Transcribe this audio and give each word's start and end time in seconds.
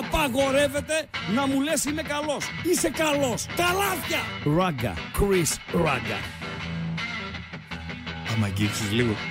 απαγορεύεται 0.00 1.08
να 1.34 1.46
μου 1.46 1.60
λες 1.60 1.84
είμαι 1.84 2.02
καλός. 2.02 2.44
Είσαι 2.70 2.90
καλός. 2.90 3.46
Καλάθια. 3.56 4.20
Ράγκα. 4.56 4.94
Chris 5.18 5.50
Ράγκα. 5.84 6.18
Άμα 8.32 8.46
αγγίξεις 8.46 8.90
λίγο. 8.92 9.14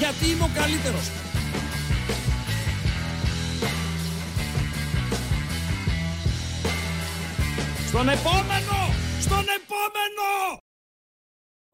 Γιατί 0.00 0.24
είμαι 0.30 0.44
ο 0.44 0.50
καλύτερος. 0.54 1.10
Στον 7.90 8.08
επόμενο! 8.08 8.78
Στον 9.26 9.44
επόμενο! 9.58 10.28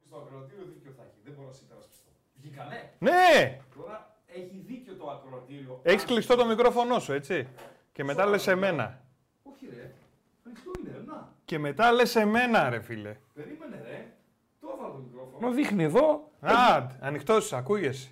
Στο 0.07 0.17
ακροατήριο 0.23 0.65
δίκιο 0.73 0.93
θα 0.97 1.03
έχει. 1.09 1.21
Δεν 1.25 1.33
μπορώ 1.35 1.49
να 1.49 1.55
σε 1.59 1.63
υπερασπιστώ. 1.67 2.11
Βγήκανε. 2.41 2.79
Ναι! 3.09 3.33
Τώρα 3.77 3.97
έχει 4.27 4.55
δίκιο 4.55 4.66
το 4.99 5.11
ακροατήριο. 5.11 5.81
Έχεις 5.83 6.05
κλειστό 6.05 6.37
το 6.37 6.47
μικρόφωνο 6.47 6.99
σου, 6.99 7.13
έτσι. 7.13 7.47
Και 7.93 8.05
μετά 8.05 8.27
λες 8.27 8.47
εμένα. 8.47 8.99
Όχι 9.43 9.67
ρε. 9.77 9.91
Ανοιχτό 10.47 10.71
είναι. 10.81 11.03
Να. 11.07 11.29
Και 11.45 11.59
μετά 11.59 11.93
λες 11.93 12.17
εμένα, 12.17 12.69
ρε 12.71 12.81
φίλε. 12.81 13.17
Περίμενε 13.35 13.83
ρε. 13.85 14.07
Το 14.61 14.69
έβαλα 14.77 14.93
το 14.93 14.99
μικρόφωνο. 14.99 15.37
Μα 15.41 15.51
δείχνει 15.51 15.83
εδώ. 15.85 16.31
Α, 16.41 16.87
ανοιχτός, 17.01 17.53
ακούγεσαι. 17.53 18.09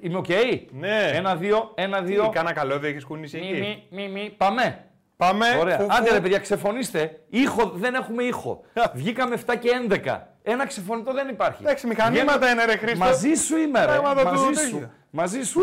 Είμαι 0.00 0.16
οκ. 0.18 0.26
Ναι. 0.70 1.10
Ένα, 1.12 1.36
δύο, 1.36 1.72
ένα, 1.74 1.98
Τι, 2.02 2.04
δύο. 2.04 2.28
κάνα 2.32 2.52
καλώδιο 2.52 2.88
έχεις 2.88 3.04
κουνήσει 3.04 3.38
Μη, 3.38 3.46
εκεί; 3.48 3.60
μη, 3.90 4.02
μη, 4.02 4.08
μη. 4.08 4.34
Πάμε. 4.36 4.84
Πάμε. 5.16 5.46
Ωραία. 5.60 5.78
Φου, 5.78 5.86
Άντε 5.90 6.08
φου. 6.08 6.14
ρε 6.14 6.20
παιδιά, 6.20 6.38
ξεφωνήστε. 6.38 7.20
Ήχο, 7.28 7.68
δεν 7.74 7.94
έχουμε 7.94 8.22
ήχο. 8.22 8.60
Βγήκαμε 8.94 9.38
7 9.46 9.54
και 9.60 9.70
11. 10.04 10.20
Ένα 10.42 10.66
ξεφωνητό 10.66 11.12
δεν 11.12 11.28
υπάρχει. 11.28 11.62
Εντάξει, 11.62 11.86
μηχανήματα 11.86 12.50
είναι 12.50 12.64
ρε 12.64 12.76
Χρήστο. 12.76 12.98
Μαζί 13.04 13.34
σου 13.34 13.56
είμαι 13.56 13.80
ρε. 13.80 13.86
Πράγματα 13.86 14.22
του 14.22 14.28
Μαζί 14.28 14.46
τέτοια. 14.46 14.68
σου. 14.68 14.90
Μαζί 15.16 15.42
σου. 15.42 15.60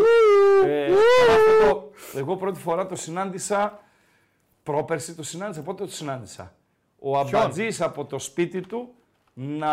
Ε, 0.64 0.84
αλλά 0.84 0.94
αυτό 1.34 1.68
το- 1.68 1.90
εγώ 2.18 2.36
πρώτη 2.36 2.58
φορά 2.60 2.86
το 2.86 2.96
συνάντησα, 2.96 3.80
πρόπερση 4.62 5.14
το 5.14 5.22
συνάντησα. 5.22 5.62
Πότε 5.62 5.84
το 5.84 5.90
συνάντησα; 5.90 6.54
Ο 6.98 7.18
Αμπατζής 7.18 7.80
από 7.80 8.04
το 8.04 8.18
σπίτι 8.18 8.60
του 8.60 8.94
να 9.34 9.68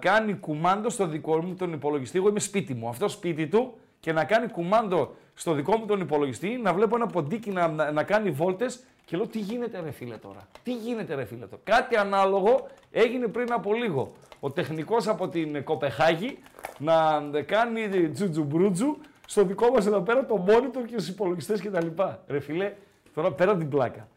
κάνει 0.00 0.34
κουμάντο 0.34 0.90
στο 0.90 1.06
δικό 1.06 1.42
μου 1.42 1.54
τον 1.54 1.72
υπολογιστή. 1.72 2.18
Εγώ 2.18 2.28
είμαι 2.28 2.40
σπίτι 2.40 2.74
μου. 2.74 2.88
Αυτό 2.88 3.08
σπίτι 3.08 3.46
του 3.48 3.74
και 4.00 4.12
να 4.12 4.24
κάνει 4.24 4.48
κουμάντο 4.48 5.14
στο 5.34 5.52
δικό 5.52 5.76
μου 5.76 5.86
τον 5.86 6.00
υπολογιστή, 6.00 6.48
να 6.62 6.72
βλέπω 6.74 6.96
ένα 6.96 7.06
ποντίκι 7.06 7.50
να, 7.50 7.68
να, 7.68 7.92
να 7.92 8.02
κάνει 8.02 8.30
βόλτες 8.30 8.84
και 9.04 9.16
λέω 9.16 9.26
τι 9.26 9.38
γίνεται 9.38 9.80
ρε 9.80 9.90
φίλε 9.90 10.16
τώρα; 10.16 10.48
Τι 10.62 10.74
γίνεται 10.74 11.14
ρε 11.14 11.24
φίλε 11.24 11.46
τώρα; 11.46 11.62
Κάτι 11.64 11.96
ανάλογο 11.96 12.66
έγινε 12.90 13.26
πριν 13.26 13.52
από 13.52 13.72
λίγο. 13.74 14.12
Ο 14.40 14.50
τεχνικός 14.50 15.08
από 15.08 15.28
την 15.28 15.64
Κοπεχάγη 15.64 16.38
να 16.78 17.22
κάνει 17.46 18.08
τζουτζουμπρούτζου 18.08 18.96
στο 19.32 19.44
δικό 19.44 19.70
μας 19.70 19.86
εδώ 19.86 20.00
πέρα 20.00 20.26
το 20.26 20.44
monitor 20.48 20.84
και 20.86 20.98
στους 20.98 21.08
υπολογιστές 21.08 21.60
κτλ. 21.60 21.86
Ρε 22.26 22.40
φίλε, 22.40 22.72
τώρα 23.14 23.32
πέρα 23.32 23.56
την 23.56 23.68
πλάκα. 23.68 24.08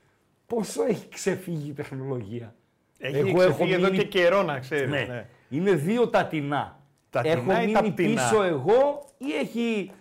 Πόσο 0.47 0.83
έχει 0.83 1.09
ξεφύγει 1.09 1.69
η 1.69 1.73
τεχνολογία; 1.73 2.55
Έχει 2.97 3.17
Εγώ 3.17 3.38
ξεφύγει 3.38 3.72
έχω 3.72 3.81
εδώ 3.81 3.91
μείνει- 3.91 3.97
και 4.03 4.07
καιρό 4.07 4.44
να 4.44 4.59
ξέρεις. 4.59 4.89
Ναι. 4.89 5.05
ναι. 5.09 5.27
Είναι 5.49 5.72
δύο 5.72 6.07
τα 6.07 6.25
τεινά. 6.25 6.80
Τα 7.09 7.22
Έχω 7.25 7.39
τεινά 7.41 7.61
ή 7.61 7.66
μείνει 7.66 7.73
τα 7.73 7.83
πτηνά; 7.83 8.22
πίσω 8.30 8.44
εγώ 8.44 9.05
ή 9.17 9.33
έχει 9.33 9.91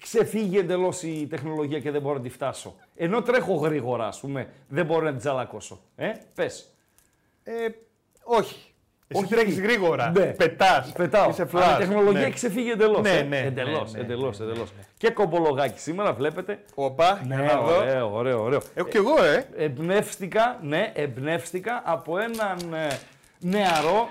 ξεφύγει 0.00 0.58
εντελώς 0.58 1.02
η 1.02 1.26
τεχνολογία 1.30 1.80
και 1.80 1.90
δεν 1.90 2.00
μπορώ 2.02 2.14
να 2.14 2.22
τη 2.22 2.28
φτάσω; 2.28 2.74
Ενώ 2.94 3.22
τρέχω 3.22 3.54
γρήγορα, 3.54 4.06
ας 4.06 4.20
πούμε, 4.20 4.48
δεν 4.68 4.86
μπορώ 4.86 5.04
να 5.04 5.10
την 5.10 5.18
τζαλακώσω. 5.18 5.80
Ε, 5.96 6.12
πες. 6.34 6.74
Ε, 7.42 7.66
όχι. 8.24 8.73
Εσύ 9.08 9.22
Όχι. 9.24 9.34
τρέχεις 9.34 9.60
γρήγορα. 9.60 10.10
Ναι. 10.16 10.24
Πετάς. 10.24 10.92
Πετάω. 10.92 11.28
Είσαι 11.30 11.48
Αλλά 11.52 11.72
flash. 11.72 11.80
η 11.80 11.86
τεχνολογία 11.86 12.20
Ναι. 12.20 12.26
έχει 12.26 12.34
ξεφύγει 12.34 12.70
εντελώς. 12.70 13.00
Ναι, 13.02 13.26
ναι, 13.28 13.38
Εντελώς, 13.38 13.92
ναι, 13.92 13.98
ναι, 13.98 14.04
εντελώς, 14.04 14.38
ναι, 14.38 14.44
ναι, 14.44 14.50
εντελώς. 14.50 14.72
Και 14.96 15.10
κομπολογάκι 15.10 15.78
σήμερα 15.80 16.12
βλέπετε. 16.12 16.58
Οπα, 16.74 17.20
για 17.26 17.36
Ναι, 17.36 17.42
να 17.44 17.60
δω. 17.60 17.76
ωραίο, 17.76 18.14
ωραίο, 18.14 18.42
ωραίο. 18.42 18.60
Έχω 18.74 18.88
κι 18.88 18.96
εγώ, 18.96 19.22
ε. 19.24 19.46
Εμπνεύστηκα, 19.56 20.58
ναι, 20.62 20.92
εμπνεύστηκα 20.94 21.82
από 21.84 22.18
έναν 22.18 22.72
ε, 22.74 22.86
νεαρό, 23.40 24.08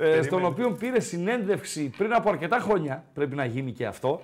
ε, 0.00 0.22
στον 0.22 0.44
οποίο 0.44 0.70
πήρε 0.72 1.00
συνέντευξη 1.00 1.90
πριν 1.96 2.14
από 2.14 2.30
αρκετά 2.30 2.58
χρόνια, 2.58 3.04
πρέπει 3.14 3.34
να 3.34 3.44
γίνει 3.44 3.72
και 3.72 3.86
αυτό. 3.86 4.20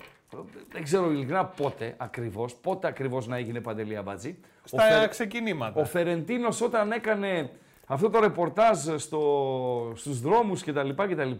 Δεν 0.72 0.82
ξέρω 0.82 1.10
ειλικρινά 1.10 1.44
πότε 1.44 1.94
ακριβώς, 1.97 2.54
πότε 2.54 2.86
ακριβώς 2.86 3.26
να 3.26 3.36
έγινε 3.36 3.60
Παντελή 3.60 3.97
Αμπατζή. 3.97 4.36
Ο, 4.41 4.66
Στα 4.68 4.82
Φερ- 4.82 5.08
ξεκινήματα. 5.08 5.80
ο 5.80 5.84
Φερεντίνος 5.84 6.60
όταν 6.60 6.92
έκανε 6.92 7.50
αυτό 7.86 8.10
το 8.10 8.20
ρεπορτάζ 8.20 8.78
στο, 8.97 9.92
στους 9.94 10.20
δρόμους 10.20 10.64
κτλ. 10.64 10.88
κτλ 10.91 11.30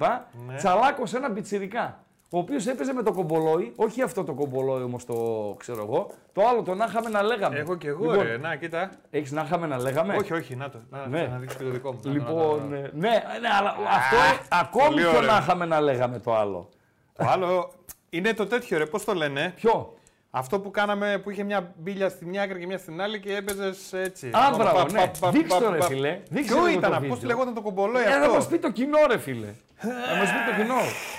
Ναι. 0.47 0.55
τσαλάκωσε 0.57 1.17
ένα 1.17 1.31
πιτσιρικά. 1.31 2.01
Ο 2.31 2.39
οποίος 2.39 2.67
έπαιζε 2.67 2.93
με 2.93 3.03
το 3.03 3.12
κομπολόι, 3.12 3.73
όχι 3.77 4.03
αυτό 4.03 4.25
το 4.25 4.33
κομπολόι 4.34 4.83
όμως 4.83 5.05
το 5.05 5.15
ξέρω 5.59 5.83
εγώ, 5.83 6.11
το 6.33 6.43
άλλο 6.49 6.62
το 6.62 6.75
να 6.75 6.84
είχαμε 6.84 7.09
να 7.09 7.23
λέγαμε. 7.23 7.59
Έχω 7.59 7.77
κι 7.77 7.87
εγώ, 7.87 8.11
Λοιπόν, 8.11 8.27
ρε. 8.27 8.37
Να, 8.37 8.57
κοίτα. 8.57 8.91
Έχεις 9.11 9.33
να 9.33 9.43
είχαμε 9.43 9.67
να 9.67 9.79
λέγαμε; 9.79 10.17
Όχι, 10.17 10.33
όχι, 10.33 10.57
να 10.57 10.71
το. 10.71 10.79
Να, 10.91 11.07
Ναι. 11.07 11.27
να 11.27 11.39
δείξω 11.39 11.57
και 11.59 11.65
το 11.65 11.71
δικό 11.71 11.93
μου. 11.93 12.01
Να, 12.05 12.11
να, 12.12 12.19
να, 12.19 12.25
Λοιπόν, 12.31 12.69
να. 12.71 12.77
ε, 12.77 12.91
ναι, 12.95 13.09
ναι, 13.41 13.49
αλλά 13.59 13.71
αυτό 13.71 14.17
ε, 14.17 14.47
ακόμη 14.51 14.87
πολύ 14.89 15.01
πιο 15.01 15.09
ωραίο. 15.17 15.31
να 15.31 15.37
είχαμε 15.37 15.65
να 15.67 15.81
λέγαμε 15.81 16.19
το 16.19 16.34
άλλο. 16.37 16.69
Το 17.17 17.25
άλλο 17.28 17.71
είναι 18.11 18.33
το 18.34 18.47
τέτοιο, 18.47 18.78
ρε. 18.78 18.87
Πώς 18.87 19.05
το 19.05 19.15
λένε; 19.15 19.53
Ποιο; 19.57 19.95
Αυτό 20.39 20.61
που 20.61 20.71
κάναμε 20.71 21.21
που 21.23 21.31
είχε 21.31 21.43
μια 21.43 21.75
μπίλια 21.77 22.09
στη 22.09 22.25
μια 22.27 22.43
άκρη 22.43 22.59
και 22.59 22.67
μια 22.67 22.79
στην 22.79 23.01
άλλη 23.01 23.21
και 23.21 23.37
έπαιζε 23.37 23.73
έτσι. 23.93 24.27
Α, 24.29 24.31
Πα, 24.51 24.57
μπράβο, 24.57 24.77
πα, 24.85 24.93
ναι. 24.93 25.11
πα, 25.21 25.31
Δείξτε 25.31 25.59
πα, 25.59 25.65
το, 25.65 25.73
ρε, 25.73 25.79
πα. 25.79 25.85
φίλε. 25.87 26.21
Δείξτε 26.31 26.55
Ποιο 26.55 26.65
λίγο 26.67 26.79
ήταν 26.79 26.91
το 26.91 26.97
αυτό, 26.97 27.09
πώς 27.09 27.19
βίντεο. 27.19 27.37
λεγόταν 27.37 27.55
το 27.55 27.61
κομπολόι 27.61 28.03
Ε, 28.03 28.05
θα 28.11 28.17
αυτό; 28.17 28.33
μας 28.33 28.47
πει 28.49 28.59
το 28.59 28.71
κοινό, 28.71 28.99
ρε 29.11 29.19
φίλε. 29.19 29.47
θα 29.77 30.17
μας 30.19 30.31
πει 30.31 30.51
το 30.51 30.63
κοινό. 30.63 30.75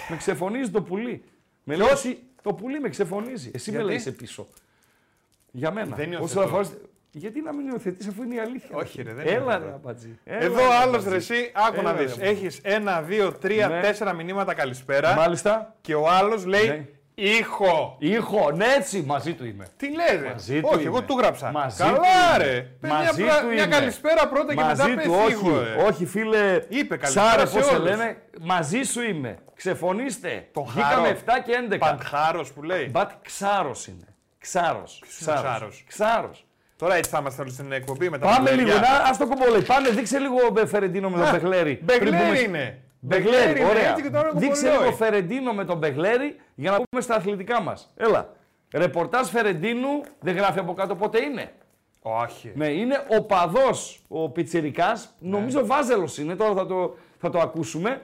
Με 0.09 0.15
ξεφωνίζει 0.17 0.69
το 0.71 0.81
πουλί. 0.81 1.23
Με 1.63 1.75
λέει, 1.75 1.87
εσύ, 1.91 2.17
το 2.41 2.53
πουλί 2.53 2.79
με 2.79 2.89
ξεφωνίζει. 2.89 3.51
Εσύ 3.53 3.71
με 3.71 3.81
Γιατί; 3.83 4.03
λέει 4.05 4.15
πίσω. 4.15 4.47
Για 5.51 5.71
μένα. 5.71 5.95
Δεν 5.95 6.07
Όσο 6.13 6.19
υιοθετώ. 6.21 6.41
αφορά- 6.41 6.67
Γιατί 7.11 7.41
να 7.41 7.53
μην 7.53 7.67
υιοθετείς 7.67 8.07
αφού 8.07 8.23
είναι 8.23 8.35
η 8.35 8.39
αλήθεια. 8.39 8.69
Όχι, 8.75 9.01
ρε, 9.01 9.13
δεν 9.13 9.27
Έλα, 9.27 9.35
υιοθετώ. 9.35 9.65
ρε, 9.65 9.71
απατζή. 9.73 10.19
Εδώ 10.23 10.45
Έλα, 10.59 10.67
ρε, 10.69 10.75
άλλος 10.75 10.85
απατζή. 11.05 11.09
ρε, 11.09 11.15
εσύ, 11.15 11.51
άκου 11.53 11.81
να 11.81 11.89
Έλα, 11.89 11.93
δεις. 11.99 12.15
ρε, 12.15 12.23
απατζή. 12.27 12.29
Έχεις 12.45 12.59
ένα, 12.63 13.01
δύο, 13.01 13.31
τρία, 13.33 13.67
Ναι. 13.67 13.81
τέσσερα 13.81 14.13
μηνύματα 14.13 14.53
καλησπέρα. 14.53 15.15
Μάλιστα. 15.15 15.75
Και 15.81 15.95
ο 15.95 16.09
άλλος 16.09 16.45
λέει 16.45 16.67
Ναι. 16.67 16.85
Ήχο. 17.19 17.95
Ήχο, 17.99 18.51
ναι, 18.51 18.65
έτσι 18.77 19.03
μαζί 19.07 19.33
του 19.33 19.45
είμαι. 19.45 19.67
Τι 19.77 19.85
λέει, 19.85 20.21
ρε. 20.21 20.29
Μαζί 20.31 20.59
του 20.61 20.67
Όχι, 20.71 20.79
είμαι. 20.81 20.89
εγώ 20.89 21.01
του 21.03 21.17
γράψα. 21.17 21.51
Μαζί 21.51 21.77
Καλά, 21.83 21.93
του 21.95 22.01
είμαι. 22.37 22.45
ρε. 22.45 22.59
Πες 22.81 22.91
Μαζί 22.91 23.21
μια, 23.23 23.31
πρα- 23.31 23.41
του 23.41 23.47
μια 23.47 23.63
είμαι. 23.63 23.75
καλησπέρα 23.75 24.27
πρώτα 24.27 24.53
και 24.55 24.61
Μαζί 24.61 24.89
μετά 24.89 25.01
του, 25.03 25.09
πες 25.09 25.17
όχι, 25.25 25.31
ήχο. 25.31 25.59
ε. 25.59 25.83
όχι 25.87 26.05
φίλε. 26.05 26.59
Είπε 26.67 26.97
καλησπέρα 26.97 27.29
Σάρε, 27.29 27.45
σε 27.45 27.57
πώς 27.57 27.65
σε 27.65 27.75
όλους. 27.75 27.89
λένε. 27.89 28.17
Μαζί 28.41 28.81
σου 28.83 29.01
είμαι. 29.01 29.37
Ξεφωνήστε. 29.55 30.47
Το 30.53 30.61
Βγήκαμε 30.63 31.07
χάρο. 31.07 31.17
7 31.25 31.39
και 31.45 31.51
11. 31.73 31.77
Παντχάρο 31.77 32.45
που 32.55 32.63
λέει. 32.63 32.87
Μπατ 32.91 33.11
ξάρος 33.21 33.87
είναι. 33.87 34.05
Ξάρος. 34.39 35.01
είναι 35.21 35.31
ο 35.31 35.41
Ξάρος; 35.41 35.83
Ξάρος. 35.87 36.45
Τώρα 36.77 36.95
έτσι 36.95 37.09
θα 37.09 37.17
είμαστε 37.21 37.41
όλοι 37.41 37.51
στην 37.51 37.71
εκπομπή 37.71 38.09
με 38.09 38.17
τα 38.17 38.25
Πάμε 38.25 38.39
μπλεριά. 38.39 38.63
λίγο, 38.65 38.77
να, 38.79 39.09
ας 39.09 39.17
το 39.17 39.27
κομπολέ. 39.27 39.59
Πάμε, 39.59 39.89
δείξε 39.89 40.19
λίγο 40.19 40.49
Μπε- 40.51 40.67
Φερεντίνο 40.67 41.09
με 41.09 41.17
τον 41.17 41.25
Α, 41.27 41.31
Μπεγλέρι. 41.31 41.79
Μπεγλέρι 41.83 42.09
Πριν 42.15 42.25
πούμε- 42.27 42.39
είναι. 42.39 42.79
Μπεγλέρι, 42.99 43.59
είναι 43.59 43.69
ωραία. 43.69 43.89
έτσι 43.89 44.03
και 44.03 44.09
τώρα 44.09 44.29
Δείξε 44.33 44.61
κομπολόι. 44.63 44.83
λίγο 44.85 44.95
Φερεντίνο 44.97 45.53
με 45.53 45.65
τον 45.65 45.77
Μπεγλέρι 45.77 46.35
για 46.59 46.71
να 46.71 46.77
πούμε 46.77 47.01
στα 47.01 47.15
αθλητικά 47.15 47.61
μας. 47.61 47.93
Έλα. 47.95 48.29
Ρεπορτάζ 48.73 49.27
Φερεντίνου, 49.29 50.01
δεν 50.19 50.35
γράφει 50.35 50.59
από 50.59 50.73
κάτω 50.73 50.95
πότε 50.95 51.21
είναι. 51.21 51.51
Όχι. 52.01 52.51
Ναι, 52.55 52.67
είναι 52.67 53.05
ο 53.17 53.21
παδός 53.23 54.01
ο 54.07 54.29
Πιτσιρικάς, 54.29 55.13
Ναι. 55.19 55.29
νομίζω 55.29 55.65
Βάζελος 55.65 56.17
είναι, 56.17 56.35
τώρα 56.35 56.53
θα 56.53 56.65
το, 56.65 56.95
θα 57.19 57.29
το 57.29 57.39
ακούσουμε. 57.39 58.01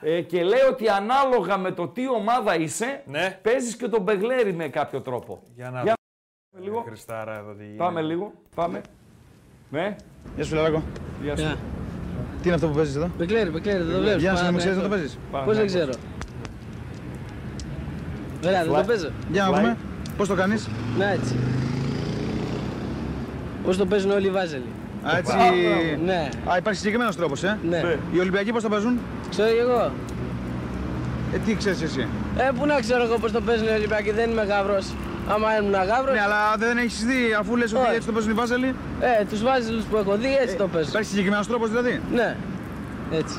Ε, 0.00 0.20
και 0.20 0.42
λέει 0.44 0.60
ότι 0.70 0.88
ανάλογα 0.88 1.56
με 1.58 1.70
το 1.72 1.88
τι 1.88 2.08
ομάδα 2.08 2.56
είσαι, 2.56 3.02
Ναι. 3.06 3.38
παίζεις 3.42 3.76
και 3.76 3.88
τον 3.88 4.02
Μπεγλέρι 4.02 4.52
με 4.52 4.68
κάποιο 4.68 5.00
τρόπο. 5.00 5.42
Για 5.54 5.70
να 5.70 5.82
Για 5.82 5.94
δούμε 6.50 6.64
λίγο. 6.64 6.82
Χριστάρα 6.86 7.38
εδώ 7.38 7.52
τι 7.52 7.62
γίνεται. 7.64 7.78
Πάμε 7.84 8.02
λίγο, 8.02 8.32
πάμε. 8.54 8.80
Ναι, 9.70 9.96
Γεια 10.34 10.44
σου, 10.44 10.50
φιλαράκο. 10.50 10.82
γεια 11.22 11.36
σου. 11.36 11.42
Γεια. 11.42 11.56
Τι 12.42 12.46
είναι 12.46 12.54
αυτό 12.54 12.68
που 12.68 12.74
παίζεις 12.74 12.96
εδώ; 12.96 13.10
Μπεκλέρι, 13.18 13.50
Μπεκλέρι, 13.50 13.82
δεν 13.82 13.94
το 13.94 14.00
βλέπεις. 14.00 14.22
Γεια 14.22 14.30
σου, 14.30 14.36
να 14.36 14.40
Πάμε, 14.40 14.50
μου 14.52 14.58
ξέρεις 14.58 14.76
να 14.76 14.82
το 14.82 14.88
αυτό. 14.88 14.98
παίζεις. 15.00 15.18
Πάμε, 15.30 15.44
Πώς 15.44 15.54
δεν 15.56 15.64
ναι. 15.64 15.70
ξέρω. 15.70 15.92
Ωραία, 18.46 18.62
δεν 18.64 18.72
Fly. 18.72 18.76
το 18.76 18.84
παίζω. 18.86 19.08
Για 19.30 19.42
να 19.42 19.50
Fly. 19.50 19.54
δούμε. 19.60 19.76
Πώς 20.16 20.28
το 20.28 20.34
κάνεις; 20.34 20.68
Να 20.98 21.10
έτσι. 21.10 21.34
Πώς 23.64 23.76
το 23.76 23.86
παίζουν 23.86 24.10
όλοι 24.10 24.26
οι 24.26 24.30
Βάζελοι. 24.30 24.64
Α, 25.02 25.16
έτσι. 25.16 25.34
Ναι, 26.04 26.28
Α, 26.52 26.56
υπάρχει 26.56 26.78
συγκεκριμένος 26.78 27.16
τρόπος, 27.16 27.42
ε; 27.42 27.58
ναι. 27.68 27.96
Οι 28.12 28.18
Ολυμπιακοί 28.18 28.52
πώς 28.52 28.62
το 28.62 28.68
παίζουν; 28.68 28.98
Ξέρω 29.30 29.48
κι 29.50 29.58
εγώ. 29.58 29.90
Ε, 31.34 31.38
τι 31.46 31.54
ξέρεις 31.54 31.82
εσύ; 31.82 32.06
Ε, 32.36 32.50
πού 32.58 32.66
να 32.66 32.80
ξέρω 32.80 33.02
εγώ 33.02 33.18
πώς 33.18 33.32
το 33.32 33.40
παίζουν 33.40 33.66
οι 33.66 33.70
Ολυμπιακοί, 33.70 34.10
δεν 34.10 34.30
είμαι 34.30 34.42
γάβρος. 34.42 34.86
Άμα 35.28 35.56
ήμουν 35.58 35.72
γάβρος, 35.72 36.14
Ναι, 36.14 36.20
αλλά 36.20 36.54
δεν 36.58 36.76
έχεις 36.78 37.04
δει 37.04 37.34
αφού 37.38 37.56
λες 37.56 37.72
ότι 37.72 37.82
Όχι. 37.86 37.94
έτσι 37.94 38.06
το 38.06 38.12
παίζουν 38.12 38.30
οι 38.30 38.34
Βάζελοι; 38.34 38.74
ε, 39.00 39.24
τους 39.24 39.42
Βάζελους 39.42 39.84
που 39.84 39.96
έχω 39.96 40.16
δει 40.16 40.36
έτσι 40.40 40.56
το 40.56 40.68
παίζουν. 40.68 40.90
Υπάρχει 40.90 41.08
συγκεκριμένος 41.08 41.46
τρόπος 41.46 41.68
δηλαδή; 41.68 42.00
Ναι, 42.14 42.36
έτσι. 43.10 43.38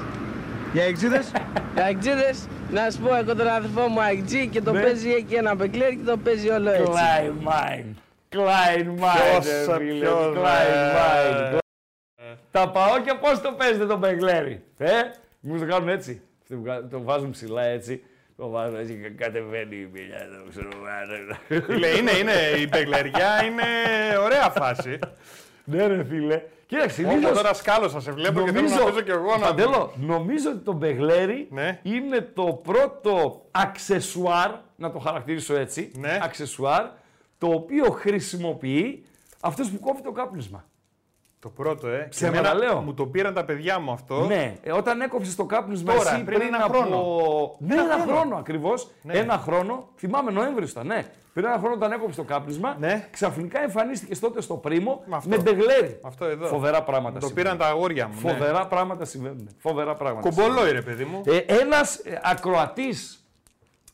Για 0.73 0.83
εξίδες; 0.83 1.31
Οι 1.77 1.81
Αιγτζίδες, 1.87 2.37
να 2.73 2.89
σου 2.91 2.99
πω 2.99 3.15
εγώ 3.15 3.35
τον 3.35 3.47
αδερφό 3.47 3.87
μου 3.87 3.99
Αιγτζή 4.09 4.47
και 4.47 4.61
το 4.61 4.71
Ναι. 4.71 4.81
παίζει 4.81 5.09
εκεί 5.11 5.33
ένα 5.35 5.55
Μπεκλέρι 5.55 5.95
και 5.95 6.03
το 6.03 6.17
παίζει 6.17 6.49
όλο 6.49 6.69
έτσι. 6.71 6.91
Klein 6.91 7.47
Mind. 7.47 7.93
Klein 8.35 8.85
Mind, 8.87 9.41
Ποιος, 9.41 9.67
ρε 9.67 9.85
φίλε. 9.85 9.99
ποιος, 9.99 10.35
Klein 10.37 10.73
ε. 10.73 11.51
Mind. 11.55 11.57
Τα 12.51 12.69
πάω 12.69 12.99
και 13.01 13.13
πώς 13.21 13.41
το 13.41 13.51
παίζετε 13.57 13.85
τον 13.85 13.97
Μπεγλέρι. 13.99 14.63
Ε, 14.77 14.91
μου 15.39 15.59
το 15.59 15.65
κάνουν 15.65 15.89
έτσι. 15.89 16.21
Το 16.49 16.55
βγα- 16.57 16.87
Το 16.87 17.01
βάζουν 17.03 17.31
ψηλά 17.31 17.63
έτσι. 17.63 18.03
Ο 18.35 18.47
Μάνο 18.47 18.77
έτσι 18.77 18.99
και 19.01 19.09
κατεβαίνει 19.09 19.75
η 19.75 19.89
μιλιά 19.93 20.17
του. 20.17 20.49
ξέρω, 20.49 20.69
Φίλε, 21.65 21.87
είναι, 21.87 22.11
είναι, 22.11 22.31
η 22.59 22.67
μπεγλεριά 22.71 23.43
είναι 23.43 23.63
ωραία 24.23 24.49
φάση. 24.49 24.99
Ναι, 25.63 25.87
ρε 25.87 26.03
φίλε. 26.03 26.41
Κοίταξε, 26.65 27.01
Όμω 27.03 27.11
συνήθως- 27.11 27.37
τώρα 27.37 27.53
σκάλωσα, 27.53 27.99
σε 27.99 28.11
βλέπω 28.11 28.41
και 28.41 28.51
θέλω 28.51 28.69
να 28.69 28.83
παίζω 28.83 29.01
κι 29.01 29.11
εγώ 29.11 29.31
να 29.37 29.45
Παντέλο, 29.45 29.93
νομίζω 29.99 30.49
ότι 30.49 30.59
το 30.59 30.73
μπεγλέρι 30.73 31.47
Ναι. 31.51 31.79
είναι 31.83 32.21
το 32.33 32.43
πρώτο 32.63 33.41
αξεσουάρ, 33.51 34.51
να 34.75 34.91
το 34.91 34.99
χαρακτηρίσω 34.99 35.55
έτσι, 35.55 35.91
Ναι. 35.97 36.19
αξεσουάρ, 36.21 36.85
το 37.37 37.47
οποίο 37.47 37.85
χρησιμοποιεί 37.85 39.05
αυτός 39.39 39.69
που 39.69 39.79
κόβει 39.79 40.01
το 40.01 40.11
κάπνισμα. 40.11 40.65
Το 41.39 41.49
πρώτο, 41.49 41.87
ε. 41.87 41.97
Και 42.01 42.07
Ψέματα 42.09 42.37
εμένα 42.37 42.53
λέω. 42.53 42.81
Μου 42.81 42.93
το 42.93 43.05
πήραν 43.05 43.33
τα 43.33 43.45
παιδιά 43.45 43.79
μου 43.79 43.91
αυτό. 43.91 44.25
Ναι, 44.25 44.55
ε, 44.63 44.71
όταν 44.71 45.01
έκοψες 45.01 45.35
το 45.35 45.45
κάπνισμα 45.45 45.93
Τώρα, 45.93 46.13
εσύ 46.13 46.23
πριν 46.23 46.39
πριν, 46.39 46.53
ένα 46.53 46.65
από... 46.65 46.77
χρόνο. 46.77 47.55
Ναι, 47.59 47.73
Ένα 47.73 47.83
ένα, 47.83 47.93
χρόνο. 48.03 48.19
χρόνο, 48.19 48.35
ακριβώς. 48.35 48.89
Ναι. 49.01 49.13
Ένα 49.13 49.37
χρόνο, 49.37 49.89
θυμάμαι 49.97 50.31
Νοέμβρη 50.31 50.65
ήταν, 50.65 50.87
ναι. 50.87 51.05
Πριν 51.33 51.45
ένα 51.45 51.57
χρόνο 51.57 51.73
όταν 51.75 51.91
έκοψε 51.91 52.15
το 52.15 52.23
κάπνισμα, 52.23 52.75
Ναι. 52.79 53.07
ξαφνικά 53.11 53.61
εμφανίστηκε 53.63 54.15
τότε 54.19 54.41
στο 54.41 54.55
πρίμο 54.57 55.03
Με 55.05 55.15
αυτό. 55.15 55.29
με 55.29 55.37
μπεγλέρι. 55.37 55.99
Αυτό 56.03 56.25
εδώ. 56.25 56.47
Φοβερά 56.47 56.83
πράγματα 56.83 57.13
Μου 57.13 57.19
το 57.19 57.25
συμβαίνουν. 57.25 57.51
πήραν 57.57 57.67
τα 57.69 57.75
αγόρια 57.75 58.07
μου. 58.07 58.13
ναι. 58.23 58.31
Φοβερά 58.31 58.67
πράγματα 58.67 59.05
συμβαίνουν. 59.05 59.49
Φοβερά 59.59 59.93
πράγματα. 59.95 60.29
Κομπολόι, 60.29 60.71
ρε 60.71 60.81
παιδί 60.81 61.03
μου. 61.05 61.21
Ε, 61.25 61.37
ένας 61.37 61.95
ε, 61.95 62.19
ακροατής, 62.23 63.27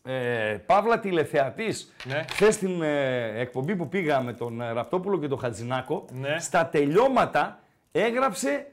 ε, 0.03 0.57
παύλα 0.65 0.99
τηλεθεατής, 0.99 1.93
Ναι. 2.03 2.25
χθες 2.31 2.53
στην 2.55 2.81
ε, 2.81 3.39
εκπομπή 3.39 3.75
που 3.75 3.87
πήγα 3.89 4.21
με 4.21 4.33
τον 4.33 4.61
ε, 4.61 4.71
Ραπτόπουλο 4.71 5.19
και 5.19 5.27
τον 5.27 5.39
Χατζηνάκο, 5.39 6.05
Ναι. 6.11 6.39
στα 6.39 6.65
τελειώματα 6.67 7.59
έγραψε 7.91 8.67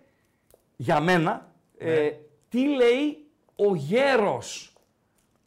για 0.77 1.01
μένα 1.01 1.47
Ναι. 1.79 1.91
ε, 1.93 2.13
τι 2.49 2.67
λέει 2.69 3.27
ο 3.57 3.75
γέρος. 3.75 4.76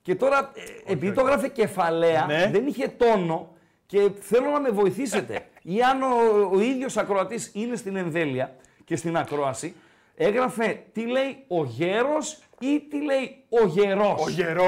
Και 0.09 0.15
τώρα, 0.15 0.51
ε, 0.87 0.91
επειδή 0.91 1.11
το 1.11 1.21
έγραφε 1.21 1.47
κεφαλαία, 1.47 2.25
Ναι. 2.27 2.49
δεν 2.51 2.67
είχε 2.67 2.87
τόνο 2.97 3.53
και 3.85 4.09
θέλω 4.19 4.49
να 4.49 4.59
με 4.59 4.69
βοηθήσετε. 4.69 5.41
Ή 5.61 5.81
αν 5.81 6.01
ο, 6.01 6.07
ο 6.53 6.59
ίδιος 6.59 6.97
ακροατής 6.97 7.51
είναι 7.53 7.75
στην 7.75 7.95
εμβέλεια 7.95 8.55
και 8.85 8.95
στην 8.95 9.17
ακρόαση, 9.17 9.75
έγραφε 10.15 10.79
τι 10.93 11.01
λέει 11.07 11.43
ο 11.47 11.63
γέρος 11.63 12.39
ή 12.59 12.79
τι 12.89 13.03
λέει 13.03 13.43
ο 13.49 13.67
γερός. 13.67 14.25
Ο 14.25 14.29
γερός. 14.29 14.65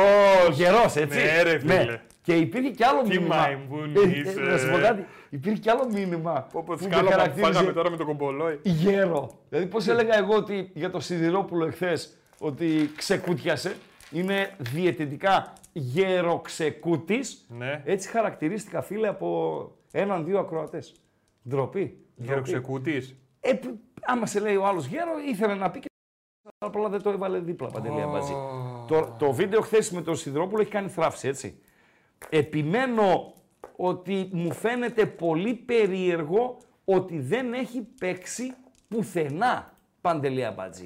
Ο 0.47 0.51
γερός, 0.51 0.95
έτσι. 0.95 1.17
Ναι, 1.17 1.41
ρε 1.43 1.59
φίλε. 1.59 1.99
Και 2.21 2.33
υπήρχε 2.35 2.69
κι 2.69 2.83
άλλο 2.83 3.01
Τι 3.01 3.07
μήνυμα. 3.09 3.35
μαϊμπούνι 3.35 3.93
Ε, 3.99 4.03
ε, 4.03 4.19
είσαι. 4.19 4.39
Να 4.39 4.57
σου 4.57 4.69
πω 4.71 4.77
κάτι. 4.77 5.05
Υπήρχε 5.29 5.57
κι 5.59 5.69
άλλο 5.69 5.87
μήνυμα. 5.93 6.47
Όπω 6.53 6.73
που 6.73 6.83
σκάλωμα 6.83 7.03
που 7.03 7.11
χαρακτήριζε 7.11 7.51
φάγαμε 7.51 7.73
τώρα 7.73 7.89
με 7.89 7.97
το 7.97 8.05
κομπολόι. 8.05 8.59
Γέρο. 8.63 9.31
Δηλαδή, 9.49 9.67
πώς 9.67 9.87
έλεγα 9.87 10.17
εγώ 10.17 10.35
ότι 10.35 10.71
για 10.73 10.89
το 10.89 10.99
Σιδηρόπουλο 10.99 11.65
εχθές 11.65 12.17
ότι 12.39 12.91
ξεκούτιασε. 12.95 13.75
Είναι 14.11 14.55
διαιτητικά 14.59 15.53
γεροξεκούτης. 15.73 17.45
Ναι. 17.49 17.81
Έτσι 17.85 18.09
χαρακτηρίστηκα, 18.09 18.81
φίλε, 18.81 19.07
από 19.07 19.71
έναν-δύο 19.91 20.39
ακροατές. 20.39 20.93
Ντροπή. 21.49 21.79
Ντροπή. 21.79 22.05
Γεροξεκούτης; 22.15 23.15
Ε, 23.39 23.53
που- 23.53 23.79
άμα 24.01 24.25
σε 24.25 24.39
λέει 24.39 24.55
ο 24.55 24.65
άλλος 24.65 24.85
γέρο, 24.85 25.11
ήθελε 25.29 25.55
να 25.55 25.71
πει 25.71 25.79
και 25.79 25.87
απλά 26.57 26.89
δεν 26.89 27.01
το 27.01 27.09
έβαλε 27.09 27.39
δίπλα 27.39 27.67
παντελή 27.69 28.01
αμπατζή. 28.01 28.33
Το, 28.87 29.15
το 29.19 29.31
βίντεο 29.31 29.61
χθες 29.61 29.91
με 29.91 30.01
τον 30.01 30.15
Σιδηρόπουλο 30.15 30.61
έχει 30.61 30.71
κάνει 30.71 30.89
θράψη, 30.89 31.27
έτσι. 31.27 31.59
Επιμένω 32.29 33.33
ότι 33.75 34.29
μου 34.31 34.53
φαίνεται 34.53 35.05
πολύ 35.05 35.53
περίεργο 35.53 36.57
ότι 36.85 37.19
δεν 37.19 37.53
έχει 37.53 37.81
παίξει 37.99 38.53
πουθενά 38.87 39.73
παντελή 40.01 40.45
αμπατζή. 40.45 40.85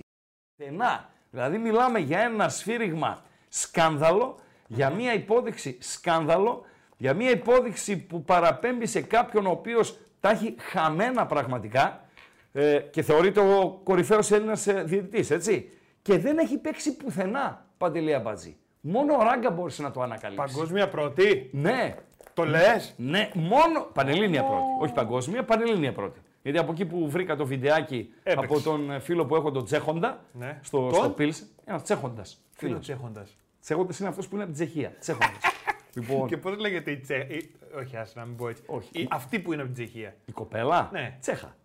Πουθενά. 0.58 1.10
Δηλαδή 1.36 1.58
μιλάμε 1.58 2.00
για 2.00 2.20
ένα 2.20 2.50
σφύριγμα 2.50 3.22
σκάνδαλο, 3.50 4.36
για 4.68 4.90
μια 4.90 5.14
υπόδειξη 5.14 5.78
σκάνδαλο, 5.80 6.66
για 6.98 7.14
μια 7.14 7.30
υπόδειξη 7.30 7.98
που 7.98 8.24
παραπέμπει 8.24 8.86
σε 8.86 9.02
κάποιον 9.02 9.46
ο 9.46 9.50
οποίος 9.50 9.98
τα 10.20 10.30
έχει 10.30 10.56
χαμένα 10.60 11.26
πραγματικά 11.26 12.06
ε, 12.54 12.78
και 12.78 13.02
θεωρείται 13.02 13.40
ο 13.40 13.80
κορυφαίος 13.84 14.32
Έλληνας 14.32 14.68
ε, 14.68 14.84
διαιτητής, 14.84 15.32
έτσι. 15.32 15.70
Και 16.02 16.18
δεν 16.18 16.38
έχει 16.38 16.58
παίξει 16.58 16.98
πουθενά 16.98 17.66
Παντελή 17.78 18.14
Αμπατζή. 18.14 18.58
Μόνο 18.82 19.14
ο 19.16 19.24
Ράγκα 19.24 19.50
μπόρεσε 19.50 19.82
να 19.82 19.92
το 19.92 20.02
ανακαλύψεις. 20.02 20.54
Παγκόσμια 20.54 20.90
πρώτη. 20.90 21.50
Ναι, 21.54 21.96
Το 22.34 22.46
λες; 22.46 22.94
ναι, 22.98 23.30
μόνο 23.34 23.88
πανελλήνια 23.94 24.44
πρώτη. 24.44 24.64
Όχι 24.82 24.94
παγκόσμια, 24.94 25.44
πανελλήνια 25.44 25.92
πρώτη. 25.92 26.20
Γιατί 26.46 26.60
από 26.60 26.72
εκεί 26.72 26.86
που 26.86 27.10
βρήκα 27.10 27.36
το 27.36 27.46
βιντεάκι 27.46 28.10
Έπαιξε. 28.24 28.46
από 28.54 28.62
τον 28.64 28.92
ε, 28.92 29.00
φίλο 29.00 29.26
που 29.26 29.36
έχω, 29.36 29.52
τον 29.52 29.66
Τσέχοντα, 29.66 30.24
Ναι. 30.32 30.60
στο, 30.64 30.80
Τον; 30.90 30.94
στο 30.94 31.10
Πίλς, 31.10 31.44
ένα 31.66 31.82
Τσέχοντα. 31.82 32.24
Φίλος 32.52 32.80
τσέχοντα. 32.82 33.26
Τσέχοντα 33.62 33.94
είναι 34.00 34.10
αυτός 34.10 34.28
που 34.28 34.36
είναι 34.36 34.44
από 34.44 34.54
την 34.54 34.66
Τσεχία. 34.66 34.94
Τσέχοντα. 35.00 35.32
λοιπόν, 35.96 36.28
Και 36.28 36.38
πώς 36.38 36.58
λέγεται 36.58 36.92
η 36.92 36.98
Τσέ. 36.98 37.16
η- 37.16 37.52
Όχι, 37.80 37.98
άσε 37.98 38.20
να 38.20 38.26
μην 38.26 38.36
πω 38.36 38.48
έτσι. 38.50 38.64
Όχι. 38.66 38.90
Η- 38.92 39.08
Αυτή 39.12 39.40
που 39.40 39.54
είναι 39.54 39.62
από 39.62 39.72
την 39.74 39.84
Τσεχία. 39.86 40.16
η 40.26 40.32
κοπέλα; 40.32 40.90
Ναι. 40.92 41.18
Τσέχα. 41.22 41.56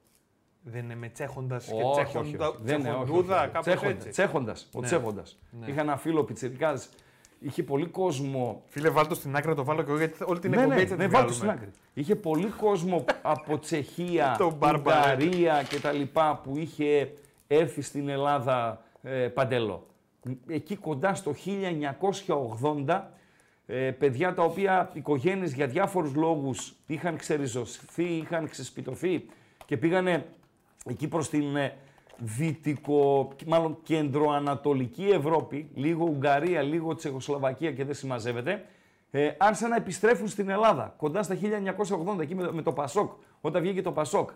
Δεν 0.62 0.85
είναι 0.85 0.94
με 0.94 1.09
τσέχοντα 1.09 1.56
και 1.59 1.73
Όχι, 1.73 1.83
όχι, 1.83 2.05
τσέχοντα. 2.05 2.49
όχι. 2.49 2.59
Δεν 2.62 2.79
είναι, 2.81 2.88
όχι, 2.88 2.97
όχι, 2.99 3.05
Τσεχοντούδα, 3.05 3.37
όχι. 3.41 3.47
κάπως 3.50 3.67
Τσέχοντα, 3.67 3.91
έτσι. 3.91 4.09
Τσέχοντας, 4.09 4.69
ο 4.75 4.81
Ναι. 4.81 4.87
Τσέχοντας. 4.87 5.38
Είχα 5.67 5.81
ένα 5.81 5.97
φίλο 5.97 6.25
πιτσιρικάς, 6.25 6.88
είχε 7.41 7.62
πολύ 7.62 7.87
κόσμο 7.87 8.62
Φίλε, 8.69 8.88
βάλ 8.91 9.06
το 9.06 9.15
στην 9.15 9.37
άκρη 9.37 9.49
να 9.49 9.55
το 9.55 9.65
βάλω 9.65 9.83
και 9.83 9.91
εγώ 9.91 9.99
γιατί 9.99 10.25
όλη 10.25 10.38
την 10.38 10.50
ναι, 10.50 10.56
εκπομπή 10.56 10.75
ναι, 10.75 10.81
έτσι 10.83 10.94
θα 10.94 11.00
ναι, 11.03 11.09
τη 11.09 11.15
βάλτε 11.15 11.33
βγάλουμε. 11.33 11.53
στην 11.56 11.69
άκρη. 11.69 11.81
Είχε 11.94 12.16
πολύ 12.16 12.46
κόσμο 12.46 13.04
από 13.22 13.58
Τσεχία, 13.58 14.34
Το 14.38 14.52
μπαρμπαρέ. 14.58 15.25
Ουγγαρία 15.25 15.62
και 15.62 15.81
τα 15.81 15.92
λοιπά 15.92 16.40
που 16.44 16.56
είχε 16.56 17.12
έρθει 17.46 17.82
στην 17.82 18.08
Ελλάδα 18.08 18.84
ε, 19.02 19.10
παντέλο. 19.10 19.87
Εκεί 20.46 20.76
κοντά 20.76 21.14
στο 21.14 21.34
1980, 22.87 23.00
ε, 23.66 23.90
παιδιά 23.90 24.34
τα 24.34 24.42
οποία 24.42 24.90
οικογένειες 24.92 25.52
για 25.52 25.66
διάφορους 25.66 26.14
λόγους 26.14 26.75
είχαν 26.87 27.16
ξεριζωθεί, 27.16 28.04
είχαν 28.04 28.48
ξεσπιτωθεί 28.48 29.26
και 29.66 29.76
πήγανε 29.76 30.26
εκεί 30.87 31.08
προς 31.08 31.28
την 31.28 31.56
ε, 31.56 31.76
δυτικο, 32.16 33.28
μάλλον 33.46 33.78
κεντροανατολική 33.82 35.04
Ευρώπη, 35.04 35.70
λίγο 35.75 36.04
Ουγγαρία, 36.04 36.62
λίγο 36.62 36.94
Τσεχοσλοβακία 36.94 37.72
και 37.72 37.84
δεν 37.84 37.94
συμμαζεύεται, 37.94 38.64
ε, 39.11 39.31
άρχισαν 39.39 39.69
να 39.71 39.77
επιστρέφουν 39.77 40.29
στην 40.29 40.49
Ελλάδα, 40.49 40.95
κοντά 40.97 41.23
στα 41.23 41.35
1980, 41.35 42.21
εκεί 42.23 42.35
με, 42.35 42.43
το- 42.47 42.53
με 42.53 42.62
το 42.62 42.73
Πασόκ, 42.73 43.12
όταν 43.41 43.62
βγήκε 43.62 43.83
το 43.83 43.93
Πασόκ. 43.93 44.31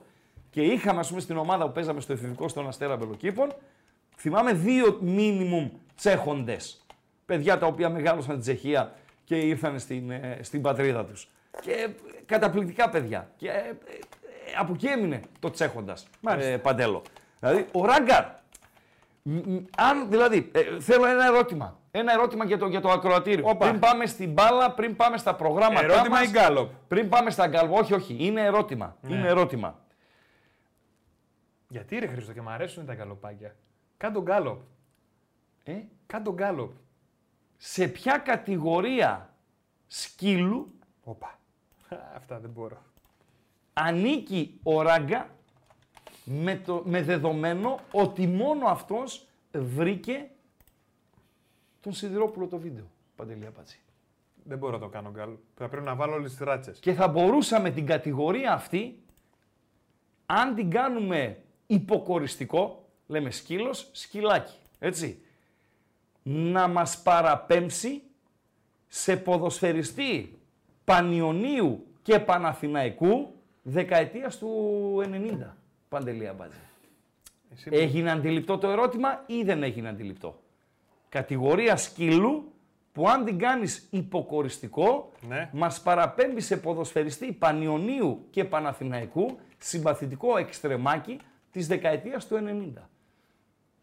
Και 0.51 0.63
είχαμε, 0.63 1.01
ας 1.01 1.09
πούμε, 1.09 1.21
στην 1.21 1.37
ομάδα 1.37 1.67
που 1.67 1.73
παίζαμε 1.73 2.01
στο 2.01 2.13
εφηβικό 2.13 2.49
στον 2.49 2.69
Αστέρα 2.69 2.97
Μπελοκήπων, 2.97 3.53
θυμάμαι 4.17 4.53
δύο 4.53 4.99
μίνιμουμ 5.01 5.69
τσέχοντες. 5.97 6.85
Παιδιά 7.27 7.59
τα 7.59 7.67
οποία 7.67 7.89
μεγάλωσαν 7.89 8.31
στην 8.31 8.41
Τσεχία 8.41 8.93
και 9.25 9.37
ήρθαν 9.39 9.79
στην, 9.79 10.11
ε, 10.11 10.39
στην 10.43 10.63
πατρίδα 10.63 11.05
τους. 11.05 11.29
Και 11.61 11.71
ε, 11.73 11.87
καταπληκτικά 12.27 12.91
παιδιά. 12.91 13.31
Και 13.37 13.49
ε, 13.49 13.53
ε, 13.53 13.59
ε, 13.59 13.73
από 14.59 14.73
εκεί 14.73 14.87
έμεινε 14.87 15.21
το 15.41 15.51
τσέχοντας, 15.51 16.07
ε, 16.39 16.57
Παντέλο. 16.57 17.03
Δηλαδή, 17.41 17.67
ο 17.73 17.85
Ράγκαρ, 17.85 18.25
μ, 19.23 19.33
μ, 19.37 19.57
αν, 19.77 20.07
δηλαδή, 20.11 20.51
ε, 20.55 20.81
θέλω 20.81 21.07
ένα 21.07 21.27
ερώτημα. 21.27 21.79
Ένα 21.97 22.13
ερώτημα 22.13 22.45
για 22.45 22.59
το, 22.59 22.67
για 22.67 22.81
το 22.81 22.91
ακροατήριο. 22.91 23.49
Όπα. 23.49 23.69
Πριν 23.69 23.81
πάμε 23.81 24.07
στην 24.07 24.33
μπάλα, 24.33 24.73
πριν 24.73 24.97
πάμε 24.97 25.17
στα 25.17 25.35
προγράμματα 25.35 25.85
Ερώτημα 25.85 26.19
μας, 26.19 26.27
ή 26.27 26.31
γκάλοπ. 26.31 26.71
Πριν 26.89 27.09
πάμε 27.09 27.31
στα 27.31 27.47
γκάλοπ. 27.47 27.73
Όχι, 27.73 27.95
όχι. 27.95 28.17
Είναι 28.19 28.41
ερώτημα. 28.41 28.97
Ναι. 29.01 29.17
Είναι 29.17 29.29
ερώτημα. 29.29 29.79
Γιατί 31.69 31.99
ρε 31.99 32.07
Χρήστο 32.07 32.33
και 32.33 32.41
μου 32.41 32.51
αρέσουν 32.51 32.87
τα 32.87 32.95
γκαλοπάκια; 32.95 33.57
Κάντο 33.97 34.23
γκάλοπ. 34.23 34.61
Ε; 35.63 35.75
Κάντο 36.07 36.33
γκάλοπ. 36.33 36.71
Σε 37.57 37.89
ποια 37.89 38.19
κατηγορία 38.19 39.35
σκύλου 39.87 40.79
Όπα. 41.05 41.39
Αυτά 42.17 42.39
δεν 42.39 42.51
μπορώ. 42.51 42.83
ανήκει 43.73 44.61
ο 44.63 44.83
Ράγκα 44.83 45.29
με, 46.25 46.57
το, 46.57 46.83
με 46.85 47.03
δεδομένο 47.03 47.79
ότι 47.93 48.27
μόνο 48.27 48.67
αυτός 48.67 49.27
βρήκε 49.53 50.29
τον 51.85 51.93
Σιδηρόπουλο 51.93 52.47
το 52.47 52.59
βίντεο. 52.59 52.85
Παντελή 53.17 53.47
Απατζή. 53.47 53.77
Δεν 54.45 54.59
μπορώ 54.59 54.73
να 54.73 54.79
το 54.79 54.89
κάνω 54.89 55.11
γκάλοπ. 55.11 55.39
Θα 55.55 55.69
πρέπει 55.69 55.85
να 55.87 55.95
βάλω 55.95 56.13
όλες 56.13 56.31
τις 56.31 56.41
ράτσες. 56.41 56.79
Και 56.79 56.93
θα 56.93 57.09
μπορούσαμε 57.09 57.71
την 57.71 57.87
κατηγορία 57.87 58.53
αυτή, 58.53 59.03
αν 60.27 60.55
την 60.55 60.71
κάνουμε 60.71 61.43
υποκοριστικό, 61.67 62.89
λέμε 63.07 63.31
σκύλος, 63.31 63.89
σκυλάκι, 63.93 64.59
έτσι, 64.79 65.23
να 66.23 66.69
μας 66.69 67.03
παραπέμψει 67.03 68.03
σε 68.89 69.17
ποδοσφαιριστή 69.17 70.39
Πανιωνίου 70.85 71.87
και 72.03 72.19
Παναθηναϊκού 72.19 73.35
δεκαετίας 73.63 74.39
του 74.39 74.49
90. 75.03 75.57
Παντελή 75.89 76.29
Αμπάτζη. 76.29 76.59
Εσύ 77.53 77.69
Έγινε 77.73 78.11
αντιληπτό 78.11 78.59
το 78.59 78.69
ερώτημα 78.69 79.23
ή 79.27 79.43
δεν 79.43 79.63
έγινε 79.63 79.89
αντιληπτό; 79.89 80.43
Κατηγορία 81.15 81.77
σκύλου 81.77 82.53
που 82.93 83.09
αν 83.09 83.25
την 83.25 83.39
κάνεις 83.39 83.87
υποκοριστικό, 83.91 85.13
Ναι. 85.29 85.51
μας 85.53 85.81
παραπέμπει 85.81 86.41
σε 86.41 86.57
ποδοσφαιριστή 86.57 87.33
Πανιωνίου 87.33 88.27
και 88.31 88.45
Παναθηναϊκού, 88.45 89.39
συμπαθητικό 89.59 90.37
εξτρεμάκι 90.37 91.21
της 91.51 91.67
δεκαετίας 91.67 92.27
του 92.27 92.37
90. 92.37 92.89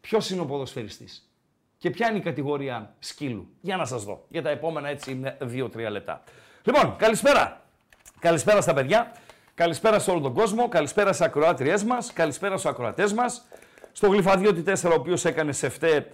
Ποιος 0.01 0.29
είναι 0.29 0.41
ο 0.41 0.45
ποδοσφαιριστής. 0.45 1.31
Και 1.77 1.89
ποια 1.89 2.09
είναι 2.09 2.17
η 2.17 2.21
κατηγορία 2.21 2.95
σκύλου; 3.00 3.47
Για 3.61 3.77
να 3.77 3.85
σας 3.85 4.03
δω. 4.03 4.25
Για 4.29 4.41
τα 4.41 4.50
επόμενα 4.50 4.89
έτσι 4.89 5.21
2-3 5.39 5.89
λεπτά. 5.89 6.23
Λοιπόν, 6.63 6.95
καλησπέρα. 6.97 7.61
Καλησπέρα 8.19 8.61
στα 8.61 8.73
παιδιά. 8.73 9.11
Καλησπέρα 9.53 10.00
σε 10.00 10.11
όλο 10.11 10.19
τον 10.19 10.33
κόσμο. 10.33 10.67
Καλησπέρα 10.67 11.13
σε 11.13 11.25
ακροάτριές 11.25 11.83
μας. 11.83 12.13
Καλησπέρα 12.13 12.57
στους 12.57 12.71
ακροατές 12.71 13.13
μας. 13.13 13.47
Στο 13.91 14.07
γλυφαδιώτη 14.07 14.61
4, 14.61 14.91
ο 14.91 14.93
οποίος 14.93 15.25
έκανε 15.25 15.51
σε 15.51 15.69
φταί 15.69 16.05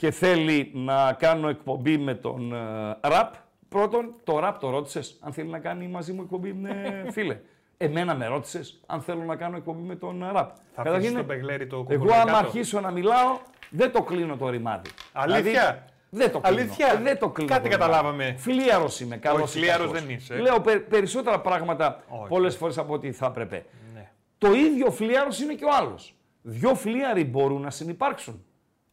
και 0.00 0.10
θέλει 0.10 0.70
να 0.74 1.12
κάνω 1.12 1.48
εκπομπή 1.48 1.98
με 1.98 2.14
τον 2.14 2.52
ε, 2.52 2.58
ραπ. 3.00 3.34
Πρώτον, 3.68 4.14
το 4.24 4.38
ραπ 4.38 4.58
το 4.58 4.70
ρώτησες 4.70 5.18
αν 5.20 5.32
θέλει 5.32 5.48
να 5.48 5.58
κάνει 5.58 5.86
μαζί 5.88 6.12
μου 6.12 6.22
εκπομπή, 6.22 6.52
ναι, 6.52 6.72
φίλε. 7.14 7.38
Εμένα 7.76 8.14
με 8.14 8.26
ρώτησες 8.26 8.80
αν 8.86 9.00
θέλω 9.00 9.22
να 9.24 9.36
κάνω 9.36 9.56
εκπομπή 9.56 9.82
με 9.82 9.94
τον 9.94 10.20
ραπ. 10.32 10.50
Θα 10.74 10.82
Καταρχήν, 10.82 10.94
αφήσεις 10.98 11.14
τον 11.14 11.24
Μπεγλέρη 11.24 11.66
το 11.66 11.76
Εγώ, 11.76 11.84
κουκουλικάτο. 11.84 12.28
άμα 12.28 12.38
αρχίσω 12.38 12.80
να 12.80 12.90
μιλάω, 12.90 13.38
δεν 13.70 13.92
το 13.92 14.02
κλείνω 14.02 14.36
το 14.36 14.48
ρημάδι. 14.48 14.90
Αλήθεια; 15.12 15.42
Δηλαδή, 15.42 15.78
δεν 16.10 16.32
το 16.32 16.40
κλείνω. 16.40 16.60
Αλήθεια; 16.60 16.86
Ε, 16.92 17.02
Δεν 17.02 17.18
το 17.18 17.28
κλείνω. 17.28 17.48
Κάτι 17.50 17.68
το 17.68 17.68
ρημάδι. 17.76 17.90
καταλάβαμε. 17.92 18.34
Φλίαρο 18.38 18.88
είμαι. 19.00 19.16
Καλός 19.16 19.42
Όχι, 19.42 19.58
φλίαρος 19.58 19.90
δεν 19.90 20.10
είσαι. 20.10 20.34
Λέω 20.34 20.60
πε- 20.60 20.88
περισσότερα 20.88 21.40
πράγματα 21.40 22.02
Όχι. 22.08 22.28
πολλές 22.28 22.56
φορές 22.56 22.78
από 22.78 22.92
ό,τι 22.94 23.12
θα 23.12 23.26
έπρεπε. 23.26 23.64
Ναι. 23.94 24.10
Το 24.38 24.52
ίδιο 24.52 24.90
φλίαρο 24.90 25.28
είναι 25.42 25.54
και 25.54 25.64
ο 25.64 25.68
άλλος. 25.80 26.14
Δυο 26.42 26.74
φλίαροι 26.74 27.24
μπορούν 27.24 27.60
να 27.60 27.70
συνεπάρξουν. 27.70 28.44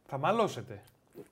Θα 0.10 0.18
μαλώσετε. 0.18 0.82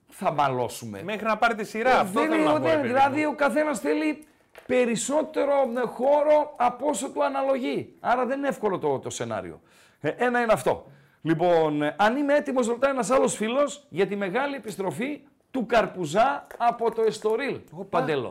Θα 0.10 0.32
μαλώσουμε. 0.32 1.04
Μέχρι 1.04 1.25
να 1.25 1.38
πάρει 1.38 1.56
τη 1.56 1.63
σειρά. 1.65 1.89
Ε, 1.89 1.94
Αυτό 1.94 2.20
δεν 2.20 2.30
θέλω 2.30 2.42
είναι- 2.42 2.51
να 2.51 2.60
πω. 2.60 2.60
δεν- 2.60 2.70
ρε 2.72 2.75
παιδί 2.77 2.88
δηλαδή 2.88 3.22
μου. 3.22 3.30
ο 3.32 3.36
καθένας 3.36 3.80
θέλει 3.80 4.25
περισσότερο 4.65 5.51
ε, 5.77 5.88
χώρο 5.88 6.54
από 6.58 6.88
όσο 6.88 7.10
του 7.10 7.24
αναλογεί. 7.24 7.94
Άρα 8.00 8.25
δεν 8.25 8.38
είναι 8.38 8.48
εύκολο 8.48 8.80
το, 8.80 9.00
το 9.00 9.10
σενάριο. 9.10 9.62
Ε, 10.00 10.10
ένα 10.10 10.42
είναι 10.42 10.54
αυτό. 10.54 10.86
Λοιπόν, 11.22 11.82
ε, 11.82 11.96
αν 11.98 12.18
είμαι 12.18 12.34
έτοιμος, 12.36 12.68
ρωτάει 12.68 12.92
ένας 12.92 13.10
άλλος 13.12 13.36
φίλος 13.36 13.86
για 13.89 14.08
τη 14.08 14.15
μεγάλη 14.15 14.56
επιστροφή 14.56 15.22
του 15.51 15.65
Καρπουζά 15.65 16.48
από 16.58 16.92
το 16.92 17.01
Εστορίλ. 17.01 17.60
Παντέλο. 17.89 18.27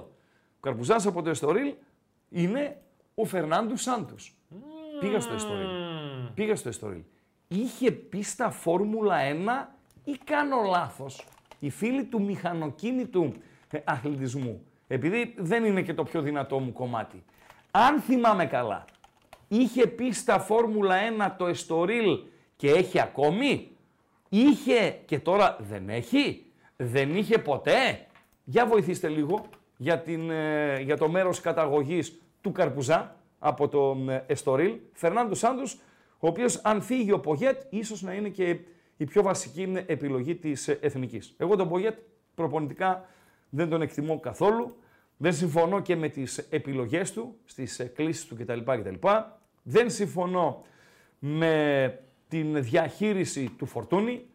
Ο 0.57 0.61
Καρπουζάς 0.61 1.07
από 1.07 1.23
το 1.23 1.31
Εστορίλ 1.31 1.75
είναι 2.29 2.77
ο 3.15 3.25
Φερνάντου 3.25 3.77
Σάντου. 3.77 4.15
Πήγα 5.01 5.21
στο 5.21 5.35
Εστορίλ. 5.35 5.67
Πήγα 6.35 6.57
στο 6.57 6.69
Εστορίλ. 6.69 7.03
Είχε 7.49 7.91
πει 7.91 8.23
στα 8.23 8.51
Φόρμουλα 8.51 9.17
1 9.21 9.75
ή 10.05 10.19
κάνω 10.25 10.63
λάθος; 10.71 11.25
Οι 11.65 11.71
φίλοι 11.71 12.05
του 12.05 12.23
μηχανοκίνητου 12.23 13.33
ε, 13.71 13.79
αθλητισμού, 13.85 14.65
επειδή 14.87 15.35
δεν 15.37 15.65
είναι 15.65 15.83
και 15.83 15.95
το 15.95 16.03
πιο 16.03 16.21
δυνατό 16.21 16.59
μου 16.59 16.73
κομμάτι, 16.73 17.25
αν 17.71 18.01
θυμάμαι 18.01 18.47
καλά, 18.47 18.85
είχε 19.49 19.87
πει 19.87 20.13
στα 20.13 20.39
Φόρμουλα 20.39 20.97
1 21.29 21.35
το 21.39 21.47
Εστορίλ 21.47 22.19
και 22.57 22.71
έχει 22.71 23.01
ακόμη; 23.01 23.71
Είχε 24.29 24.99
και 25.05 25.19
τώρα 25.19 25.57
δεν 25.61 25.89
έχει; 25.89 26.45
Δεν 26.77 27.17
είχε 27.17 27.39
ποτέ; 27.39 28.07
Για 28.45 28.67
βοηθήστε 28.67 29.09
λίγο 29.09 29.45
για, 29.77 29.99
την, 29.99 30.31
ε, 30.31 30.81
για 30.81 30.97
το 30.97 31.09
μέρος 31.09 31.41
καταγωγής 31.41 32.21
του 32.41 32.53
Καρπουζά 32.53 33.17
από 33.39 33.69
το 33.69 33.97
ε, 34.09 34.25
Εστορίλ. 34.27 34.75
Φερνάντος 34.93 35.39
Σάντους, 35.39 35.75
ο 36.19 36.27
οποίος 36.27 36.61
αν 36.65 36.83
φύγει 36.83 37.13
ο 37.13 37.21
Πογέτ, 37.21 37.63
ίσως 37.71 38.03
να 38.03 38.13
είναι 38.13 38.29
και 38.29 38.59
η 39.05 39.07
πιο 39.07 39.23
βασική 39.23 39.73
επιλογή 39.87 40.35
της 40.35 40.69
ε, 40.69 40.79
εθνικής. 40.81 41.35
Εγώ 41.37 41.57
τον 41.57 41.69
Πογέτ 41.69 41.99
προπονητικά 42.35 43.09
δεν 43.49 43.69
τον 43.69 43.83
εκτιμώ 43.83 44.21
καθόλου. 44.21 44.77
Δεν 45.17 45.33
συμφωνώ 45.33 45.81
και 45.81 45.97
με 45.97 46.09
τις 46.09 46.39
επιλογές 46.39 47.13
του, 47.13 47.37
στις 47.45 47.79
ε, 47.79 47.85
κλήσεις 47.85 48.27
του 48.27 48.37
κτλ. 48.37 48.59
κτλ. 48.65 49.09
Δεν 49.63 49.91
συμφωνώ 49.91 50.65
με 51.19 51.99
την 52.29 52.63
διαχείριση 52.63 53.55
του 53.59 53.67
Φορτούνη, 53.67 54.27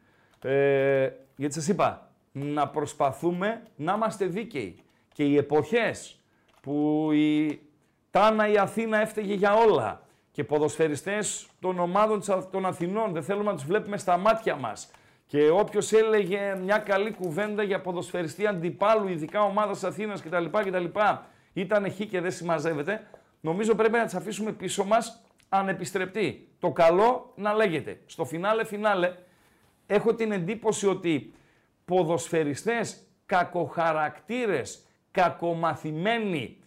ε, 0.42 1.10
γιατί 1.36 1.54
σας 1.54 1.68
είπα, 1.68 2.12
να 2.32 2.68
προσπαθούμε 2.68 3.62
να 3.76 3.94
είμαστε 3.94 4.26
δίκαιοι. 4.26 4.76
Και 5.14 5.24
οι 5.24 5.38
εποχές 5.38 6.20
που 6.62 7.10
η 7.12 7.60
Τάνα 8.12 8.48
η 8.48 8.58
Αθήνα 8.58 9.02
έφταιγε 9.02 9.34
για 9.34 9.54
όλα 9.54 10.08
και 10.32 10.44
ποδοσφαιριστές 10.44 11.48
των 11.60 11.80
ομάδων 11.80 12.20
της 12.20 12.30
Α- 12.30 12.50
των 12.50 12.66
Αθηνών 12.66 13.14
δεν 13.14 13.24
θέλουμε 13.24 13.50
να 13.52 13.56
τους 13.56 13.66
βλέπουμε 13.66 13.98
στα 13.98 14.18
μάτια 14.18 14.56
μας 14.56 14.92
και 15.26 15.50
όποιος 15.50 15.92
έλεγε 15.92 16.56
μια 16.64 16.78
καλή 16.78 17.12
κουβέντα 17.12 17.64
για 17.64 17.82
ποδοσφαιριστή 17.82 18.48
αντιπάλου, 18.48 19.08
ειδικά 19.08 19.44
ομάδας 19.44 19.84
Αθήνας 19.84 20.22
κτλ. 20.22 20.46
κτλ 20.46 20.86
ήταν 21.54 21.92
χ 21.92 21.96
και 21.96 22.22
δεν 22.22 22.32
συμμαζεύεται, 22.32 23.08
νομίζω 23.42 23.76
πρέπει 23.76 23.98
να 23.98 24.04
τις 24.06 24.14
αφήσουμε 24.14 24.52
πίσω 24.52 24.84
μας 24.84 25.22
ανεπιστρεπτή. 25.50 26.48
Το 26.60 26.72
καλό 26.72 27.34
να 27.36 27.54
λέγεται. 27.54 28.02
Στο 28.06 28.26
φινάλε 28.26 28.66
φινάλε 28.66 29.16
έχω 29.88 30.14
την 30.14 30.32
εντύπωση 30.32 30.88
ότι 30.88 31.34
ποδοσφαιριστές 31.86 33.04
κακοχαρακτήρες, 33.26 34.86
κακομαθημένοι 35.12 36.58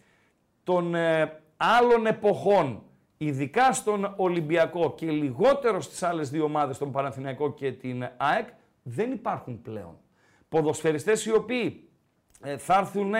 των 0.63 0.95
ε, 0.95 1.41
άλλων 1.57 2.05
εποχών, 2.05 2.83
ειδικά 3.17 3.73
στον 3.73 4.13
Ολυμπιακό 4.15 4.93
και 4.93 5.11
λιγότερο 5.11 5.81
στις 5.81 6.03
άλλες 6.03 6.29
δύο 6.29 6.43
ομάδες, 6.43 6.77
τον 6.77 6.91
Παναθηναϊκό 6.91 7.53
και 7.53 7.71
την 7.71 8.09
ΑΕΚ, 8.17 8.47
δεν 8.83 9.11
υπάρχουν 9.11 9.61
πλέον. 9.61 9.97
Ποδοσφαιριστές 10.49 11.25
οι 11.25 11.33
οποίοι 11.33 11.89
ε, 12.43 12.57
θα 12.57 12.77
έρθουν 12.77 13.13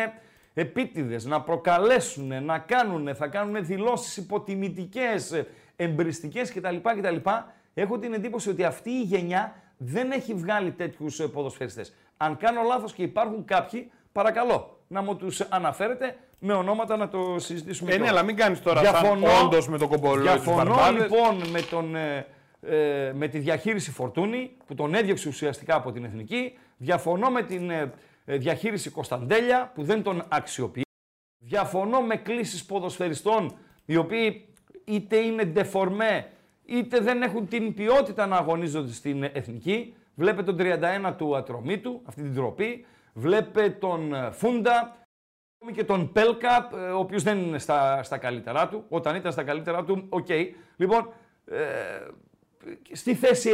επίτηδες 0.53 1.25
να 1.25 1.41
προκαλέσουν, 1.41 2.43
να 2.43 2.59
κάνουν, 2.59 3.15
θα 3.15 3.27
κάνουν 3.27 3.65
δηλώσεις 3.65 4.17
υποτιμητικές, 4.17 5.31
ε, 5.31 5.47
εμπριστικές 5.75 6.53
κτλ. 6.53 6.75
κτλ. 6.75 7.29
Έχω 7.73 7.99
την 7.99 8.13
εντύπωση 8.13 8.49
ότι 8.49 8.63
αυτή 8.63 8.89
η 8.89 9.01
γενιά 9.01 9.55
δεν 9.77 10.11
έχει 10.11 10.33
βγάλει 10.33 10.71
τέτοιους 10.71 11.19
ε, 11.19 11.27
ποδοσφαιριστές. 11.27 11.93
Αν 12.17 12.37
κάνω 12.37 12.61
λάθος 12.61 12.93
και 12.93 13.03
υπάρχουν 13.03 13.45
κάποιοι, 13.45 13.91
παρακαλώ 14.11 14.72
να 14.87 15.01
μου 15.01 15.15
τους 15.15 15.41
αναφέρετε 15.41 16.15
με 16.39 16.53
ονόματα 16.53 16.97
να 16.97 17.07
το 17.07 17.35
συζητήσουμε. 17.39 17.89
Ε, 17.89 17.93
ναι, 17.93 17.97
κιόλας. 17.97 18.17
αλλά 18.17 18.25
μην 18.25 18.35
κάνεις 18.35 18.61
τώρα 18.61 18.83
σαν 18.83 19.23
όντως 19.43 19.67
με 19.67 19.77
τον 19.77 19.87
κομπολό 19.87 20.21
της 20.21 20.31
Διαφωνώ 20.31 20.73
Βαρβάδες. 20.73 21.01
λοιπόν 21.01 21.49
με, 21.49 21.61
τον, 21.61 21.95
ε, 21.95 22.25
ε, 22.61 23.11
με 23.13 23.27
τη 23.27 23.39
διαχείριση 23.39 23.91
Φορτούνη 23.91 24.51
που 24.65 24.75
τον 24.75 24.93
έδιωξε 24.93 25.27
ουσιαστικά 25.27 25.75
από 25.75 25.91
την 25.91 26.05
Εθνική. 26.05 26.57
Διαφωνώ 26.77 27.29
με 27.29 27.43
την 27.43 27.69
ε, 27.69 27.93
ε, 28.25 28.37
διαχείριση 28.37 28.89
Κωνσταντέλια 28.89 29.71
που 29.75 29.83
δεν 29.83 30.03
τον 30.03 30.23
αξιοποιεί. 30.27 30.83
Διαφωνώ 31.37 32.01
με 32.01 32.15
κλήσεις 32.15 32.65
ποδοσφαιριστών 32.65 33.55
οι 33.85 33.95
οποίοι 33.95 34.47
είτε 34.83 35.17
είναι 35.17 35.45
ντεφορμέ 35.45 36.27
είτε 36.65 36.99
δεν 36.99 37.21
έχουν 37.21 37.47
την 37.47 37.73
ποιότητα 37.73 38.25
να 38.25 38.37
αγωνίζονται 38.37 38.91
στην 38.91 39.23
Εθνική. 39.23 39.93
Βλέπε 40.15 40.43
τον 40.43 40.57
31 40.59 41.13
του 41.17 41.35
Ατρομήτου, 41.35 42.01
αυτή 42.05 42.21
την 42.21 42.35
ντροπή. 42.35 42.85
Βλέπε 43.13 43.69
τον 43.69 44.13
ε, 44.13 44.31
Φούντα, 44.31 44.97
Ακόμη 45.59 45.77
και 45.77 45.83
τον 45.83 46.11
Πέλκα, 46.11 46.69
ε, 46.73 46.77
ο 46.77 46.99
οποίος 46.99 47.23
δεν 47.23 47.37
είναι 47.39 47.59
στα, 47.59 48.03
στα 48.03 48.17
καλύτερά 48.17 48.67
του. 48.67 48.83
Όταν 48.89 49.15
ήταν 49.15 49.31
στα 49.31 49.43
καλύτερά 49.43 49.83
του, 49.83 50.05
οκ. 50.09 50.27
Λοιπόν, 50.75 51.13
ε, 51.45 51.57
στη 52.91 53.15
θέση 53.15 53.49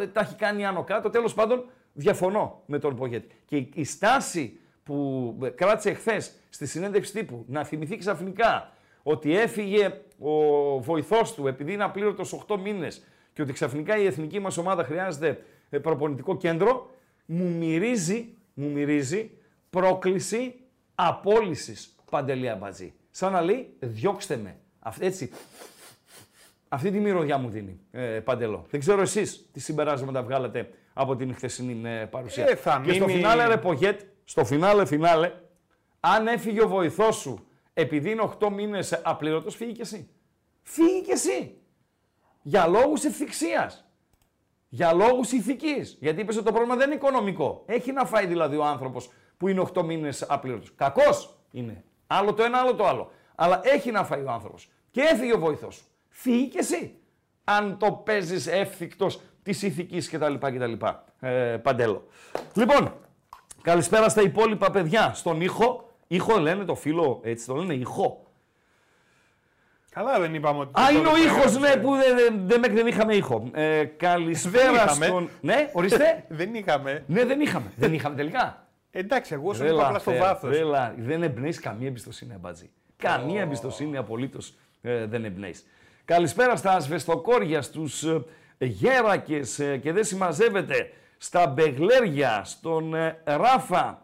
9 0.00 0.08
τα 0.12 0.20
έχει 0.20 0.34
κάνει 0.34 0.66
άνω 0.66 0.84
κάτω. 0.84 1.10
Τέλος 1.10 1.34
πάντων, 1.34 1.64
διαφωνώ 1.92 2.62
με 2.66 2.78
τον 2.78 2.96
Πογέτη. 2.96 3.34
Και 3.44 3.56
η- 3.56 3.70
η 3.74 3.84
στάση 3.84 4.60
που 4.82 5.38
ε, 5.42 5.48
κράτησε 5.48 5.90
εχθέ 5.90 6.20
στη 6.48 6.66
συνέντευξη 6.66 7.12
τύπου 7.12 7.44
να 7.48 7.64
θυμηθεί 7.64 7.96
ξαφνικά 7.96 8.72
ότι 9.02 9.36
έφυγε 9.36 10.00
ο 10.18 10.32
βοηθός 10.80 11.34
του 11.34 11.46
επειδή 11.46 11.72
είναι 11.72 11.84
απλήρωτος 11.84 12.44
8 12.48 12.56
μήνες 12.58 13.04
και 13.32 13.42
ότι 13.42 13.52
ξαφνικά 13.52 13.96
η 13.98 14.06
εθνική 14.06 14.38
μας 14.40 14.56
ομάδα 14.56 14.84
χρειάζεται 14.84 15.44
ε, 15.70 15.78
προπονητικό 15.78 16.36
κέντρο, 16.36 16.90
μου 17.26 17.44
μυρίζει, 17.48 18.33
μου 18.54 18.70
μυρίζει 18.70 19.30
πρόκληση 19.70 20.54
απόλυσης 20.94 21.94
Παντελή 22.10 22.48
Αμπατζή. 22.50 22.92
Σαν 23.10 23.32
να 23.32 23.40
λέει, 23.40 23.76
διώξτε 23.80 24.36
με. 24.36 24.56
Αυ- 24.78 25.02
έτσι, 25.02 25.30
αυτή 26.68 26.90
τη 26.90 26.98
μυρωδιά 27.00 27.38
μου 27.38 27.48
δίνει, 27.48 27.80
ε, 27.90 28.00
Παντελό. 28.20 28.66
Δεν 28.70 28.80
ξέρω 28.80 29.00
εσείς 29.00 29.48
τι 29.52 29.60
συμπεράσματα 29.60 30.22
βγάλατε 30.22 30.70
από 30.92 31.16
την 31.16 31.34
χθεσινή 31.34 31.88
ε, 31.88 32.04
παρουσία. 32.04 32.48
Ε, 32.48 32.54
θα 32.54 32.82
και 32.84 32.92
στο 32.92 33.04
μείνει- 33.06 33.18
φινάλε, 33.20 33.46
ρε 33.46 33.56
Πογέτ, 33.56 34.00
στο 34.24 34.44
φινάλε, 34.44 34.84
φινάλε, 34.84 35.32
αν 36.00 36.26
έφυγε 36.26 36.62
ο 36.62 36.68
βοηθός 36.68 37.16
σου 37.16 37.46
επειδή 37.74 38.10
είναι 38.10 38.22
8 38.38 38.50
μήνες 38.50 39.00
απλήρωτος, 39.04 39.54
φύγει 39.56 39.72
και 39.72 39.82
εσύ. 39.82 40.08
Φύγει 40.62 41.02
και 41.02 41.12
εσύ. 41.12 41.58
Για 42.42 42.66
λόγους 42.66 43.04
ευθυξίας. 43.04 43.88
Για 44.74 44.92
λόγους 44.92 45.32
ηθικής. 45.32 45.96
Γιατί 46.00 46.20
είπες 46.20 46.36
ότι 46.36 46.44
το 46.44 46.52
πρόβλημα 46.52 46.76
δεν 46.76 46.86
είναι 46.86 46.94
οικονομικό. 46.94 47.62
Έχει 47.66 47.92
να 47.92 48.04
φάει 48.04 48.26
δηλαδή 48.26 48.56
ο 48.56 48.64
άνθρωπος 48.64 49.10
που 49.36 49.48
είναι 49.48 49.60
8 49.74 49.82
μήνες 49.82 50.22
απλήρωτος. 50.22 50.72
Κακός 50.76 51.38
είναι. 51.50 51.84
Άλλο 52.06 52.34
το 52.34 52.42
ένα, 52.42 52.58
άλλο 52.58 52.74
το 52.74 52.86
άλλο. 52.86 53.10
Αλλά 53.34 53.60
έχει 53.64 53.90
να 53.90 54.04
φάει 54.04 54.22
ο 54.22 54.30
άνθρωπος. 54.30 54.68
Και 54.90 55.00
έφυγε 55.00 55.34
ο 55.34 55.38
βοηθός 55.38 55.74
σου. 55.74 55.84
Φύγει 56.08 56.48
και 56.48 56.58
εσύ. 56.58 56.96
Αν 57.44 57.78
το 57.78 57.92
παίζεις 57.92 58.46
εύθυκτος 58.46 59.20
της 59.42 59.62
ηθικής 59.62 60.10
κτλ. 60.10 60.34
κτλ. 60.34 60.72
Ε, 61.20 61.56
παντέλο. 61.56 62.06
Λοιπόν, 62.54 62.94
καλησπέρα 63.62 64.08
στα 64.08 64.22
υπόλοιπα 64.22 64.70
παιδιά. 64.70 65.14
Στον 65.14 65.40
ήχο. 65.40 65.88
Ήχο 66.06 66.38
λένε 66.38 66.64
το 66.64 66.74
φίλο, 66.74 67.20
έτσι 67.22 67.46
το 67.46 67.54
λένε, 67.54 67.74
ήχο. 67.74 68.23
Καλά, 69.94 70.20
δεν 70.20 70.34
είπαμε 70.34 70.58
ότι. 70.60 70.80
Α, 70.80 70.86
το 70.86 70.98
είναι 70.98 71.08
ο 71.08 71.12
δεύτερο 71.12 71.36
ήχος, 71.38 71.58
ναι, 71.58 71.66
έγραψε. 71.68 71.78
που 71.88 71.94
δεν, 71.96 72.16
δεν, 72.16 72.40
δεν, 72.46 72.60
μέχρι 72.60 72.76
δεν 72.76 72.86
είχαμε 72.86 73.14
ήχο. 73.14 73.50
Ε, 73.54 73.84
καλησπέρα 73.84 74.64
Δεν 74.64 74.74
είχαμε. 74.74 75.06
στον. 75.06 75.28
Ναι, 75.40 75.68
ορίστε. 75.72 76.24
Δεν 76.28 76.54
είχαμε. 76.54 77.04
ναι, 77.06 77.24
δεν 77.24 77.40
είχαμε. 77.40 77.72
δεν 77.76 77.92
είχαμε 77.94 78.16
τελικά. 78.16 78.66
Εντάξει, 78.90 79.34
εγώ 79.34 79.52
σου 79.54 79.62
Ρε 79.62 79.68
είπα 79.72 79.86
απλά 79.86 79.98
στο 79.98 80.10
Λαφέρ, 80.10 80.26
βάθος. 80.28 80.50
ρε 80.50 80.62
Λα- 80.62 80.94
Δεν 80.98 81.22
εμπνέεις 81.22 81.60
καμία 81.60 81.86
εμπιστοσύνη, 81.88 82.32
αμπατζή. 82.34 82.70
Καμία 82.96 83.40
εμπιστοσύνη 83.40 83.96
απολύτως 83.96 84.54
δεν 84.80 85.24
εμπνέεις. 85.24 85.66
Καλησπέρα 86.04 86.56
στα 86.56 86.72
ασβεστοκόρια, 86.72 87.62
στους 87.62 88.02
ε, 88.02 88.22
γέρακες 88.58 89.60
και 89.82 89.92
δεν 89.92 90.04
συμμαζεύεται, 90.04 90.90
στα 91.18 91.46
μπεγλέρια, 91.46 92.40
στον 92.44 92.94
ε, 92.94 93.18
Ράφα. 93.24 94.00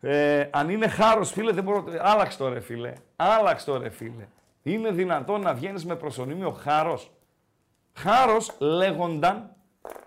Ε, 0.00 0.44
αν 0.50 0.68
είναι 0.70 0.88
χάρος, 0.88 1.30
φίλε, 1.32 1.52
δεν 1.52 1.64
μπορώ. 1.64 1.84
Άλλαξ 2.00 2.36
το 2.36 2.48
ρε, 2.48 2.60
φίλε. 2.60 2.92
Άλλαξ 3.16 3.64
το 3.64 3.78
ρε, 3.78 3.88
φίλε. 3.90 4.26
Είναι 4.66 4.90
δυνατόν 4.90 5.40
να 5.40 5.54
βγαίνεις 5.54 5.84
με 5.84 5.96
προσωνύμιο 5.96 6.50
χάρος. 6.50 7.10
Χάρος 7.94 8.56
λέγονταν, 8.58 9.56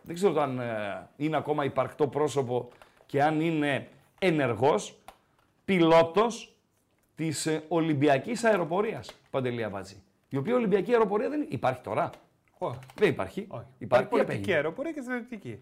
δεν 0.01 0.15
ξέρω 0.15 0.41
αν 0.41 0.59
ε, 0.59 1.09
είναι 1.15 1.37
ακόμα 1.37 1.63
υπαρκτό 1.63 2.07
πρόσωπο 2.07 2.69
και 3.05 3.23
αν 3.23 3.41
είναι 3.41 3.87
ενεργός, 4.19 4.97
πιλότος 5.65 6.55
της 7.15 7.45
ε, 7.45 7.63
Ολυμπιακής 7.67 8.43
Αεροπορίας, 8.43 9.11
Παντελή 9.29 9.63
Αβάτζη. 9.63 10.03
Η 10.29 10.37
οποία 10.37 10.55
Ολυμπιακή 10.55 10.91
Αεροπορία 10.91 11.29
δεν 11.29 11.45
υπάρχει 11.49 11.81
τώρα. 11.81 12.09
Όχι. 12.57 12.79
Δεν 12.95 13.09
υπάρχει. 13.09 13.45
όχι. 13.49 13.65
Υπάρχει, 13.77 13.77
Υπάρχει 13.77 14.03
τι 14.03 14.09
πολιτική 14.09 14.33
απέγινε; 14.33 14.55
αεροπορία 14.55 14.91
και 14.91 15.01
στρατιωτική. 15.01 15.59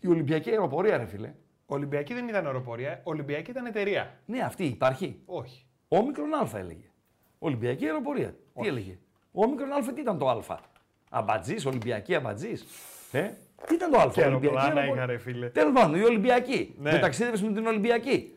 Η 0.00 0.08
Ολυμπιακή 0.08 0.50
Αεροπορία, 0.50 0.96
ρε 0.96 1.06
φίλε. 1.06 1.34
Ολυμπιακή 1.66 2.14
δεν 2.14 2.28
ήταν 2.28 2.46
αεροπορία, 2.46 3.00
Ολυμπιακή 3.04 3.50
ήταν 3.50 3.66
εταιρεία. 3.66 4.20
Ναι, 4.26 4.40
αυτή 4.40 4.64
υπάρχει. 4.64 5.20
Όχι. 5.26 5.66
Όμικρον 5.88 6.34
Α 6.34 6.48
έλεγε. 6.54 6.87
Ολυμπιακή 7.38 7.84
Αεροπορία. 7.84 8.34
Τι 8.60 8.68
έλεγε; 8.68 8.98
Όμικρον 9.32 9.72
Α, 9.72 9.92
τι 9.92 10.00
ήταν 10.00 10.18
το 10.18 10.28
Α; 10.28 10.58
Αμπατζής, 11.10 11.66
Ολυμπιακή 11.66 12.14
Αμπατζής. 12.14 12.64
Ε, 13.12 13.30
τι 13.66 13.74
ήταν 13.74 13.90
το 13.90 13.98
Α. 13.98 14.10
Και 14.12 14.22
αεροπλάνα 14.22 14.86
είχα, 14.86 15.06
ρε 15.06 15.18
φίλε. 15.18 15.48
Τέλος 15.48 15.72
πάντων, 15.72 16.00
η 16.00 16.02
Ολυμπιακή. 16.02 16.74
Ναι. 16.78 16.90
Το 16.90 16.98
ταξίδευες 16.98 17.42
με 17.42 17.52
την 17.52 17.66
Ολυμπιακή. 17.66 18.36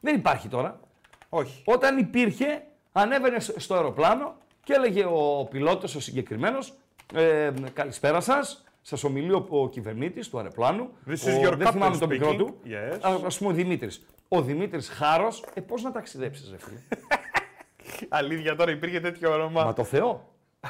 Δεν 0.00 0.14
υπάρχει 0.14 0.48
τώρα. 0.48 0.80
Όχι. 1.28 1.62
Όταν 1.64 1.98
υπήρχε, 1.98 2.62
ανέβαινε 2.92 3.40
στο 3.40 3.74
αεροπλάνο 3.74 4.34
και 4.64 4.72
έλεγε 4.72 5.04
ο 5.04 5.48
πιλότος 5.50 5.94
ο 5.94 6.00
συγκεκριμένος 6.00 6.74
ε, 7.14 7.50
«Καλησπέρα 7.72 8.20
σας, 8.20 8.64
σας 8.82 9.04
ομιλεί 9.04 9.32
ο, 9.32 9.46
ο 9.48 9.68
κυβερνήτης 9.68 10.28
του 10.28 10.38
αεροπλάνου». 10.38 10.88
This 11.06 11.10
is 11.10 11.38
ο, 11.38 11.48
your 11.48 11.56
δεν 11.56 11.66
θυμάμαι 11.66 11.94
captain 11.96 11.98
το 11.98 12.06
μικρό 12.06 12.30
speaking. 12.30 12.36
του. 12.36 12.56
Yes. 12.66 12.98
Α, 13.00 13.26
ας 13.26 13.38
πούμε 13.38 13.50
ο 13.50 13.54
Δημήτρης. 13.54 14.06
Ο 14.28 14.42
Δημήτρης 14.42 14.88
Χάρος, 14.88 15.44
ε, 15.54 15.60
πώς 15.60 15.82
να 15.82 15.92
ταξιδέψεις 15.92 16.50
ρε 16.50 16.56
φίλε; 16.58 16.78
Αλήθεια 18.08 18.56
τώρα 18.56 18.70
υπήρχε 18.70 19.00
τέτοιο 19.00 19.32
όνομα. 19.32 19.64
Μα 19.64 19.72
το 19.72 19.84
Θεό. 19.84 20.28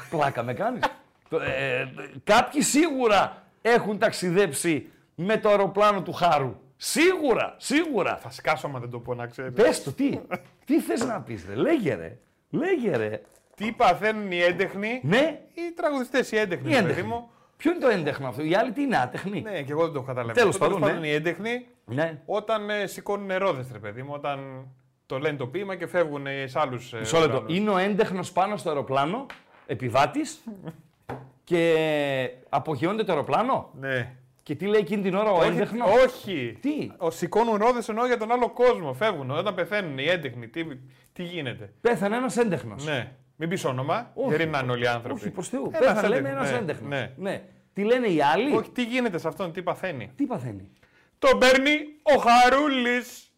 Πλάκα 0.09 0.43
με 0.43 0.53
κάνεις. 0.53 0.83
Το- 1.29 1.39
ε, 1.41 1.93
κάποιοι 2.23 2.61
σίγουρα 2.61 3.43
έχουν 3.61 3.97
ταξιδέψει 3.99 4.89
με 5.15 5.37
το 5.37 5.49
αεροπλάνο 5.49 6.01
του 6.01 6.13
Χάρου. 6.13 6.55
Σίγουρα, 6.77 7.55
σίγουρα. 7.57 8.17
Θα 8.17 8.29
σκάσω 8.29 8.67
άμα 8.67 8.79
δεν 8.79 8.89
το 8.89 8.99
πω 8.99 9.13
να 9.13 9.27
ξέρεις. 9.27 9.53
Πες 9.53 9.83
το, 9.83 9.91
τι. 9.91 10.19
τι 10.65 10.79
θες 10.79 11.05
να 11.05 11.21
πεις 11.21 11.45
ρε. 11.49 11.55
Λέγε 11.55 11.93
ρε. 11.93 12.17
Λέγε 12.49 12.95
ρε. 12.97 13.21
Τι 13.55 13.71
παθαίνουν 13.71 14.31
οι 14.31 14.39
έντεχνοι, 14.39 14.99
Ναι, 15.03 15.41
οι 15.53 15.73
τραγουδιστές 15.75 16.31
οι 16.31 16.37
έντεχνοι, 16.37 16.69
η 16.69 16.71
ρε 16.73 16.77
έντεχνη. 16.77 16.95
παιδί 16.95 17.07
μου. 17.07 17.29
Ποιο 17.57 17.71
είναι 17.71 17.79
το 17.79 17.87
έντεχνο 17.87 18.27
αυτό, 18.27 18.43
οι 18.43 18.55
άλλοι 18.55 18.71
τι 18.71 18.81
είναι 18.81 18.97
άτεχνοι; 18.97 19.41
Ναι, 19.41 19.61
και 19.61 19.71
εγώ 19.71 19.81
δεν 19.83 19.91
το 19.91 19.97
έχω 19.97 20.07
καταλάβει. 20.07 20.33
Τέλος 20.39 20.61
Αυτό, 20.61 20.77
πάντων, 20.79 20.99
ναι. 20.99 21.07
οι 21.07 21.13
έντεχνοι 21.13 21.65
Ναι. 21.85 22.21
όταν 22.25 22.69
ε, 22.69 22.85
σηκώνουν 22.87 23.37
ρόδε, 23.37 23.65
ρε 23.71 23.79
παιδί 23.79 24.03
μου, 24.03 24.11
όταν 24.13 24.67
το 25.05 25.19
λένε 25.19 25.37
το 25.37 25.47
ποίημα 25.47 25.75
και 25.75 25.87
φεύγουν 25.87 26.25
σε 26.45 26.59
άλλους. 26.59 26.93
Μισό 26.99 27.19
λεπτό. 27.19 27.43
Είναι 27.47 27.69
ο 27.69 27.77
έντεχνος 27.77 28.31
πάνω 28.31 28.57
στο 28.57 28.69
αεροπλάνο, 28.69 29.25
επιβάτης, 29.65 30.43
και 31.43 32.29
απογειώνεται 32.49 33.03
το 33.03 33.11
αεροπλάνο; 33.11 33.69
Ναι. 33.79 34.15
Και 34.43 34.55
τι 34.55 34.65
λέει 34.65 34.79
εκείνη 34.79 35.01
την 35.01 35.15
ώρα 35.15 35.31
ο 35.31 35.37
Όχι, 35.37 35.47
έντεχνος; 35.47 35.89
όχι. 36.05 36.57
Τι; 36.61 36.91
Ο, 36.97 37.11
σηκώνουν 37.11 37.55
ρόδες 37.57 37.89
εννοώ 37.89 38.05
για 38.05 38.17
τον 38.17 38.31
άλλο 38.31 38.49
κόσμο. 38.49 38.93
Φεύγουν. 38.93 39.31
Όταν 39.31 39.55
πεθαίνουν 39.55 39.97
οι 39.97 40.05
έντεχνοι, 40.05 40.47
τι, 40.47 40.65
τι 41.13 41.23
γίνεται; 41.23 41.73
Πέθανε 41.81 42.15
ένας 42.15 42.37
έντεχνος. 42.37 42.85
Ναι. 42.85 43.11
Μην 43.35 43.49
πεις 43.49 43.65
όνομα, 43.65 44.11
Όχι. 44.13 44.35
γιατί 44.35 44.45
να 44.45 44.59
είναι 44.59 44.71
όλοι 44.71 44.83
οι 44.83 44.87
άνθρωποι. 44.87 45.19
Όχι, 45.19 45.29
προς 45.29 45.49
Θεού. 45.49 45.71
Ένας 45.73 45.79
Πέθανε, 45.93 46.07
λέμε, 46.07 46.29
έντεχνος, 46.29 46.49
ένας 46.49 46.51
ναι, 46.51 46.71
έντεχνος. 46.71 46.89
Ναι. 46.89 47.11
Ναι. 47.17 47.43
Τι 47.73 47.83
λένε 47.83 48.07
οι 48.07 48.21
άλλοι; 48.21 48.55
Όχι, 48.55 48.69
τι 48.69 48.83
γίνεται 48.83 49.17
σε 49.17 49.27
αυτόν, 49.27 49.51
τι 49.51 49.61
παθαίνει; 49.61 50.11
Τι 50.15 50.25
παθαίνει; 50.25 50.69
Τον 51.19 51.39
παίρνει 51.39 51.71
ο 52.01 52.17
Χαρούλης. 52.17 53.32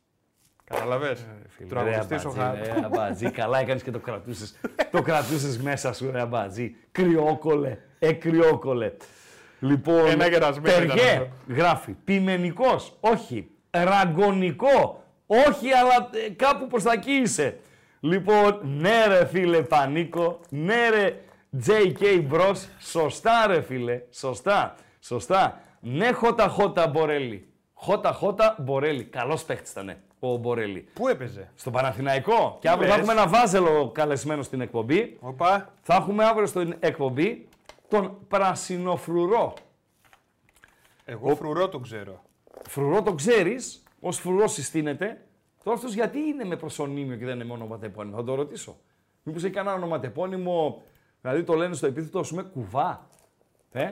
Καταλαβέ. 0.66 1.18
Ρε 1.60 1.66
Τραγουδιστή 1.66 2.14
ο 2.14 2.18
αμπατζή, 2.18 2.40
Χαρούλη. 2.40 2.62
ρε 2.64 2.86
αμπατζή, 2.86 3.32
καλά 3.32 3.60
έκανες 3.60 3.84
και 3.84 3.92
το 3.92 4.00
κρατούσες. 4.00 4.56
το 4.92 5.02
κρατούσες 5.02 5.58
μέσα 5.58 5.94
σου, 5.94 6.12
ρε 6.12 6.20
αμπατζή. 6.22 6.76
Κρυόκολε, 6.92 7.78
ε 8.00 8.12
κρυόκολε. 8.14 8.92
Λοιπόν, 9.60 10.06
Ένα 10.06 10.28
γερασμένο 10.28 10.84
ήταν 10.84 10.88
Τεργέ, 10.98 11.12
αυτό. 11.12 11.28
γράφει, 11.48 11.92
ποιμενικός, 11.92 12.98
όχι. 13.00 13.50
Ραγκονικό, 13.72 15.04
όχι, 15.26 15.72
αλλά 15.72 16.10
ε, 16.26 16.30
κάπου 16.30 16.68
προς 16.68 16.84
τα 16.84 16.92
εκεί 16.92 17.12
είσαι. 17.12 17.60
Λοιπόν, 18.00 18.60
ναι 18.64 19.06
ρε 19.08 19.26
φίλε 19.26 19.62
Πανίκο, 19.62 20.40
ναι 20.50 20.90
ρε 20.90 21.20
JK 21.68 22.32
Bros, 22.32 22.56
σωστά 22.80 23.48
ρε 23.48 23.62
φίλε, 23.62 24.02
σωστά, 24.12 24.76
σωστά. 25.00 25.60
Ναι 25.80 26.12
χώτα 26.12 26.48
χώτα 26.48 26.88
Μπορέλη, 26.88 27.48
χώτα 27.74 28.12
χώτα 28.12 28.56
Μπορέλη, 28.60 29.04
καλός 29.04 29.44
παίχτης 29.44 29.72
ήταν 29.72 29.96
ο 30.34 30.38
Μπορέλη. 30.38 30.88
Πού 30.94 31.08
έπαιζε; 31.08 31.52
Στο 31.56 31.72
Παναθηναϊκό. 31.72 32.58
Και 32.60 32.70
αύριο 32.70 32.90
θα 32.90 32.98
λες; 32.98 33.08
έχουμε 33.08 33.22
ένα 33.22 33.30
βάζελο 33.30 33.92
καλεσμένο 33.92 34.44
στην 34.44 34.62
εκπομπή. 34.62 35.18
Οπα. 35.20 35.74
Θα 35.82 35.96
έχουμε 35.96 36.26
αύριο 36.26 36.48
στην 36.48 36.76
εκπομπή 36.80 37.48
τον 37.88 38.18
πρασινοφρουρό. 38.28 39.54
Εγώ 41.06 41.36
φρουρό 41.36 41.70
τον 41.70 41.82
ξέρω. 41.82 42.22
Φρουρό 42.70 43.02
το 43.02 43.14
ξέρεις, 43.14 43.84
ως 44.00 44.18
φρουρό 44.18 44.48
συστήνεται. 44.48 45.26
Τώρα 45.64 45.78
αυτός 45.78 45.94
γιατί 45.94 46.20
είναι 46.20 46.44
με 46.44 46.56
προσωνύμιο 46.56 47.16
και 47.16 47.26
δεν 47.26 47.36
είναι 47.36 47.44
μόνο 47.44 47.64
ονοματεπώνυμο, 47.64 48.16
θα 48.16 48.24
το 48.24 48.36
ρωτήσω. 48.36 48.78
Μήπως 49.24 49.44
έχει 49.44 49.54
κανένα 49.54 49.76
ονοματεπώνυμο, 49.76 50.82
δηλαδή 51.22 51.44
το 51.44 51.54
λένε 51.54 51.76
στο 51.76 51.88
επίθετο, 51.88 52.20
ας 52.20 52.30
πούμε, 52.30 52.44
κουβά. 52.44 53.08
Ε, 53.72 53.92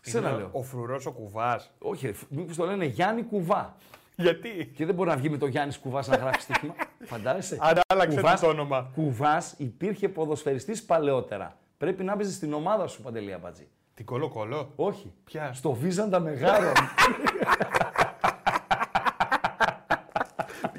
Σένα 0.00 0.28
Είναι 0.28 0.38
λέω. 0.38 0.48
Ο 0.52 0.62
φρουρός 0.62 1.06
ο 1.06 1.12
κουβάς. 1.12 1.70
Όχι, 1.78 2.14
μήπως 2.28 2.56
το 2.56 2.64
λένε 2.64 2.84
Γιάννη 2.84 3.22
Κουβά. 3.22 3.76
Γιατί; 4.20 4.72
Και 4.76 4.86
δεν 4.86 4.94
μπορεί 4.94 5.08
να 5.08 5.16
βγει 5.16 5.30
με 5.30 5.36
το 5.36 5.46
Γιάννης 5.46 5.78
Κουβάς 5.78 6.08
να 6.08 6.16
γράψει 6.16 6.40
στοίχημα. 6.42 6.74
Φαντάζεσαι. 7.10 7.56
Άρα 7.60 7.80
άλλαξε 7.86 8.16
Κουβάς- 8.20 8.40
το 8.40 8.46
όνομα. 8.46 8.90
Κουβάς 8.94 9.54
υπήρχε 9.58 10.08
ποδοσφαιριστής 10.08 10.84
παλαιότερα. 10.84 11.56
Πρέπει 11.78 12.04
να 12.04 12.16
παίζει 12.16 12.32
στην 12.32 12.52
ομάδα 12.52 12.86
σου, 12.86 13.02
Παντελή 13.02 13.32
Αμπατζή. 13.32 13.68
Τι 13.94 14.04
κολό 14.04 14.28
κολό. 14.28 14.72
Όχι. 14.76 15.12
Ποια; 15.24 15.52
Στο 15.52 15.72
Βίζαντα 15.72 16.20
Μεγάρο. 16.20 16.72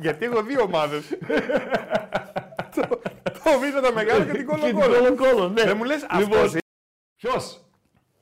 Γιατί 0.02 0.26
έχω 0.26 0.42
δύο 0.44 0.62
ομάδες. 0.62 1.04
το 2.76 3.00
το 3.44 3.60
βίζα 3.60 3.82
τα 3.82 3.92
μεγάλα 3.94 4.26
και 4.26 4.32
την 4.32 4.46
κολό 4.46 4.60
Και 4.62 4.66
την 4.68 4.76
κολό. 4.80 4.98
Κολοκόλο, 4.98 5.48
ναι. 5.50 5.64
Δεν 5.64 5.78
μου 5.78 5.84
λες 5.84 6.06
Λοιπόν, 6.18 6.40
αυτός. 6.40 6.62
Ποιος; 7.16 7.62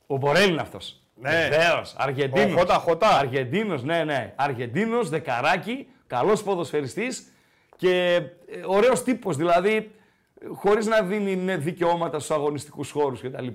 Ο 0.08 0.17
Μπορέλ 0.17 0.49
είναι 0.49 0.62
αυτός. 0.62 1.01
Ναι. 1.19 1.47
Βεβαίως. 1.49 1.95
Αργεντίνος. 1.97 2.53
Ο 2.53 2.58
Χώτα 2.58 2.73
Χώτα. 2.73 3.08
Αργεντίνος, 3.08 3.84
ναι, 3.84 4.03
ναι. 4.03 4.34
Αργεντίνος, 4.36 5.10
δεκαράκι, 5.10 5.88
καλός 6.08 6.43
ποδοσφαιριστής 6.43 7.34
και 7.75 8.21
ε, 8.47 8.62
ωραίος 8.65 9.03
τύπος, 9.03 9.38
δηλαδή 9.38 9.75
ε, 9.75 10.45
χωρίς 10.53 10.86
να 10.86 11.01
δίνει 11.01 11.36
ναι, 11.36 11.58
δικαιώματα 11.58 12.19
στους 12.19 12.36
αγωνιστικούς 12.36 12.91
χώρους 12.91 13.21
κτλ. 13.21 13.47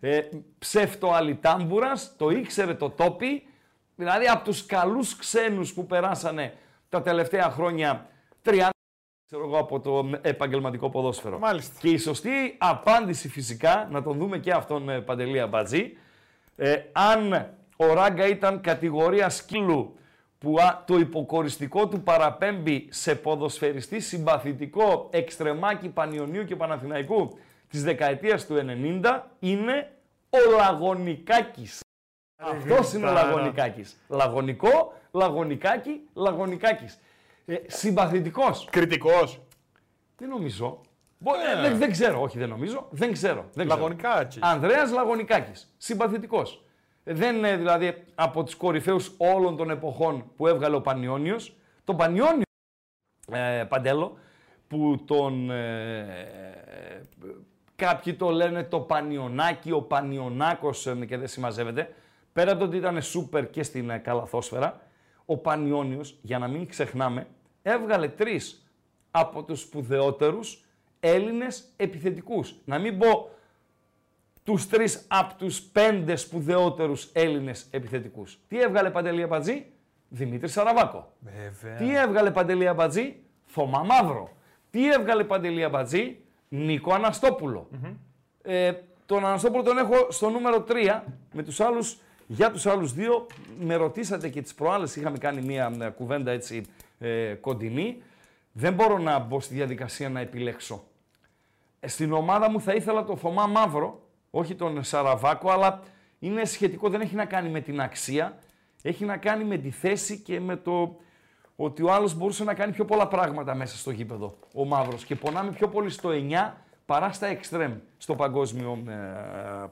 Ε, 0.00 0.20
ψεύτο 0.58 1.12
αλιτάμπουρας, 1.12 2.14
το 2.16 2.30
ήξερε 2.30 2.74
το 2.74 2.90
τόπι, 2.90 3.42
δηλαδή 3.96 4.26
από 4.26 4.44
τους 4.44 4.66
καλούς 4.66 5.16
ξένους 5.16 5.72
που 5.72 5.86
περάσανε 5.86 6.54
τα 6.88 7.02
τελευταία 7.02 7.50
χρόνια 7.50 8.06
30 8.44 8.68
ξέρω 9.26 9.44
εγώ, 9.44 9.58
από 9.58 9.80
το 9.80 10.10
επαγγελματικό 10.20 10.90
ποδόσφαιρο. 10.90 11.38
Μάλιστα. 11.38 11.74
Και 11.80 11.88
η 11.88 11.96
σωστή 11.96 12.56
απάντηση 12.58 13.28
φυσικά, 13.28 13.88
να 13.90 14.02
τον 14.02 14.18
δούμε 14.18 14.38
και 14.38 14.52
αυτόν 14.52 14.88
ε, 14.88 15.00
Παντελή 15.00 15.40
Αμπατζή, 15.40 15.96
ε, 16.62 16.82
αν 16.92 17.54
ο 17.76 17.92
Ράγκα 17.92 18.26
ήταν 18.26 18.60
κατηγορία 18.60 19.28
σκύλου 19.28 19.94
που 20.38 20.56
α, 20.60 20.84
το 20.86 20.98
υποκοριστικό 20.98 21.88
του 21.88 22.02
παραπέμπει 22.02 22.88
σε 22.90 23.14
ποδοσφαιριστή 23.14 24.00
συμπαθητικό 24.00 25.08
εξτρεμάκι 25.12 25.88
Πανιωνίου 25.88 26.44
και 26.44 26.56
Παναθηναϊκού 26.56 27.38
της 27.68 27.82
δεκαετίας 27.84 28.46
του 28.46 28.56
90, 29.02 29.20
είναι 29.38 29.92
ο 30.30 30.56
Λαγωνικάκης. 30.56 31.80
Αυτός 32.36 32.92
είναι 32.92 33.06
ο 33.06 33.10
Γλυκάρα. 33.10 33.28
Λαγωνικάκης. 33.28 33.96
Λαγωνικό, 34.08 34.92
Λαγωνικάκι, 35.10 36.00
Λαγωνικάκης. 36.14 36.98
Ε, 37.46 37.56
συμπαθητικός. 37.66 38.68
Κριτικός. 38.70 39.40
Δεν 40.16 40.28
νομίζω; 40.28 40.80
Μπο- 41.22 41.32
ε, 41.34 41.60
δεν, 41.60 41.78
δεν 41.78 41.90
ξέρω, 41.90 42.22
όχι 42.22 42.38
δεν 42.38 42.48
νομίζω. 42.48 42.88
Δεν 42.90 43.12
ξέρω. 43.12 43.44
Δεν 43.52 43.66
ξέρω. 43.66 43.80
Λαγωνικάτσι. 43.80 44.38
Ανδρέας 44.42 44.90
Λαγωνικάκης. 44.92 45.74
Συμπαθητικός. 45.76 46.64
Ε, 47.04 47.14
Δεν 47.14 47.36
είναι 47.36 47.56
δηλαδή 47.56 48.04
από 48.14 48.44
τους 48.44 48.54
κορυφαίους 48.54 49.14
όλων 49.18 49.56
των 49.56 49.70
εποχών 49.70 50.24
που 50.36 50.46
έβγαλε 50.46 50.76
ο 50.76 50.80
Πανιόνιος. 50.80 51.56
Το 51.84 51.94
Πανιόνιο, 51.94 52.42
ε, 53.32 53.64
Παντέλο, 53.68 54.18
που 54.68 55.02
τον 55.06 55.50
ε, 55.50 56.06
Κάποιοι 57.76 58.14
το 58.14 58.30
λένε 58.30 58.64
το 58.64 58.80
Πανιονάκι, 58.80 59.72
ο 59.72 59.82
Πανιονάκος 59.82 60.86
ε, 60.86 60.94
και 61.06 61.16
δεν 61.16 61.28
συμμαζεύεται. 61.28 61.94
Πέρα 62.32 62.50
από 62.50 62.60
το 62.60 62.66
ότι 62.66 62.76
ήταν 62.76 63.02
σούπερ 63.02 63.50
και 63.50 63.62
στην 63.62 63.90
ε, 63.90 63.98
καλαθόσφαιρα, 63.98 64.80
ο 65.24 65.36
Πανιόνιος, 65.36 66.18
για 66.22 66.38
να 66.38 66.48
μην 66.48 66.68
ξεχνάμε, 66.68 67.26
έβγαλε 67.62 68.08
τρεις 68.08 68.66
από 69.10 69.42
τους 69.42 69.60
σπουδαιότερους 69.60 70.64
Έλληνες 71.00 71.72
επιθετικούς. 71.76 72.54
Να 72.64 72.78
μην 72.78 72.98
πω 72.98 73.30
τους 74.44 74.68
τρεις 74.68 75.04
από 75.08 75.34
τους 75.34 75.60
πέντε 75.60 76.16
σπουδαιότερους 76.16 77.10
Έλληνες 77.12 77.66
επιθετικούς. 77.70 78.38
Τι 78.48 78.60
έβγαλε 78.60 78.90
Παντελή 78.90 79.22
Αμπατζή, 79.22 79.66
Δημήτρης 80.08 80.52
Σαραβάκο. 80.52 81.12
Βέβαια. 81.20 81.76
Τι 81.76 81.96
έβγαλε 81.96 82.30
Παντελή 82.30 82.68
Αμπατζή, 82.68 83.16
Θωμά 83.46 83.82
Μαύρο. 83.82 84.36
Τι 84.70 84.90
έβγαλε 84.90 85.24
Παντελή 85.24 85.64
Αμπατζή, 85.64 86.16
Νίκο 86.48 86.92
Αναστόπουλο. 86.92 87.68
Ε, 88.42 88.72
τον 89.06 89.26
Αναστόπουλο 89.26 89.62
τον 89.62 89.78
έχω 89.78 90.06
στο 90.10 90.30
νούμερο 90.30 90.64
3 90.68 91.02
με 91.32 91.42
τους 91.42 91.60
άλλους, 91.60 91.98
για 92.26 92.50
τους 92.50 92.66
άλλους 92.66 92.92
δύο. 92.92 93.26
Με 93.60 93.74
ρωτήσατε 93.74 94.28
και 94.28 94.42
τις 94.42 94.54
προάλλες, 94.54 94.96
είχαμε 94.96 95.18
κάνει 95.18 95.42
μια 95.42 95.72
ε, 95.80 95.88
κουβέντα 95.88 96.30
έτσι 96.30 96.64
ε, 96.98 97.34
κοντινή. 97.40 98.02
Δεν 98.52 98.72
μπορώ 98.72 98.98
να 98.98 99.18
μπω 99.18 99.40
στη 99.40 99.54
διαδικασία 99.54 100.08
να 100.08 100.20
επιλέξω. 100.20 100.84
Ε, 101.80 101.88
Στην 101.88 102.12
ομάδα 102.12 102.50
μου 102.50 102.60
θα 102.60 102.72
ήθελα 102.74 103.04
το 103.04 103.16
Θωμά 103.16 103.46
Μαύρο, 103.46 104.00
όχι 104.30 104.54
τον 104.54 104.84
Σαραβάκο, 104.84 105.50
αλλά 105.50 105.80
είναι 106.18 106.44
σχετικό, 106.44 106.88
δεν 106.88 107.00
έχει 107.00 107.14
να 107.14 107.24
κάνει 107.24 107.48
με 107.48 107.60
την 107.60 107.80
αξία, 107.80 108.36
έχει 108.82 109.04
να 109.04 109.16
κάνει 109.16 109.44
με 109.44 109.56
τη 109.56 109.70
θέση 109.70 110.18
και 110.18 110.40
με 110.40 110.56
το 110.56 110.96
ότι 111.56 111.82
ο 111.82 111.92
άλλος 111.92 112.14
μπορούσε 112.14 112.44
να 112.44 112.54
κάνει 112.54 112.72
πιο 112.72 112.84
πολλά 112.84 113.08
πράγματα 113.08 113.54
μέσα 113.54 113.76
στο 113.76 113.90
γήπεδο, 113.90 114.36
ο 114.54 114.64
Μαύρος. 114.64 115.04
Και 115.04 115.14
πονάμε 115.16 115.50
πιο 115.50 115.68
πολύ 115.68 115.90
στο 115.90 116.08
9 116.12 116.52
παρά 116.86 117.12
στα 117.12 117.26
εξτρέμ 117.26 117.72
στο 117.98 118.14
παγκόσμιο 118.14 118.78
ε, 118.88 118.92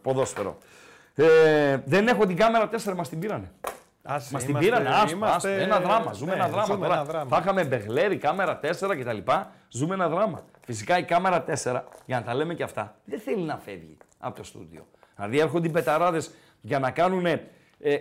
ποδόσφαιρο. 0.03 0.59
Ε, 1.14 1.77
δεν 1.85 2.09
έχω 2.09 2.27
την 2.27 2.37
κάμερα 2.37 2.68
4, 2.85 2.94
μας 2.97 3.09
την 3.09 3.18
πήρανε. 3.18 3.53
Άσε, 4.03 4.29
Μας 4.33 4.42
την 4.42 4.51
είμαστε- 4.51 4.71
πήρανε, 4.71 4.88
άστο, 4.94 5.16
είμαστε- 5.16 5.37
άστο, 5.37 5.49
ένα 5.49 5.81
δράμα. 5.81 6.12
Ζούμε 6.12 6.31
ναι, 6.31 6.37
ένα 6.37 6.49
δράμα. 6.49 6.64
ζούμε 6.64 6.87
τώρα. 6.87 6.94
ένα 6.94 7.05
δράμα. 7.05 7.29
Θα 7.31 7.38
είχαμε 7.42 7.64
μπεγλέρι, 7.64 8.16
κάμερα 8.16 8.61
4 8.62 8.97
κτλ. 8.97 9.31
Ζούμε 9.68 9.94
ένα 9.94 10.09
δράμα. 10.09 10.42
Φυσικά 10.68 10.98
η 10.98 11.04
κάμερα 11.04 11.44
4, 11.44 11.81
για 12.07 12.18
να 12.18 12.22
τα 12.22 12.35
λέμε 12.35 12.54
και 12.54 12.62
αυτά, 12.62 12.96
δεν 13.04 13.20
θέλει 13.20 13.42
να 13.42 13.59
φεύγει 13.59 13.96
από 14.18 14.37
το 14.37 14.44
στούντιο. 14.44 14.87
Δηλαδή 15.16 15.38
έρχονται 15.38 15.66
οι 15.66 15.70
πεταράδες 15.70 16.31
για 16.61 16.78
να 16.78 16.90
κάνουν 16.90 17.26
ε, 17.26 17.40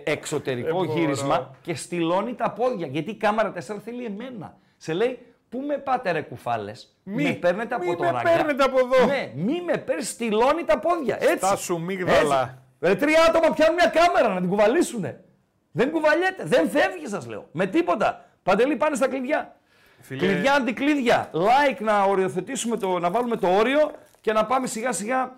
εξωτερικό 0.04 0.84
μπορώ. 0.84 0.92
γύρισμα 0.98 1.54
και 1.62 1.74
στυλώνει 1.74 2.34
τα 2.34 2.50
πόδια. 2.50 2.86
Γιατί 2.86 3.10
η 3.10 3.14
κάμερα 3.16 3.52
4 3.52 3.76
θέλει 3.84 4.04
εμένα. 4.04 4.56
Σε 4.76 4.92
λέει, 4.92 5.18
πού 5.48 5.58
με 5.60 5.78
πάτε 5.78 6.10
ρε 6.10 6.20
κουφάλες; 6.20 6.96
Μη, 7.02 7.22
με 7.22 7.32
παίρνετε 7.32 7.74
από 7.74 7.84
μη 7.84 7.96
το 7.96 8.02
με 8.02 8.10
ράγκια. 8.10 8.32
παίρνετε 8.32 8.62
από 8.64 8.78
εδώ. 8.78 9.06
Ναι, 9.06 9.32
μη 9.34 9.62
με 9.62 9.76
παίρνει, 9.76 10.02
στυλώνει 10.02 10.64
τα 10.64 10.78
πόδια. 10.78 11.16
Έτσι. 11.20 11.38
Τα 11.38 11.56
σου 11.56 11.80
μίγδαλα. 11.80 12.42
Έτσι. 12.80 12.92
Ε, 12.92 12.94
τρία 12.94 13.24
άτομα 13.28 13.54
πιάνουν 13.54 13.74
μια 13.74 13.88
κάμερα 13.88 14.34
να 14.34 14.40
την 14.40 14.48
κουβαλήσουνε. 14.48 15.24
Δεν 15.70 15.90
κουβαλιέται, 15.90 16.44
δεν 16.44 16.68
φεύγει, 16.68 17.06
σας 17.06 17.26
λέω. 17.26 17.48
Με 17.52 17.66
τίποτα. 17.66 18.24
Παντελή, 18.42 18.76
πάνε 18.76 18.96
στα 18.96 19.08
κλειδιά. 19.08 19.56
Φίλε- 20.00 20.20
Κλειδιά 20.32 20.54
αντικλείδια. 20.54 21.30
Like 21.32 21.78
να 21.80 22.02
οριοθετήσουμε 22.02 22.76
το, 22.76 22.98
να 22.98 23.10
βάλουμε 23.10 23.36
το 23.36 23.48
όριο 23.48 23.90
και 24.20 24.32
να 24.32 24.46
πάμε 24.46 24.66
σιγά 24.66 24.92
σιγά 24.92 25.32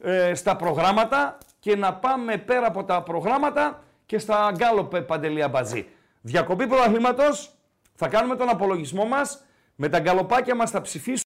ε, 0.00 0.34
στα 0.34 0.56
προγράμματα 0.56 1.38
και 1.60 1.76
να 1.76 1.94
πάμε 1.94 2.36
πέρα 2.36 2.66
από 2.66 2.84
τα 2.84 3.02
προγράμματα 3.02 3.82
και 4.06 4.18
στα 4.18 4.52
γκάλοπε 4.56 5.00
παντελή 5.02 5.42
αμπατζή. 5.42 5.86
Διακοπή 6.20 6.66
πρωταθλήματος. 6.66 7.50
Θα 7.94 8.08
κάνουμε 8.08 8.36
τον 8.36 8.48
απολογισμό 8.48 9.04
μας. 9.04 9.44
Με 9.74 9.88
τα 9.88 9.98
γκαλοπάκια 9.98 10.54
μας 10.54 10.70
θα 10.70 10.80
ψηφίσουμε 10.80 11.22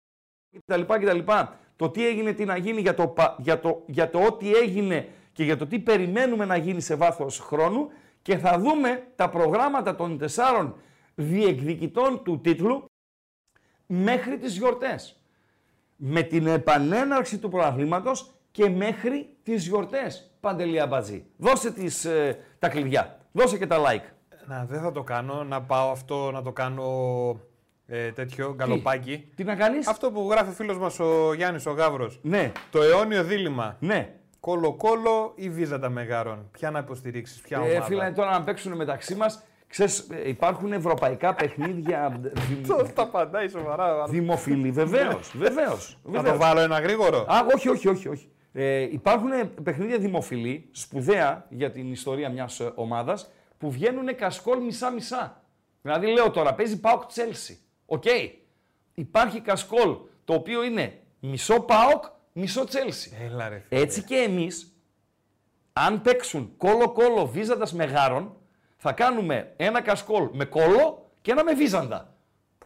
κτλ. 0.66 0.80
κτλ. 0.82 1.18
Το 1.76 1.88
τι 1.90 2.06
έγινε, 2.06 2.32
τι 2.32 2.44
να 2.44 2.56
γίνει, 2.56 2.80
για 2.80 2.94
το, 2.94 3.06
πα- 3.06 3.34
για, 3.38 3.60
το, 3.60 3.82
για 3.86 4.10
το 4.10 4.18
ό,τι 4.18 4.52
έγινε 4.54 5.08
και 5.32 5.44
για 5.44 5.56
το 5.56 5.66
τι 5.66 5.78
περιμένουμε 5.78 6.44
να 6.44 6.56
γίνει 6.56 6.80
σε 6.80 6.94
βάθος 6.94 7.38
χρόνου 7.38 7.90
και 8.22 8.36
θα 8.36 8.58
δούμε 8.58 9.02
τα 9.16 9.28
προγράμματα 9.28 9.94
των 9.94 10.18
τεσσάρων 10.18 10.76
διεκδικητών 11.20 12.22
του 12.24 12.40
τίτλου 12.40 12.84
μέχρι 13.86 14.38
τις 14.38 14.56
γιορτές. 14.56 15.14
Με 15.96 16.22
την 16.22 16.46
επανέναρξη 16.46 17.38
του 17.38 17.48
πρωταθλήματος 17.48 18.30
και 18.50 18.68
μέχρι 18.68 19.36
τις 19.42 19.66
γιορτές, 19.66 20.30
Παντελή 20.40 20.80
Αμπατζή. 20.80 21.24
Δώσε 21.36 21.72
τις, 21.72 22.04
ε, 22.04 22.38
τα 22.58 22.68
κλειδιά. 22.68 23.18
Δώσε 23.32 23.58
και 23.58 23.66
τα 23.66 23.76
like. 23.78 24.04
Να, 24.46 24.64
δεν 24.64 24.80
θα 24.80 24.92
το 24.92 25.02
κάνω. 25.02 25.44
Να 25.44 25.62
πάω 25.62 25.90
αυτό, 25.90 26.30
να 26.30 26.42
το 26.42 26.52
κάνω 26.52 26.86
ε, 27.86 28.10
τέτοιο 28.12 28.54
γκαλοπάκι. 28.54 29.30
Τι 29.36 29.44
να 29.44 29.54
κάνεις; 29.54 29.86
Αυτό 29.88 30.10
που 30.10 30.28
γράφει 30.30 30.50
ο 30.50 30.52
φίλος 30.52 30.78
μας 30.78 30.98
ο 30.98 31.34
Γιάννης 31.34 31.66
ο 31.66 31.70
Γαύρος. 31.72 32.18
Ναι, 32.22 32.52
Το 32.70 32.82
αιώνιο 32.82 33.24
δίλημα. 33.24 33.76
ναι. 33.80 34.14
Κολο-κόλο 34.40 35.32
ή 35.34 35.50
βίζα 35.50 35.78
τα 35.78 35.88
μεγάρων. 35.88 36.48
Ποια 36.50 36.70
να 36.70 36.78
υποστηρίξεις, 36.78 37.40
ποια 37.40 37.58
ομάδα. 37.58 37.74
Ε, 37.74 37.82
φίλε, 37.82 38.10
τώρα 38.10 38.30
να 38.30 38.42
παίξουν 38.44 38.72
μεταξύ 38.76 39.14
μας, 39.14 39.42
ξέρεις, 39.70 39.98
ε, 40.10 40.28
υπάρχουν 40.28 40.72
ευρωπαϊκά 40.72 41.34
παιχνίδια 41.34 42.20
δημ- 42.48 42.66
Το 42.66 42.86
τα 42.94 43.02
απαντάει 43.02 43.48
σοβαρά. 43.48 44.04
δημοφιλή. 44.06 44.70
Βεβαίως, 44.70 45.32
βεβαίως. 45.36 45.98
Θα 46.12 46.22
το 46.22 46.36
βάλω 46.36 46.60
ένα 46.60 46.78
γρήγορο. 46.80 47.18
Α, 47.28 47.46
όχι, 47.54 47.68
όχι, 47.68 47.88
όχι. 47.88 48.08
όχι. 48.08 48.28
Ε, 48.52 48.80
υπάρχουν 48.80 49.30
παιχνίδια 49.62 49.98
δημοφιλή, 49.98 50.68
σπουδαία 50.72 51.46
για 51.48 51.70
την 51.70 51.92
ιστορία 51.92 52.30
μιας 52.30 52.60
ομάδας, 52.74 53.30
που 53.58 53.70
βγαίνουν 53.70 54.14
κασκόλ 54.16 54.58
μισά-μισά. 54.62 55.42
Δηλαδή, 55.82 56.06
λέω 56.12 56.30
τώρα, 56.30 56.54
παίζει 56.54 56.80
Πάοκ 56.80 57.06
Τσέλσι. 57.06 57.58
Οκ. 57.86 58.04
Υπάρχει 58.94 59.40
κασκόλ 59.40 59.96
το 60.24 60.34
οποίο 60.34 60.64
είναι 60.64 60.98
μισό 61.20 61.60
Πάοκ, 61.60 62.04
μισό 62.32 62.64
Τσέλσι. 62.64 63.16
Έλα 63.24 63.48
ρε 63.48 63.62
φίλε. 63.68 63.80
Έτσι 63.80 64.02
και 64.02 64.14
εμείς, 64.16 64.74
αν 65.72 66.00
παίξουν 66.02 66.52
κόλο-κόλο 66.56 67.26
βίζαντας 67.26 67.72
μεγάρων, 67.72 68.36
θα 68.82 68.92
κάνουμε 68.92 69.52
ένα 69.56 69.80
κασκόλ 69.80 70.28
με 70.32 70.44
κόλο 70.44 71.10
και 71.20 71.30
ένα 71.30 71.44
με 71.44 71.52
βίζαντα. 71.54 72.12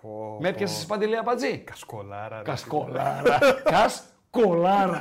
Πω, 0.01 0.37
Με 0.41 0.49
πω. 0.49 0.55
έπιασες 0.55 0.87
Παντελή 0.87 1.17
Αμπατζή. 1.17 1.59
Κασκολάρα. 1.59 2.37
ρε. 2.37 2.43
Κασκολάρα. 2.43 3.39
Κασκολάρα. 3.65 4.99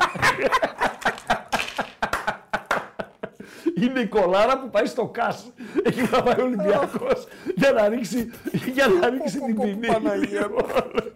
Είναι 3.82 4.00
η 4.00 4.06
κολάρα 4.08 4.60
που 4.60 4.70
πάει 4.70 4.86
στο 4.86 5.06
ΚΑΣ. 5.08 5.52
Εκεί 5.84 6.02
θα 6.02 6.24
πάει 6.24 6.40
ο 6.40 6.44
Ολυμπιακός 6.44 7.28
για 7.56 7.72
να 7.72 7.88
ρίξει, 7.88 8.32
για 8.74 8.88
να 8.88 9.10
ρίξει 9.10 9.40
την 9.40 9.56
ποινή. 9.60 9.88
Παναγία 9.88 10.48
μου. 10.50 10.66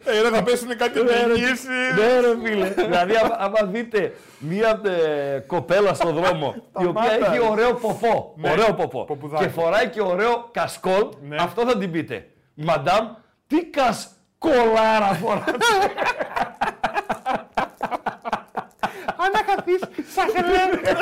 Ε, 0.05 0.21
ρε, 0.21 0.29
θα 0.29 0.43
πέσουν 0.43 0.77
κάτι 0.77 1.03
Ναι, 1.03 1.11
ρε. 1.11 1.25
μηνύσεις. 1.25 1.65
Ναι, 1.95 2.19
ρε 2.19 2.35
φίλε. 2.43 2.67
δηλαδή, 2.85 3.15
άμα, 3.15 3.35
άμα 3.39 3.63
δείτε 3.71 4.13
μία 4.39 4.81
ε, 4.85 5.39
κοπέλα 5.39 5.93
στο 5.93 6.11
δρόμο 6.11 6.55
η 6.79 6.85
οποία 6.85 7.03
Σταμάτα. 7.03 7.31
έχει 7.33 7.47
ωραίο 7.49 7.73
ποπό, 7.73 8.33
Ναι. 8.37 8.49
ωραίο 8.51 8.73
ποπό 8.73 9.05
Ποπουδάκι. 9.05 9.43
και 9.43 9.49
φοράει 9.49 9.87
και 9.89 10.01
ωραίο 10.01 10.49
κασκόλ, 10.51 11.07
Ναι. 11.27 11.35
αυτό 11.39 11.61
θα 11.67 11.77
την 11.77 11.91
πείτε. 11.91 12.27
Μαντάμ, 12.53 13.07
τι 13.47 13.65
κασκολάρα 13.65 15.13
φοράτε. 15.21 15.51
Αναχαθείς, 19.25 19.79
σας 20.15 20.25
λέω. 20.51 20.95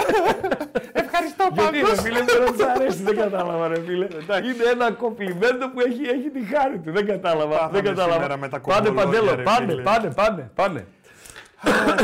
Ευχαριστώ 1.04 1.48
Γιατί 1.52 1.78
ρε 1.78 1.82
πάντως. 1.82 2.02
φίλε 2.02 2.20
δεν 2.24 2.54
της 2.54 2.66
αρέσει, 2.66 3.04
δεν 3.04 3.16
κατάλαβα 3.16 3.68
ρε 3.68 3.80
φίλε. 3.86 4.08
Είναι 4.50 4.64
ένα 4.72 4.92
κομπλιμέντο 4.92 5.70
που 5.70 5.80
έχει, 5.80 6.02
έχει 6.16 6.30
τη 6.30 6.56
χάρη 6.56 6.78
του, 6.80 6.92
δεν 6.92 7.06
κατάλαβα. 7.06 7.56
Πάθαμε 7.58 7.72
δεν 7.72 7.84
κατάλαβα. 7.84 8.14
σήμερα 8.14 8.38
με 8.38 8.50
τα 8.50 8.60
πάνε 8.60 8.88
κομπολόγια, 8.88 9.20
παντέλο, 9.20 9.36
ρε 9.36 9.44
πάνε, 9.44 9.66
φίλε. 9.72 9.82
πάνε, 9.82 10.10
πάνε, 10.16 10.52
πάνε. 10.56 10.86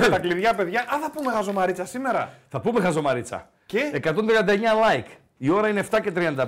Τα 0.09 0.19
κλειδιά, 0.19 0.53
παιδιά. 0.53 0.81
Α, 0.81 0.99
θα 1.01 1.11
πούμε 1.13 1.31
χαζομαρίτσα 1.31 1.85
σήμερα. 1.85 2.33
Θα 2.49 2.59
πούμε 2.59 2.81
χαζομαρίτσα. 2.81 3.49
Και; 3.65 3.91
139 4.03 4.09
like. 4.09 5.11
Η 5.37 5.49
ώρα 5.49 5.67
είναι 5.67 5.85
7 5.91 5.99
και 6.01 6.11
35. 6.15 6.45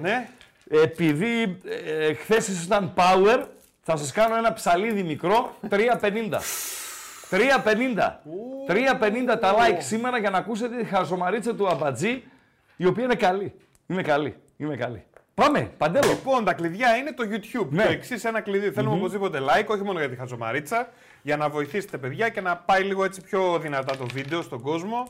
Ναι. 0.00 0.28
Επειδή 0.70 1.58
ε, 1.86 2.14
χθες 2.14 2.48
ήσασταν 2.48 2.92
power, 2.96 3.42
θα 3.82 3.96
σας 3.96 4.12
κάνω 4.12 4.36
ένα 4.36 4.52
ψαλίδι 4.52 5.02
μικρό, 5.02 5.56
3.50. 5.70 5.78
3.50. 7.30 7.38
3.50 8.68 9.40
τα 9.40 9.54
like 9.54 9.78
σήμερα 9.78 10.18
για 10.18 10.30
να 10.30 10.38
ακούσετε 10.38 10.76
τη 10.76 10.84
χαζομαρίτσα 10.84 11.54
του 11.54 11.68
Αμπατζή, 11.68 12.22
η 12.76 12.86
οποία 12.86 13.04
είναι 13.04 13.14
καλή. 13.14 13.54
Είναι 13.86 14.02
καλή. 14.02 14.36
Είναι 14.56 14.76
καλή. 14.76 15.04
Πάμε, 15.34 15.70
Παντέλο. 15.78 16.08
Λοιπόν, 16.08 16.44
τα 16.44 16.52
κλειδιά 16.52 16.96
είναι 16.96 17.12
το 17.12 17.24
YouTube. 17.30 17.68
Ναι. 17.70 17.84
Το 17.84 17.90
εξής 17.90 18.24
ένα 18.24 18.40
κλειδί. 18.40 18.70
Θέλουμε 18.70 18.94
οπωσδήποτε 18.94 19.38
like, 19.40 19.66
όχι 19.66 19.82
μόνο 19.82 19.98
για 19.98 20.08
τη 20.08 20.16
χαζομαρίτσα, 20.16 20.88
για 21.22 21.36
να 21.36 21.48
βοηθήσετε 21.48 21.98
παιδιά 21.98 22.28
και 22.28 22.40
να 22.40 22.56
πάει 22.56 22.82
λίγο 22.82 23.04
έτσι 23.04 23.20
πιο 23.20 23.58
δυνατά 23.58 23.96
το 23.96 24.06
βίντεο 24.12 24.42
στον 24.42 24.60
κόσμο. 24.60 25.08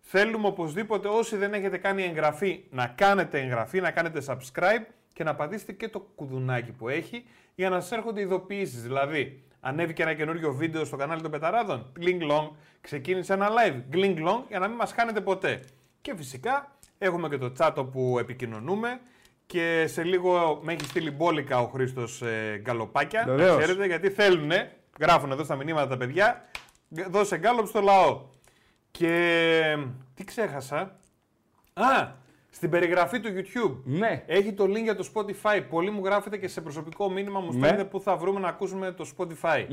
Θέλουμε 0.00 0.46
οπωσδήποτε 0.46 1.08
όσοι 1.08 1.36
δεν 1.36 1.54
έχετε 1.54 1.76
κάνει 1.76 2.02
εγγραφή 2.02 2.64
να 2.70 2.86
κάνετε 2.86 3.40
εγγραφή, 3.40 3.80
να 3.80 3.90
κάνετε 3.90 4.22
subscribe 4.26 4.84
και 5.12 5.24
να 5.24 5.34
πατήσετε 5.34 5.72
και 5.72 5.88
το 5.88 5.98
κουδουνάκι 6.14 6.72
που 6.72 6.88
έχει 6.88 7.24
για 7.54 7.68
να 7.68 7.80
σας 7.80 7.92
έρχονται 7.92 8.20
ειδοποιήσεις. 8.20 8.82
Δηλαδή, 8.82 9.42
ανέβηκε 9.60 10.02
ένα 10.02 10.14
καινούριο 10.14 10.52
βίντεο 10.52 10.84
στο 10.84 10.96
κανάλι 10.96 11.20
των 11.22 11.30
Πεταράδων, 11.30 11.92
Gling 12.00 12.30
Long, 12.30 12.48
ξεκίνησε 12.80 13.32
ένα 13.32 13.48
live, 13.48 13.94
Gling 13.94 14.16
Long, 14.28 14.42
για 14.48 14.58
να 14.58 14.68
μην 14.68 14.76
μας 14.76 14.92
χάνετε 14.92 15.20
ποτέ. 15.20 15.60
Και 16.00 16.14
φυσικά 16.16 16.76
έχουμε 16.98 17.28
και 17.28 17.38
το 17.38 17.52
chat 17.58 17.86
που 17.92 18.16
επικοινωνούμε 18.18 19.00
και 19.46 19.84
σε 19.88 20.02
λίγο 20.02 20.60
με 20.62 20.72
έχει 20.72 20.84
στείλει 20.84 21.10
μπόλικα 21.10 21.60
ο 21.60 21.66
Χρήστος 21.66 22.22
ε, 22.22 22.58
γκαλοπάκια. 22.62 23.24
να 23.26 23.34
Βεβαίως. 23.34 23.58
Ξέρετε 23.58 23.86
γιατί 23.86 24.10
θέλουνε, 24.10 24.72
γράφουν 25.00 25.30
εδώ 25.30 25.44
στα 25.44 25.56
μηνύματα 25.56 25.86
τα 25.88 25.96
παιδιά, 25.96 26.44
«Γκ- 26.94 27.08
δώσε 27.10 27.36
γκάλωπ 27.38 27.66
στο 27.66 27.80
λαό. 27.80 28.20
Και 28.90 29.76
τι 30.14 30.24
ξέχασα. 30.24 30.96
Α, 31.72 32.08
στην 32.58 32.70
περιγραφή 32.70 33.20
του 33.20 33.28
YouTube 33.36 33.76
Ναι. 33.84 34.22
έχει 34.26 34.52
το 34.52 34.64
link 34.64 34.82
για 34.82 34.96
το 34.96 35.08
Spotify. 35.14 35.60
Πολλοί 35.70 35.90
μου 35.90 36.04
γράφετε 36.04 36.36
και 36.36 36.48
σε 36.48 36.60
προσωπικό 36.60 37.10
μήνυμα 37.10 37.40
μου 37.40 37.52
Ναι. 37.52 37.58
στέλνετε 37.58 37.84
πού 37.84 38.00
θα 38.00 38.16
βρούμε 38.16 38.40
να 38.40 38.48
ακούσουμε 38.48 38.92
το 38.92 39.10
Spotify. 39.16 39.66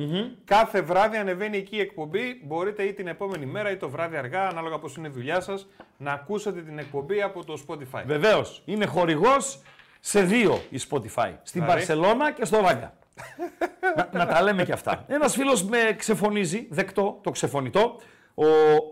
Κάθε 0.45 0.81
βράδυ 0.81 1.17
ανεβαίνει 1.17 1.57
εκεί 1.57 1.75
η 1.75 1.79
εκπομπή. 1.79 2.41
Μπορείτε 2.43 2.83
ή 2.83 2.93
την 2.93 3.07
επόμενη 3.07 3.45
μέρα 3.45 3.71
ή 3.71 3.75
το 3.77 3.89
βράδυ 3.89 4.17
αργά, 4.17 4.47
ανάλογα 4.47 4.79
πώς 4.79 4.95
είναι 4.95 5.07
η 5.07 5.11
δουλειά 5.11 5.39
σας, 5.41 5.67
να 5.97 6.11
ακούσετε 6.11 6.61
την 6.61 6.77
εκπομπή 6.79 7.21
από 7.21 7.43
το 7.45 7.63
Spotify. 7.67 8.03
Βεβαίως. 8.05 8.61
Είναι 8.65 8.85
χορηγός 8.85 9.61
σε 9.99 10.21
δύο 10.21 10.59
η 10.69 10.79
Spotify. 10.89 11.31
Στην 11.43 11.61
Δηλαδή. 11.61 11.71
Παρσελώνα 11.71 12.31
και 12.31 12.45
στο 12.45 12.57
Ράγκα. 12.57 12.93
να, 13.95 14.09
να 14.13 14.25
τα 14.27 14.41
λέμε 14.41 14.63
και 14.63 14.71
αυτά. 14.71 15.05
Ένας 15.07 15.35
φίλος 15.35 15.63
με 15.63 15.77
ξεφωνίζει, 15.97 16.67
δεκτό, 16.69 17.19
το 17.23 17.31
ξεφωνητό. 17.31 17.99
Ο 18.35 18.45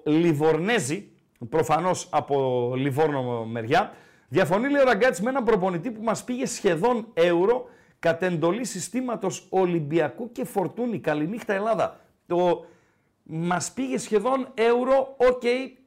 Λιβορνέζη, 0.03 1.11
προφανώς 1.49 2.07
από 2.11 2.71
Λιβόρνο 2.75 3.45
μεριά, 3.45 3.93
διαφωνεί 4.27 4.69
λέει 4.69 4.81
ο 4.81 4.85
Ραγκάτση 4.85 5.23
με 5.23 5.29
έναν 5.29 5.43
προπονητή 5.43 5.91
που 5.91 6.03
μας 6.03 6.23
πήγε 6.23 6.45
σχεδόν 6.45 7.07
ευρώ 7.13 7.69
κατ' 7.99 8.23
εντολή 8.23 8.65
συστήματος 8.65 9.47
Ολυμπιακού 9.49 10.31
και 10.31 10.45
Φορτούνη. 10.45 10.99
Καληνύχτα 10.99 11.53
Ελλάδα. 11.53 11.99
Το 12.27 12.65
μας 13.23 13.71
πήγε 13.71 13.97
σχεδόν 13.97 14.47
ευρώ, 14.53 15.15
οκ, 15.17 15.41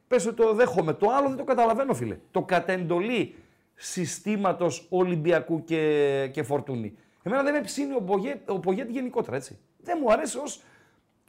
πες 0.08 0.26
ότι 0.26 0.36
το 0.36 0.54
δέχομαι. 0.54 0.92
Το 0.92 1.10
άλλο 1.10 1.28
δεν 1.28 1.36
το 1.36 1.44
καταλαβαίνω, 1.44 1.94
φίλε. 1.94 2.18
Το 2.30 2.42
κατ' 2.42 2.68
εντολή 2.68 3.34
συστήματος 3.74 4.86
Ολυμπιακού 4.88 5.64
και, 5.64 6.30
και 6.32 6.42
Φορτούνη. 6.42 6.96
Εμένα 7.22 7.42
δεν 7.42 7.52
με 7.52 7.60
ψήνει 7.60 7.94
ο 7.94 8.00
Πογέτ, 8.00 8.50
ο 8.50 8.58
Πογέτ 8.58 8.90
γενικότερα, 8.90 9.36
έτσι. 9.36 9.58
Δεν 9.78 9.98
μου 10.02 10.12
αρέσει 10.12 10.38
ως, 10.38 10.62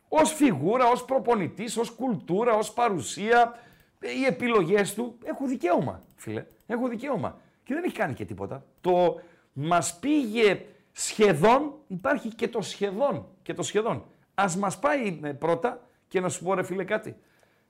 ως 0.08 0.34
φιγούρα, 0.34 0.86
ως 0.86 1.06
προπονητής, 1.06 1.78
ως 1.78 1.90
κουλτούρα, 1.90 2.54
ως 2.54 2.74
παρουσία. 2.74 3.60
Ε, 4.00 4.12
Οι 4.12 4.26
επιλογές 4.26 4.94
του 4.94 5.18
έχουν 5.24 5.48
δικαίωμα, 5.48 6.02
φίλε. 6.16 6.46
Έχουν 6.68 6.90
δικαίωμα. 6.90 7.38
Και 7.64 7.74
δεν 7.74 7.84
έχει 7.84 7.96
κάνει 7.96 8.14
και 8.14 8.26
τίποτα. 8.26 8.64
Το 8.82 9.22
μας 9.54 10.00
πήγε 10.00 10.62
σχεδόν, 10.92 11.74
υπάρχει 11.88 12.30
και 12.36 12.48
το 12.48 12.62
σχεδόν. 12.62 13.26
Και 13.44 13.54
το 13.54 13.64
σχεδόν. 13.64 14.04
Ας 14.36 14.58
μας 14.58 14.80
πάει 14.80 15.20
ε, 15.24 15.32
πρώτα 15.32 15.80
και 16.08 16.20
να 16.20 16.30
σου 16.30 16.44
πω 16.44 16.54
ρε 16.54 16.64
φίλε 16.64 16.84
κάτι. 16.84 17.16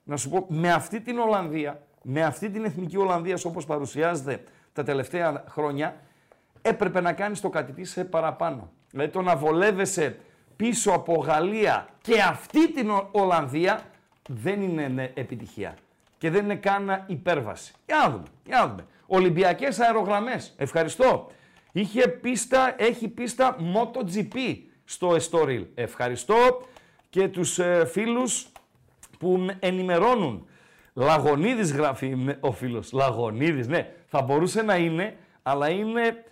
Να 0.04 0.16
σου 0.16 0.28
πω, 0.30 0.46
με 0.48 0.72
αυτή 0.72 1.00
την 1.00 1.18
Ολλανδία, 1.18 1.82
με 2.02 2.22
αυτή 2.24 2.50
την 2.50 2.64
εθνική 2.64 2.96
Ολλανδία 2.96 3.38
όπως 3.44 3.64
παρουσιάζεται 3.66 4.42
τα 4.72 4.82
τελευταία 4.82 5.44
χρόνια, 5.48 5.96
έπρεπε 6.62 7.00
να 7.00 7.12
κάνεις 7.12 7.40
το 7.40 7.48
κάτι 7.48 7.72
της 7.72 7.90
σε 7.90 8.04
παραπάνω. 8.04 8.70
Δηλαδή 8.90 9.10
το 9.10 9.22
να 9.22 9.36
βολεύεσαι 9.36 10.18
πίσω 10.56 10.90
από 10.92 11.14
Γαλλία 11.14 11.88
και 12.00 12.20
αυτή 12.22 12.72
την 12.72 12.90
Ο- 12.90 13.08
Ολλανδία 13.12 13.82
δεν 14.28 14.62
είναι 14.62 14.88
ναι, 14.88 15.10
επιτυχία. 15.14 15.74
Και 16.18 16.30
δεν 16.30 16.44
είναι 16.44 16.56
καν 16.56 17.04
υπέρβαση. 17.06 17.72
Για 17.86 17.96
να 17.96 18.10
δούμε. 18.10 18.22
Για 18.46 18.56
να 18.58 18.66
δούμε. 18.68 18.86
Ολυμπιακές 19.06 19.78
αερογραμμές. 19.80 20.54
Ευχαριστώ. 20.56 21.26
Είχε 21.72 22.08
πίστα, 22.08 22.74
έχει 22.78 23.08
πίστα 23.08 23.56
MotoGP 23.74 24.56
στο 24.84 25.16
Estoril. 25.16 25.66
Ευχαριστώ 25.74 26.36
και 27.10 27.28
τους 27.28 27.58
ε, 27.58 27.84
φίλους 27.86 28.46
που 29.18 29.28
με 29.36 29.56
ενημερώνουν. 29.60 30.46
Λαγωνίδης 30.94 31.72
γράφει 31.72 32.16
με- 32.16 32.36
ο 32.40 32.52
φίλος. 32.52 32.92
Λαγωνίδης, 32.92 33.68
ναι. 33.68 33.92
Θα 34.06 34.22
μπορούσε 34.22 34.62
να 34.62 34.76
είναι, 34.76 35.16
αλλά 35.42 35.70
είναι 35.70 36.24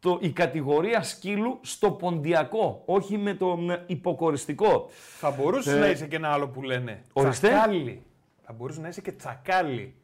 το, 0.00 0.18
η 0.20 0.30
κατηγορία 0.30 1.02
σκύλου 1.02 1.58
στο 1.62 1.90
ποντιακό, 1.90 2.82
όχι 2.86 3.18
με 3.18 3.34
το 3.34 3.46
μ, 3.56 3.68
υποκοριστικό. 3.86 4.90
Θα 5.18 5.30
μπορούσες 5.30 5.74
Ε, 5.74 5.78
να 5.78 5.86
είσαι 5.88 6.06
και 6.06 6.16
ένα 6.16 6.28
άλλο 6.32 6.48
που 6.48 6.62
λένε. 6.62 7.04
ορίστε. 7.12 7.48
Τσακάλι. 7.48 8.02
Θα 8.46 8.52
μπορούσε 8.52 8.80
να 8.80 8.88
είσαι 8.88 9.00
και 9.00 9.12
τσακάλι. 9.12 9.94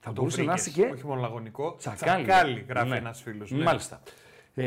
Θα 0.00 0.12
Το 0.12 0.20
μπορούσε 0.20 0.42
να 0.42 0.52
βρήκες, 0.52 0.66
είσαι 0.66 0.80
και 0.80 0.92
Όχι 0.92 1.06
μόνο 1.06 1.20
λαγωνικό. 1.20 1.74
τσακάλι. 1.76 2.24
Τσακάλι, 2.24 2.66
γράφει 2.68 2.88
Ναι. 2.88 2.96
ένας 2.96 3.22
φίλος. 3.22 3.50
ναι. 3.50 3.64
Μάλιστα. 3.64 4.00
Ε, 4.54 4.64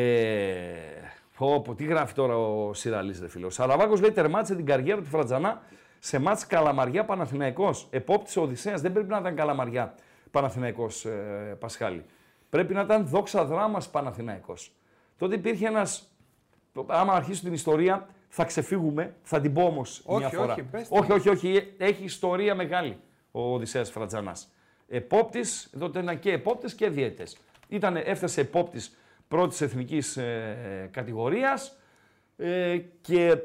πω, 1.38 1.62
πω, 1.62 1.76
τι 1.76 1.84
γράφει 1.84 2.14
τώρα 2.14 2.38
ο 2.38 2.74
Σιραλής, 2.74 3.20
ρε 3.20 3.28
φίλος. 3.30 3.48
Ο 3.60 3.62
Σαραβάκος 3.62 4.02
λέει 4.02 4.12
τερμάτισε 4.12 4.56
την 4.56 4.66
καριέρα 4.66 5.02
του 5.02 5.08
Φρατζανά 5.08 5.62
σε 6.00 6.20
μάτς 6.20 6.48
Καλαμαριά 6.48 7.06
Παναθηναϊκός. 7.06 7.88
Επόπτης 7.90 8.38
ο 8.38 8.42
Οδυσσέας 8.42 8.82
δεν 8.82 8.92
πρέπει 8.94 9.10
να 9.10 9.18
ήταν 9.18 9.36
Καλαμαριά 9.36 9.96
Παναθηναϊκός 10.32 11.06
ε, 11.06 11.58
Πασχάλη. 11.60 12.06
Πρέπει 12.50 12.74
να 12.74 12.82
ήταν 12.82 13.08
δόξα 13.08 13.46
δράμας 13.46 13.90
Παναθηναϊκός. 13.90 14.72
Τότε 15.18 15.36
υπήρχε 15.36 15.68
ένας, 15.68 16.12
το- 16.74 16.86
άμα 16.90 17.14
αρχίσω 17.14 17.42
την 17.44 17.54
ιστορία 17.54 18.08
θα 18.38 18.44
ξεφύγουμε, 18.44 19.16
θα 19.22 19.42
την 19.42 19.54
πω 19.54 19.62
όμως 19.64 20.02
Όχι, 20.06 20.20
μια 20.20 20.30
φορά. 20.30 20.54
όχι, 20.54 20.64
πες 20.64 20.88
την. 20.88 20.98
όχι, 20.98 21.12
όχι, 21.12 21.30
όχι, 21.30 21.74
έχει 21.78 22.04
ιστορία 22.04 22.56
μεγάλη 22.56 22.98
ο 23.32 23.54
Οδυσσέας 23.54 23.92
Φρατζανάς. 23.92 24.52
Επόπτης, 24.88 25.70
τότε 25.80 26.00
ήταν 26.00 26.20
και 26.20 26.32
επόπτες 26.32 26.74
και 26.74 26.90
διαιτητές. 26.90 27.38
Ήτανε, 27.68 28.00
έφτασε 28.00 28.42
επόπτης 28.42 28.98
πρώτης 29.28 29.62
εθνικής 29.62 30.18
ε, 30.18 30.90
κατηγορίας 30.92 31.78
ε, 32.38 32.78
και 33.02 33.38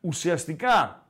ουσιαστικά 0.00 1.06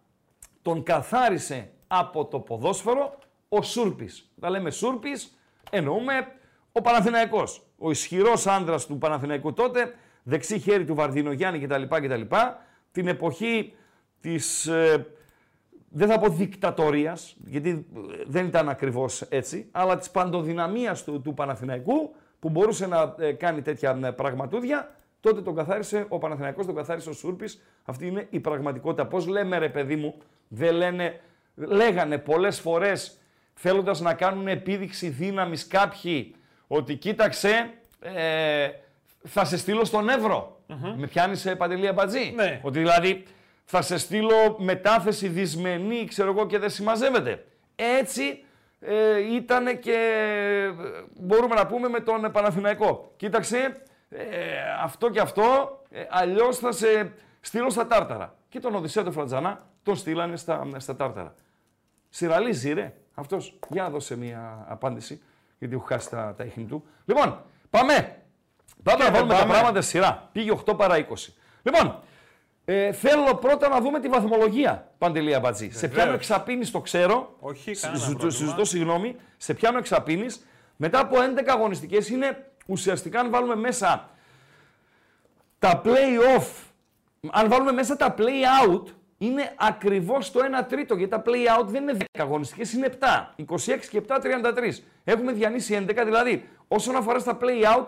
τον 0.63 0.83
καθάρισε 0.83 1.71
από 1.87 2.25
το 2.25 2.41
ποδόσφαιρο 2.41 3.19
ο 3.49 3.63
Σούρπης. 3.63 4.33
Τα 4.41 4.51
λέμε 4.51 4.71
Σούρπης, 4.71 5.39
εννοούμε 5.71 6.27
ο 6.73 6.81
Παναθηναϊκός. 6.81 7.63
Ο 7.79 7.91
ισχυρός 7.91 8.47
άντρας 8.47 8.87
του 8.87 8.99
Παναθηναϊκού 8.99 9.53
τότε, 9.53 9.95
δεξί 10.23 10.59
χέρι 10.59 10.85
του 10.85 10.95
Βαρδινογιάννη 10.95 11.59
κτλ. 11.67 11.83
κτλ. 11.89 12.23
Την 12.93 13.09
εποχή 13.09 13.75
της, 14.21 14.67
ε, 14.67 15.07
δεν 15.89 16.09
θα 16.09 16.19
πω 16.19 16.29
δικτατορίας, 16.29 17.37
γιατί 17.45 17.71
ε, 17.71 18.23
δεν 18.27 18.47
ήταν 18.47 18.69
ακριβώς 18.69 19.23
έτσι, 19.23 19.69
αλλά 19.71 19.99
της 19.99 20.11
παντοδυναμίας 20.11 21.05
του, 21.05 21.21
του 21.21 21.35
Παναθηναϊκού, 21.35 22.15
που 22.39 22.51
μπορούσε 22.51 22.87
να 22.87 23.15
ε, 23.19 23.33
κάνει 23.33 23.63
τέτοια 23.63 23.99
ε, 24.05 24.11
πραγματούδια, 24.11 24.95
τότε 25.21 25.43
τον 25.43 25.55
καθάρισε 25.55 26.07
ο 26.09 26.19
Παναθηναϊκός, 26.19 26.67
τον 26.67 26.75
καθάρισε 26.75 27.09
ο 27.09 27.13
Σούρπης. 27.13 27.63
Αυτή 27.85 28.07
είναι 28.07 28.27
η 28.31 28.41
πραγματικότητα. 28.41 29.07
Πώς 29.07 29.27
λέμε 29.27 29.59
ρε 29.59 29.69
παιδί 29.69 29.97
μου, 29.97 30.15
δεν 30.49 30.75
λένε, 30.75 31.21
λέγανε 31.55 32.19
πολλές 32.19 32.61
φορές 32.61 33.19
θέλοντας 33.55 34.01
να 34.01 34.15
κάνουν 34.15 34.49
επίδειξη 34.49 35.09
δύναμης 35.09 35.67
κάποιοι 35.67 36.35
ότι 36.67 36.97
κοίταξε, 36.97 37.71
ε, 38.01 38.69
θα 39.25 39.45
σε 39.45 39.57
στείλω 39.57 39.85
στον 39.85 40.09
Εύρο. 40.09 40.61
Με 40.97 41.07
πιάνεις 41.07 41.47
ε, 41.47 41.55
Παντελή 41.55 41.89
Αμπατζή; 41.89 42.33
Ναι. 42.37 42.61
Ότι 42.63 42.79
δηλαδή 42.79 43.25
θα 43.65 43.83
σε 43.83 43.99
στείλω 43.99 44.57
μετάθεση 44.59 45.29
δυσμενή, 45.29 46.05
ξέρω 46.05 46.31
εγώ, 46.31 46.47
και 46.47 46.59
δεν 46.59 46.71
συμμαζεύεται. 46.71 47.45
Έτσι 47.77 48.45
ε, 48.81 49.35
ήταν 49.35 49.79
και 49.79 49.93
ε, 49.93 51.05
μπορούμε 51.15 51.55
να 51.55 51.67
πούμε 51.67 51.89
με 51.89 52.01
τον 52.01 52.31
Παναθηναϊκό. 52.33 53.13
Κοίταξε, 53.17 53.83
ε, 54.09 54.25
αυτό 54.83 55.11
και 55.11 55.21
αυτό, 55.21 55.79
ε, 55.91 56.05
αλλιώς 56.11 56.59
θα 56.59 56.73
σε 56.73 57.13
στείλω 57.41 57.71
στα 57.71 57.87
τάρταρα. 57.87 58.37
Και 58.49 58.61
τον 58.61 58.75
Οδυσσέα 58.75 59.05
του 59.05 59.13
Φρατζανά 59.13 59.67
τον 59.83 59.97
στείλανε 59.97 60.37
στα, 60.37 60.67
στα 60.77 60.97
τάρταρα. 60.97 61.35
Συραλίζει 62.09 62.73
ρε, 62.73 62.95
αυτός. 63.15 63.59
Για 63.69 63.83
να 63.83 63.91
δώσε 63.91 64.17
μια 64.17 64.67
απάντηση, 64.69 65.23
γιατί 65.59 65.75
έχω 65.75 65.85
χάσει 65.85 66.11
τα, 66.11 66.35
τα 66.37 66.45
ίχνη 66.45 66.65
του. 66.65 66.85
Λοιπόν, 67.05 67.43
πάμε. 67.71 68.22
Πάμε 68.83 68.99
να 68.99 69.05
δεν 69.05 69.13
βάλουμε 69.13 69.33
τα 69.35 69.39
πάμε. 69.41 69.53
πράγματα 69.53 69.81
στη 69.81 69.91
σειρά. 69.91 70.29
Πήγε 70.33 70.51
8 70.67 70.77
παρά 70.77 70.97
20. 70.97 71.33
Λοιπόν, 71.63 71.99
ε, 72.65 72.93
θέλω 72.93 73.35
πρώτα 73.35 73.69
να 73.69 73.81
δούμε 73.81 74.01
τη 74.01 74.09
βαθμολογία, 74.09 74.91
Παντελή 74.99 75.35
Αμπατζή. 75.35 75.71
Σε 75.71 75.89
πιάνω 75.89 76.13
εξαπίνεις, 76.13 76.71
το 76.71 76.81
ξέρω. 76.81 77.37
Όχι, 77.41 77.75
Συ- 77.75 77.83
κανένα 77.83 78.05
ζητώ- 78.05 78.19
πρόβλημα. 78.19 78.45
Συζητώ 78.45 78.65
συγγνώμη. 78.65 79.17
Σε 79.37 79.55
πιάνω 79.55 79.79
εξαπίνεις. 79.79 80.47
Μετά 80.77 80.99
από 81.01 81.17
11 81.23 81.53
αγωνιστικές 81.53 82.09
είναι 82.09 82.51
ουσιαστικά 82.67 83.21
αν 83.21 83.31
βάλουμε 83.31 83.57
μέσα 83.57 84.09
τα 85.59 85.83
play-off, 85.85 86.47
αν 87.31 87.49
βάλουμε 87.49 87.73
μέσα 87.73 87.97
τα 87.97 88.15
play-out, 88.19 88.83
είναι 89.19 89.53
ακριβώς 89.57 90.31
το 90.31 90.41
1 90.41 90.65
τρίτο, 90.69 90.95
γιατί 90.95 91.11
τα 91.11 91.23
play-out 91.27 91.67
δεν 91.67 91.83
είναι 91.83 91.93
10 91.93 92.05
αγωνιστικές, 92.23 92.73
είναι 92.73 92.87
7. 92.87 93.35
26 93.37 93.89
και 93.91 93.97
7, 93.97 94.19
33. 94.21 94.83
Έχουμε 95.05 95.33
διανύσει 95.33 95.75
11, 95.75 96.05
δηλαδή 96.05 96.49
όσον 96.69 96.97
αφορά 96.97 97.19
στα 97.19 97.39
play-out, 97.41 97.87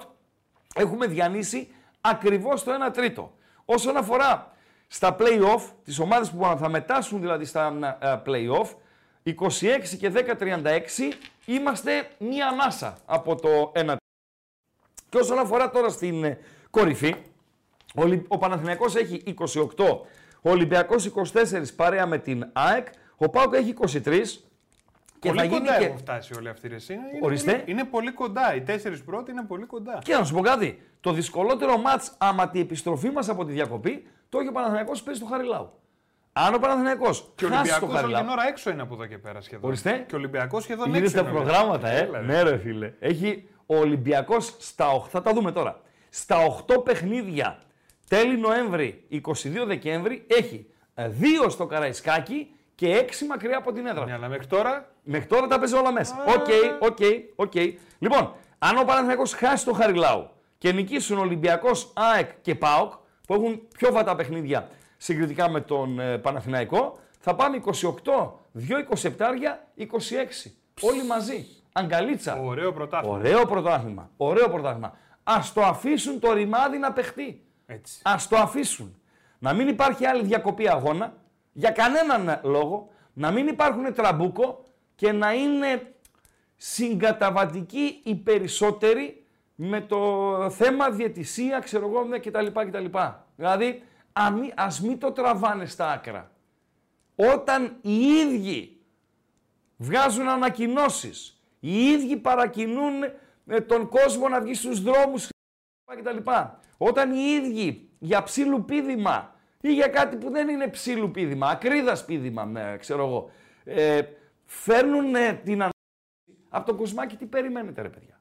έχουμε 0.75 1.07
διανύσει 1.07 1.69
ακριβώς 2.01 2.65
το 2.65 2.73
1 2.89 2.93
τρίτο. 2.93 3.33
Όσον 3.65 3.97
αφορά 3.97 4.53
στα 4.87 5.17
play-off, 5.19 5.63
τις 5.85 5.99
ομάδες 5.99 6.31
που 6.31 6.57
θα 6.59 6.69
μετάσχουν 6.69 7.21
δηλαδή 7.21 7.45
στα 7.45 7.99
ε, 8.01 8.23
play-off, 8.27 8.69
26 9.25 9.33
και 9.99 10.13
10, 10.15 10.35
36, 10.39 11.13
είμαστε 11.45 12.09
μία 12.19 12.49
ανάσα 12.49 12.99
από 13.07 13.35
το 13.35 13.73
1 13.75 13.95
και 15.09 15.21
όσον 15.21 15.39
αφορά 15.39 15.71
τώρα 15.71 15.89
στην 15.89 16.25
ε, 16.25 16.39
κορυφή, 16.71 17.15
ο, 17.95 18.03
Ολυ- 18.03 18.25
ο 18.29 18.39
Παναθηναϊκός 18.39 18.97
έχει 18.97 19.23
28, 19.77 19.99
ο 20.43 20.51
Ολυμπιακός 20.51 21.13
24 21.33 21.65
παρέα 21.77 22.07
με 22.07 22.19
την 22.19 22.49
ΑΕΚ, 22.53 22.87
ο 23.17 23.29
ΠΑΟΚ 23.29 23.55
έχει 23.55 23.75
23 24.05 24.23
και 25.25 25.29
πολύ 25.29 25.41
θα 25.41 25.45
γίνει 25.47 25.59
κοντά 25.59 25.79
και... 25.79 25.85
έχουν 25.85 25.99
φτάσει 25.99 26.35
όλοι 26.37 26.49
αυτοί. 26.49 26.69
ρε, 26.69 26.75
εσύ. 26.75 26.93
Είναι, 26.93 27.03
Ορίστε. 27.23 27.53
Είναι, 27.53 27.63
είναι 27.67 27.85
πολύ 27.85 28.13
κοντά. 28.13 28.55
Οι 28.55 28.61
τέσσερις 28.61 29.03
πρώτοι 29.05 29.31
είναι 29.31 29.43
πολύ 29.43 29.65
κοντά. 29.65 29.99
Και 30.05 30.15
να 30.15 30.25
σου 30.25 30.35
πω 30.35 30.41
κάτι, 30.41 30.83
το 31.01 31.13
δυσκολότερο 31.13 31.79
μάτς 31.79 32.15
άμα 32.19 32.49
τη 32.49 32.61
επιστροφή 32.61 33.11
μας 33.11 33.29
από 33.29 33.45
τη 33.45 33.53
διακοπή, 33.53 34.07
το 34.29 34.39
έχει 34.39 34.49
ο 34.49 34.53
Παναθηναϊκός 34.53 35.03
παίζει 35.03 35.21
στο 35.21 35.29
Χαριλάου. 35.29 35.73
Αν 36.33 36.55
ο 36.55 36.59
Παναθηναϊκός 36.59 37.33
Και 37.35 37.45
ο 37.45 37.49
χάσει 37.49 37.71
το 37.71 37.75
Ολυμπιακός 37.75 37.89
όλη 37.89 37.99
Χαριλάου. 37.99 38.23
την 38.23 38.31
ώρα 38.31 38.47
έξω 38.49 38.71
είναι 38.71 38.83
από 38.83 38.95
εδώ 38.95 39.07
και 39.07 39.19
πέρα 39.19 39.41
σχεδόν. 39.41 39.69
Ορίστε. 39.69 40.05
Και 40.09 40.15
ο 40.15 40.19
Ολυμπιακός 40.19 40.63
σχεδόν 40.63 40.95
Είδες 40.95 41.01
έξω. 41.01 41.15
τα 41.15 41.21
είναι, 41.21 41.39
βέβαια. 41.39 41.53
προγράμματα, 41.55 41.89
ε; 41.89 42.01
Έλα, 42.01 42.21
ρε. 42.21 42.27
Ναι, 42.27 42.43
ρε 42.43 42.59
φίλε. 42.59 42.93
Έχει 42.99 43.49
ο 43.67 43.77
Ολυμπιακός 43.77 44.57
στα 44.59 44.87
8, 45.03 45.09
θα 45.09 45.23
τα 45.23 45.33
δούμε 45.33 45.53
τώρα. 45.53 45.81
Στα 46.11 46.37
8 46.69 46.85
παιχνίδια 46.85 47.59
τέλη 48.09 48.39
Νοέμβρη, 48.39 49.05
22 49.11 49.21
Δεκέμβρη, 49.67 50.27
έχει 50.27 50.67
2 50.95 51.05
στο 51.49 51.67
Καραϊσκάκι 51.67 52.49
και 52.75 53.05
6 53.23 53.27
μακριά 53.29 53.57
από 53.57 53.73
την 53.73 53.87
έδρα. 53.87 54.05
Ναι, 54.05 54.13
αλλά 54.13 54.29
μέχρι 54.29 54.47
τώρα 54.47 54.95
Μέχρι 55.05 55.27
τώρα 55.29 55.47
τα 55.47 55.59
παίζει 55.59 55.75
όλα 55.75 55.93
μέσα. 55.93 56.25
Οκ, 56.27 56.47
οκ, 56.91 56.99
οκ. 57.35 57.55
Λοιπόν, 57.99 58.35
αν 58.59 58.79
ο 58.79 58.85
Παναθηναϊκός 58.85 59.33
χάσει 59.35 59.65
το 59.65 59.73
Χαριλάου 59.73 60.29
και 60.59 60.73
νικήσουν 60.73 61.19
Ολυμπιακός, 61.19 61.93
ΑΕΚ 61.95 62.31
και 62.43 62.55
ΠΑΟΚ, 62.55 62.93
που 63.27 63.35
έχουν 63.35 63.63
πιο 63.79 63.93
βατά 63.93 64.15
παιχνίδια 64.15 64.69
συγκριτικά 64.97 65.51
με 65.51 65.61
τον 65.61 65.99
ε, 66.01 66.19
Παναθηναϊκό, 66.19 66.99
θα 67.21 67.35
πάμε 67.35 67.63
28, 67.65 67.73
2 67.73 67.93
27, 68.93 69.09
26. 69.79 70.51
Όλοι 70.81 71.05
μαζί. 71.05 71.47
Αγκαλίτσα. 71.73 72.37
ωραίο 72.37 72.73
πρωτάθλημα. 72.73 73.17
Ωραίο 73.17 73.47
πρωτάθλημα. 73.47 74.11
Ωραίο 74.17 74.49
πρωτάθλημα. 74.49 74.97
Ας 75.23 75.41
το 75.55 75.63
αφήσουν 75.63 76.21
το 76.21 76.33
ρημάδι 76.33 76.79
να 76.79 76.93
παιχτεί. 76.93 77.43
Έτσι. 77.67 78.01
Ας 78.03 78.15
το 78.29 78.37
αφήσουν. 78.37 78.97
Να 79.39 79.53
μην 79.53 79.69
υπάρχει 79.69 80.07
άλλη 80.07 80.25
διακοπή 80.25 80.69
αγώνα 80.69 81.15
για 81.57 81.71
κανέναν 81.71 82.41
λόγο. 82.45 82.89
Να 83.13 83.31
μην 83.31 83.47
υπάρχουν 83.47 83.95
τραμπούκοι 83.95 84.65
και 84.95 85.13
να 85.13 85.33
είναι 85.33 85.95
συγκαταβατικοί 86.57 88.01
οι 88.05 88.15
περισσότεροι 88.15 89.25
με 89.55 89.81
το 89.81 90.51
θέμα 90.51 90.91
διαιτησία, 90.91 91.59
ξέρω 91.59 91.89
εγώ, 91.89 92.05
ναι, 92.05 92.19
κτλ. 92.19 92.47
κτλ. 92.47 92.85
Δηλαδή, 93.37 93.83
ας 94.13 94.31
μη- 94.31 94.53
ας 94.57 94.81
μην 94.81 94.99
το 94.99 95.13
τραβάνε 95.13 95.67
στα 95.67 95.91
άκρα. 95.91 96.31
Όταν 97.17 97.77
οι 97.81 97.97
ίδιοι 98.05 98.81
βγάζουν 99.77 100.29
ανακοινώσεις, 100.29 101.41
οι 101.61 101.85
ίδιοι 101.87 102.17
παρακινούν 102.17 103.03
ε, 103.47 103.61
τον 103.61 103.89
κόσμο 103.89 104.29
να 104.29 104.41
βγει 104.41 104.55
στους 104.55 104.83
δρόμους 104.83 105.29
κτλ. 105.97 106.31
Όταν 106.79 107.13
οι 107.13 107.23
ίδιοι 107.43 107.89
για 107.99 108.23
ψήλου 108.23 108.65
πίδημα 108.65 109.34
ή 109.67 109.73
για 109.73 109.89
κάτι 109.89 110.17
που 110.17 110.31
δεν 110.31 110.49
είναι 110.49 110.69
ψήλου 110.69 111.11
πίδημα, 111.11 111.49
ακρίδας 111.49 112.05
πίδημα, 112.05 112.45
με, 112.45 112.77
ξέρω 112.81 113.07
εγώ, 113.07 113.31
ε, 113.65 114.03
φέρνουν 114.45 115.15
ε, 115.15 115.33
την 115.33 115.55
ανάγκη. 115.55 115.73
Από 116.49 116.67
τον 116.67 116.77
Κοσμάκη 116.77 117.17
τι 117.17 117.27
περιμένετε 117.27 117.83
ρε 117.83 117.89
παιδιά; 117.89 118.21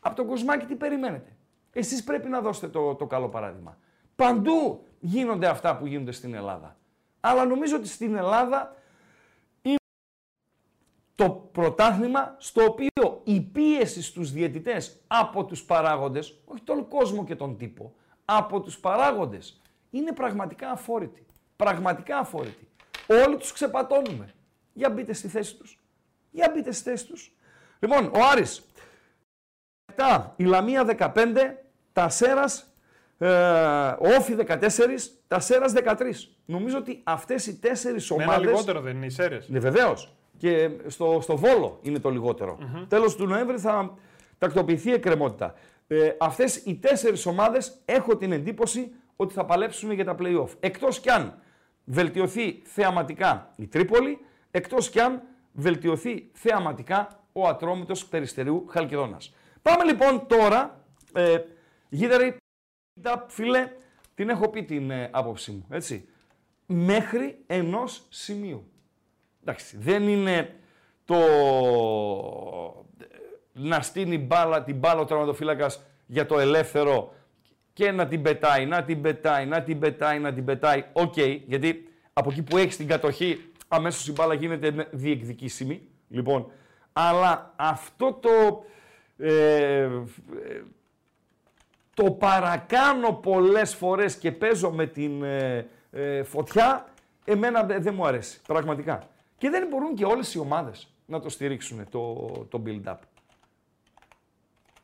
Από 0.00 0.16
τον 0.16 0.26
Κοσμάκη 0.26 0.66
τι 0.66 0.74
περιμένετε; 0.74 1.36
Εσείς 1.72 2.04
πρέπει 2.04 2.28
να 2.28 2.40
δώσετε 2.40 2.68
το, 2.68 2.94
το 2.94 3.06
καλό 3.06 3.28
παράδειγμα. 3.28 3.78
Παντού 4.16 4.86
γίνονται 4.98 5.46
αυτά 5.46 5.76
που 5.76 5.86
γίνονται 5.86 6.12
στην 6.12 6.34
Ελλάδα. 6.34 6.76
Αλλά 7.20 7.44
νομίζω 7.44 7.76
ότι 7.76 7.88
στην 7.88 8.16
Ελλάδα 8.16 8.76
το 11.14 11.30
πρωτάθλημα 11.52 12.34
στο 12.38 12.64
οποίο 12.64 13.20
η 13.24 13.40
πίεση 13.40 14.02
στους 14.02 14.32
διαιτητές 14.32 15.00
από 15.06 15.44
τους 15.44 15.64
παράγοντες, 15.64 16.40
όχι 16.44 16.62
τον 16.62 16.88
κόσμο 16.88 17.24
και 17.24 17.36
τον 17.36 17.56
τύπο, 17.56 17.94
από 18.24 18.60
τους 18.60 18.78
παράγοντες, 18.78 19.60
είναι 19.90 20.12
πραγματικά 20.12 20.70
αφόρητη. 20.70 21.26
Πραγματικά 21.56 22.18
αφόρητη. 22.18 22.68
Όλοι 23.06 23.36
τους 23.36 23.52
ξεπατώνουμε. 23.52 24.34
Για 24.72 24.90
μπείτε 24.90 25.12
στη 25.12 25.28
θέση 25.28 25.56
τους. 25.56 25.80
Για 26.30 26.50
μπείτε 26.54 26.72
στη 26.72 26.90
θέση 26.90 27.06
τους. 27.06 27.36
Λοιπόν, 27.78 28.04
ο 28.06 28.18
Άρης. 28.32 28.62
7, 29.96 30.32
η 30.36 30.44
Λαμία 30.44 30.84
15, 30.84 31.64
τα 31.92 32.08
Σέρας, 32.08 32.72
ε, 33.18 33.28
ο 33.98 34.08
Όφη 34.18 34.34
14, 34.34 35.12
τα 35.28 35.40
Σέρας 35.40 35.72
13. 35.72 36.30
Νομίζω 36.44 36.78
ότι 36.78 37.00
αυτές 37.04 37.46
οι 37.46 37.58
τέσσερις 37.58 38.10
Με 38.10 38.22
ένα 38.22 38.32
ομάδες... 38.32 38.50
λιγότερο 38.50 38.80
δεν 38.80 38.96
είναι 38.96 39.06
οι 39.06 39.10
Σέρες. 39.10 39.48
Ναι, 39.48 39.58
βεβαίως. 39.58 40.16
Και 40.38 40.70
στο, 40.86 41.18
στο 41.22 41.36
Βόλο 41.36 41.78
είναι 41.82 41.98
το 41.98 42.10
λιγότερο. 42.10 42.58
Τέλος 42.88 43.16
του 43.16 43.26
Νοέμβρη 43.26 43.58
θα 43.58 43.94
τακτοποιηθεί 44.38 44.88
η 44.88 44.92
εκκρεμότητα. 44.92 45.54
Ε, 45.86 46.10
αυτές 46.18 46.56
οι 46.56 46.74
τέσσερις 46.74 47.26
ομάδες 47.26 47.80
έχω 47.84 48.16
την 48.16 48.32
εντύπωση 48.32 48.92
ότι 49.16 49.34
θα 49.34 49.44
παλέψουν 49.44 49.92
για 49.92 50.04
τα 50.04 50.16
play-off. 50.18 50.48
Εκτός 50.60 51.00
κι 51.00 51.10
αν 51.10 51.38
βελτιωθεί 51.84 52.62
θεαματικά 52.64 53.52
η 53.56 53.66
Τρίπολη, 53.66 54.18
εκτός 54.50 54.90
κι 54.90 55.00
αν 55.00 55.22
βελτιωθεί 55.52 56.30
θεαματικά 56.32 57.20
ο 57.32 57.48
Ατρόμητος 57.48 58.06
Περιστεριού 58.06 58.66
Χαλκιδόνας. 58.68 59.34
Πάμε 59.62 59.84
λοιπόν 59.84 60.26
τώρα, 60.26 60.84
ε, 61.12 61.38
Γίδερη, 61.88 62.36
φίλε, 63.26 63.70
την 64.14 64.28
έχω 64.28 64.48
πει 64.48 64.64
την 64.64 64.90
ε, 64.90 65.10
άποψή 65.12 65.50
μου, 65.50 65.66
έτσι. 65.70 66.08
Μέχρι 66.66 67.38
ενός 67.46 68.06
σημείου. 68.08 68.70
Εντάξει, 69.40 69.76
δεν 69.76 70.08
είναι 70.08 70.54
το 71.04 71.16
να 73.52 73.80
στήνει 73.80 74.18
μπάλα, 74.18 74.62
την 74.62 74.76
μπάλα 74.76 75.00
ο 75.00 75.04
τερματοφύλακας 75.04 75.82
για 76.06 76.26
το 76.26 76.38
ελεύθερο 76.38 77.14
και 77.76 77.90
να 77.90 78.06
την 78.06 78.22
πετάει, 78.22 78.66
να 78.66 78.84
την 78.84 79.00
πετάει, 79.00 79.46
να 79.46 79.62
την 79.62 79.78
πετάει, 79.78 80.18
να 80.18 80.32
την 80.32 80.44
πετάει. 80.44 80.84
Οκ, 80.92 81.16
γιατί 81.46 81.88
από 82.12 82.30
εκεί 82.30 82.42
που 82.42 82.56
έχει 82.56 82.76
την 82.76 82.86
κατοχή 82.86 83.50
αμέσως 83.68 84.08
η 84.08 84.12
μπάλα 84.12 84.34
γίνεται 84.34 84.88
διεκδικήσιμη. 84.90 85.82
Λοιπόν, 86.08 86.50
αλλά 86.92 87.52
αυτό 87.56 88.12
το, 88.12 88.64
ε, 89.18 89.80
ε, 89.82 89.90
το 91.94 92.10
παρακάνω 92.10 93.12
πολλές 93.12 93.74
φορές 93.74 94.16
και 94.16 94.32
παίζω 94.32 94.70
με 94.70 94.86
την 94.86 95.22
ε, 95.22 95.66
ε, 95.90 96.22
φωτιά, 96.22 96.86
εμένα 97.24 97.64
δε- 97.64 97.78
δεν 97.78 97.94
μου 97.94 98.06
αρέσει, 98.06 98.40
πραγματικά. 98.46 99.08
Και 99.38 99.50
δεν 99.50 99.66
μπορούν 99.70 99.94
και 99.94 100.04
όλες 100.04 100.34
οι 100.34 100.38
ομάδες 100.38 100.88
να 101.06 101.20
το 101.20 101.28
στηρίξουν 101.28 101.88
το, 101.90 102.14
το 102.50 102.62
build-up. 102.66 102.96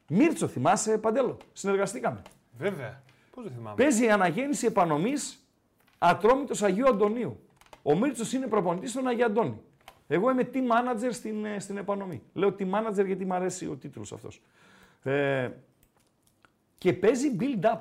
Μίρτσο, 0.08 0.46
θυμάσαι, 0.48 0.98
Παντέλο, 0.98 1.36
συνεργαστήκαμε. 1.52 2.22
Βέβαια. 2.58 3.02
Πώς 3.34 3.44
δεν 3.44 3.52
θυμάμαι. 3.52 3.76
Παίζει 3.76 4.04
η 4.04 4.10
αναγέννηση 4.10 4.66
επανομής 4.66 5.46
Ατρόμητος 5.98 6.62
Αγίου 6.62 6.88
Αντωνίου. 6.88 7.40
Ο 7.82 7.96
Μίρτσος 7.96 8.32
είναι 8.32 8.46
προπονητής 8.46 8.90
στον 8.90 9.06
Αγίου 9.06 9.24
Αντώνη. 9.24 9.60
Εγώ 10.06 10.30
είμαι 10.30 10.50
team 10.54 10.56
manager 10.56 11.08
στην, 11.10 11.44
ε, 11.44 11.58
στην 11.58 11.76
επανομή. 11.76 12.22
Λέω 12.32 12.54
team 12.58 12.70
manager 12.70 13.06
γιατί 13.06 13.24
μου 13.24 13.34
αρέσει 13.34 13.66
ο 13.66 13.76
τίτλος 13.76 14.12
αυτός. 14.12 14.42
Ε, 15.02 15.50
και 16.78 16.92
παίζει 16.92 17.36
build-up. 17.40 17.80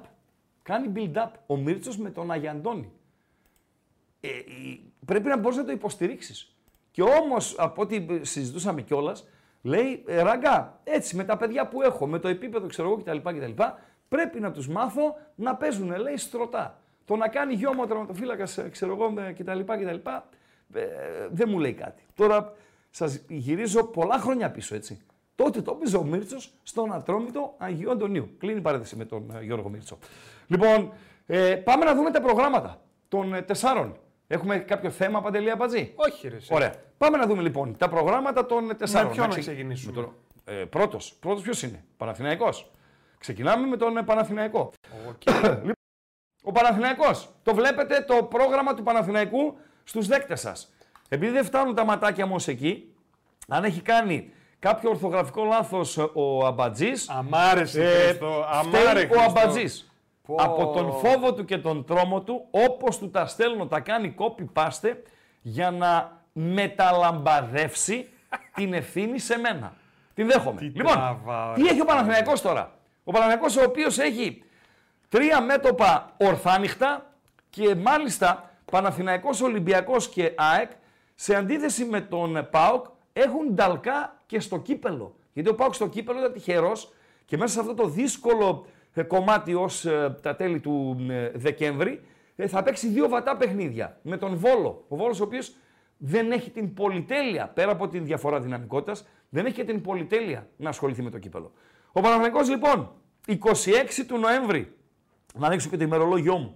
Κάνει 0.63 0.91
build-up. 0.95 1.29
Ο 1.45 1.57
Μίρτσος 1.57 1.97
με 1.97 2.09
τον 2.09 2.31
Αγιαντώνη. 2.31 2.91
Ε, 4.21 4.27
η- 4.37 4.91
πρέπει 5.05 5.27
να 5.27 5.37
μπορείς 5.37 5.57
να 5.57 5.65
το 5.65 5.71
υποστηρίξεις. 5.71 6.55
Και 6.91 7.01
όμως, 7.01 7.55
από 7.57 7.81
ό,τι 7.81 8.05
συζητούσαμε 8.25 8.81
κιόλας, 8.81 9.27
λέει, 9.61 10.03
ε, 10.07 10.21
ραγκά, 10.21 10.79
έτσι, 10.83 11.15
με 11.15 11.23
τα 11.23 11.37
παιδιά 11.37 11.67
που 11.67 11.81
έχω, 11.81 12.07
με 12.07 12.19
το 12.19 12.27
επίπεδο, 12.27 12.67
ξέρω 12.67 12.87
εγώ, 12.87 12.97
κτλ, 12.97 13.17
κτλ, 13.17 13.61
πρέπει 14.15 14.39
να 14.39 14.51
τους 14.51 14.67
μάθω 14.67 15.17
να 15.35 15.55
παίζουν, 15.55 15.95
λέει, 15.95 16.17
στρωτά. 16.17 16.79
Το 17.05 17.15
να 17.15 17.27
κάνει 17.27 17.53
γιο 17.53 17.73
μου 17.73 17.79
ο 17.83 17.87
τερματοφύλακας, 17.87 18.57
ε, 18.57 18.69
ξέρω 18.69 18.91
εγώ, 18.93 19.09
με 19.11 19.35
κτλ, 19.37 19.59
κτλ, 19.59 20.09
ε, 20.73 20.81
δεν 21.31 21.49
μου 21.49 21.59
λέει 21.59 21.73
κάτι. 21.73 22.03
Τώρα, 22.15 22.53
σας 22.89 23.21
γυρίζω 23.27 23.83
πολλά 23.83 24.17
χρόνια 24.17 24.51
πίσω, 24.51 24.75
έτσι. 24.75 25.01
Τότε 25.35 25.61
το 25.61 25.71
έπαιζε 25.75 25.97
ο 25.97 26.03
Μίρτσος 26.03 26.53
στον 26.63 26.93
Ατρόμητο 26.93 27.53
Αγίου 27.57 27.91
Αντωνίου. 27.91 28.29
Κλείνει 28.37 28.57
η 28.57 28.61
παρένθεση 28.61 28.95
με 28.95 29.05
τον 29.05 29.31
ε, 29.35 29.43
Γιώργο 29.43 29.69
Μίρτσο. 29.69 29.97
Λοιπόν, 30.47 30.93
ε, 31.25 31.55
πάμε 31.55 31.85
να 31.85 31.95
δούμε 31.95 32.11
τα 32.11 32.21
προγράμματα 32.21 32.81
των 33.07 33.33
ε, 33.33 33.41
τεσσάρων. 33.41 33.97
Έχουμε 34.27 34.57
κάποιο 34.57 34.89
θέμα, 34.89 35.21
Παντελή 35.21 35.51
Αμπατζή. 35.51 35.93
Όχι, 35.95 36.27
ρε. 36.27 36.35
εσύ. 36.35 36.53
Ωραία. 36.53 36.73
Πάμε 36.97 37.17
να 37.17 37.25
δούμε 37.27 37.41
λοιπόν 37.41 37.77
τα 37.77 37.89
προγράμματα 37.89 38.45
των 38.45 38.69
ε, 38.69 38.73
τεσσάρων. 38.73 39.11
ποιον 39.11 39.23
να 39.27 39.31
ξε- 39.31 39.41
ξεκινήσουμε; 39.43 39.93
με 39.95 40.01
τον- 40.01 40.13
Ε, 40.45 40.65
πρώτος. 40.65 41.13
Πρώτος 41.19 41.41
ποιος 41.43 41.63
είναι; 41.63 41.83
Παναθηναϊκός. 41.97 42.71
Ξεκινάμε 43.21 43.67
με 43.67 43.77
τον 43.77 43.97
ε, 43.97 44.03
Παναθηναϊκό. 44.03 44.71
Λοιπόν, 45.43 45.71
Ο 46.43 46.51
Παναθηναϊκός. 46.51 47.29
Το 47.43 47.53
βλέπετε 47.53 48.01
το 48.07 48.23
πρόγραμμα 48.23 48.73
του 48.73 48.83
Παναθηναϊκού 48.83 49.57
στους 49.83 50.07
δέκτες 50.07 50.39
σας. 50.39 50.73
Επειδή 51.09 51.31
δεν 51.31 51.43
φτάνουν 51.45 51.75
τα 51.75 51.85
ματάκια 51.85 52.25
μου 52.25 52.35
ως 52.35 52.47
εκεί, 52.47 52.93
αν 53.47 53.63
έχει 53.63 53.81
κάνει 53.81 54.31
κάποιο 54.59 54.89
ορθογραφικό 54.89 55.43
λάθος 55.43 55.97
ε, 55.97 56.09
ο 56.13 56.45
Αμπατζής, 56.45 57.09
Αμάρεσε, 57.09 57.83
ε, 57.83 57.87
Χριστό. 57.87 58.45
φταίει 58.63 58.81
Αμάρε, 58.81 58.99
ο 58.99 59.07
Χριστό. 59.07 59.21
Αμπατζής. 59.21 59.91
Από 60.37 60.67
τον 60.67 60.91
φόβο 60.91 61.33
του 61.33 61.45
και 61.45 61.57
τον 61.57 61.85
τρόμο 61.85 62.21
του, 62.21 62.47
όπως 62.51 62.97
του 62.97 63.09
τα 63.09 63.25
στέλνω, 63.25 63.67
τα 63.67 63.79
κάνει 63.79 64.15
copy-paste 64.17 64.95
για 65.41 65.71
να 65.71 66.21
μεταλαμπαδεύσει 66.33 68.07
την 68.55 68.73
ευθύνη 68.73 69.19
σε 69.19 69.37
μένα. 69.37 69.73
Την 70.13 70.27
δέχομαι. 70.27 70.59
Τι 70.59 70.65
λοιπόν, 70.65 70.93
τραβάω, 70.93 71.53
τι 71.53 71.61
ρε 71.61 71.69
έχει 71.69 71.81
ο 71.81 71.85
Παναθηναϊκός 71.85 72.41
τώρα; 72.41 72.71
Ο 73.11 73.13
Παναθηναϊκός 73.13 73.57
ο 73.57 73.63
οποίος 73.63 73.97
έχει 73.97 74.43
τρία 75.09 75.41
μέτωπα 75.41 76.15
ορθάνυχτα 76.17 77.13
και 77.49 77.75
μάλιστα 77.75 78.51
Παναθηναϊκός, 78.71 79.41
Ολυμπιακός 79.41 80.09
και 80.09 80.33
ΑΕΚ 80.37 80.71
σε 81.15 81.35
αντίθεση 81.35 81.85
με 81.85 82.01
τον 82.01 82.47
ΠΑΟΚ 82.51 82.85
έχουν 83.13 83.53
νταλκά 83.53 84.17
και 84.25 84.39
στο 84.39 84.59
κύπελο. 84.59 85.15
Γιατί 85.33 85.49
ο 85.49 85.55
ΠΑΟΚ 85.55 85.73
στο 85.73 85.87
κύπελο 85.87 86.19
ήταν 86.19 86.33
τυχερός 86.33 86.93
και 87.25 87.37
μέσα 87.37 87.53
σε 87.53 87.59
αυτό 87.59 87.73
το 87.73 87.87
δύσκολο 87.87 88.65
ε, 88.93 89.03
κομμάτι 89.03 89.53
ως 89.53 89.85
ε, 89.85 90.17
τα 90.21 90.35
τέλη 90.35 90.59
του 90.59 91.05
ε, 91.09 91.31
Δεκέμβρη 91.35 92.01
ε, 92.35 92.47
θα 92.47 92.63
παίξει 92.63 92.87
δύο 92.87 93.09
βατά 93.09 93.37
παιχνίδια 93.37 93.97
με 94.01 94.17
τον 94.17 94.35
Βόλο. 94.35 94.85
Ο 94.87 94.95
Βόλος 94.95 95.19
ο 95.19 95.23
οποίος 95.23 95.55
δεν 95.97 96.31
έχει 96.31 96.49
την 96.49 96.73
πολυτέλεια, 96.73 97.47
πέρα 97.47 97.71
από 97.71 97.87
την 97.87 98.05
διαφορά 98.05 98.39
δυναμικότητας, 98.39 99.07
δεν 99.29 99.45
έχει 99.45 99.55
και 99.55 99.63
την 99.63 99.81
πολυτέλεια 99.81 100.47
να 100.57 100.69
ασχοληθεί 100.69 101.01
με 101.01 101.09
το 101.09 101.19
κύπελο. 101.19 101.51
Ο 101.91 102.01
Παναθηναϊκός 102.01 102.49
λοιπόν, 102.49 102.91
26 103.27 103.39
του 104.07 104.17
Νοέμβρη, 104.17 104.75
να 105.33 105.47
ανοίξω 105.47 105.69
και 105.69 105.77
το 105.77 105.83
ημερολόγιό 105.83 106.37
μου, 106.37 106.55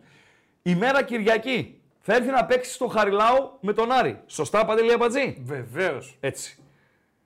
ημέρα 0.61 1.03
Κυριακή, 1.03 1.81
θα 1.99 2.13
έρθει 2.13 2.29
να 2.29 2.45
παίξει 2.45 2.71
στο 2.71 2.87
Χαριλάου 2.87 3.57
με 3.59 3.73
τον 3.73 3.91
Άρη. 3.91 4.21
Σωστά, 4.25 4.65
Παντελή 4.65 4.93
Αμπατζή; 4.93 5.41
Βεβαίως. 5.43 6.17
Έτσι. 6.19 6.57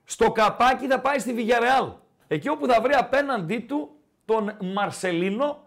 Στο 0.03 0.31
καπάκι 0.31 0.87
θα 0.87 0.99
πάει 0.99 1.19
στη 1.19 1.33
Βιγιαρεάλ. 1.33 1.91
Εκεί 2.27 2.49
όπου 2.49 2.67
θα 2.67 2.81
βρει 2.81 2.93
απέναντί 2.93 3.59
του 3.59 3.95
τον 4.25 4.57
Μαρσελίνο, 4.61 5.63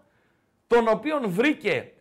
τον 0.67 0.89
οποίον 0.89 1.31
βρήκε 1.31 1.93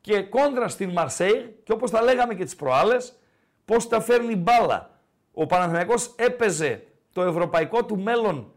και 0.00 0.22
κόντρα 0.22 0.68
στην 0.68 0.90
Μαρσέη 0.90 1.60
και 1.64 1.72
όπως 1.72 1.90
τα 1.90 2.02
λέγαμε 2.02 2.34
και 2.34 2.44
τις 2.44 2.56
προάλλες, 2.56 3.18
πώς 3.64 3.88
τα 3.88 4.00
φέρνει 4.00 4.36
μπάλα. 4.36 5.00
Ο 5.32 5.46
Παναθηναϊκός 5.46 6.14
έπαιζε 6.16 6.86
το 7.12 7.22
ευρωπαϊκό 7.22 7.84
του 7.84 7.98
μέλλον 7.98 8.52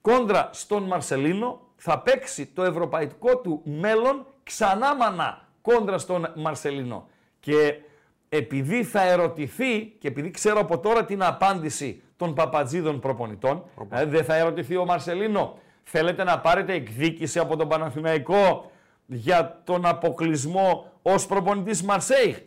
κόντρα 0.00 0.50
στον 0.52 0.82
Μαρσελίνο, 0.82 1.72
θα 1.86 1.98
παίξει 1.98 2.46
το 2.46 2.62
ευρωπαϊκό 2.62 3.36
του 3.36 3.60
μέλλον 3.64 4.26
ξανά 4.42 4.94
μανά 4.96 5.48
κόντρα 5.62 5.98
στον 5.98 6.32
Μαρσελίνο. 6.34 7.08
Και 7.40 7.80
επειδή 8.28 8.84
θα 8.84 9.02
ερωτηθεί 9.02 9.84
και 9.84 10.08
επειδή 10.08 10.30
ξέρω 10.30 10.60
από 10.60 10.78
τώρα 10.78 11.04
την 11.04 11.22
απάντηση 11.22 12.02
των 12.16 12.34
παπατζίδων 12.34 13.00
προπονητών, 13.00 13.64
ε, 13.88 14.04
δεν 14.04 14.24
θα 14.24 14.34
ερωτηθεί 14.34 14.76
ο 14.76 14.84
Μαρσελίνο, 14.84 15.58
θέλετε 15.82 16.24
να 16.24 16.40
πάρετε 16.40 16.72
εκδίκηση 16.72 17.38
από 17.38 17.56
τον 17.56 17.68
Παναθηναϊκό 17.68 18.70
για 19.06 19.60
τον 19.64 19.86
αποκλεισμό 19.86 20.92
ως 21.02 21.26
προπονητής 21.26 21.82
Μαρσέιχ. 21.82 22.38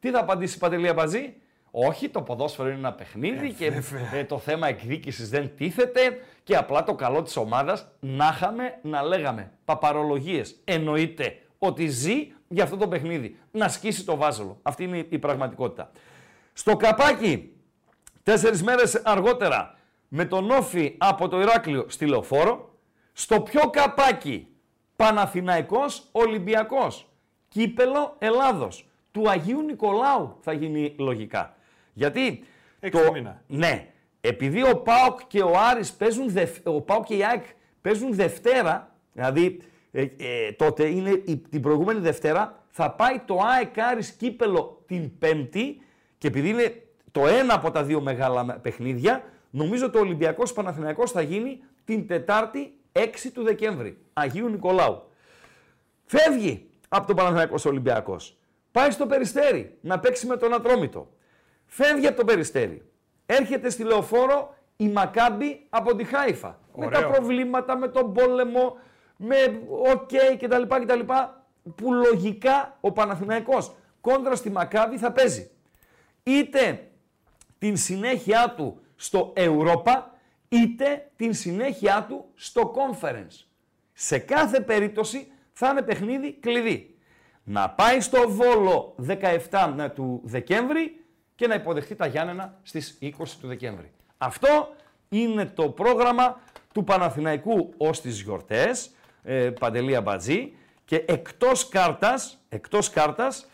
Τι 0.00 0.10
θα 0.10 0.20
απαντήσει 0.20 0.56
η 0.56 0.58
Παντελία 0.58 0.94
Παζή, 0.94 1.34
όχι, 1.70 2.08
το 2.08 2.22
ποδόσφαιρο 2.22 2.68
είναι 2.68 2.78
ένα 2.78 2.92
παιχνίδι 2.92 3.52
και 3.52 3.72
ε, 4.12 4.24
το 4.24 4.38
θέμα 4.38 4.68
εκδίκησης 4.68 5.30
δεν 5.30 5.56
τίθεται 5.56 6.00
και 6.42 6.56
απλά 6.56 6.84
το 6.84 6.94
καλό 6.94 7.22
της 7.22 7.36
ομάδας 7.36 7.88
να 8.00 8.30
είχαμε 8.34 8.78
να 8.82 9.02
λέγαμε 9.02 9.52
παπαρολογίες. 9.64 10.60
Εννοείται 10.64 11.38
ότι 11.58 11.86
ζει 11.86 12.32
για 12.48 12.64
αυτό 12.64 12.76
το 12.76 12.88
παιχνίδι. 12.88 13.38
Να 13.50 13.68
σκίσει 13.68 14.04
το 14.04 14.16
βάζελο. 14.16 14.58
Αυτή 14.62 14.84
είναι 14.84 15.06
η 15.08 15.18
πραγματικότητα. 15.18 15.90
Στο 16.52 16.76
καπάκι, 16.76 17.52
τέσσερις 18.22 18.62
μέρες 18.62 18.94
αργότερα, 19.04 19.74
με 20.08 20.24
τον 20.24 20.50
Όφη 20.50 20.94
από 20.98 21.28
το 21.28 21.40
Ηράκλειο 21.40 21.84
στη 21.88 22.06
Λεωφόρο, 22.06 22.78
στο 23.12 23.40
πιο 23.40 23.70
καπάκι, 23.70 24.48
Παναθηναϊκός 24.96 26.08
Ολυμπιακός. 26.12 27.08
Κύπελο 27.48 28.16
Ελλάδος. 28.18 28.88
Του 29.12 29.30
Αγίου 29.30 29.62
Νικολάου 29.62 30.36
θα 30.40 30.52
γίνει 30.52 30.94
λογικά. 30.98 31.54
Γιατί... 31.92 32.44
Έξι 32.80 33.04
το, 33.04 33.12
μήνα. 33.12 33.42
ναι, 33.46 33.88
επειδή 34.20 34.62
ο 34.70 34.76
ΠΑΟΚ 34.76 35.20
και 35.26 35.42
ο 35.42 35.52
Άρης 35.70 35.92
παίζουν, 35.92 36.30
δευ- 36.30 36.66
ο 36.66 36.80
ΠΑΟΚ 36.80 37.04
και 37.04 37.16
η 37.16 37.24
ΑΕΚ 37.24 37.44
παίζουν 37.80 38.14
Δευτέρα, 38.14 38.94
δηλαδή 39.12 39.60
ε, 39.92 40.02
ε, 40.02 40.52
τότε 40.52 40.86
είναι 40.86 41.22
η, 41.24 41.36
την 41.36 41.60
προηγούμενη 41.60 42.00
Δευτέρα, 42.00 42.64
θα 42.70 42.90
πάει 42.90 43.18
το 43.24 43.38
ΑΕΚ 43.54 43.78
Άρης 43.78 44.10
κύπελο 44.10 44.82
την 44.86 45.18
Πέμπτη 45.18 45.80
και 46.18 46.26
επειδή 46.26 46.48
είναι 46.48 46.82
το 47.12 47.26
ένα 47.26 47.54
από 47.54 47.70
τα 47.70 47.84
δύο 47.84 48.00
μεγάλα 48.00 48.44
παιχνίδια, 48.44 49.24
νομίζω 49.50 49.90
το 49.90 49.98
Ολυμπιακός 49.98 50.52
Παναθηναϊκός 50.52 51.10
θα 51.10 51.20
γίνει 51.20 51.60
την 51.84 52.06
Τετάρτη 52.06 52.74
6 52.92 53.02
του 53.34 53.42
Δεκέμβρη, 53.42 53.98
Αγίου 54.12 54.48
Νικολάου. 54.48 55.02
Φεύγει 56.04 56.66
από 56.88 57.06
τον 57.06 57.16
Παναθηναϊκός 57.16 57.64
Ολυμπιακός. 57.64 58.38
Πάει 58.72 58.90
στο 58.90 59.06
Περιστέρι 59.06 59.78
να 59.80 59.98
παίξει 59.98 60.26
με 60.26 60.36
τον 60.36 60.54
Ατρόμητο. 60.54 61.08
Φεύγει 61.72 62.06
από 62.06 62.16
το 62.16 62.24
Περιστέρι. 62.24 62.82
Έρχεται 63.26 63.70
στη 63.70 63.82
Λεωφόρο 63.82 64.54
η 64.76 64.88
Μακάμπη 64.88 65.66
από 65.68 65.96
τη 65.96 66.04
Χάιφα. 66.04 66.58
Με 66.76 66.88
τα 66.88 66.98
Ωραίο. 66.98 67.10
προβλήματα, 67.10 67.76
με 67.76 67.88
τον 67.88 68.12
πόλεμο, 68.12 68.76
με 69.16 69.36
οκ 69.92 70.10
κτλ, 70.38 70.62
κτλ. 70.62 71.00
Που 71.74 71.92
λογικά 71.92 72.76
ο 72.80 72.92
Παναθηναϊκός 72.92 73.74
κόντρα 74.00 74.34
στη 74.34 74.50
Μακάμπη 74.50 74.98
θα 74.98 75.12
παίζει. 75.12 75.50
Είτε 76.22 76.90
την 77.58 77.76
συνέχεια 77.76 78.54
του 78.56 78.80
στο 78.96 79.32
Europa, 79.36 80.02
είτε 80.48 81.10
την 81.16 81.34
συνέχεια 81.34 82.06
του 82.08 82.24
στο 82.34 82.74
Conference. 82.76 83.44
Σε 83.92 84.18
κάθε 84.18 84.60
περίπτωση 84.60 85.32
θα 85.52 85.68
είναι 85.68 85.82
παιχνίδι 85.82 86.32
κλειδί. 86.32 86.94
Να 87.44 87.70
πάει 87.70 88.00
στο 88.00 88.28
Βόλο 88.28 88.94
17 89.50 89.90
του 89.94 90.20
Δεκέμβρη 90.24 90.99
και 91.40 91.46
να 91.46 91.54
υποδεχτεί 91.54 91.94
τα 91.94 92.06
Γιάννενα 92.06 92.54
στις 92.62 92.98
20 93.02 93.08
του 93.40 93.46
Δεκέμβρη. 93.46 93.90
Αυτό 94.18 94.68
είναι 95.08 95.44
το 95.46 95.68
πρόγραμμα 95.68 96.40
του 96.72 96.84
Παναθηναϊκού 96.84 97.72
ως 97.76 98.00
τις 98.00 98.20
γιορτές, 98.20 98.90
ε, 99.22 99.50
Παντελή 99.50 99.96
Αμπατζή, 99.96 100.52
και 100.84 101.04
εκτός 101.06 101.68
κάρτας, 101.68 102.38
εκτός 102.48 102.90
κάρτας 102.90 103.46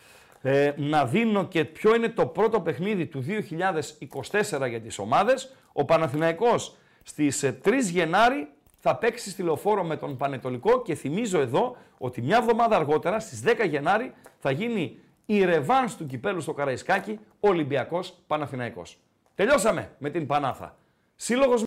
ε, 0.43 0.73
να 0.77 1.07
δίνω 1.07 1.45
και 1.45 1.65
ποιο 1.65 1.95
είναι 1.95 2.09
το 2.09 2.27
πρώτο 2.27 2.61
παιχνίδι 2.61 3.07
του 3.07 3.21
2024 3.21 4.69
για 4.69 4.81
τις 4.81 4.99
ομάδες. 4.99 5.57
Ο 5.73 5.85
Παναθηναϊκός 5.85 6.77
στις 7.03 7.43
ε, 7.43 7.59
3 7.65 7.73
Γενάρη 7.91 8.49
θα 8.79 8.97
παίξει 8.97 9.31
στη 9.31 9.43
λεωφόρο 9.43 9.85
με 9.85 9.97
τον 9.97 10.17
Πανετολικό 10.17 10.83
και 10.83 10.95
θυμίζω 10.95 11.41
εδώ 11.41 11.77
ότι 11.99 12.23
μια 12.23 12.37
εβδομάδα 12.37 12.77
αργότερα 12.77 13.21
στις 13.21 13.43
10 13.45 13.69
Γενάρη 13.69 14.13
θα 14.39 14.51
γίνει 14.51 14.99
η 15.27 15.45
ρεβάνς 15.45 15.97
του 15.97 16.07
κυπέλου 16.07 16.41
στο 16.41 16.53
Καραϊσκάκι 16.53 17.19
Ολυμπιακός 17.41 18.15
Παναθηναϊκός. 18.27 18.99
Τελειώσαμε 19.35 19.91
με 19.99 20.11
την 20.11 20.27
Πανάθα. 20.27 20.77
Σύλλογος 21.15 21.63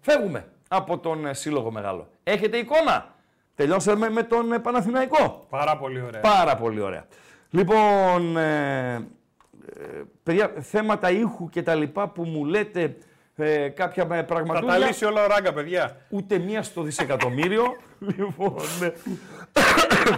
Φεύγουμε 0.00 0.52
από 0.68 0.98
τον 0.98 1.26
ε, 1.26 1.34
Σύλλογο 1.34 1.70
Μεγάλο. 1.70 2.08
Έχετε 2.22 2.56
εικόνα; 2.56 3.14
Τελειώσαμε 3.54 4.10
με 4.10 4.22
τον 4.22 4.52
ε, 4.52 4.58
Παναθηναϊκό. 4.58 5.46
Πάρα 5.48 5.76
πολύ 5.76 6.00
ωραία. 6.00 6.20
Πάρα 6.20 6.56
πολύ 6.56 6.80
ωραία. 6.80 7.06
Λοιπόν, 7.50 8.36
ε, 8.36 8.94
ε, 8.94 9.00
παιδιά, 10.22 10.52
θέματα 10.60 11.10
ήχου 11.10 11.48
και 11.48 11.62
τα 11.62 11.74
λοιπά 11.74 12.08
που 12.08 12.24
μου 12.24 12.44
λέτε 12.44 12.96
ε, 13.36 13.68
κάποια 13.68 14.02
ε, 14.02 14.06
Θα 14.06 14.14
τα 14.14 14.24
πραγματούλια, 14.24 14.78
λύσει 14.78 15.04
όλα 15.04 15.24
ο 15.24 15.26
ράγκα, 15.26 15.52
παιδιά. 15.52 15.96
ούτε 16.08 16.38
μία 16.38 16.62
στο 16.62 16.82
δισεκατομμύριο. 16.82 17.76
λοιπόν, 18.16 18.62
ε, 18.82 18.92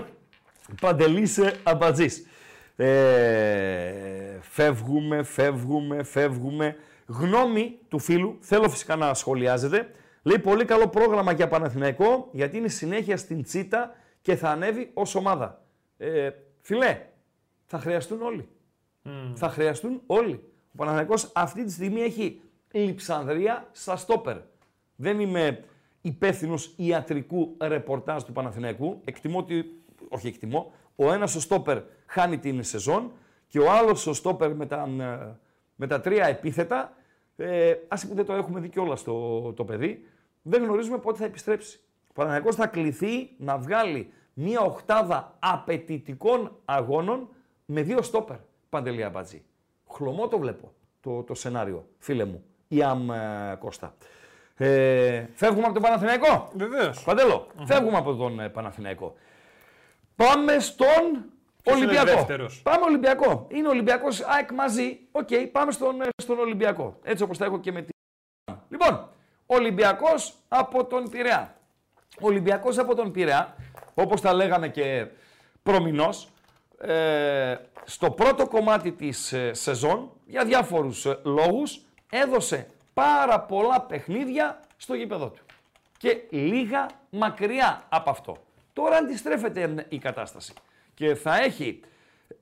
Παντελής 0.80 1.38
ε, 1.38 1.54
Αμπατζής. 1.62 2.26
Ε, 2.76 4.38
φεύγουμε, 4.40 5.22
φεύγουμε, 5.22 6.02
φεύγουμε. 6.02 6.76
Γνώμη 7.06 7.78
του 7.88 7.98
φίλου, 7.98 8.38
θέλω 8.40 8.68
φυσικά 8.68 8.96
να 8.96 9.14
σχολιάζετε. 9.14 9.90
Λέει 10.22 10.38
πολύ 10.38 10.64
καλό 10.64 10.88
πρόγραμμα 10.88 11.32
για 11.32 11.48
Παναθηναϊκό, 11.48 12.28
γιατί 12.32 12.56
είναι 12.56 12.68
συνέχεια 12.68 13.16
στην 13.16 13.42
Τσίτα 13.42 13.94
και 14.22 14.36
θα 14.36 14.50
ανέβει 14.50 14.90
ως 14.94 15.14
ομάδα. 15.14 15.62
Ε, 15.96 16.30
φιλέ, 16.60 17.00
θα 17.66 17.78
χρειαστούν 17.78 18.22
όλοι. 18.22 18.48
Θα 19.34 19.48
χρειαστούν 19.48 20.02
όλοι. 20.06 20.44
Ο 20.72 20.76
Παναθηναϊκός 20.76 21.30
αυτή 21.34 21.64
τη 21.64 21.72
στιγμή 21.72 22.00
έχει 22.00 22.40
λειψανδρία 22.70 23.68
στα 23.72 23.96
στόπερ. 23.96 24.36
Δεν 24.96 25.20
είμαι 25.20 25.64
υπεύθυνος 26.00 26.74
ιατρικού 26.76 27.56
ρεπορτάζ 27.60 28.22
του 28.22 28.32
Παναθηναϊκού. 28.32 29.00
Εκτιμώ 29.04 29.38
ότι, 29.38 29.79
όχι 30.10 30.26
εκτιμώ, 30.26 30.72
ο 30.96 31.12
ένας 31.12 31.34
ο 31.34 31.40
στόπερ 31.40 31.78
χάνει 32.06 32.38
την 32.38 32.62
σεζόν 32.62 33.12
και 33.46 33.58
ο 33.58 33.70
άλλος 33.70 34.06
ο 34.06 34.12
στόπερ 34.12 34.54
με 34.54 34.66
τα, 34.66 34.88
ε, 35.00 35.36
με 35.74 35.86
τα 35.86 36.00
τρία 36.00 36.26
επίθετα, 36.26 36.92
ε, 37.36 37.74
ας 37.88 38.06
που 38.06 38.14
δεν 38.14 38.24
το 38.24 38.32
έχουμε 38.32 38.60
δει 38.60 38.68
κιόλας 38.68 39.02
το, 39.02 39.52
το 39.52 39.64
παιδί, 39.64 40.04
δεν 40.42 40.62
γνωρίζουμε 40.62 40.98
πότε 40.98 41.18
θα 41.18 41.24
επιστρέψει. 41.24 41.80
Ο 42.08 42.12
Παναθηναϊκός 42.12 42.54
θα 42.54 42.66
κληθεί 42.66 43.30
να 43.38 43.58
βγάλει 43.58 44.12
μία 44.34 44.60
οχτάδα 44.60 45.36
απαιτητικών 45.38 46.56
αγώνων 46.64 47.28
με 47.64 47.82
δύο 47.82 48.02
στόπερ. 48.02 48.36
Παντελή 48.68 49.04
Αμπατζή. 49.04 49.42
Χλωμό 49.88 50.28
το 50.28 50.38
βλέπω 50.38 50.72
το, 51.00 51.22
το 51.22 51.34
σενάριο, 51.34 51.88
φίλε 51.98 52.24
μου, 52.24 52.44
Ιαμ 52.68 53.10
ε, 53.10 53.56
Κώστα. 53.58 53.94
Ε, 54.56 55.26
φεύγουμε 55.34 55.64
από 55.64 55.72
τον 55.72 55.82
Παναθηναϊκό; 55.82 56.50
Βεβαίως. 56.54 57.02
Παντέλο, 57.02 57.46
φεύγουμε 57.64 57.96
από 57.96 58.14
τον 58.14 58.40
ε, 58.40 58.48
Παναθηναϊκό. 58.48 59.14
Πάμε 60.24 60.58
στον 60.58 61.24
Ποιος 61.62 61.76
είναι 61.76 61.86
Ολυμπιακό. 61.86 62.16
δεύτερος; 62.16 62.62
Πάμε 62.62 62.84
Ολυμπιακό. 62.84 63.46
Είναι 63.48 63.68
Ολυμπιακός 63.68 64.20
ΑΕΚ 64.20 64.52
μαζί. 64.52 64.98
Οκ, 65.12 65.28
πάμε 65.52 65.72
στον, 65.72 66.00
ε, 66.00 66.08
στον 66.22 66.38
Ολυμπιακό. 66.38 66.98
Έτσι 67.02 67.22
όπως 67.22 67.38
τα 67.38 67.44
έχω 67.44 67.60
και 67.60 67.72
με 67.72 67.80
την. 67.82 67.94
Λοιπόν, 68.68 69.08
Ολυμπιακός 69.46 70.34
από 70.48 70.84
τον 70.84 71.08
Πειραιά. 71.10 71.56
Ολυμπιακός 72.20 72.78
από 72.78 72.94
τον 72.94 73.12
Πειραιά, 73.12 73.54
όπως 73.94 74.20
τα 74.20 74.32
λέγαμε 74.32 74.68
και 74.68 75.06
προ 75.62 75.84
μηνός, 75.84 76.28
ε, 76.78 77.56
στο 77.84 78.10
πρώτο 78.10 78.46
κομμάτι 78.46 78.92
της 78.92 79.32
ε, 79.32 79.54
σεζόν, 79.54 80.10
για 80.26 80.44
διάφορους 80.44 81.06
ε, 81.06 81.18
λόγους, 81.24 81.80
έδωσε 82.10 82.66
πάρα 82.94 83.40
πολλά 83.40 83.80
παιχνίδια 83.80 84.60
στο 84.76 84.94
γήπεδο 84.94 85.28
του. 85.30 85.42
Και 85.98 86.22
λίγα 86.30 86.86
μακριά 87.10 87.84
από 87.88 88.10
αυτό. 88.10 88.36
Τώρα 88.72 88.96
αντιστρέφεται 88.96 89.62
ε, 89.62 89.86
η 89.88 89.98
κατάσταση. 89.98 90.52
και 90.94 91.14
θα 91.14 91.36
έχει 91.42 91.80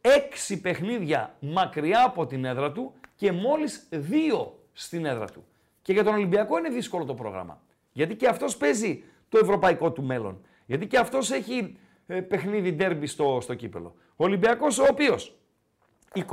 έξι 0.00 0.60
παιχνίδια 0.60 1.34
μακριά 1.40 2.04
από 2.04 2.26
την 2.26 2.44
έδρα 2.44 2.72
του 2.72 2.94
και 3.16 3.32
μόλις 3.32 3.86
δύο 3.90 4.58
στην 4.72 5.04
έδρα 5.04 5.26
του. 5.26 5.44
Και 5.82 5.92
για 5.92 6.04
τον 6.04 6.14
Ολυμπιακό 6.14 6.58
είναι 6.58 6.68
δύσκολο 6.68 7.04
το 7.04 7.14
πρόγραμμα. 7.14 7.62
Γιατί 7.92 8.16
και 8.16 8.28
αυτός 8.28 8.56
παίζει 8.56 9.04
το 9.28 9.38
ευρωπαϊκό 9.42 9.92
του 9.92 10.02
μέλλον. 10.02 10.40
Γιατί 10.66 10.86
και 10.86 10.98
αυτός 10.98 11.30
έχει 11.30 11.76
ε, 12.06 12.20
παιχνίδι 12.20 12.72
ντέρμπι 12.72 13.06
στο, 13.06 13.38
στο 13.42 13.54
κύπελο. 13.54 13.94
Ο 14.16 14.24
Ολυμπιακός 14.24 14.78
ο 14.78 14.86
οποίος 14.90 15.38
25 16.14 16.24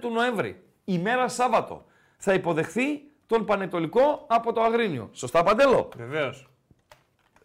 του 0.00 0.10
Νοέμβρη, 0.10 0.62
ημέρα 0.84 1.28
Σάββατο, 1.28 1.84
θα 2.16 2.32
υποδεχθεί 2.32 3.02
τον 3.26 3.44
Πανετολικό 3.44 4.24
από 4.28 4.52
το 4.52 4.62
Αγρίνιο. 4.62 5.08
Σωστά 5.12 5.42
Παντέλο; 5.42 5.88
Βεβαίως. 5.96 6.48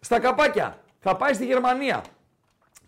Στα 0.00 0.20
καπάκια. 0.20 0.82
Θα 1.00 1.16
πάει 1.16 1.32
στη 1.34 1.44
Γερμανία. 1.46 2.04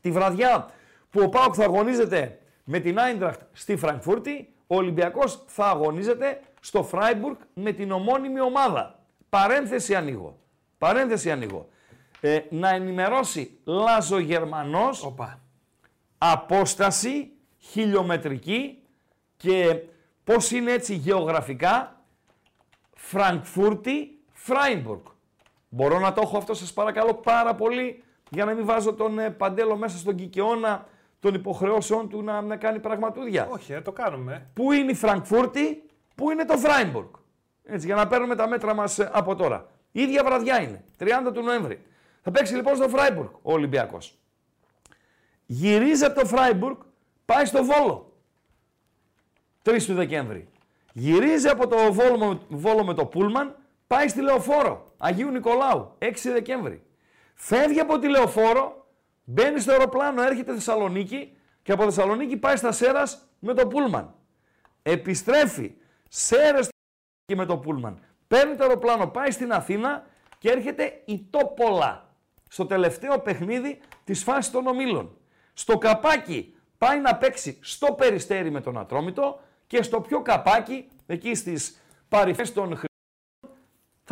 Τη 0.00 0.10
βραδιά 0.10 0.68
που 1.10 1.20
ο 1.22 1.28
Πάοκ 1.28 1.54
θα 1.56 1.64
αγωνίζεται 1.64 2.38
με 2.64 2.78
την 2.78 2.98
Άιντραχτ 2.98 3.40
στη 3.52 3.76
Φραγκφούρτη, 3.76 4.52
ο 4.66 4.76
Ολυμπιακός 4.76 5.42
θα 5.46 5.66
αγωνίζεται 5.66 6.40
στο 6.60 6.82
Φράιμπουργκ 6.82 7.36
με 7.54 7.72
την 7.72 7.90
ομώνυμη 7.90 8.40
ομάδα. 8.40 8.98
Παρένθεση 9.28 9.94
ανοίγω. 9.94 10.38
Παρένθεση 10.78 11.30
ανοίγω. 11.30 11.68
Ε, 12.20 12.40
να 12.50 12.68
ενημερώσει 12.68 13.58
Λάζο 13.64 14.18
Γερμανός 14.18 15.04
Οπα. 15.04 15.40
απόσταση 16.18 17.32
χιλιομετρική 17.58 18.78
και 19.36 19.82
πώς 20.24 20.50
είναι 20.50 20.72
έτσι 20.72 20.94
γεωγραφικά 20.94 22.00
Φραγκφούρτη, 22.94 24.18
Φράιμπουργκ. 24.32 25.00
Μπορώ 25.74 25.98
να 25.98 26.12
το 26.12 26.20
έχω 26.24 26.36
αυτό 26.36 26.54
σας 26.54 26.72
παρακαλώ 26.72 27.14
πάρα 27.14 27.54
πολύ 27.54 28.02
για 28.30 28.44
να 28.44 28.54
μην 28.54 28.64
βάζω 28.64 28.92
τον 28.94 29.18
ε, 29.18 29.30
Παντέλο 29.30 29.76
μέσα 29.76 29.98
στον 29.98 30.14
κυκεώνα 30.14 30.86
των 31.20 31.34
υποχρεώσεων 31.34 32.08
του 32.08 32.22
να, 32.22 32.40
να 32.40 32.56
κάνει 32.56 32.78
πραγματούδια. 32.78 33.48
Όχι, 33.50 33.72
ε, 33.72 33.80
το 33.80 33.92
κάνουμε. 33.92 34.46
Πού 34.54 34.72
είναι 34.72 34.90
η 34.90 34.94
Φραγκφούρτη, 34.94 35.82
πού 36.14 36.30
είναι 36.30 36.44
το 36.44 36.56
Φράιμπουργκ. 36.56 37.08
Έτσι, 37.64 37.86
για 37.86 37.94
να 37.94 38.06
παίρνουμε 38.06 38.34
τα 38.34 38.48
μέτρα 38.48 38.74
μας 38.74 38.98
ε, 38.98 39.10
από 39.12 39.36
τώρα. 39.36 39.68
Η 39.92 40.00
ίδια 40.02 40.24
βραδιά 40.24 40.62
είναι, 40.62 40.84
30 40.98 41.06
του 41.34 41.42
Νοέμβρη. 41.42 41.82
Θα 42.22 42.30
παίξει 42.30 42.54
λοιπόν 42.54 42.76
στο 42.76 42.88
Φράιμπουργκ 42.88 43.28
ο 43.42 43.52
Ολυμπιακός. 43.52 44.18
Γυρίζει 45.46 46.04
από 46.04 46.20
το 46.20 46.26
Φράιμπουργκ, 46.26 46.76
πάει 47.24 47.44
στο 47.44 47.64
Βόλο. 47.64 48.12
3 49.64 49.82
του 49.86 49.94
Δεκέμβρη. 49.94 50.48
Γυρίζει 50.92 51.48
από 51.48 51.66
το 51.66 51.92
Βόλο, 51.92 52.40
Βόλο 52.48 52.84
με 52.84 52.94
το 52.94 53.06
Πούλμαν, 53.06 53.56
πάει 53.86 54.08
στη 54.08 54.20
Λεωφόρο, 54.20 54.91
Αγίου 55.04 55.30
Νικολάου, 55.30 55.96
6 55.98 56.32
Δεκέμβρη. 56.32 56.82
Φεύγει 57.34 57.80
από 57.80 57.98
τη 57.98 58.08
Λεωφόρο, 58.08 58.86
μπαίνει 59.24 59.60
στο 59.60 59.72
αεροπλάνο, 59.72 60.22
έρχεται 60.22 60.52
Θεσσαλονίκη 60.52 61.36
και 61.62 61.72
από 61.72 61.82
Θεσσαλονίκη 61.82 62.36
πάει 62.36 62.56
στα 62.56 62.72
Σέρας 62.72 63.28
με 63.38 63.54
το 63.54 63.66
Πούλμαν. 63.66 64.14
Επιστρέφει 64.82 65.74
Σέρες 66.08 66.68
και 67.24 67.36
με 67.36 67.46
το 67.46 67.58
Πούλμαν. 67.58 68.00
Παίρνει 68.28 68.56
το 68.56 68.62
αεροπλάνο, 68.62 69.06
πάει 69.06 69.30
στην 69.30 69.52
Αθήνα 69.52 70.06
και 70.38 70.50
έρχεται 70.50 71.02
η 71.04 71.26
Τόπολα 71.30 72.14
στο 72.48 72.66
τελευταίο 72.66 73.18
παιχνίδι 73.18 73.80
της 74.04 74.22
φάσης 74.22 74.52
των 74.52 74.66
ομίλων. 74.66 75.16
Στο 75.52 75.78
καπάκι 75.78 76.56
πάει 76.78 77.00
να 77.00 77.16
παίξει 77.16 77.58
στο 77.62 77.92
Περιστέρι 77.92 78.50
με 78.50 78.60
τον 78.60 78.78
Ατρόμητο 78.78 79.40
και 79.66 79.82
στο 79.82 80.00
πιο 80.00 80.22
καπάκι, 80.22 80.88
εκεί 81.06 81.34
στις 81.34 81.80
παρυφές 82.08 82.52
των 82.52 82.64
Χρυσών, 82.64 82.90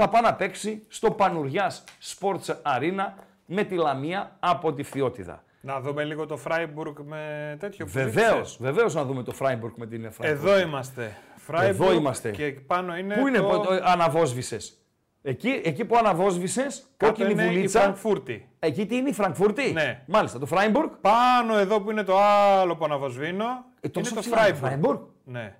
θα 0.00 0.08
πάει 0.08 0.22
να 0.22 0.34
παίξει 0.34 0.82
στο 0.88 1.10
Πανουριάς 1.10 1.84
Sports 2.02 2.54
Arena 2.62 3.12
με 3.46 3.62
τη 3.64 3.74
Λαμία 3.74 4.36
από 4.40 4.72
τη 4.72 4.82
Φθιώτιδα. 4.82 5.44
Να 5.60 5.80
δούμε 5.80 6.04
λίγο 6.04 6.26
το 6.26 6.36
Φράιμπουργκ 6.36 6.96
με 7.04 7.56
τέτοιο 7.58 7.84
που 7.84 7.90
Βεβαίως, 7.92 8.34
δείξες. 8.34 8.56
βεβαίως 8.60 8.94
να 8.94 9.04
δούμε 9.04 9.22
το 9.22 9.32
Φράιμπουργκ 9.32 9.72
με 9.76 9.86
την 9.86 10.12
Φράιμπουργκ. 10.12 10.46
Εδώ 10.46 10.58
είμαστε. 10.60 11.16
Φράιμπουργκ 11.36 11.96
είμαστε. 11.98 12.30
Και 12.30 12.50
πάνω 12.66 12.96
είναι. 12.96 13.14
Πού 13.14 13.26
είναι 13.26 13.38
το... 13.38 13.44
που 13.44 13.66
αναβόσβησες. 13.82 14.74
Εκεί, 15.22 15.60
εκεί 15.64 15.84
που 15.84 15.96
αναβόσβησες, 15.96 16.86
Κάτω 16.96 17.12
κόκκινη 17.12 17.32
είναι 17.32 17.44
η 17.44 17.54
βουλίτσα. 17.54 17.80
Φραγκφούρτη. 17.80 18.48
Εκεί 18.58 18.86
τι 18.86 18.96
είναι 18.96 19.08
η 19.08 19.12
Φραγκφούρτη; 19.12 19.72
Ναι. 19.72 20.02
Μάλιστα, 20.06 20.38
το 20.38 20.46
Φράιμπουργκ. 20.46 20.90
Πάνω 21.00 21.56
εδώ 21.58 21.80
που 21.80 21.90
είναι 21.90 22.02
το 22.02 22.18
άλλο 22.20 22.76
που 22.76 22.84
αναβοσβήνω. 22.84 23.44
Ε, 23.44 23.48
είναι 23.80 23.92
τόσο 23.92 24.14
το 24.14 24.20
ψηλά 24.20 24.40
είναι 24.40 24.50
το 24.50 24.56
Φράιμπουργκ. 24.56 24.80
Φράιμπουργκ. 24.92 25.08
Ναι. 25.24 25.56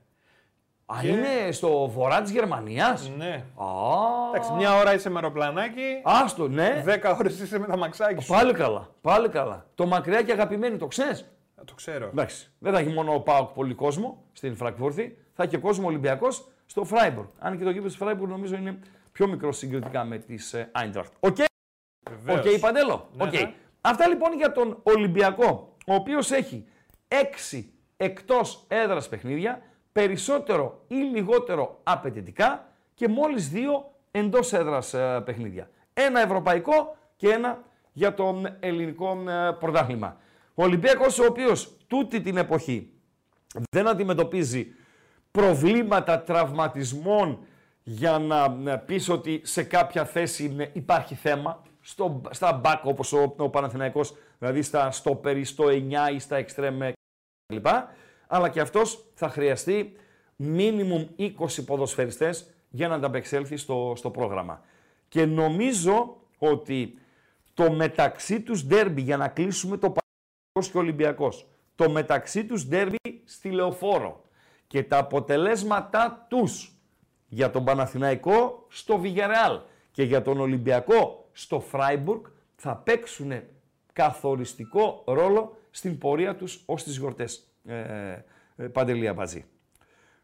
Α, 0.96 1.00
Και- 1.00 1.08
είναι 1.08 1.52
στο 1.52 1.88
βορρά 1.88 2.22
της 2.22 2.30
Γερμανίας; 2.30 3.10
ναι. 3.16 3.44
Α, 3.56 3.64
Εντάξει, 4.28 4.52
μια 4.52 4.74
ώρα 4.76 4.94
είσαι 4.94 5.08
με 5.10 5.14
αεροπλανάκι, 5.16 6.00
άστο, 6.04 6.48
ναι. 6.48 6.80
δέκα 6.84 7.16
ώρες 7.16 7.40
είσαι 7.40 7.58
με 7.58 7.66
το 7.66 7.76
αμαξάκι 7.76 8.22
σου. 8.22 8.32
Πάλι 8.32 8.52
καλά, 8.52 8.88
πάλι 9.00 9.28
καλά. 9.28 9.66
Το 9.74 9.86
μακριά 9.86 10.22
και 10.22 10.32
αγαπημένο, 10.32 10.76
το 10.76 10.86
ξέρεις; 10.86 11.20
Ε, 11.60 11.64
Το 11.64 11.74
ξέρω. 11.74 12.06
Εντάξει, 12.06 12.50
δεν 12.58 12.72
θα 12.72 12.78
έχει 12.78 12.88
μόνο 12.92 13.14
ο 13.14 13.20
ΠΑΟΚ 13.20 13.48
πολύ 13.50 13.74
κόσμο 13.74 14.22
στην 14.32 14.56
Φραγκφούρτη, 14.56 15.18
θα 15.34 15.42
έχει 15.42 15.52
και 15.52 15.58
κόσμο 15.58 15.86
Ολυμπιακός 15.86 16.48
στο 16.66 16.84
Φράιμπουργκ. 16.84 17.26
Αν 17.38 17.58
και 17.58 17.64
το 17.64 17.70
γήπεδο 17.70 17.88
της 17.88 17.96
Φράιμπουργκ 17.96 18.30
νομίζω 18.30 18.56
είναι 18.56 18.78
πιο 19.12 19.26
μικρό 19.28 19.52
συγκριτικά 19.52 20.04
με 20.04 20.18
την 20.18 20.34
Άιντραχτ. 20.72 21.12
Οκ, 21.20 21.36
Βεβαίως. 22.10 22.54
οκ, 22.54 22.60
Παντέλο. 22.60 23.08
Ναι, 23.12 23.24
Οκ. 23.24 23.32
ναι. 23.32 23.52
Αυτά 23.80 24.08
λοιπόν 24.08 24.32
για 24.36 24.52
τον 24.52 24.78
Ολυμπιακό, 24.82 25.76
ο 25.86 25.94
οποίος 25.94 26.30
έχει 26.30 26.64
6 27.08 27.64
εκτός 27.96 28.64
έδρας 28.68 29.08
παιχνίδια, 29.08 29.62
περισσότερο 29.92 30.84
ή 30.88 30.94
λιγότερο 30.94 31.80
απαιτητικά 31.82 32.72
και 32.94 33.08
μόλις 33.08 33.48
δύο 33.48 33.90
εντός 34.10 34.52
έδρας 34.52 34.94
ε, 34.94 35.22
παιχνίδια. 35.24 35.70
Ένα 35.94 36.20
ευρωπαϊκό 36.20 36.96
και 37.16 37.28
ένα 37.28 37.62
για 37.92 38.14
τον 38.14 38.56
ελληνικό 38.60 39.24
ε, 39.28 39.50
πρωτάθλημα. 39.58 40.16
Ο 40.54 40.62
Ολυμπιακός 40.62 41.18
ο 41.18 41.24
οποίος 41.24 41.76
τούτη 41.86 42.20
την 42.20 42.36
εποχή 42.36 42.92
δεν 43.70 43.88
αντιμετωπίζει 43.88 44.74
προβλήματα 45.30 46.22
τραυματισμών 46.22 47.38
για 47.82 48.18
να 48.18 48.48
να 48.48 48.78
πεις 48.78 49.08
ότι 49.08 49.40
σε 49.44 49.62
κάποια 49.62 50.04
θέση 50.04 50.44
είναι- 50.44 50.70
υπάρχει 50.72 51.14
θέμα. 51.14 51.62
Στο, 51.80 52.20
στα 52.30 52.52
μπακ 52.52 52.84
όπως 52.84 53.12
ο, 53.12 53.34
ο 53.36 53.48
Παναθηναϊκός, 53.48 54.14
δηλαδή 54.38 54.62
στα 54.62 54.90
στόπερ 54.90 55.36
ή 55.36 55.44
στο 55.44 55.64
9 55.68 56.12
ή 56.14 56.18
στα 56.18 56.36
εξτρέμ 56.36 56.78
κλπ. 57.46 57.66
Αλλά 58.32 58.48
και 58.48 58.60
αυτός 58.60 59.04
θα 59.14 59.28
χρειαστεί 59.28 59.92
μίνιμουμ 60.36 61.06
20 61.18 61.32
ποδοσφαιριστές 61.66 62.50
για 62.70 62.88
να 62.88 62.94
ανταπεξέλθει 62.94 63.56
στο, 63.56 63.92
στο 63.96 64.10
πρόγραμμα. 64.10 64.62
Και 65.08 65.26
νομίζω 65.26 66.16
ότι 66.38 66.98
το 67.54 67.72
μεταξύ 67.72 68.40
τους 68.40 68.66
ντέρμπι 68.66 69.00
για 69.00 69.16
να 69.16 69.28
κλείσουμε 69.28 69.76
το 69.76 69.94
Παναθηναϊκός 69.94 70.72
και 70.72 70.78
Ολυμπιακός, 70.78 71.46
το 71.74 71.90
μεταξύ 71.90 72.44
τους 72.44 72.66
ντέρμπι 72.66 72.96
στη 73.24 73.50
Λεωφόρο 73.50 74.24
και 74.66 74.82
τα 74.82 74.98
αποτελέσματά 74.98 76.26
τους 76.28 76.74
για 77.28 77.50
τον 77.50 77.64
Παναθηναϊκό 77.64 78.66
στο 78.68 78.98
Βιγερεάλ 78.98 79.60
και 79.90 80.02
για 80.02 80.22
τον 80.22 80.40
Ολυμπιακό 80.40 81.28
στο 81.32 81.60
Φράιμπουργκ 81.60 82.24
θα 82.56 82.76
παίξουν 82.76 83.32
καθοριστικό 83.92 85.02
ρόλο 85.06 85.56
στην 85.70 85.98
πορεία 85.98 86.36
τους 86.36 86.62
ως 86.66 86.82
τις 86.82 86.96
γιορτές. 86.96 87.49
Ε, 87.64 88.24
ε, 88.56 88.66
Παντελή 88.68 89.08
Αμπατζή. 89.08 89.44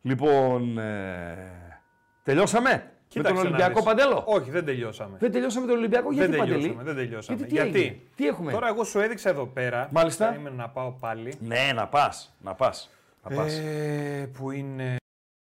Λοιπόν, 0.03 0.79
ε, 0.79 1.83
τελειώσαμε 2.23 2.71
με 2.71 3.23
Κοίταξε 3.23 3.35
τον 3.35 3.43
να 3.43 3.49
Ολυμπιακό 3.49 3.75
δεις. 3.75 3.85
Παντέλο; 3.85 4.25
Όχι, 4.27 4.51
δεν 4.51 4.65
τελειώσαμε. 4.65 5.19
Δεν 5.19 5.33
τελειώσαμε 5.33 5.67
τον 5.67 5.77
Ολυμπιακό, 5.77 6.13
γιατί 6.13 6.31
δεν 6.31 6.39
Παντελή; 6.39 6.61
τελειώσαμε, 6.61 6.83
δεν 6.83 6.95
τελειώσαμε. 6.95 7.39
Γιατί, 7.39 7.55
τι 7.55 7.63
Γιατί, 7.63 7.79
έγινε; 7.79 8.01
Τι 8.17 8.27
έχουμε; 8.27 8.53
Τώρα 8.53 8.69
εγώ 8.69 8.85
σου 8.85 8.99
έδειξα 8.99 9.31
εδώ 9.31 9.47
πέρα. 9.47 9.89
Μάλιστα. 9.93 10.29
Περίμενε 10.29 10.57
να 10.57 10.69
πάω 10.69 10.91
πάλι. 10.93 11.35
Ναι, 11.41 11.71
να 11.75 11.89
πας, 11.89 12.37
να 12.41 12.55
πας. 12.55 12.91
Να 13.23 13.37
πας. 13.37 13.59
Ε, 13.59 14.31
που 14.33 14.51
είναι 14.51 14.97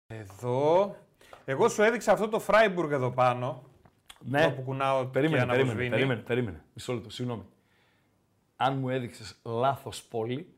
εδώ. 0.07 0.95
Εγώ 1.45 1.67
σου 1.67 1.81
έδειξα 1.81 2.11
αυτό 2.11 2.27
το 2.27 2.39
Φράιμπουργκ 2.39 2.91
εδώ 2.91 3.11
πάνω. 3.11 3.63
ναι, 4.19 4.41
εδώ 4.41 4.51
που 4.51 4.61
κουνάω 4.61 5.03
και 5.03 5.09
περίμενε, 5.09 5.38
περίμενε, 5.38 5.61
αναβοσβήνει. 5.61 5.89
περίμενε, 5.89 6.21
περίμενε. 6.21 6.63
Μισό 6.73 6.93
λεπτό, 6.93 7.09
συγγνώμη. 7.09 7.45
Αν 8.55 8.77
μου 8.77 8.89
έδειξες 8.89 9.39
λάθος 9.43 10.03
πόλη, 10.03 10.38
Πού 10.38 10.55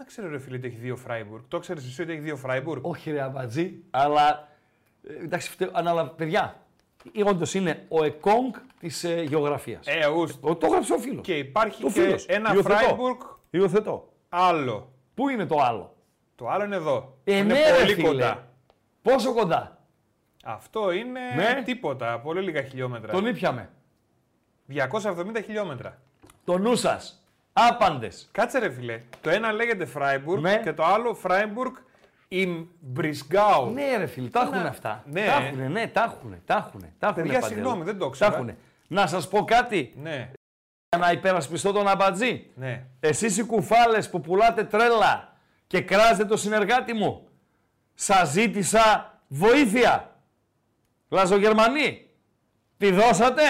να 0.00 0.06
ξέρω 0.06 0.28
ρε 0.30 0.38
φίλε 0.38 0.56
ότι 0.56 0.66
έχει 0.66 0.76
δύο 0.76 0.96
Φράιμπουργκ. 0.96 1.42
Το 1.48 1.58
ξέρεις 1.58 1.84
εσύ 1.86 2.02
ότι 2.02 2.12
έχει 2.12 2.20
δύο 2.20 2.36
Φράιμπουργκ. 2.36 2.84
όχι 2.86 3.10
ρε 3.10 3.20
αμπατζή, 3.22 3.82
αλλά 3.90 4.48
ε, 5.08 5.14
εντάξει, 5.24 5.50
φταίω, 5.50 5.70
ανάλαβα, 5.72 6.10
παιδιά, 6.10 6.62
όντως 7.24 7.54
είναι 7.54 7.84
ο 7.88 8.04
εκόνγκ 8.04 8.54
της 8.80 9.04
ε, 9.04 9.22
γεωγραφίας. 9.22 9.86
Ε, 9.86 10.04
αγούς. 10.04 10.36
Ο- 10.40 10.56
το 10.56 10.66
έγραψε 10.66 10.92
ο 10.92 10.98
φίλος. 10.98 11.24
Και 11.26 11.38
υπάρχει 11.38 11.84
Ο 11.84 11.86
και 11.86 11.92
φίλος. 12.00 12.26
ένα 12.26 12.52
Υιοθετώ. 12.54 12.74
Φράιμπουργκ 12.76 13.20
Υιοθετώ. 13.50 14.08
άλλο. 14.28 14.92
Πού 15.14 15.28
είναι 15.28 15.46
το 15.46 15.56
άλλο; 15.60 15.96
Το 16.34 16.48
άλλο 16.48 16.64
είναι 16.64 16.76
εδώ. 16.76 17.18
Ε, 17.24 17.36
είναι 17.36 17.52
ναι, 17.52 17.70
ρε, 17.70 17.78
πολύ 17.80 17.94
φίλε. 17.94 18.08
κοντά. 18.08 18.48
Πόσο 19.02 19.34
κοντά; 19.34 19.78
Αυτό 20.44 20.90
είναι 20.92 21.20
Ναι. 21.36 21.62
τίποτα. 21.64 22.20
Πολύ 22.20 22.40
λίγα 22.42 22.62
χιλιόμετρα. 22.62 23.12
Τον 23.12 23.26
ήπιαμε. 23.26 23.70
270 24.66 25.42
χιλιόμετρα. 25.44 25.98
Το 26.44 26.58
νου 26.58 26.74
σας. 26.76 27.19
Άπαντες. 27.52 28.28
Κάτσε 28.32 28.58
ρε 28.58 28.70
φίλε. 28.70 29.02
Το 29.20 29.30
ένα 29.30 29.52
λέγεται 29.52 29.84
Φράιμπουργκ 29.84 30.42
Ναι. 30.42 30.58
και 30.58 30.72
το 30.72 30.84
άλλο 30.84 31.14
Φράιμπουργκ 31.14 31.74
in 32.30 32.66
Brisgau. 32.96 33.70
Ναι, 33.72 33.96
ρε 33.96 34.06
φίλε, 34.06 34.28
τα 34.28 34.40
έχουν 34.40 34.62
να- 34.62 34.68
αυτά. 34.68 35.02
ναι. 35.06 35.26
Τα 35.26 35.32
έχουνε, 35.32 35.68
ναι, 35.68 35.86
τα 35.86 36.02
έχουνε, 36.02 36.42
τα 36.46 36.56
έχουνε. 36.66 36.92
Τα 36.98 37.06
έχουνε, 37.06 37.22
Παιδιά, 37.22 37.40
Παντέλο. 37.40 37.60
συγγνώμη, 37.60 37.84
δεν 37.84 37.94
το 37.98 38.04
Τα 38.04 38.06
ήξερα. 38.06 38.34
έχουνε. 38.34 38.56
Να 38.86 39.06
σας 39.06 39.28
πω 39.28 39.44
κάτι. 39.44 39.94
Ναι. 40.02 40.30
Για 40.88 40.98
να 41.06 41.10
υπερασπιστώ 41.12 41.72
τον 41.72 41.88
αμπατζή. 41.88 42.50
Ναι. 42.54 42.84
Εσείς 43.00 43.36
οι 43.38 43.42
κουφάλες 43.44 44.10
που 44.10 44.20
πουλάτε 44.20 44.64
τρέλα 44.64 45.32
και 45.66 45.80
κράζετε 45.80 46.24
το 46.24 46.36
συνεργάτη 46.36 46.92
μου. 46.92 47.28
Σας 47.94 48.28
ζήτησα 48.30 49.14
βοήθεια. 49.28 50.14
Λαζογερμανοί. 51.08 52.06
Τη 52.78 52.90
δώσατε; 52.90 53.42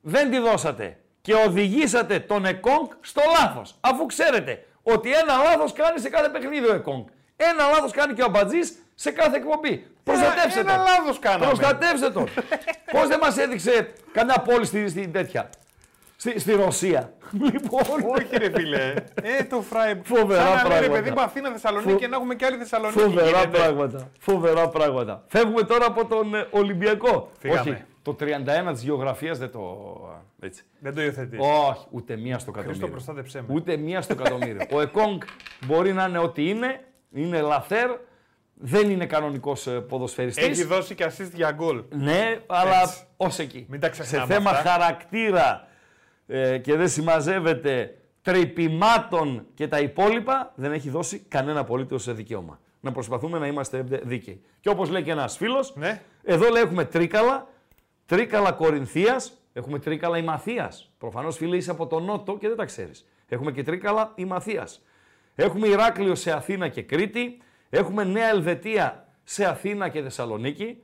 Δεν 0.00 0.30
τη 0.30 0.38
δώσατε. 0.38 1.00
Και 1.20 1.34
οδηγήσατε 1.34 2.18
τον 2.18 2.44
Εκόνγκ 2.44 2.86
στο 3.00 3.22
λάθος. 3.40 3.74
Αφού 3.80 4.06
ξέρετε 4.06 4.64
ότι 4.82 5.12
ένα 5.12 5.36
λάθος 5.42 5.72
κάνει 5.72 5.98
σε 6.00 6.08
κάθε 6.08 6.28
παιχνίδι 6.28 6.66
ο 6.66 6.74
Εκόνγκ. 6.74 7.04
Ένα 7.36 7.68
λάθος 7.68 7.92
κάνει 7.92 8.12
και 8.14 8.22
ο 8.22 8.24
Αμπατζής 8.24 8.74
σε 8.94 9.10
κάθε 9.10 9.36
εκπομπή. 9.36 9.86
Προστατεύστε 10.04 10.60
ένα 10.60 10.74
τον. 10.74 10.84
λάθος 10.84 11.18
κάναμε. 11.18 11.46
Προστατεύστε 11.46 12.10
τον. 12.10 12.28
Πώς 12.94 13.08
δεν 13.08 13.18
μας 13.22 13.38
έδειξε 13.38 13.92
κανένα 14.12 14.40
πόλη 14.40 14.64
στη, 14.64 14.88
στην 14.88 15.12
τέτοια. 15.12 15.48
Στη, 16.16 16.38
στη 16.40 16.52
Ρωσία. 16.52 17.12
λοιπόν, 17.52 17.82
Όχι 18.08 18.36
ρε 18.36 18.50
φίλε. 18.50 18.94
Ε, 19.22 19.44
το 19.44 19.60
Φράιμπουργκ. 19.60 20.04
Φοβερά 20.18 20.42
Σαν 20.42 20.52
να 20.52 20.68
λέει, 20.68 20.68
ρε 20.68 20.86
πράγματα. 20.86 20.92
παιδί 21.02 21.10
μου 21.10 21.20
Αθήνα 21.20 21.50
Θεσσαλονίκη 21.50 21.90
Φο- 21.92 21.98
και 21.98 22.06
να 22.06 22.16
έχουμε 22.16 22.34
και 22.34 22.44
άλλη 22.46 22.56
Θεσσαλονίκη. 22.56 22.98
Φοβερά 23.00 23.26
γίνεται. 23.28 23.58
πράγματα. 23.58 24.08
Φοβερά 24.18 24.68
πράγματα. 24.68 25.24
Φεύγουμε 25.28 25.62
τώρα 25.62 25.86
από 25.86 26.06
τον 26.06 26.34
ε, 26.34 26.46
Ολυμπιακό. 26.50 27.30
Φύγαμε. 27.38 27.60
Όχι, 27.60 27.84
το 28.02 28.16
31 28.20 28.24
της 28.72 28.82
γεωγραφίας 28.82 29.38
δεν 29.38 29.50
το... 29.50 29.86
Έτσι. 30.40 30.62
Δεν 30.78 30.94
το 30.94 31.02
υιοθετείς. 31.02 31.38
Όχι, 31.40 31.86
ούτε 31.90 32.16
μία 32.16 32.38
στο 32.38 32.52
Χρήστο 32.52 32.60
εκατομμύριο. 32.70 32.88
προστάτεψέ 32.88 33.40
με. 33.48 33.54
Ούτε 33.54 33.76
μία 33.76 34.00
στο 34.02 34.12
εκατομμύριο. 34.12 34.66
Ο 34.72 34.80
Εκόνγκ 34.80 35.20
μπορεί 35.66 35.92
να 35.92 36.04
είναι 36.04 36.18
ό,τι 36.18 36.48
είναι, 36.48 36.84
είναι 37.12 37.40
λαθέρ, 37.40 37.90
δεν 38.54 38.90
είναι 38.90 39.06
κανονικός 39.06 39.66
ε, 39.66 39.70
ποδοσφαιριστής. 39.80 40.46
Έχει 40.46 40.64
δώσει 40.64 40.94
και 40.94 41.04
assist 41.04 41.30
για 41.34 41.50
γκολ. 41.52 41.82
Ναι, 41.90 42.40
αλλά 42.46 42.82
Έτσι. 42.82 43.04
ως 43.16 43.38
εκεί. 43.38 43.66
Μην 43.68 43.80
τα 43.80 43.92
Σε 43.92 44.02
ξεχνάμε 44.02 44.34
θέμα 44.34 44.50
αυτά. 44.50 44.70
χαρακτήρα 44.70 45.68
ε, 46.26 46.58
και 46.58 46.76
δεν 46.76 46.88
συμμαζεύεται 46.88 47.94
τρυπημάτων 48.22 49.46
και 49.54 49.68
τα 49.68 49.78
υπόλοιπα, 49.80 50.52
δεν 50.54 50.72
έχει 50.72 50.90
δώσει 50.90 51.18
κανένα 51.28 51.60
απολύτως 51.60 52.14
δικαίωμα. 52.14 52.60
Να 52.80 52.92
προσπαθούμε 52.92 53.38
να 53.38 53.46
είμαστε 53.46 53.84
δίκαιοι. 54.02 54.42
Και 54.60 54.68
όπως 54.68 54.90
λέει 54.90 55.02
και 55.02 55.10
ένας 55.10 55.36
φίλος, 55.36 55.72
Ναι. 55.76 56.02
εδώ 56.22 56.48
λέει 56.48 56.62
έχουμε 56.62 56.84
τρίκαλα, 56.84 57.48
τρίκαλα 58.10 58.52
Κορινθίας, 58.52 59.32
έχουμε 59.52 59.78
τρίκαλα 59.78 60.18
Ημαθίας. 60.18 60.92
Προφανώς 60.98 61.36
φίλε 61.36 61.56
είσαι 61.56 61.70
από 61.70 61.86
τον 61.86 62.04
Νότο 62.04 62.36
και 62.38 62.48
δεν 62.48 62.56
τα 62.56 62.64
ξέρεις. 62.64 63.06
Έχουμε 63.28 63.52
και 63.52 63.62
τρίκαλα 63.62 64.12
Ημαθίας. 64.14 64.82
Έχουμε 65.34 65.68
Ηράκλειο 65.68 66.14
σε 66.14 66.32
Αθήνα 66.32 66.68
και 66.68 66.82
Κρήτη. 66.82 67.38
Έχουμε 67.70 68.04
Νέα 68.04 68.28
Ελβετία 68.28 69.06
σε 69.24 69.44
Αθήνα 69.44 69.88
και 69.88 70.02
Θεσσαλονίκη. 70.02 70.82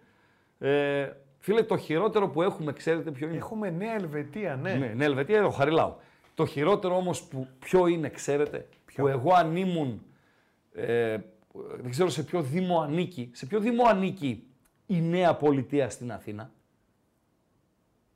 Ε, 0.59 1.11
φίλε, 1.39 1.63
το 1.63 1.77
χειρότερο 1.77 2.29
που 2.29 2.43
έχουμε, 2.43 2.73
ξέρετε 2.73 3.11
ποιο 3.11 3.29
είναι; 3.29 3.37
Έχουμε 3.37 3.71
Νέα 3.71 3.95
Ελβετία, 3.95 4.57
ναι. 4.57 4.73
Ναι, 4.73 4.93
Νέα 4.97 5.07
Ελβετία, 5.07 5.37
εδώ 5.37 5.51
χαριλάω. 5.51 5.95
Το 6.35 6.47
χειρότερο 6.47 6.97
όμως 6.97 7.23
που 7.23 7.49
ποιο 7.59 7.87
είναι, 7.87 8.09
ξέρετε, 8.09 8.69
που 8.95 9.07
εγώ 9.07 9.33
αν 9.35 9.57
ήμουν, 9.57 10.03
ε, 10.75 11.17
δεν 11.81 11.91
ξέρω 11.91 12.09
σε 12.09 12.23
ποιο 12.23 12.43
δήμο 12.43 12.81
ανήκει, 12.81 13.31
σε 13.33 13.47
ποιο 13.47 13.61
δήμο 13.61 13.85
ανήκει 13.89 14.47
η 14.87 15.01
νέα 15.01 15.35
πολιτεία 15.35 15.91
στην 15.91 16.13
Αθήνα; 16.13 16.51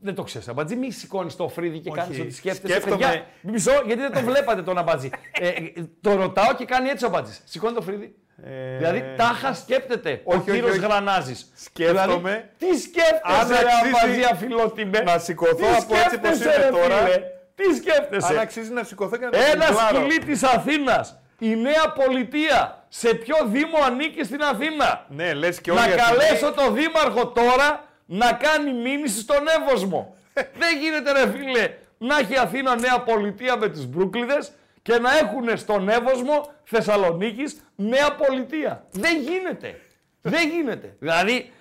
Δεν 0.03 0.14
το 0.14 0.22
ξέρεις, 0.22 0.48
Αμπατζή. 0.48 0.76
Μη 0.76 0.90
σηκώνεις 0.90 1.36
το 1.36 1.48
φρύδι 1.48 1.78
και 1.78 1.90
Όχι. 1.90 1.98
κάνεις 2.01 2.20
ότι 2.20 2.30
σκέφτεσαι. 2.30 2.72
Σκέφτομαι- 2.74 3.07
Παιδιά, 3.07 3.24
μισό, 3.40 3.82
γιατί 3.86 4.01
δεν 4.01 4.12
το 4.12 4.20
βλέπατε 4.20 4.62
τον 4.62 4.78
Αμπατζή. 4.78 5.11
ε, 5.40 5.48
ε, 5.48 5.53
το 6.01 6.14
ρωτάω 6.14 6.55
και 6.55 6.64
κάνει 6.64 6.88
έτσι 6.88 7.05
ο 7.05 7.09
Αμπατζής. 7.09 7.42
Σηκώνει 7.44 7.74
το 7.74 7.80
φρύδι. 7.82 8.14
Ε, 8.44 8.76
Δηλαδή 8.76 9.05
τάχα 9.16 9.55
σκέπτεται 9.55 10.11
όχι, 10.24 10.38
ο 10.38 10.40
όχι, 10.42 10.51
κύριος 10.51 10.70
όχι. 10.70 10.78
Γρανάζης. 10.80 11.51
Σκέφτομαι 11.55 12.07
Δηλαδή, 12.30 12.48
τι 12.59 12.80
σκέφτεσαι, 12.80 13.22
αν 13.40 13.48
ρε 13.48 13.55
αξίζει 13.57 13.94
Αμπατζή, 14.05 14.22
αφιλότιμε. 14.32 15.01
να 15.01 15.18
σηκωθώ 15.18 15.55
Τι 15.55 15.64
από 15.64 15.74
έτσι 15.74 16.18
πως 16.18 16.36
σκέφτεσαι, 16.36 16.44
είμαι 16.44 16.64
ρε 16.64 16.70
τώρα; 16.70 16.96
φίλε; 16.96 17.20
Τι 17.55 17.74
σκέφτεσαι; 17.76 18.32
Αν 18.32 18.38
αξίζει 18.38 18.72
να 18.72 18.82
σηκωθώ 18.84 19.16
και 19.16 19.24
να 19.24 19.30
το 19.30 19.38
Ένας 19.53 19.66
φιλτράρω. 19.66 19.96
σκυλί 19.98 20.18
της 20.18 20.42
Αθήνας, 20.42 21.18
η 21.38 21.57
νέα 21.57 21.92
πολιτεία, 22.05 22.84
σε 22.88 23.14
ποιο 23.14 23.36
δήμο 23.46 23.76
ανήκει 23.86 24.24
στην 24.24 24.42
Αθήνα; 24.42 25.05
Ναι, 25.09 25.34
λες 25.34 25.61
και 25.61 25.70
όλοι 25.70 25.80
να 25.80 25.88
οι 25.88 25.92
Αθηναίοι- 25.92 26.28
καλέσω 26.28 26.53
το 26.53 26.70
δήμαρχο 26.72 27.26
τώρα 27.28 27.84
να 28.12 28.32
κάνει 28.32 28.72
μήνυση 28.72 29.20
στον 29.20 29.44
Εύωσμο. 29.58 30.16
Δεν 30.34 30.78
γίνεται 30.80 31.12
ρε 31.12 31.30
φίλε 31.30 31.74
να 31.98 32.18
έχει 32.18 32.32
η 32.32 32.36
Αθήνα 32.36 32.80
νέα 32.80 33.00
πολιτεία 33.00 33.56
με 33.56 33.68
τις 33.68 33.86
Μπρούκλιδες 33.86 34.52
και 34.82 34.98
να 34.98 35.18
έχουν 35.18 35.56
στον 35.56 35.88
Εύωσμο 35.88 36.52
Θεσσαλονίκης 36.64 37.64
νέα 37.76 38.14
πολιτεία. 38.14 38.86
Δεν 38.90 39.20
γίνεται. 39.20 39.80
Δεν 40.22 40.48
γίνεται. 40.48 40.96
Δηλαδή 40.98 41.52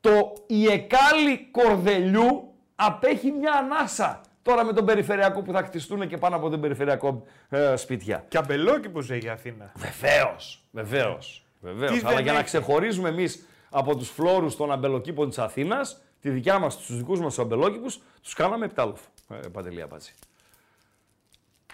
το 0.00 0.32
Ιεκάλι 0.46 1.48
Κορδελιού 1.50 2.54
απέχει 2.74 3.30
μια 3.30 3.52
ανάσα. 3.52 4.20
Τώρα 4.42 4.64
με 4.64 4.72
τον 4.72 4.84
περιφερειακό 4.84 5.42
που 5.42 5.52
θα 5.52 5.62
χτιστούν 5.62 6.08
και 6.08 6.16
πάνω 6.16 6.36
από 6.36 6.48
τον 6.48 6.60
περιφερειακό 6.60 7.26
ε, 7.48 7.76
σπίτια. 7.76 8.24
Και 8.28 8.38
αμπελόκηπος 8.38 9.10
έχει 9.10 9.26
η 9.26 9.28
Αθήνα. 9.28 9.72
Βεβαίως. 9.76 10.64
Βεβαίως. 10.70 11.46
Βεβαίως. 11.60 11.92
Τι 11.92 12.00
Αλλά 12.04 12.14
δεν 12.14 12.22
για 12.22 12.32
να 12.32 12.38
έχει. 12.38 12.46
ξεχωρίζουμε 12.46 13.08
εμείς 13.08 13.46
από 13.74 13.96
τους 13.96 14.08
φλόρους 14.10 14.56
των 14.56 14.72
αμπελοκήπων 14.72 15.28
της 15.28 15.38
Αθήνας, 15.38 16.02
τη 16.20 16.30
δικιά 16.30 16.58
μας, 16.58 16.76
τους 16.76 16.96
δικούς 16.96 17.20
μας 17.20 17.38
αμπελόκηπους, 17.38 17.98
τους 18.22 18.34
κάναμε 18.34 18.64
επτάλοφο. 18.64 19.04
Ε, 19.28 19.48
Παντελή 19.52 19.82
Απάτση. 19.82 20.14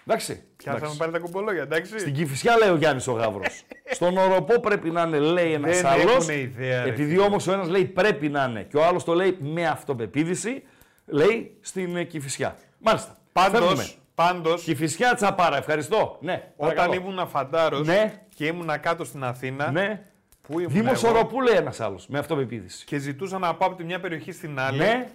Εντάξει. 0.06 0.42
Πιάσαμε 0.56 0.78
εντάξει. 0.82 0.98
πάλι 0.98 1.12
τα 1.12 1.18
κουμπολόγια, 1.18 1.62
εντάξει. 1.62 1.98
Στην 1.98 2.14
Κυφυσιά 2.14 2.56
λέει 2.56 2.68
ο 2.68 2.76
Γιάννης 2.76 3.06
ο 3.06 3.12
Γαύρος. 3.12 3.62
Στον 3.96 4.16
Οροπό 4.16 4.60
πρέπει 4.60 4.90
να 4.90 5.02
είναι, 5.02 5.18
λέει 5.18 5.52
ένας 5.52 5.76
Δεν 5.76 5.86
άλλος. 5.86 6.14
έχουνε 6.14 6.34
ιδέα, 6.34 6.82
ρε 6.84 6.88
Επειδή 6.90 7.10
φίλε. 7.10 7.22
όμως 7.22 7.46
ο 7.46 7.52
ένας 7.52 7.68
λέει 7.68 7.84
πρέπει 7.84 8.28
να 8.28 8.44
είναι 8.44 8.62
και 8.62 8.76
ο 8.76 8.84
άλλος 8.84 9.04
το 9.04 9.14
λέει 9.14 9.36
με 9.40 9.66
αυτοπεποίθηση, 9.66 10.62
λέει 11.06 11.56
στην 11.60 11.96
ε, 11.96 12.04
Κυφυσιά. 12.04 12.56
Μάλιστα. 12.78 13.16
Φεύγουμε. 13.32 13.66
Πάντως, 13.66 13.98
πάντως 14.14 14.62
Κυφυσιά 14.62 15.14
τσαπάρα, 15.14 15.56
ευχαριστώ. 15.56 16.18
Ναι, 16.20 16.32
όταν 16.56 16.74
παρακαλώ. 16.74 16.94
ήμουν 16.94 17.28
φαντάρος 17.28 17.86
Ναι. 17.86 18.22
και 18.34 18.46
ήμουν 18.46 18.80
κάτω 18.80 19.04
στην 19.04 19.24
Αθήνα, 19.24 19.70
Ναι. 19.70 20.02
Που 20.48 20.58
ήμουν 20.60 20.72
Δήμο 20.72 20.90
εγώ, 20.94 21.08
Οροπού 21.08 21.40
λέει 21.40 21.56
ένας 21.56 21.80
άλλος 21.80 22.06
με 22.08 22.18
αυτοπεποίθηση. 22.18 22.84
και 22.84 22.98
ζητούσα 22.98 23.38
να 23.38 23.54
πάω 23.54 23.68
από 23.68 23.76
τη 23.76 23.84
μια 23.84 24.00
περιοχή 24.00 24.32
στην 24.32 24.58
άλλη, 24.60 24.78
Ναι, 24.78 25.08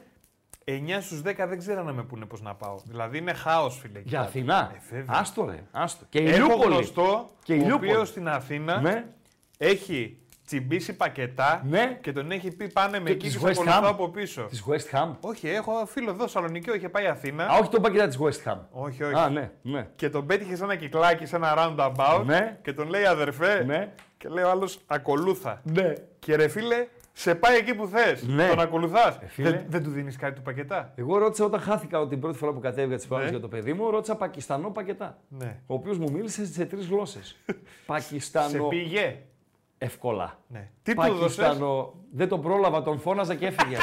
9 0.66 0.72
στους 1.02 1.22
10 1.22 1.34
δεν 1.48 1.58
ξέρανε 1.58 1.92
με 1.94 2.04
πούνε 2.04 2.26
πώς 2.26 2.42
να 2.42 2.54
πάω. 2.56 2.76
Δηλαδή 2.86 3.18
είναι 3.18 3.34
χάος, 3.34 3.78
φίλε. 3.82 4.00
εκεί 4.00 4.10
για 4.10 4.18
κάτω. 4.18 4.30
Αθηνά. 4.30 4.72
Ε, 4.76 4.96
βέβαια. 4.96 5.20
άστο 5.20 5.46
ρε, 5.46 5.64
άστο. 5.72 6.06
Και 6.10 6.20
η 6.20 6.28
Έχω 6.30 6.36
Ηλιούπολη. 6.46 6.74
γνωστό, 6.74 7.30
Και 7.44 7.54
η 7.54 7.58
ο 7.60 7.62
Ηλιούπολη. 7.64 7.92
οποίος 7.92 8.08
στην 8.08 8.28
Αθήνα 8.30 8.82
Ναι, 8.82 9.06
έχει 9.58 10.18
τσιμπήσει 10.46 10.94
πακετά 10.96 11.62
Ναι. 11.66 11.98
και 12.02 12.12
τον 12.12 12.32
έχει 12.32 12.52
πει 12.56 12.68
πάνε 12.70 13.00
με 13.00 13.06
Και 13.06 13.12
εκεί 13.12 13.26
της 13.26 13.34
και 13.34 13.40
σε 13.40 13.46
West 13.46 13.52
ακολουθώ 13.52 13.80
Ham. 13.88 13.90
από 13.90 14.10
πίσω. 14.10 14.42
της 14.44 14.64
West 14.70 14.96
Ham. 14.98 15.10
Όχι, 15.20 15.48
έχω 15.50 15.86
φίλο 15.86 16.10
εδώ 16.10 16.28
Σαλονικιό, 16.28 16.76
είχε 16.76 16.90
πάει 16.90 17.08
Αθήνα. 17.08 17.46
Α, 17.46 17.58
όχι 17.58 17.70
το 17.70 17.80
πακετά 17.80 18.08
της 18.08 18.18
West 18.22 18.52
Ham. 18.52 18.58
Όχι, 18.72 19.04
όχι. 19.04 19.14
Α, 19.16 19.30
ναι, 19.30 19.52
ναι. 19.62 19.88
Και 19.96 20.10
τον 20.10 20.26
πέτυχε 20.26 20.56
σε 20.56 20.64
ένα 20.64 20.76
κυκλάκι, 20.76 21.26
σε 21.26 21.36
ένα 21.36 21.54
roundabout 21.58 22.24
Ναι. 22.26 22.58
και 22.62 22.74
τον 22.74 22.88
λέει 22.90 23.06
αδερφέ. 23.06 23.64
Ναι. 23.64 23.94
Και 24.24 24.30
λέει 24.30 24.44
ο 24.44 24.50
άλλος 24.50 24.80
ακολούθα. 24.88 25.62
Ναι. 25.64 25.94
Και 26.20 26.36
ρε 26.36 26.48
φίλε, 26.48 26.88
σε 27.12 27.36
πάει 27.36 27.58
εκεί 27.58 27.74
που 27.76 27.88
θες. 27.88 28.24
Ναι. 28.24 28.48
Τον 28.48 28.60
ακολουθάς. 28.60 29.20
φίλε. 29.28 29.50
δεν, 29.50 29.62
δεν 29.68 29.84
του 29.84 29.90
δίνεις 29.90 30.16
κάτι 30.16 30.36
του 30.36 30.42
πακετά. 30.42 30.92
Εγώ 30.96 31.18
ρώτησα 31.18 31.46
όταν 31.46 31.60
χάθηκα 31.60 32.08
την 32.08 32.20
πρώτη 32.20 32.38
φορά 32.38 32.52
που 32.54 32.60
κατέβηκα 32.60 32.96
τις 32.96 33.08
Ναι. 33.10 33.30
για 33.30 33.40
το 33.40 33.48
παιδί 33.48 33.74
μου, 33.74 33.90
ρώτησα 33.92 34.16
Πακιστανό 34.16 34.70
πακετά. 34.70 35.18
Ναι. 35.28 35.60
Ο 35.68 35.74
οποίος 35.74 35.98
μου 35.98 36.12
μίλησε 36.12 36.46
σε 36.46 36.66
τρεις 36.66 36.88
γλώσσες. 36.88 37.36
Σε 37.46 37.56
Πακιστανό. 37.86 38.68
πήγε. 38.68 39.18
Εύκολα. 39.78 40.40
Ναι. 40.48 40.70
Τι 40.84 40.94
του 40.94 41.02
έδωσε. 41.02 41.42
Πακιστανό. 41.42 41.94
Δεν 42.12 42.28
τον 42.28 42.42
πρόλαβα, 42.42 42.82
τον 42.82 43.00
φώναζα 43.00 43.36
και 43.36 43.46
έφυγε. 43.46 43.76
Ρε. 43.76 43.82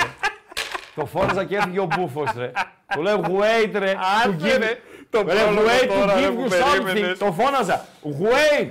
το 0.96 1.06
φώναζα 1.06 1.44
και 1.44 1.56
έφυγε 1.56 1.80
ο 1.80 1.88
μπούφος, 1.96 2.32
ρε. 2.36 2.50
Του 2.94 3.02
λέω 3.02 3.20
wait, 3.20 3.70
ρε. 3.72 3.94
Άντε, 4.24 4.36
to 4.36 4.42
give- 4.42 4.58
ρε, 4.58 4.78
τον 5.10 5.26
Ρε, 5.26 5.34
πρόλαβα 5.34 5.68
wait 5.82 5.86
τώρα, 5.88 6.14
to 6.14 6.18
ρε, 6.20 6.28
give 6.28 6.32
που 6.34 6.42
you 6.42 6.52
something. 6.52 6.84
περίμενες. 6.84 7.18
Το 7.18 7.32
φώναζα. 7.32 7.84
Wait. 8.02 8.70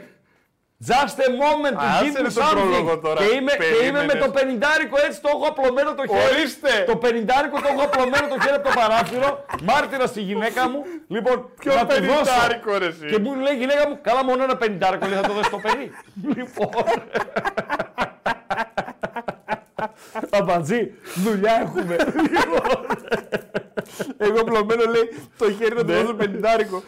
Just 0.88 1.18
a 1.28 1.30
moment 1.44 1.76
to 1.82 1.86
Άσε 1.86 2.04
give 2.06 2.16
ρε 2.22 2.28
you 2.28 2.34
τον 2.34 2.44
πρόλογο 2.56 2.92
something. 2.94 3.02
τώρα. 3.02 3.20
Και 3.26 3.30
είμαι, 3.36 3.52
και 3.52 3.66
είμαι 3.66 4.00
με 4.00 4.06
Περίμενες. 4.06 4.26
το 4.26 4.30
πενιντάρικο 4.32 4.98
έτσι, 5.06 5.22
το 5.22 5.30
έχω 5.36 5.46
απλωμένο 5.54 5.94
το 6.00 6.04
χέρι. 6.08 6.22
Ορίστε. 6.34 6.72
Το 6.88 6.96
πενιντάρικο 7.04 7.58
το 7.62 7.68
έχω 7.74 7.82
απλωμένο 7.90 8.26
το 8.34 8.38
χέρι 8.44 8.56
από 8.60 8.68
το 8.70 8.74
παράθυρο. 8.80 9.46
Μάρτυρα 9.64 10.06
στη 10.08 10.22
γυναίκα 10.22 10.70
μου. 10.70 10.80
Λοιπόν, 11.08 11.50
Ποιο 11.60 11.74
να 11.74 11.86
του 11.86 11.94
δώσω. 11.96 12.08
πενιντάρικο 12.08 12.72
ρε 12.78 12.86
εσύ; 12.86 13.06
Και 13.12 13.20
μου 13.20 13.36
λέει 13.36 13.54
η 13.54 13.58
γυναίκα 13.58 13.84
μου, 13.90 13.96
καλά 14.02 14.24
μόνο 14.24 14.44
ένα 14.44 14.56
πενιντάρικο, 14.58 15.06
λέει 15.08 15.18
θα 15.22 15.28
το 15.28 15.34
δώσει 15.34 15.50
το 15.50 15.60
παιδί. 15.66 15.88
λοιπόν. 16.36 16.84
Αμπατζή, 20.40 20.92
δουλειά 21.16 21.54
έχουμε. 21.66 21.96
Εγώ 24.18 24.44
πλωμένο 24.44 24.84
λέει 24.84 25.10
το 25.38 25.52
χέρι 25.52 25.76
να 25.76 25.82
του 25.86 25.92
Ναι. 25.92 25.98
δώσω 26.00 26.14
πεντάρικο. 26.14 26.84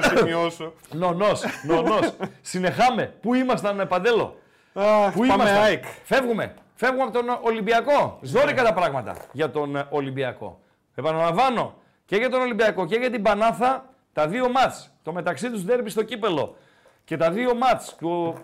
Να 0.00 0.16
σημειώσω. 0.18 0.72
Νονός, 0.92 1.42
νονός. 1.66 2.14
Συνεχάμε. 2.40 3.14
Πού 3.20 3.34
ήμασταν, 3.34 3.86
Παντέλο; 3.88 4.36
Αχ, 4.72 5.12
Πού 5.12 5.20
πάμε 5.20 5.34
ήμασταν; 5.34 5.62
ΑΕΚ. 5.62 5.84
Φεύγουμε. 6.04 6.54
Φεύγουμε 6.74 7.02
από 7.02 7.12
τον 7.12 7.38
Ολυμπιακό. 7.42 8.18
Ζόρικα 8.22 8.62
τα 8.62 8.72
πράγματα 8.72 9.16
για 9.32 9.50
τον 9.50 9.76
ε, 9.76 9.86
Ολυμπιακό. 9.90 10.60
Επαναλαμβάνω 10.94 11.74
και 12.06 12.16
για 12.16 12.30
τον 12.30 12.40
Ολυμπιακό 12.40 12.86
και 12.86 12.96
για 12.96 13.10
την 13.10 13.22
Πανάθα 13.22 13.84
τα 14.12 14.26
δύο 14.26 14.48
μάτς. 14.50 14.90
Το 15.02 15.12
μεταξύ 15.12 15.50
τους 15.50 15.64
δέρμπι 15.64 15.90
στο 15.90 16.02
κύπελο 16.02 16.56
και 17.04 17.16
τα 17.16 17.30
δύο 17.30 17.54
μάτς 17.54 17.94
του 17.98 18.38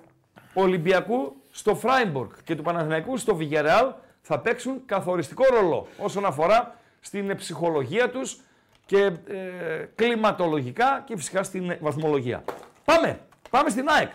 Ολυμπιακού 0.55 1.37
στο 1.51 1.75
Φράιμπουργκ 1.75 2.31
και 2.45 2.55
του 2.55 2.63
Παναθηναϊκού 2.63 3.17
στο 3.17 3.35
Βιγερεάλ 3.35 3.93
θα 4.21 4.39
παίξουν 4.39 4.83
καθοριστικό 4.87 5.45
ρόλο 5.61 5.87
όσον 5.99 6.25
αφορά 6.27 6.75
στην 7.07 7.37
ψυχολογία 7.37 8.11
τους 8.11 8.41
και 8.87 9.03
ε, 9.05 9.89
κλιματολογικά 9.95 11.03
και 11.07 11.17
φυσικά 11.17 11.43
στην 11.43 11.77
βαθμολογία. 11.81 12.45
Πάμε, 12.85 13.21
πάμε 13.51 13.71
στην 13.71 13.89
ΑΕΚ. 13.89 14.11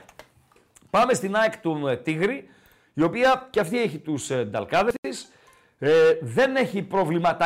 Πάμε 0.89 1.14
στην 1.14 1.36
ΑΕΚ 1.36 1.58
του 1.58 1.88
ε, 1.88 1.98
Τίγρη, 1.98 2.50
η 2.94 3.02
οποία 3.02 3.48
και 3.50 3.60
αυτή 3.60 3.82
έχει 3.82 3.98
τους 3.98 4.30
ε, 4.30 4.44
νταλκάδες 4.44 4.94
της. 5.02 5.32
Ε, 5.80 5.92
δεν 6.22 6.56
έχει 6.56 6.82
προβλήματα 6.82 7.46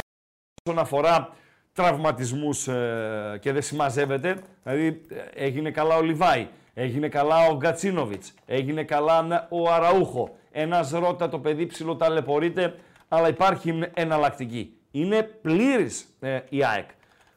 όσον 0.65 0.79
αφορά 0.79 1.29
τραυματισμούς 1.73 2.67
ε, 2.67 3.37
και 3.41 3.51
δεν 3.51 3.61
συμμαζεύεται. 3.61 4.41
Δηλαδή 4.63 5.01
ε, 5.09 5.45
έγινε 5.45 5.71
καλά 5.71 5.95
ο 5.95 6.01
Λιβάη, 6.01 6.47
έγινε 6.73 7.09
καλά 7.09 7.47
ο 7.47 7.55
Γκατσίνοβιτς, 7.55 8.33
έγινε 8.45 8.83
καλά 8.83 9.47
ο 9.49 9.71
Αραούχο. 9.71 10.37
Ένας 10.51 10.91
ρώτα 10.91 11.29
το 11.29 11.39
παιδί 11.39 11.65
ψηλό 11.65 11.95
ταλαιπωρείται, 11.95 12.75
αλλά 13.07 13.27
υπάρχει 13.27 13.89
εναλλακτική. 13.93 14.75
Είναι 14.95 15.23
πλήρης 15.23 16.15
ε, 16.19 16.39
η 16.49 16.65
ΑΕΚ. 16.65 16.89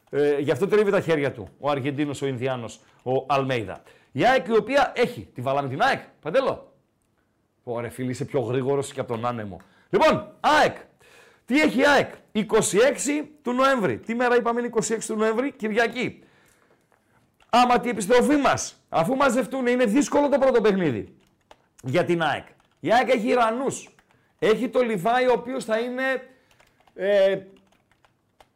Ε, 0.09 0.39
γι' 0.39 0.51
αυτό 0.51 0.67
τρίβει 0.67 0.91
τα 0.91 1.01
χέρια 1.01 1.31
του 1.31 1.49
ο 1.59 1.69
Αργεντίνος, 1.69 2.21
ο 2.21 2.27
Ινδιάνος, 2.27 2.81
ο 3.03 3.25
Αλμέιδα. 3.27 3.83
Η 4.11 4.25
ΑΕΚ 4.25 4.47
η 4.47 4.57
οποία 4.57 4.91
έχει. 4.95 5.29
Τη 5.33 5.41
βάλαμε 5.41 5.69
την 5.69 5.81
ΑΕΚ, 5.81 5.99
Παντέλο. 6.21 6.73
Ωραία, 7.63 7.89
φίλοι, 7.89 8.09
είσαι 8.09 8.25
πιο 8.25 8.39
γρήγορος 8.39 8.93
και 8.93 8.99
από 8.99 9.13
τον 9.13 9.25
άνεμο. 9.25 9.61
Λοιπόν, 9.89 10.31
ΑΕΚ. 10.39 10.75
Τι 11.45 11.61
έχει 11.61 11.79
η 11.79 11.85
ΑΕΚ, 11.85 12.13
26 12.31 12.43
του 13.41 13.53
Νοέμβρη. 13.53 13.97
Τι 13.97 14.15
μέρα 14.15 14.35
είπαμε 14.35 14.59
είναι 14.59 14.69
26 14.73 15.05
του 15.07 15.15
Νοέμβρη, 15.15 15.51
Κυριακή. 15.51 16.23
Άμα 17.49 17.79
την 17.79 17.89
επιστροφή 17.89 18.35
μας, 18.35 18.83
αφού 18.89 19.15
μαζευτούν, 19.15 19.67
είναι 19.67 19.85
δύσκολο 19.85 20.29
το 20.29 20.37
πρώτο 20.37 20.61
παιχνίδι 20.61 21.15
για 21.83 22.03
την 22.03 22.21
ΑΕΚ. 22.21 22.45
Η 22.79 22.93
ΑΕΚ 22.93 23.09
έχει 23.09 23.27
Ιρανούς. 23.27 23.89
Έχει 24.39 24.69
το 24.69 24.81
Λιβάη, 24.81 25.25
ο 25.27 25.31
οποίος 25.31 25.65
θα 25.65 25.79
είναι 25.79 26.03
ε, 26.99 27.41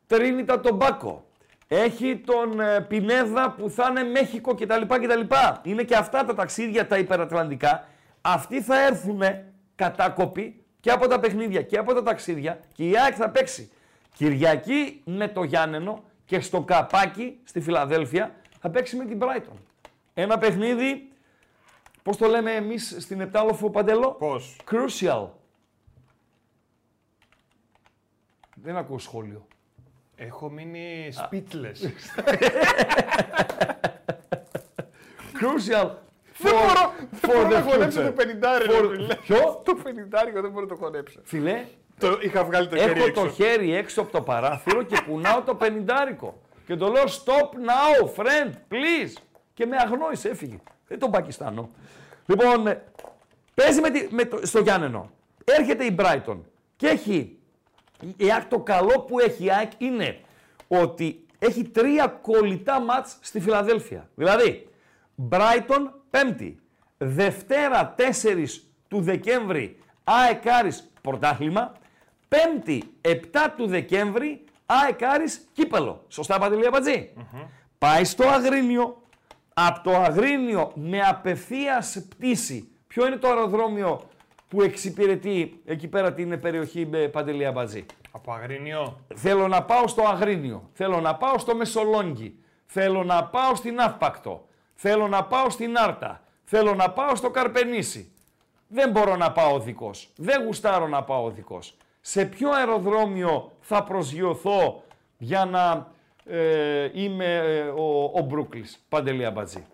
Τρίνιτα 0.08 0.60
τον 0.60 0.76
Μπάκο. 0.76 1.26
Έχει 1.68 2.18
τον 2.18 2.60
ε, 2.60 2.82
Πινέδα 2.82 3.52
που 3.52 3.70
θα 3.70 3.88
είναι 3.90 4.04
Μέχικο 4.04 4.56
κτλ. 4.56 4.82
κτλ. 4.82 5.36
Είναι 5.64 5.84
και 5.84 5.96
αυτά 5.96 6.26
τα 6.26 6.34
ταξίδια 6.34 6.88
τα 6.88 6.98
υπερατλαντικά. 6.98 7.88
Αυτοί 8.22 8.62
θα 8.62 8.86
έρθουν 8.86 9.22
κατάκοποι 9.76 10.64
και 10.80 10.92
από 10.92 11.08
τα 11.08 11.20
παιχνίδια 11.20 11.62
και 11.62 11.78
από 11.78 11.94
τα 11.94 12.04
ταξίδια 12.04 12.60
και 12.74 12.90
η 12.90 12.98
ΑΕΚ 12.98 13.14
θα 13.18 13.30
παίξει 13.30 13.72
Κυριακή 14.16 15.02
με 15.06 15.28
το 15.28 15.44
Γιάννενο 15.44 16.04
και 16.26 16.40
στο 16.40 16.62
Καπάκι 16.62 17.40
στη 17.44 17.62
Φιλαδέλφια 17.62 18.36
θα 18.60 18.70
παίξει 18.70 18.96
με 18.96 19.06
την 19.06 19.20
Brighton. 19.22 19.58
Ένα 20.14 20.38
παιχνίδι, 20.38 21.12
πώς 22.04 22.18
το 22.18 22.28
λέμε 22.28 22.52
εμείς 22.52 22.96
στην 23.00 23.22
Επτάλοφο 23.22 23.70
Παντελό, 23.70 24.12
Πώς; 24.12 24.60
crucial. 24.72 25.28
Δεν 28.64 28.78
ακούω 28.78 29.00
σχόλιο. 29.00 29.48
Έχω 30.16 30.50
μείνει 30.50 31.10
speechless. 31.16 31.80
Crucial 35.40 35.90
Δεν 36.38 36.52
for, 36.52 36.56
μπορώ, 36.68 36.94
δεν 37.12 37.20
for 37.22 37.28
μπορώ 37.28 37.48
να 37.48 37.60
the 37.60 37.70
χωνέψω 37.72 38.00
future. 38.02 38.06
το 38.06 38.12
πενιντάρι. 38.12 38.66
For- 38.70 38.82
ρε 38.82 38.88
φίλε. 38.96 39.16
Ποιο; 39.16 39.62
Το 39.66 39.76
πενιντάρι 39.84 40.32
δεν 40.32 40.52
μπορώ 40.52 40.66
να 40.66 40.68
το 40.68 40.76
χωνέψω. 40.76 41.20
Φιλέ, 41.24 41.66
Το 42.00 42.18
είχα 42.22 42.44
βγάλει 42.44 42.68
το 42.68 42.76
χέρι 42.78 42.92
έχω 43.00 43.06
έξω. 43.08 43.24
το 43.24 43.30
χέρι 43.30 43.76
έξω 43.76 44.02
από 44.02 44.12
το 44.12 44.22
παράθυρο 44.22 44.84
και 44.84 44.98
κουνάω 45.08 45.42
το 45.42 45.56
πενιντάρικο. 45.56 46.42
Και 46.66 46.76
το 46.76 46.88
λέω 46.88 47.04
stop 47.04 47.50
now, 47.70 48.10
friend, 48.16 48.50
please. 48.70 49.14
Και 49.54 49.66
με 49.66 49.76
αγνόησε, 49.78 50.30
έφυγε. 50.30 50.60
Δεν 50.88 51.00
τον 51.00 51.12
Πακιστάνο. 51.12 51.70
Λοιπόν, 52.26 52.68
ε, 52.68 52.84
παίζει 53.54 53.82
με 53.82 53.90
τη, 53.90 54.08
με 54.14 54.26
το, 54.26 54.40
στο 54.46 54.60
Γιάννενο. 54.60 55.12
Έρχεται 55.44 55.84
η 55.86 55.96
Brighton 56.00 56.38
και 56.76 56.88
έχει. 56.88 57.38
Η 58.18 58.32
ΑΕΚ 58.32 58.46
το 58.46 58.60
καλό 58.60 59.00
που 59.00 59.20
έχει 59.20 59.44
η 59.44 59.52
ΑΕΚ 59.52 59.72
είναι 59.78 60.20
ότι 60.68 61.26
έχει 61.40 61.64
τρία 61.64 62.08
κολλητά 62.08 62.82
μάτς 62.82 63.18
στη 63.22 63.40
Φιλαδέλφια. 63.40 64.10
Δηλαδή, 64.16 64.68
Brighton 65.30 65.90
πέμπτη, 66.10 66.60
Δευτέρα 66.98 67.96
4 67.98 68.46
του 68.88 69.02
Δεκέμβρη 69.02 69.78
ΑΕΚ 70.04 70.48
Άρης 70.48 70.92
πρωτάθλημα, 71.02 71.72
Πέμπτη 72.28 72.84
7 73.02 73.18
του 73.58 73.68
Δεκέμβρη 73.68 74.44
ΑΕΚ 74.66 75.04
Άρης 75.04 75.48
κύπελο. 75.54 76.06
Σωστά 76.08 76.40
Παντελή 76.40 76.68
Αμπατζή. 76.68 77.14
Πάει 77.78 78.04
στο 78.06 78.28
Αγρίνιο, 78.28 79.02
από 79.54 79.82
το 79.84 79.96
Αγρίνιο 79.98 80.72
με 80.76 81.00
απευθείας 81.02 82.06
πτήση. 82.10 82.68
Ποιο 82.88 83.08
είναι 83.08 83.16
το 83.16 83.28
αεροδρόμιο 83.28 84.02
που 84.54 84.62
εξυπηρετεί 84.62 85.62
εκεί 85.66 85.88
πέρα 85.88 86.14
την 86.14 86.40
περιοχή 86.40 86.86
με 86.86 86.98
Παντελή 86.98 87.46
Αμπατζή. 87.46 87.86
Από 88.12 88.34
Αγρίνιο. 88.34 89.00
Θέλω 89.16 89.48
να 89.48 89.64
πάω 89.64 89.88
στο 89.88 90.04
Αγρίνιο. 90.04 90.70
Θέλω 90.74 91.02
να 91.02 91.16
πάω 91.16 91.38
στο 91.38 91.56
Μεσολόγγι. 91.56 92.36
Θέλω 92.66 93.04
να 93.04 93.24
πάω 93.24 93.56
στην 93.56 93.80
Αύπακτο. 93.80 94.48
Θέλω 94.74 95.08
να 95.08 95.24
πάω 95.24 95.50
στην 95.50 95.78
Άρτα. 95.78 96.22
Θέλω 96.44 96.74
να 96.74 96.90
πάω 96.90 97.16
στο 97.16 97.30
Καρπενήσι. 97.30 98.12
Δεν 98.68 98.92
μπορώ 98.92 99.16
να 99.16 99.32
πάω 99.32 99.54
οδικός. 99.54 100.10
Δεν 100.16 100.44
γουστάρω 100.46 100.88
να 100.88 101.04
πάω 101.04 101.24
οδικός. 101.26 101.78
Σε 102.02 102.26
ποιο 102.26 102.52
αεροδρόμιο 102.52 103.52
θα 103.60 103.84
προσγειωθώ 103.84 104.84
για 105.18 105.46
να 105.46 105.88
ε, 106.26 106.90
είμαι 106.94 107.36
ε, 107.36 107.62
ο, 107.62 108.04
ο 108.04 108.22
Μπρούκλης, 108.22 108.86
Παντελή 108.90 109.26
Αμπατζή; 109.26 109.66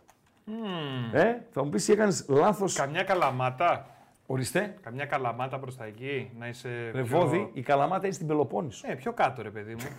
Ε, 1.14 1.36
θα 1.52 1.64
μου 1.64 1.70
πεις 1.70 1.90
έκανες 1.90 2.26
λάθος. 2.30 2.74
Καμιά 2.74 3.04
καλαμάτα. 3.04 3.86
Ορίστε. 4.32 4.76
Καμιά 4.82 5.06
καλαμάτα 5.06 5.60
προς 5.60 5.76
τα 5.78 5.86
εκεί. 5.86 6.32
Να 6.38 6.48
είσαι. 6.48 6.92
Ρε 6.94 7.02
πιο- 7.04 7.20
Βόδι, 7.20 7.50
η 7.54 7.62
Καλαμάτα 7.62 8.06
είναι 8.06 8.16
στην 8.16 8.28
Πελοπόννησο. 8.28 8.92
Ε, 8.92 8.96
πιο 8.96 9.14
κάτω 9.14 9.42
ρε 9.42 9.50
παιδί 9.50 9.74
μου. 9.74 9.80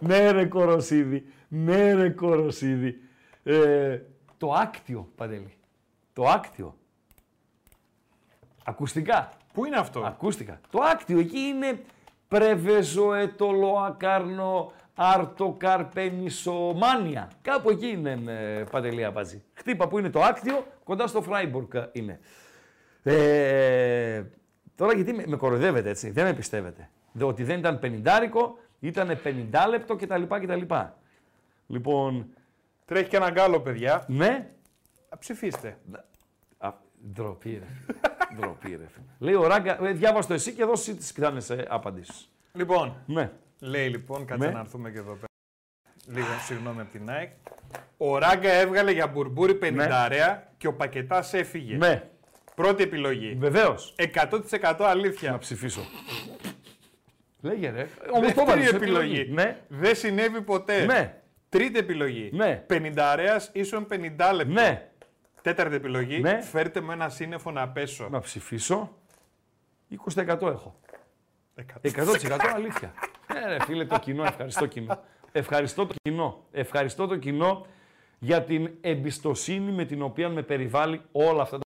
Ναι 0.00 0.30
ρε 0.30 0.44
Κοροσίδη, 0.46 1.24
ναι 1.48 1.94
ρε 1.94 2.10
Κοροσίδη. 2.10 3.00
Ε, 3.42 3.98
το 4.38 4.52
άκτιο, 4.52 5.08
Παντελή. 5.16 5.52
Το 6.12 6.24
άκτιο. 6.28 6.76
Ακουστικά. 8.64 9.28
Πού 9.52 9.64
είναι 9.64 9.76
αυτό; 9.76 10.00
Ακούστηκα. 10.00 10.60
Το 10.70 10.78
άκτιο 10.82 11.18
εκεί 11.18 11.38
είναι 11.38 11.80
πρεβεζο, 12.28 13.12
ετολο, 14.96 15.08
ακάρνο, 15.08 15.22
άρτο, 15.24 15.54
καρπενισομάνια. 15.58 17.30
Κάπου 17.42 17.70
εκεί 17.70 17.86
είναι 17.86 18.22
ε, 18.26 18.64
Παντελή 18.70 19.04
Αμπατζή. 19.04 19.42
Χτύπα 19.54 19.88
που 19.88 19.98
είναι 19.98 20.10
το 20.10 20.22
άκτιο, 20.22 20.66
κοντά 20.84 21.06
στο 21.06 21.22
Φράιμπουργκ 21.22 21.74
ε, 21.74 21.88
είναι. 21.92 22.20
Ε, 23.02 24.22
τώρα 24.76 24.94
γιατί 24.94 25.12
με, 25.12 25.24
με 25.26 25.36
κοροϊδεύετε 25.36 25.88
έτσι, 25.90 26.10
δεν 26.10 26.24
με 26.24 26.32
πιστεύετε. 26.34 26.88
Δε, 27.12 27.24
ότι 27.24 27.44
δεν 27.44 27.58
ήταν 27.58 27.78
πενιντάρικο, 27.78 28.58
ήταν 28.80 29.18
50 29.24 29.68
λεπτό 29.68 29.96
κτλ. 29.96 30.22
κτλ. 30.22 30.62
Λοιπόν, 31.66 32.26
Τρέχει 32.84 33.08
και 33.08 33.16
ένα 33.16 33.30
γκάλο, 33.30 33.60
παιδιά. 33.60 34.04
ναι, 34.08 34.50
Α, 35.08 35.18
Ψηφίστε. 35.18 35.78
Α, 36.58 36.72
ντροπή 37.12 37.50
ρε. 37.50 37.64
φίλε. 37.84 37.98
ντροπή 38.40 38.68
ρε. 38.70 38.86
φίλε. 38.88 39.06
Λέει 39.18 39.34
ο 39.34 39.46
Ράγκα, 39.46 39.84
ε, 39.84 39.92
διάβασε 39.92 40.28
το 40.28 40.34
εσύ 40.34 40.52
και 40.52 40.64
δώσει 40.64 40.94
τις 40.94 41.12
πιθανές 41.12 41.50
ε, 41.50 41.66
απαντήσεις. 41.68 42.28
Λοιπόν, 42.52 42.94
Ναι. 43.06 43.30
Λέει 43.62 43.88
λοιπόν, 43.88 44.24
κάτσε 44.24 44.46
Ναι. 44.46 44.52
να 44.52 44.60
έρθουμε 44.60 44.90
και 44.90 44.98
εδώ 44.98 45.12
πέρα. 45.12 45.26
Λίγο 46.06 46.38
συγγνώμη 46.46 46.80
από 46.80 46.90
την 46.90 47.10
ΑΕΚ. 47.10 47.30
Ο 47.96 48.18
Ράγκα 48.18 48.50
έβγαλε 48.52 48.90
για 48.92 49.06
μπουρμπούρι 49.06 49.58
50 49.62 50.42
και 50.56 50.66
ο 50.66 50.74
Πακετάς 50.74 51.32
έφυγε. 51.34 51.76
Ναι, 51.76 52.08
Πρώτη 52.54 52.82
επιλογή. 52.82 53.34
βεβαίως. 53.38 53.94
100% 53.96 54.74
αλήθεια. 54.78 55.30
Να 55.30 55.38
ψηφίσω. 55.38 55.80
Λέγε 57.40 57.70
ρε. 57.70 57.80
Όμως 58.12 58.12
το 58.12 58.20
Δεύτερη 58.20 58.46
βάλεις 58.46 58.68
σε 58.68 58.76
επιλογή. 58.76 59.28
Ναι, 59.32 59.60
Δεν 59.68 59.96
συνέβη 59.96 60.42
ποτέ. 60.42 60.84
ναι, 60.84 61.20
Τρίτη 61.48 61.78
επιλογή. 61.78 62.30
Ναι. 62.32 62.64
50 62.68 63.48
ίσον 63.52 63.86
50 63.90 64.32
λεπτά. 64.34 64.46
ναι. 64.46 64.86
Τέταρτη 65.42 65.74
επιλογή. 65.74 66.20
Ναι. 66.20 66.40
Φέρτε 66.42 66.80
με 66.80 66.92
ένα 66.92 67.08
σύννεφο 67.08 67.50
να 67.50 67.68
πέσω. 67.68 68.08
Να 68.08 68.20
ψηφίσω. 68.20 68.96
20% 70.14 70.40
έχω. 70.42 70.80
100%. 71.82 71.90
100% 71.90 72.38
αλήθεια. 72.54 72.92
Ναι 73.32 73.46
ρε 73.46 73.64
φίλε 73.64 73.84
το 73.84 73.98
κοινό, 73.98 74.24
ευχαριστώ 74.24 74.66
κοινό. 74.66 75.00
Ευχαριστώ 75.32 75.86
το 75.86 75.94
κοινό. 76.02 76.44
Ευχαριστώ 76.52 77.06
το 77.06 77.16
κοινό 77.16 77.66
για 78.18 78.42
την 78.42 78.70
εμπιστοσύνη 78.80 79.72
με 79.72 79.84
την 79.84 80.02
οποία 80.02 80.28
με 80.28 80.42
περιβάλλει 80.42 81.00
όλα 81.12 81.42
αυτά 81.42 81.56
τα... 81.56 81.64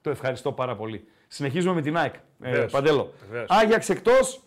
Το 0.00 0.10
ευχαριστώ 0.10 0.52
πάρα 0.52 0.76
πολύ. 0.76 1.08
Συνεχίζουμε 1.28 1.74
με 1.74 1.80
την 1.82 1.96
ΑΕΚ. 1.96 2.14
Ε, 2.14 2.20
Βεβαίως. 2.38 2.72
Παντέλο. 2.72 3.12
Βεβαίως. 3.28 3.46
Άγιαξ 3.50 3.88
εκτός. 3.88 4.42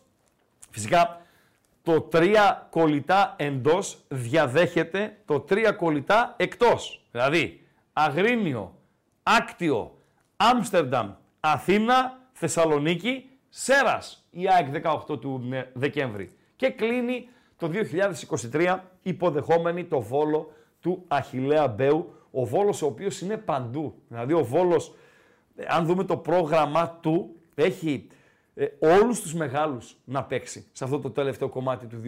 Φυσικά 0.70 1.22
το 1.84 2.02
τρία 2.02 2.68
κολλητά 2.70 3.36
εντός 3.38 3.98
διαδέχεται 4.08 5.18
το 5.26 5.40
τρία 5.40 5.72
κολλητά 5.72 6.34
εκτός. 6.38 7.06
Δηλαδή 7.12 7.62
Αγρίνιο, 7.94 8.76
Άκτιο, 9.24 9.98
Άμστερνταμ, 10.38 11.14
Αθήνα, 11.40 12.20
Θεσσαλονίκη, 12.32 13.30
Σέρας 13.50 14.28
η 14.30 14.50
ΑΕΚ 14.50 14.68
18 15.10 15.20
του 15.20 15.50
ε, 15.52 15.64
Δεκέμβρη. 15.74 16.37
Και 16.58 16.70
κλείνει 16.70 17.30
το 17.58 17.72
2023 18.52 18.80
υποδεχόμενη 19.02 19.84
το 19.86 20.02
Βόλο 20.02 20.52
του 20.80 21.04
Αχιλέα 21.08 21.68
Μπέου, 21.68 22.14
ο 22.32 22.46
Βόλος 22.46 22.82
ο 22.82 22.86
οποίος 22.86 23.22
είναι 23.22 23.38
παντού. 23.38 24.02
Δηλαδή 24.08 24.34
ο 24.34 24.44
Βόλος, 24.46 24.94
ε, 25.56 25.66
αν 25.68 25.86
δούμε 25.86 26.04
το 26.04 26.18
πρόγραμμα 26.18 26.90
του, 27.02 27.36
έχει 27.56 28.08
ε, 28.56 28.66
όλους 28.80 29.22
τους 29.22 29.34
μεγάλους 29.34 29.96
να 30.06 30.24
παίξει 30.24 30.68
σε 30.72 30.84
αυτό 30.84 31.00
το 31.00 31.10
τελευταίο 31.10 31.50
κομμάτι 31.50 31.86
του 31.86 32.02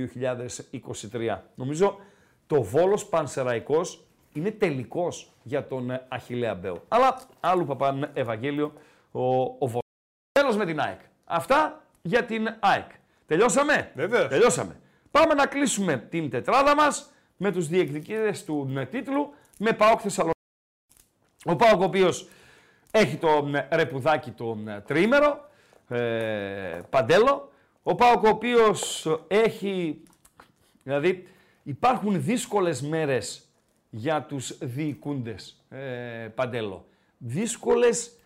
2023. 1.12 1.38
Νομίζω 1.56 2.00
το 2.48 2.64
Βόλος 2.64 3.06
Πανσεραϊκός 3.06 4.04
είναι 4.34 4.52
τελικός 4.52 5.32
για 5.44 5.68
τον 5.68 5.90
ε, 5.90 6.06
Αχιλέα 6.08 6.56
Μπέο. 6.56 6.84
Αλλά 6.88 7.22
άλλου 7.40 7.66
παπάν 7.66 8.12
Ευαγγέλιο 8.14 8.74
ο, 9.12 9.42
ο 9.42 9.58
Βόλος. 9.60 9.84
Τέλος 10.32 10.56
με 10.56 10.66
την 10.66 10.80
ΑΕΚ. 10.80 11.00
Αυτά 11.26 11.84
για 12.02 12.26
την 12.26 12.56
ΑΕΚ. 12.60 12.92
Τελειώσαμε; 13.30 13.92
Βεβαίως. 13.96 14.28
Τελειώσαμε. 14.28 14.80
Πάμε 15.12 15.34
να 15.34 15.46
κλείσουμε 15.46 15.98
την 15.98 16.30
τετράδα 16.30 16.76
μας 16.76 17.12
με 17.38 17.52
τους 17.52 17.68
διεκδικητές 17.68 18.44
του 18.44 18.74
ε, 18.78 18.86
τίτλου 18.86 19.34
με 19.58 19.74
ΠΑΟΚ 19.74 20.00
Θεσσαλονίκη. 20.02 20.40
Ο 21.46 21.56
ΠΑΟΚ 21.56 21.82
ο 21.82 21.84
οποίος 21.84 22.28
έχει 22.92 23.18
το 23.18 23.50
ε, 23.54 23.76
ρεπουδάκι 23.76 24.32
τον 24.32 24.68
ε, 24.68 24.84
τρίμερο, 24.88 25.50
ε, 25.88 26.80
Παντέλο. 26.90 27.52
Ο 27.84 27.96
ΠΑΟΚ 27.96 28.24
ο 28.24 28.30
οποίος 28.30 29.08
έχει, 29.28 30.04
δηλαδή 30.84 31.28
υπάρχουν 31.64 32.24
δύσκολες 32.24 32.82
μέρες 32.82 33.48
για 33.90 34.22
τους 34.22 34.58
διοικούντες, 34.58 35.66
ε, 35.70 35.80
Παντέλο. 36.36 36.86
Δύσκολες 37.18 38.19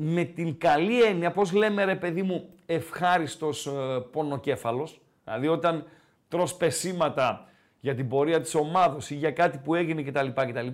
με 0.00 0.24
την 0.24 0.58
καλή 0.58 1.02
έννοια, 1.02 1.30
πώς 1.30 1.52
λέμε 1.52 1.84
ρε 1.84 1.94
παιδί 1.96 2.22
μου, 2.22 2.48
ευχάριστος 2.66 3.66
ε, 3.66 3.70
πονοκέφαλος. 4.12 5.00
Δηλαδή 5.24 5.48
όταν 5.48 5.86
τρως 6.28 6.54
πεσήματα 6.54 7.48
για 7.80 7.94
την 7.94 8.08
πορεία 8.08 8.40
της 8.40 8.54
ομάδος 8.54 9.10
ή 9.10 9.14
για 9.14 9.30
κάτι 9.30 9.58
που 9.58 9.74
έγινε 9.74 10.02
κτλ. 10.02 10.28
κτλ 10.28 10.66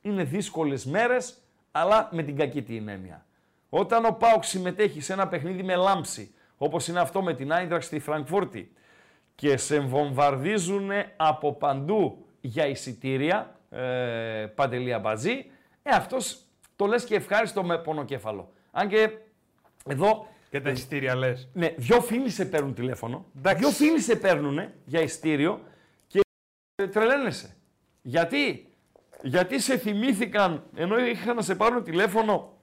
είναι 0.00 0.24
δύσκολες 0.24 0.84
μέρες, 0.84 1.38
αλλά 1.72 2.08
με 2.12 2.22
την 2.22 2.36
κακή 2.36 2.62
την 2.62 2.88
έννοια. 2.88 3.26
Όταν 3.68 4.04
ο 4.04 4.12
Πάουκ 4.12 4.44
συμμετέχει 4.44 5.00
σε 5.00 5.12
ένα 5.12 5.28
παιχνίδι 5.28 5.62
με 5.62 5.74
λάμψη, 5.74 6.34
όπως 6.56 6.88
είναι 6.88 7.00
αυτό 7.00 7.22
με 7.22 7.34
την 7.34 7.52
Άιντραξ 7.52 7.86
στη 7.86 7.98
Φραγκφούρτη, 7.98 8.72
και 9.34 9.56
σε 9.56 9.80
βομβαρδίζουν 9.80 10.90
από 11.16 11.52
παντού 11.52 12.26
για 12.40 12.66
εισιτήρια, 12.66 13.60
ε, 13.70 14.46
παντελία 14.54 14.98
μπαζί, 14.98 15.46
ε, 15.82 15.90
αυτός 15.94 16.38
το 16.76 16.86
λες 16.86 17.04
και 17.04 17.14
ευχάριστο 17.14 17.62
με 17.64 17.78
πονοκέφαλο. 17.78 18.52
Αν 18.76 18.88
και 18.88 19.10
εδώ 19.88 20.28
Και 20.50 20.60
τα 20.60 20.70
εισιτήρια 20.70 21.14
λες. 21.14 21.48
ναι, 21.52 21.74
δυο 21.76 22.00
φίλοι 22.00 22.30
σε 22.30 22.44
παίρνουν 22.44 22.74
τηλέφωνο. 22.74 23.26
Εντάξει. 23.36 23.58
Δυο 23.58 23.70
φίλοι 23.70 24.00
σε 24.00 24.16
παίρνουν 24.16 24.68
για 24.84 25.00
ειστήριο 25.00 25.60
και 26.06 26.20
τρελαίνεσαι. 26.90 27.56
Γιατί; 28.02 28.68
Γιατί 29.22 29.60
σε 29.60 29.78
θυμήθηκαν, 29.78 30.64
ενώ 30.76 30.98
είχαν 30.98 31.36
να 31.36 31.42
σε 31.42 31.54
πάρουν 31.54 31.84
τηλέφωνο 31.84 32.58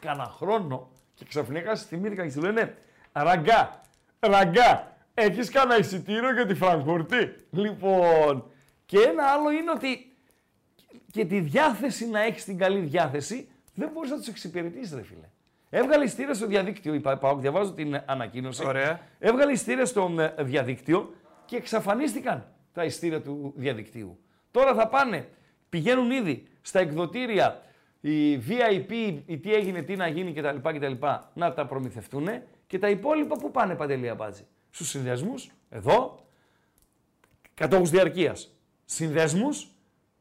κάνα 0.00 0.24
χρόνο 0.24 0.90
και 1.14 1.24
ξαφνικά 1.28 1.76
σε 1.76 1.86
θυμήθηκαν 1.86 2.26
και 2.26 2.32
σου 2.32 2.40
λένε 2.40 2.76
Ραγκά, 3.12 3.80
ραγκά, 4.18 4.96
έχεις 5.14 5.50
κανένα 5.50 5.78
εισιτήριο 5.78 6.32
για 6.32 6.46
τη 6.46 6.54
Φραγκφούρτη; 6.54 7.34
Λοιπόν, 7.50 8.50
και 8.86 8.98
ένα 8.98 9.24
άλλο 9.24 9.50
είναι 9.50 9.70
ότι 9.70 10.16
και 11.12 11.24
τη 11.24 11.40
διάθεση 11.40 12.08
να 12.08 12.20
έχεις 12.20 12.44
την 12.44 12.58
καλή 12.58 12.78
διάθεση 12.78 13.48
δεν 13.80 13.90
μπορείς 13.92 14.10
να 14.10 14.16
τους 14.16 14.28
εξυπηρετήσεις 14.28 14.94
ρε 14.94 15.02
φίλε. 15.02 15.28
Έβγαλε 15.70 16.04
ειστήρια 16.04 16.34
στο 16.34 16.46
διαδίκτυο, 16.46 16.94
η 16.94 17.00
ΠΑΟΚ, 17.00 17.40
διαβάζω 17.40 17.72
την 17.72 18.02
ανακοίνωση. 18.06 18.66
Ωραία. 18.66 19.00
Έβγαλε 19.18 19.52
ειστήρια 19.52 19.84
στο 19.84 20.14
ε, 20.36 20.42
διαδίκτυο 20.42 21.14
και 21.44 21.56
εξαφανίστηκαν 21.56 22.52
τα 22.72 22.84
ειστήρια 22.84 23.22
του 23.22 23.52
διαδικτύου. 23.56 24.18
Τώρα 24.50 24.74
θα 24.74 24.88
πάνε, 24.88 25.28
πηγαίνουν 25.68 26.10
ήδη 26.10 26.46
στα 26.60 26.80
εκδοτήρια, 26.80 27.62
οι 28.00 28.36
VIP, 28.36 29.20
οι 29.26 29.38
τι 29.38 29.54
έγινε, 29.54 29.82
τι 29.82 29.96
να 29.96 30.06
γίνει 30.06 30.32
κτλ. 30.32 30.56
κτλ 30.62 31.06
να 31.34 31.52
τα 31.52 31.66
προμηθευτούν 31.66 32.28
και 32.66 32.78
τα 32.78 32.88
υπόλοιπα 32.88 33.36
που 33.36 33.50
πάνε 33.50 33.74
παντελή 33.74 34.12
μπάτζη. 34.16 34.46
Στους 34.70 34.88
συνδυασμούς, 34.88 35.50
εδώ, 35.68 36.26
κατόχους 37.54 37.90
διαρκείας. 37.90 38.54
Συνδέσμους, 38.84 39.68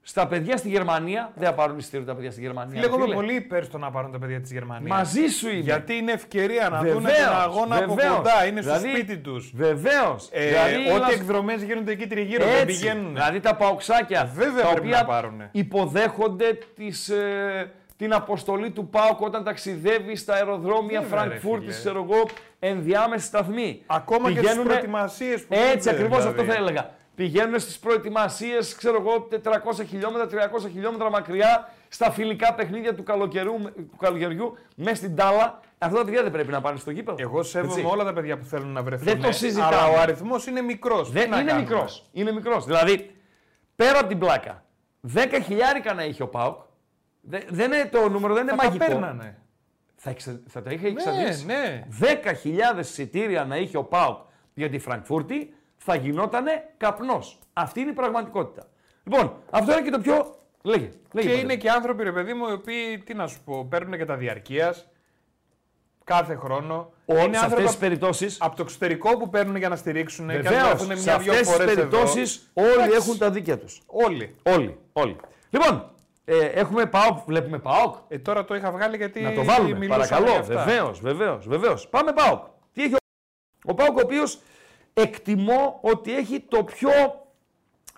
στα 0.01 0.27
παιδιά 0.27 0.57
στη 0.57 0.69
Γερμανία, 0.69 1.31
δεν 1.35 1.47
θα 1.47 1.53
πάρουν 1.53 1.77
ειστήριο 1.77 2.05
τα 2.05 2.15
παιδιά 2.15 2.31
στη 2.31 2.41
Γερμανία. 2.41 2.73
Φίλε, 2.73 2.85
εγώ 2.85 2.95
είμαι 2.95 3.03
φίλε. 3.03 3.15
πολύ 3.15 3.33
υπέρ 3.35 3.63
στο 3.63 3.77
να 3.77 3.91
πάρουν 3.91 4.11
τα 4.11 4.19
παιδιά 4.19 4.41
της 4.41 4.51
Γερμανίας. 4.51 4.97
Μαζί 4.97 5.27
σου 5.27 5.49
είμαι. 5.49 5.59
Γιατί 5.59 5.93
είναι 5.93 6.11
ευκαιρία 6.11 6.69
να 6.69 6.77
δουν 6.79 6.91
τον 6.93 7.01
Βεβαίως, 7.01 7.27
αγώνα 7.43 7.75
από 7.77 7.93
βεβαίως. 7.93 8.15
κοντά. 8.15 8.45
Είναι 8.45 8.61
στο 8.61 8.77
Δηλαδή, 8.77 8.89
σπίτι 8.97 9.17
τους. 9.17 9.51
Βεβαίως. 9.55 10.29
Ε, 10.31 10.47
Δηλαδή, 10.47 10.75
ό,τι 10.91 10.99
λας- 10.99 11.11
εκδρομές 11.13 11.63
γίνονται 11.63 11.91
εκεί 11.91 12.07
τριγύρω 12.07 12.45
δεν 12.45 12.53
Έτσι. 12.53 12.65
πηγαίνουν. 12.65 13.13
Δηλαδή 13.13 13.39
τα 13.39 13.55
παοξάκια 13.55 14.31
Βέβαια 14.35 14.61
τα 14.63 14.69
πρέπει 14.69 14.87
οποία 14.87 14.99
να 14.99 15.05
πάρουνε. 15.05 15.49
υποδέχονται 15.51 16.57
τις, 16.75 17.09
ε, 17.09 17.71
την 17.97 18.13
αποστολή 18.13 18.71
του 18.71 18.87
ΠΑΟΚ 18.89 19.21
όταν 19.21 19.43
ταξιδεύει 19.43 20.15
στα 20.15 20.33
αεροδρόμια 20.33 21.01
Βέβαια, 21.01 21.23
ρε 21.23 21.29
Φραγκφούρτη, 21.29 21.65
φίλε. 21.65 21.73
ξέρω 21.77 22.07
εγώ, 22.09 22.25
ενδιάμεση 22.59 23.25
σταθμή. 23.25 23.81
Ακόμα 23.85 24.27
και 24.27 24.33
στι 24.33 24.39
Πηγαίνουνε- 24.41 24.67
προετοιμασίες 24.69 25.41
που 25.41 25.47
Έτσι 25.53 25.65
γίνονται, 25.67 25.89
ακριβώς 25.89 26.17
δηλαδή. 26.17 26.39
αυτό 26.39 26.51
θα 26.53 26.57
έλεγα. 26.59 26.89
Πηγαίνουν 27.19 27.59
στις 27.59 27.79
προετοιμασίες, 27.79 28.75
ξέρω 28.75 28.97
εγώ, 28.99 29.27
400 29.43 29.85
χιλιόμετρα, 29.87 30.27
300 30.27 30.69
χιλιόμετρα 30.71 31.09
μακριά, 31.09 31.73
στα 31.87 32.11
φιλικά 32.11 32.53
παιχνίδια 32.53 32.95
του, 32.95 33.03
καλοκαιριού, 33.03 33.71
του 33.75 33.97
καλοκαιριού, 33.97 34.57
μέσα 34.75 34.95
στην 34.95 35.15
τάλα. 35.15 35.59
Αυτά 35.77 35.97
τα 35.97 36.03
παιδιά 36.05 36.21
δεν 36.23 36.31
πρέπει 36.31 36.51
να 36.51 36.61
πάνε 36.61 36.77
στο 36.77 36.91
γήπεδο. 36.91 37.17
Εγώ 37.19 37.43
σέβομαι 37.43 37.73
Έτσι. 37.81 37.85
όλα 37.91 38.03
τα 38.03 38.13
παιδιά 38.13 38.37
που 38.37 38.45
θέλουν 38.45 38.67
να 38.71 38.83
βρεθούν. 38.83 39.05
Δεν 39.05 39.21
το 39.21 39.31
συζητάμε. 39.31 39.75
Αλλά 39.75 39.87
ο 39.87 39.99
αριθμός 39.99 40.45
είναι 40.47 40.61
μικρός. 40.61 41.11
Δεν 41.11 41.31
είναι 41.31 41.53
μικρός. 41.53 42.09
Είναι 42.11 42.31
μικρός. 42.31 42.65
Δηλαδή, 42.65 43.15
πέρα 43.75 43.99
από 43.99 44.07
την 44.07 44.17
πλάκα, 44.19 44.63
10 45.13 45.39
χιλιάρικα 45.45 45.93
να 45.93 46.03
είχε 46.03 46.23
ο 46.23 46.27
Πάουκ. 46.27 46.57
Δε- 47.21 47.39
δεν 47.49 47.71
είναι 47.71 47.89
το 47.91 48.09
νούμερο, 48.09 48.33
δεν 48.33 48.43
είναι 48.43 48.51
Θα 48.51 48.57
τα 48.57 48.65
μαγικό. 48.67 48.85
παίρνανε. 48.85 49.37
Θα, 49.95 50.09
εξα... 50.09 50.39
θα 50.47 50.61
τα 50.61 50.71
είχε 50.71 50.87
εξαντλήσει. 50.87 51.45
ναι. 51.45 51.87
10.000 52.75 52.79
εισιτήρια 52.79 53.45
να 53.45 53.57
είχε 53.57 53.77
ο 53.77 53.83
Πάουκ 53.83 54.17
για 54.53 54.69
τη 54.69 54.79
Φραγκφούρτη, 54.79 55.53
θα 55.81 55.95
γινότανε 55.95 56.69
καπνός. 56.77 57.39
Αυτή 57.53 57.79
είναι 57.79 57.89
η 57.89 57.93
πραγματικότητα. 57.93 58.67
Λοιπόν, 59.03 59.33
αυτό 59.49 59.71
είναι 59.71 59.81
και 59.81 59.89
το 59.89 59.99
πιο. 59.99 60.35
Λέγε. 60.63 60.79
λέγε 60.79 60.91
Και 61.09 61.17
Παντελή. 61.19 61.39
είναι 61.39 61.55
και 61.55 61.69
άνθρωποι, 61.69 62.03
ρε 62.03 62.11
παιδί 62.11 62.33
μου, 62.33 62.47
οι 62.49 62.51
οποίοι, 62.51 62.97
τι 63.05 63.13
να 63.13 63.27
σου 63.27 63.39
πω, 63.45 63.65
παίρνουν 63.69 63.97
και 63.97 64.05
τα 64.05 64.15
διαρκείας 64.15 64.87
κάθε 66.03 66.35
χρόνο. 66.35 66.91
Ο, 67.05 67.13
είναι 67.13 67.21
σε 67.21 67.27
αυτές 67.27 67.43
άνθρωποι 67.43 67.67
τι 67.67 67.75
περιπτώσει. 67.77 68.35
από 68.39 68.55
το 68.55 68.61
εξωτερικό 68.61 69.17
που 69.17 69.29
παίρνουν 69.29 69.55
για 69.55 69.69
να 69.69 69.75
στηρίξουν 69.75 70.27
και 70.27 70.35
αν 70.35 70.41
Βεβαίω, 70.41 70.69
έρθουν 70.69 70.87
σε 70.87 71.03
μια-δυο 71.03 71.31
αυτές 71.31 71.47
τις 71.47 71.55
φορές 71.55 71.73
περιπτώσεις 71.73 72.51
όλοι 72.53 72.67
Εντάξει. 72.73 72.95
έχουν 72.95 73.17
τα 73.17 73.29
δίκαια 73.31 73.57
τους. 73.57 73.81
Όλοι. 73.85 74.35
Όλοι. 74.43 74.77
όλοι. 74.93 75.15
Λοιπόν, 75.49 75.91
ε, 76.25 76.45
έχουμε 76.45 76.85
ΠΑΟΚ, 76.85 77.17
βλέπουμε 77.25 77.59
ΠΑΟΚ. 77.59 77.95
Ε, 78.07 78.19
τώρα 78.19 78.45
το 78.45 78.55
είχα 78.55 78.71
βγάλει 78.71 78.97
γιατί. 78.97 79.21
Να 79.21 79.33
το 79.33 79.43
βάλουμε, 79.43 79.77
μιλούσαμε 79.77 80.05
παρακαλώ. 80.07 80.29
για 80.31 80.39
αυτά. 80.39 80.63
Βεβαίως, 80.63 80.99
βεβαίως, 80.99 81.47
βεβαίως. 81.47 81.87
Πάμε 81.87 82.13
ΠΑΟΚ. 82.13 82.43
Τι 82.73 82.83
έχει 82.83 82.93
ο, 82.93 82.97
ο 83.65 83.73
ΠΑΟΚ, 83.73 83.97
ο 83.97 84.01
οποίος 84.03 84.39
εκτιμώ 84.93 85.79
ότι 85.81 86.15
έχει 86.15 86.39
το 86.39 86.63
πιο 86.63 86.91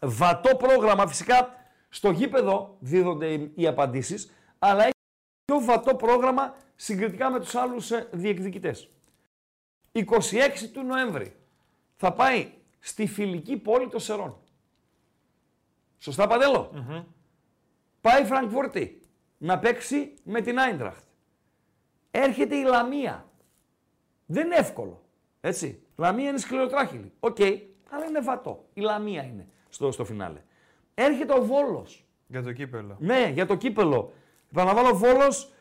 βατό 0.02 0.56
πρόγραμμα. 0.56 1.08
Φυσικά 1.08 1.56
στο 1.90 2.12
γήπεδο 2.12 2.78
δίδονται 2.80 3.34
οι, 3.34 3.52
οι 3.56 3.68
απαντήσεις, 3.68 4.32
αλλά 4.60 4.82
έχει 4.84 4.92
το 5.46 5.56
πιο 5.56 5.66
βατό 5.66 5.96
πρόγραμμα 5.96 6.56
συγκριτικά 6.76 7.30
με 7.30 7.40
τους 7.40 7.56
άλλους 7.56 7.92
ε, 7.92 8.08
διεκδικητές. 8.12 8.90
26 9.94 10.04
του 10.74 10.84
Νοέμβρη 10.84 11.36
θα 11.96 12.14
πάει 12.14 12.52
στη 12.80 13.08
φιλική 13.08 13.58
πόλη 13.58 13.88
των 13.88 14.00
Σερών. 14.00 14.38
Σωστά, 15.98 16.28
Παντέλο; 16.28 16.72
Πάει 18.02 18.26
Φραγκφούρτη 18.26 19.02
να 19.38 19.60
παίξει 19.60 20.14
με 20.24 20.42
την 20.42 20.60
Άιντραχτ. 20.60 21.04
Έρχεται 22.12 22.56
η 22.56 22.64
Λαμία. 22.64 23.30
Δεν 24.26 24.46
είναι 24.46 24.56
εύκολο. 24.56 25.02
Έτσι. 25.42 25.84
Λαμία 26.02 26.30
είναι 26.30 26.38
σκληροτράχυλη. 26.38 27.12
Οκ, 27.20 27.38
αλλά 27.90 28.06
είναι 28.08 28.22
βατό. 28.22 28.66
Η 28.74 28.82
Λαμία 28.82 29.24
είναι 29.24 29.48
στο, 29.70 29.92
στο 29.92 30.06
φινάλε. 30.06 30.42
Έρχεται 30.94 31.34
ο 31.34 31.46
Βόλος. 31.46 32.06
Για 32.28 32.44
το 32.44 32.52
κύπελλο. 32.52 32.96
Ναι, 33.00 33.32
για 33.34 33.46
το 33.46 33.56
κύπελλο. 33.56 34.12
Επαναλαμβάνω, 34.52 34.90
ο 34.90 34.96
Βόλος, 34.96 35.52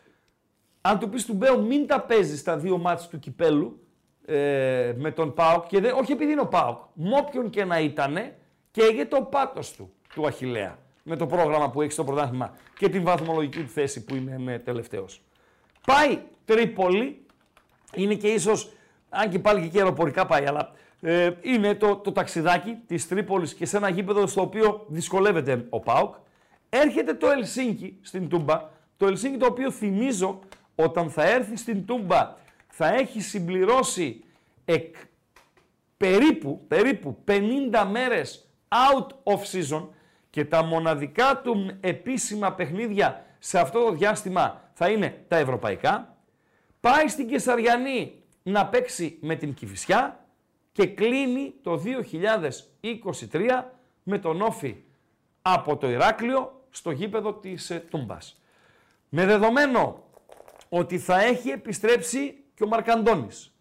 αν 0.81 0.99
του 0.99 1.09
πεις 1.09 1.27
του 1.27 1.35
Μπέου 1.35 1.67
μην 1.67 1.87
τα 1.87 2.01
παίζεις 2.01 2.41
στα 2.41 2.57
δύο 2.57 2.79
μάτς 2.79 3.09
του 3.09 3.19
κυπέλου 3.19 3.81
ε, 4.25 4.95
με 4.97 5.11
τον 5.11 5.35
ΠΑΟΚ, 5.35 5.67
και 5.67 5.81
δεν, 5.81 5.95
όχι 5.95 6.13
επειδή 6.13 6.33
είναι 6.33 6.41
ο 6.41 6.47
ΠΑΟΚ, 6.47 6.79
με 6.95 7.17
όποιον 7.17 7.51
και 7.51 7.65
να 7.65 7.81
ήτανε, 7.81 8.39
και 8.71 8.83
έγινε 8.83 9.09
ο 9.13 9.23
πάτος 9.23 9.73
του, 9.73 9.93
του 10.15 10.27
Αχιλέα, 10.27 10.79
με 11.03 11.17
το 11.17 11.27
πρόγραμμα 11.27 11.71
που 11.71 11.83
έχει 11.83 11.93
στο 11.93 12.05
πρωτάθλημα 12.05 12.55
και 12.79 12.89
την 12.89 13.05
βαθμολογική 13.05 13.63
του 13.63 13.69
θέση 13.69 14.05
που 14.05 14.15
είναι 14.15 14.39
με 14.39 14.59
τελευταίος. 14.59 15.23
Πάει 15.87 16.19
Τρίπολη, 16.45 17.27
είναι 17.95 18.15
και 18.15 18.29
ίσως, 18.29 18.73
αν 19.11 19.31
και 19.31 19.39
πάλι 19.39 19.61
και 19.61 19.67
εκεί 19.67 19.79
αεροπορικά 19.79 20.27
πάει, 20.27 20.47
αλλά 20.47 20.73
ε, 21.01 21.31
είναι 21.41 21.75
το, 21.75 21.97
το 21.97 22.13
ταξιδάκι 22.13 22.79
της 22.87 23.09
Τρίπολης 23.09 23.55
και 23.55 23.67
σε 23.67 23.77
ένα 23.77 23.89
γήπεδο 23.89 24.27
στο 24.27 24.41
οποίο 24.41 24.85
δυσκολεύεται 24.89 25.67
ο 25.69 25.81
ΠΑΟΚ. 25.81 26.15
Έρχεται 26.69 27.15
το 27.15 27.31
Ελσίνκι 27.31 27.99
στην 28.03 28.29
Τούμπα, 28.29 28.69
το 28.97 29.07
Ελσίνκι 29.07 29.39
το 29.39 29.47
οποίο 29.47 29.71
θυμίζω 29.71 30.39
όταν 30.75 31.11
θα 31.11 31.31
έρθει 31.31 31.57
στην 31.57 31.87
Τούμπα 31.87 32.35
θα 32.69 32.95
έχει 32.95 33.21
συμπληρώσει 33.21 34.25
εκ, 34.65 34.97
περίπου, 35.97 36.65
περίπου 36.69 37.25
50 37.29 37.41
μέρες 37.91 38.49
out 38.69 39.07
of 39.33 39.39
season 39.53 39.89
και 40.31 40.45
τα 40.45 40.63
μοναδικά 40.63 41.41
του 41.45 41.71
επίσημα 41.81 42.53
παιχνίδια 42.53 43.25
σε 43.39 43.59
αυτό 43.59 43.85
το 43.85 43.93
διάστημα 43.93 44.71
θα 44.73 44.89
είναι 44.89 45.25
τα 45.29 45.37
ευρωπαϊκά. 45.37 46.17
Πάει 46.81 47.09
στην 47.09 47.29
Κεσαριανή 47.29 48.20
να 48.43 48.67
παίξει 48.67 49.19
με 49.21 49.35
την 49.35 49.55
Κηφισιά 49.55 50.25
και 50.73 50.87
κλείνει 50.87 51.55
το 51.63 51.83
2023 53.31 53.63
με 54.03 54.19
τον 54.19 54.43
ΟΦΗ 54.43 54.77
από 55.43 55.77
το 55.77 55.91
Ηράκλειο 55.91 56.65
στο 56.71 56.91
γήπεδο 56.91 57.35
της 57.35 57.71
ε, 57.71 57.87
Τούμπας. 57.91 58.41
Με 59.09 59.27
δεδομένο 59.27 60.05
ότι 60.69 60.99
θα 60.99 61.21
έχει 61.21 61.49
επιστρέψει 61.49 62.45
και 62.55 62.65
ο 62.65 62.67
Μαρκαντώνης. 62.67 63.55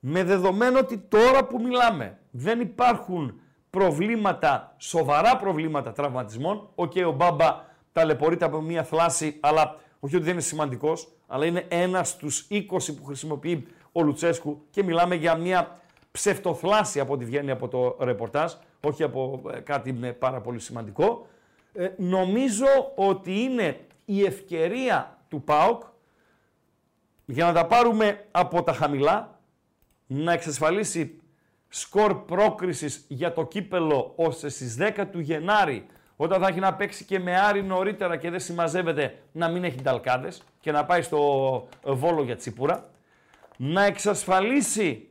Με 0.00 0.24
δεδομένο 0.24 0.78
ότι 0.78 0.98
τώρα 0.98 1.44
που 1.44 1.60
μιλάμε 1.60 2.18
δεν 2.30 2.60
υπάρχουν 2.60 3.40
προβλήματα, 3.70 4.74
σοβαρά 4.78 5.36
προβλήματα 5.36 5.92
τραυματισμών. 5.92 6.68
Οκ, 6.74 6.92
ο 7.06 7.12
Μπάμπα 7.12 7.64
ταλαιπωρείται 7.92 8.44
από 8.44 8.60
μια 8.60 8.84
θλάση, 8.84 9.36
αλλά 9.40 9.76
όχι 10.00 10.16
ότι 10.16 10.24
δεν 10.24 10.32
είναι 10.32 10.42
σημαντικός, 10.42 11.08
αλλά 11.26 11.46
είναι 11.46 11.66
ένας 11.68 12.08
στους 12.08 12.46
20 12.50 12.66
που 12.96 13.04
χρησιμοποιεί 13.04 13.66
ο 13.96 14.02
Λουτσέσκου 14.02 14.66
και 14.70 14.82
μιλάμε 14.82 15.14
για 15.14 15.36
μια 15.36 15.80
ψευτοθλάση 16.10 17.00
από 17.00 17.12
ό,τι 17.12 17.24
βγαίνει 17.24 17.50
από 17.50 17.68
το 17.68 17.96
ρεπορτάζ, 18.00 18.52
όχι 18.80 19.02
από 19.02 19.42
ε, 19.54 19.60
κάτι 19.60 19.98
ε, 20.02 20.10
πάρα 20.10 20.40
πολύ 20.40 20.60
σημαντικό. 20.60 21.26
Ε, 21.74 21.88
νομίζω 21.96 22.66
ότι 22.94 23.40
είναι 23.40 23.80
η 24.04 24.24
ευκαιρία 24.24 25.18
του 25.28 25.42
ΠΑΟΚ 25.42 25.82
για 27.24 27.44
να 27.44 27.52
τα 27.52 27.66
πάρουμε 27.66 28.24
από 28.30 28.62
τα 28.62 28.72
χαμηλά, 28.72 29.40
να 30.06 30.32
εξασφαλίσει 30.32 31.20
σκορ 31.68 32.14
πρόκρισης 32.14 33.04
για 33.08 33.32
το 33.32 33.46
κύπελο 33.46 34.12
ώστε 34.16 34.48
στις 34.48 34.76
10 34.80 35.04
του 35.12 35.20
Γενάρη 35.20 35.86
όταν 36.16 36.40
θα 36.40 36.48
έχει 36.48 36.60
να 36.60 36.74
παίξει 36.74 37.04
και 37.04 37.18
με 37.18 37.40
Άρη 37.40 37.62
νωρίτερα 37.62 38.16
και 38.16 38.30
δεν 38.30 38.40
συμμαζεύεται 38.40 39.18
να 39.32 39.48
μην 39.48 39.64
έχει 39.64 39.82
ταλκάδες 39.82 40.42
και 40.60 40.72
να 40.72 40.84
πάει 40.84 41.02
στο 41.02 41.18
Βόλο 41.84 42.22
για 42.22 42.36
τσίπουρα. 42.36 42.88
Να 43.56 43.84
εξασφαλίσει 43.84 45.08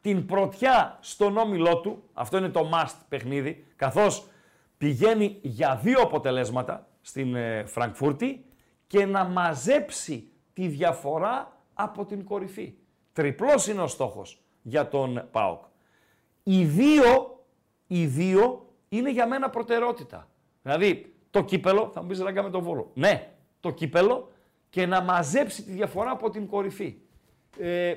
την 0.00 0.26
πρωτιά 0.26 0.98
στον 1.00 1.36
όμιλό 1.36 1.80
του, 1.80 2.02
αυτό 2.12 2.36
είναι 2.36 2.48
το 2.48 2.70
must 2.72 2.96
παιχνίδι, 3.08 3.66
καθώς 3.76 4.26
πηγαίνει 4.78 5.38
για 5.42 5.80
δύο 5.82 6.00
αποτελέσματα 6.00 6.88
στην 7.00 7.34
ε, 7.34 7.64
Φραγκφούρτη 7.64 8.44
και 8.86 9.06
να 9.06 9.24
μαζέψει 9.24 10.30
τη 10.52 10.66
διαφορά 10.66 11.60
από 11.74 12.04
την 12.04 12.24
κορυφή. 12.24 12.74
Τριπλός 13.12 13.66
είναι 13.66 13.80
ο 13.80 13.86
στόχος 13.86 14.42
για 14.62 14.88
τον 14.88 15.28
ΠΑΟΚ. 15.30 15.64
Οι 16.42 16.64
δύο, 16.64 17.44
οι 17.86 18.06
δύο 18.06 18.66
είναι 18.88 19.10
για 19.10 19.26
μένα 19.26 19.50
προτεραιότητα. 19.50 20.28
Δηλαδή, 20.62 21.14
το 21.30 21.44
κύπελο, 21.44 21.90
θα 21.94 22.02
μου 22.02 22.06
πεις 22.06 22.20
ραγκά 22.20 22.42
με 22.42 22.50
τον 22.50 22.62
Βόλο. 22.62 22.90
Ναι, 22.94 23.30
το 23.60 23.70
κύπελο 23.70 24.30
και 24.70 24.86
να 24.86 25.00
μαζέψει 25.00 25.62
τη 25.62 25.70
διαφορά 25.72 26.10
από 26.10 26.30
την 26.30 26.46
κορυφή. 26.46 26.96
Ε, 27.58 27.94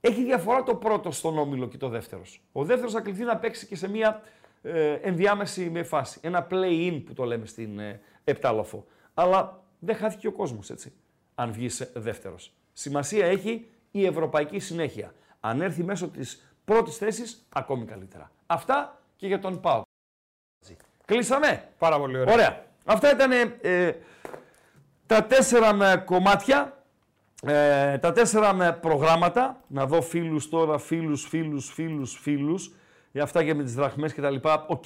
έχει 0.00 0.24
διαφορά 0.24 0.62
το 0.62 0.74
πρώτος 0.74 1.16
στον 1.16 1.38
όμιλο 1.38 1.68
και 1.68 1.76
το 1.76 1.88
δεύτερος. 1.88 2.42
Ο 2.52 2.64
δεύτερος 2.64 2.92
θα 2.92 3.00
κληθεί 3.00 3.24
να 3.24 3.36
παίξει 3.36 3.66
και 3.66 3.76
σε 3.76 3.88
μια 3.88 4.22
ε, 4.62 4.92
ενδιάμεση 4.92 5.70
με 5.70 5.82
φάση. 5.82 6.20
Ένα 6.22 6.46
play-in 6.50 7.02
που 7.06 7.12
το 7.12 7.24
λέμε 7.24 7.46
στην 7.46 7.78
ε, 7.78 8.00
Επτάλοφο. 8.24 8.86
Αλλά 9.14 9.62
δεν 9.78 9.96
χάθηκε 9.96 10.26
ο 10.26 10.32
κόσμος 10.32 10.70
έτσι, 10.70 10.92
αν 11.34 11.52
βγει 11.52 11.68
δεύτερος. 11.94 12.52
Σημασία 12.72 13.26
έχει 13.26 13.66
η 13.90 14.06
ευρωπαϊκή 14.06 14.58
συνέχεια. 14.58 15.14
Αν 15.40 15.60
έρθει 15.60 15.82
μέσω 15.82 16.08
της 16.08 16.56
πρώτης 16.64 16.96
θέσης, 16.96 17.46
ακόμη 17.48 17.84
καλύτερα. 17.84 18.30
Αυτά 18.46 19.02
και 19.16 19.26
για 19.26 19.38
τον 19.38 19.60
Πάο. 19.60 19.82
Κλείσαμε. 21.04 21.68
Πάρα 21.78 21.98
πολύ 21.98 22.18
ωραία. 22.18 22.34
Ωραία. 22.34 22.64
Αυτά 22.84 23.12
ήταν 23.12 23.32
ε, 23.60 23.96
τα 25.06 25.24
τέσσερα 25.24 25.72
με 25.72 26.02
κομμάτια, 26.06 26.81
ε, 27.46 27.98
τα 27.98 28.12
τέσσερα 28.12 28.52
με 28.52 28.72
προγράμματα. 28.72 29.60
Να 29.66 29.86
δω 29.86 30.02
φίλους 30.02 30.48
τώρα, 30.48 30.78
φίλους, 30.78 31.26
φίλους, 31.26 31.72
φίλους, 31.72 32.18
φίλους. 32.18 32.72
Για 33.12 33.22
αυτά 33.22 33.44
και 33.44 33.54
με 33.54 33.62
τις 33.62 33.74
δραχμές 33.74 34.12
και 34.12 34.20
τα 34.20 34.30
λοιπά. 34.30 34.64
Οκ, 34.68 34.84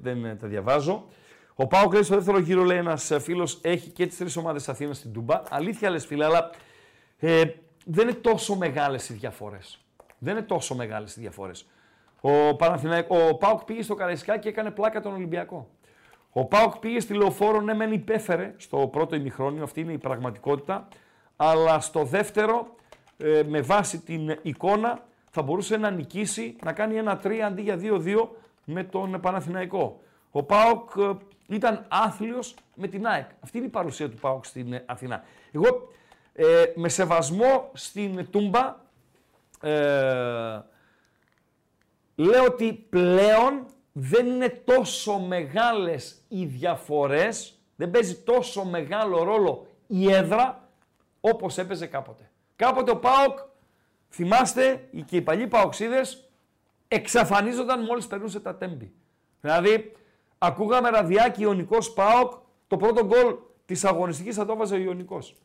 δεν 0.00 0.24
ε, 0.24 0.34
τα 0.34 0.46
διαβάζω. 0.46 1.08
Ο 1.54 1.66
ΠΑΟΚ 1.66 1.90
λέει 1.92 2.02
στο 2.02 2.14
δεύτερο 2.14 2.38
γύρο, 2.38 2.62
λέει 2.62 2.78
ένας 2.78 3.12
φίλος, 3.20 3.58
έχει 3.62 3.90
και 3.90 4.06
τις 4.06 4.16
τρεις 4.16 4.36
ομάδες 4.36 4.68
Αθήνας 4.68 4.96
στην 4.96 5.12
Τούμπα. 5.12 5.42
Αλήθεια 5.48 5.90
λες, 5.90 6.06
φίλε, 6.06 6.24
αλλά 6.24 6.50
ε, 7.18 7.42
δεν 7.84 8.08
είναι 8.08 8.16
τόσο 8.16 8.56
μεγάλες 8.56 9.08
οι 9.08 9.14
διαφορές. 9.14 9.78
Δεν 10.18 10.36
είναι 10.36 10.46
τόσο 10.46 10.74
μεγάλες 10.74 11.16
οι 11.16 11.20
διαφορές. 11.20 11.66
Ο, 12.20 12.30
ο 13.08 13.34
Πάοκ 13.34 13.64
πήγε 13.64 13.82
στο 13.82 13.94
Καραϊσκά 13.94 14.38
και 14.38 14.48
έκανε 14.48 14.70
πλάκα 14.70 15.00
τον 15.00 15.12
Ολυμπιακό. 15.12 15.68
Ο 16.32 16.44
Πάοκ 16.44 16.76
πήγε 16.78 17.00
στη 17.00 17.14
Λεωφόρο, 17.14 17.60
ναι, 17.60 17.74
μεν 17.74 17.92
υπέφερε 17.92 18.54
στο 18.56 18.88
πρώτο 18.92 19.16
ημιχρόνιο, 19.16 19.62
αυτή 19.62 19.80
είναι 19.80 19.92
η 19.92 19.98
πραγματικότητα. 19.98 20.88
Αλλά 21.40 21.80
στο 21.80 22.04
δεύτερο, 22.04 22.74
ε, 23.16 23.42
με 23.46 23.60
βάση 23.60 23.98
την 23.98 24.38
εικόνα, 24.42 25.06
θα 25.30 25.42
μπορούσε 25.42 25.76
να 25.76 25.90
νικήσει, 25.90 26.56
να 26.64 26.72
κάνει 26.72 26.96
ένα 26.96 27.20
3 27.24 27.32
αντί 27.40 27.62
για 27.62 27.76
2-2 27.76 28.28
με 28.64 28.84
τον 28.84 29.20
Παναθηναϊκό. 29.20 30.00
Ο 30.30 30.42
Πάοκ 30.42 30.90
ε, 30.96 31.10
ήταν 31.54 31.84
άθλιος 31.88 32.54
με 32.74 32.88
την 32.88 33.06
ΑΕΚ. 33.06 33.28
Αυτή 33.40 33.56
είναι 33.56 33.66
η 33.66 33.70
παρουσία 33.70 34.10
του 34.10 34.16
Πάοκ 34.16 34.44
στην 34.44 34.72
ε, 34.72 34.82
Αθηνά. 34.86 35.22
Εγώ 35.52 35.88
ε, 36.32 36.64
με 36.74 36.88
σεβασμό 36.88 37.70
στην 37.72 38.30
Τούμπα 38.30 38.76
ε, 39.60 40.62
λέω 42.14 42.44
ότι 42.44 42.72
πλέον 42.72 43.66
δεν 43.92 44.26
είναι 44.26 44.48
τόσο 44.48 45.18
μεγάλες 45.18 46.22
οι 46.28 46.44
διαφορές, 46.44 47.58
δεν 47.76 47.90
παίζει 47.90 48.14
τόσο 48.14 48.64
μεγάλο 48.64 49.22
ρόλο 49.22 49.66
η 49.86 50.12
έδρα 50.12 50.67
όπως 51.32 51.58
έπαιζε 51.58 51.86
κάποτε. 51.86 52.30
Κάποτε 52.56 52.90
ο 52.90 52.96
ΠΑΟΚ, 52.96 53.38
θυμάστε, 54.08 54.88
και 55.04 55.16
οι 55.16 55.22
παλιοί 55.22 55.46
ΠΑΟΚΣίδες 55.46 56.30
εξαφανίζονταν 56.88 57.84
μόλις 57.84 58.06
περνούσε 58.06 58.40
τα 58.40 58.56
τέμπη. 58.56 58.92
Δηλαδή, 59.40 59.92
ακούγαμε 60.38 60.90
ραδιάκι 60.90 61.42
Ιωνικός 61.42 61.92
ΠΑΟΚ, 61.92 62.32
το 62.66 62.76
πρώτο 62.76 63.04
γκολ 63.04 63.36
της 63.64 63.84
αγωνιστικής 63.84 64.36
θα 64.36 64.44
το 64.44 64.52
έβαζε 64.52 64.74
ο 64.74 64.78
Ιωνικός. 64.78 65.36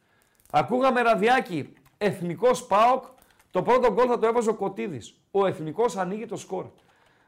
Ακούγαμε 0.51 1.01
ραδιάκι 1.01 1.73
Εθνικός 1.97 2.65
ΠΑΟΚ, 2.65 3.03
το 3.51 3.61
πρώτο 3.61 3.91
γκολ 3.91 4.05
θα 4.09 4.19
το 4.19 4.27
έβαζε 4.27 4.49
ο 4.49 4.53
Κωτίδης. 4.53 5.17
Ο 5.31 5.45
Εθνικός 5.45 5.97
ανοίγει 5.97 6.25
το 6.25 6.35
σκορ. 6.35 6.65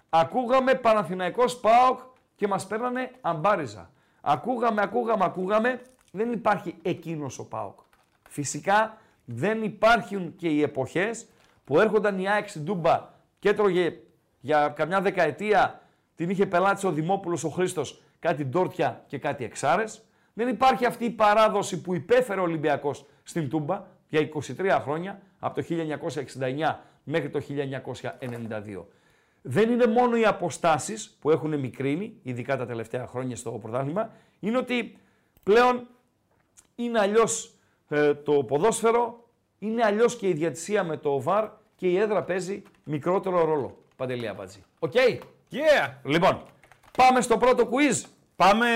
Ακούγαμε 0.09 0.73
Παναθηναϊκός 0.73 1.59
ΠΑΟΚ 1.59 1.99
και 2.35 2.47
μας 2.47 2.67
παίρνανε 2.67 3.11
αμπάριζα. 3.21 3.89
Ακούγαμε, 4.21 4.81
ακούγαμε, 4.81 5.25
ακούγαμε, 5.25 5.81
δεν 6.11 6.31
υπάρχει 6.31 6.75
εκείνος 6.81 7.39
ο 7.39 7.47
ΠΑΟΚ. 7.47 7.79
Φυσικά 8.29 8.97
δεν 9.25 9.63
υπάρχουν 9.63 10.35
και 10.35 10.47
οι 10.47 10.61
εποχές 10.61 11.25
που 11.63 11.79
έρχονταν 11.79 12.19
η 12.19 12.29
ΑΕΚ 12.29 12.49
στην 12.49 12.65
Τούμπα 12.65 13.09
και 13.39 13.49
έτρωγε 13.49 13.99
για 14.39 14.73
καμιά 14.75 15.01
δεκαετία 15.01 15.81
την 16.15 16.29
είχε 16.29 16.45
πελάτης 16.45 16.83
ο 16.83 16.91
Δημόπουλος 16.91 17.43
ο 17.43 17.49
Χρήστος 17.49 18.01
κάτι 18.19 18.45
ντόρτια 18.45 19.03
και 19.07 19.17
κάτι 19.17 19.43
εξάρες. 19.43 20.01
Δεν 20.33 20.47
υπάρχει 20.47 20.85
αυτή 20.85 21.05
η 21.05 21.09
παράδοση 21.09 21.81
που 21.81 21.95
υπέφερε 21.95 22.39
ο 22.39 22.43
Ολυμπιακός 22.43 23.05
στην 23.23 23.49
Τούμπα 23.49 23.83
για 24.07 24.29
23 24.57 24.79
χρόνια, 24.81 25.21
από 25.39 25.61
το 25.61 25.67
1969 25.69 26.79
μέχρι 27.03 27.29
το 27.29 27.41
1992. 28.19 28.85
Δεν 29.41 29.69
είναι 29.69 29.87
μόνο 29.87 30.17
οι 30.17 30.25
αποστάσεις 30.25 31.17
που 31.19 31.31
έχουν 31.31 31.59
μικρύνει, 31.59 32.19
ειδικά 32.21 32.57
τα 32.57 32.65
τελευταία 32.65 33.07
χρόνια 33.07 33.35
στο 33.35 33.51
πρωτάθλημα, 33.51 34.09
είναι 34.39 34.57
ότι 34.57 34.97
πλέον 35.43 35.87
είναι 36.75 36.99
αλλιώς 36.99 37.54
ε, 37.89 38.13
το 38.13 38.31
ποδόσφαιρο, 38.31 39.23
είναι 39.59 39.83
αλλιώς 39.85 40.15
και 40.15 40.27
η 40.27 40.33
διατησία 40.33 40.83
με 40.83 40.97
το 40.97 41.21
VAR 41.21 41.47
και 41.75 41.87
η 41.87 41.97
έδρα 41.97 42.23
παίζει 42.23 42.63
μικρότερο 42.83 43.45
ρόλο. 43.45 43.77
Παντελή 43.95 44.27
Αμπατζή. 44.27 44.63
OK; 44.79 44.91
Okay. 44.95 45.17
Yeah. 45.51 45.89
Λοιπόν, 46.03 46.41
πάμε 46.97 47.21
στο 47.21 47.37
πρώτο 47.37 47.69
quiz. 47.71 48.03
Πάμε, 48.35 48.67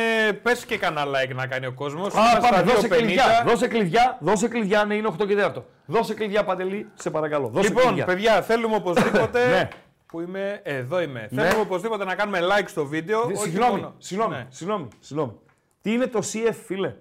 πες 0.44 0.66
και 0.66 0.78
κανένα 0.78 1.06
like 1.08 1.36
να 1.36 1.48
κάνει 1.48 1.66
ο 1.66 1.72
κόσμος. 1.74 2.14
Α, 2.14 2.40
πάμε, 2.40 2.62
δώσε 2.62 2.88
κλειδιά, 2.88 3.44
δώσε 3.48 3.68
κλειδιά, 3.68 4.18
δώσε 4.22 4.48
κλειδιά, 4.48 4.86
ναι, 4.86 4.96
είναι 4.96 5.08
8 5.20 5.28
και 5.28 5.36
4. 5.56 5.62
Δώσε 5.86 6.14
κλειδιά, 6.14 6.44
Παντελή, 6.44 6.90
σε 6.94 7.10
παρακαλώ. 7.10 7.48
Δώσε 7.48 7.68
λοιπόν, 7.68 7.84
κλειδιά. 7.86 8.06
παιδιά, 8.06 8.42
θέλουμε 8.42 8.76
οπωσδήποτε. 8.76 9.46
ναι. 9.56 9.68
Που 10.06 10.22
είμαι, 10.22 10.60
εδώ 10.64 11.02
είμαι. 11.02 11.28
Ναι. 11.32 11.42
Θέλουμε 11.42 11.62
οπωσδήποτε 11.62 12.04
να 12.06 12.16
κάνουμε 12.16 12.40
like 12.42 12.68
στο 12.68 12.86
βίντεο. 12.86 13.22
όχι 13.22 13.36
Συγγνώμη, 13.36 13.72
μόνο- 13.72 13.94
συγγνώμη, 13.98 14.36
Ναι. 14.36 14.46
συγγνώμη, 14.50 14.88
συγγνώμη. 15.00 15.32
Τι 15.82 15.92
είναι 15.94 16.08
το 16.08 16.20
CF, 16.34 16.54
φίλε; 16.66 16.94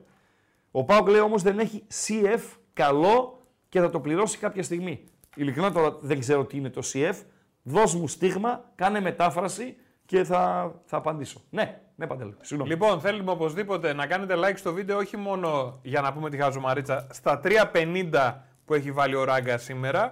Ο 0.79 0.85
Πάουκ 0.85 1.09
λέει 1.09 1.21
όμως 1.21 1.43
δεν 1.43 1.59
έχει 1.59 1.87
CF 2.07 2.41
καλό 2.73 3.43
και 3.69 3.81
θα 3.81 3.91
το 3.91 4.01
πληρώσει 4.01 4.39
κάποια 4.39 4.63
στιγμή. 4.63 5.05
Ειλικρινά 5.37 5.73
τώρα 5.73 5.97
δεν 6.01 6.19
ξέρω 6.21 6.45
τι 6.45 6.57
είναι 6.57 6.71
το 6.71 6.83
CF. 6.93 7.15
Δώσ' 7.63 7.95
μου 7.95 8.09
στίγμα, 8.09 8.65
κάνε 8.75 9.01
μετάφραση 9.01 9.77
και 10.07 10.25
θα, 10.25 10.73
θα 10.85 10.97
απαντήσω. 10.97 11.41
Ναι, 11.51 11.81
ναι 11.97 12.07
Παντελή, 12.07 12.35
συγγνώμη. 12.41 12.71
Λοιπόν, 12.73 13.01
θέλουμε 13.01 13.31
οπωσδήποτε 13.31 13.93
να 13.93 14.07
κάνετε 14.07 14.35
like 14.37 14.57
στο 14.57 14.73
βίντεο, 14.73 14.97
όχι 14.99 15.17
μόνο 15.17 15.79
για 15.83 16.01
να 16.01 16.13
πούμε 16.13 16.31
τη 16.31 16.37
χαζομαρίτσα, 16.37 17.07
στα 17.11 17.41
3.50 17.45 18.35
που 18.65 18.75
έχει 18.75 18.93
βάλει 18.93 19.15
ο 19.15 19.25
Ράγκα 19.25 19.59
σήμερα. 19.59 20.11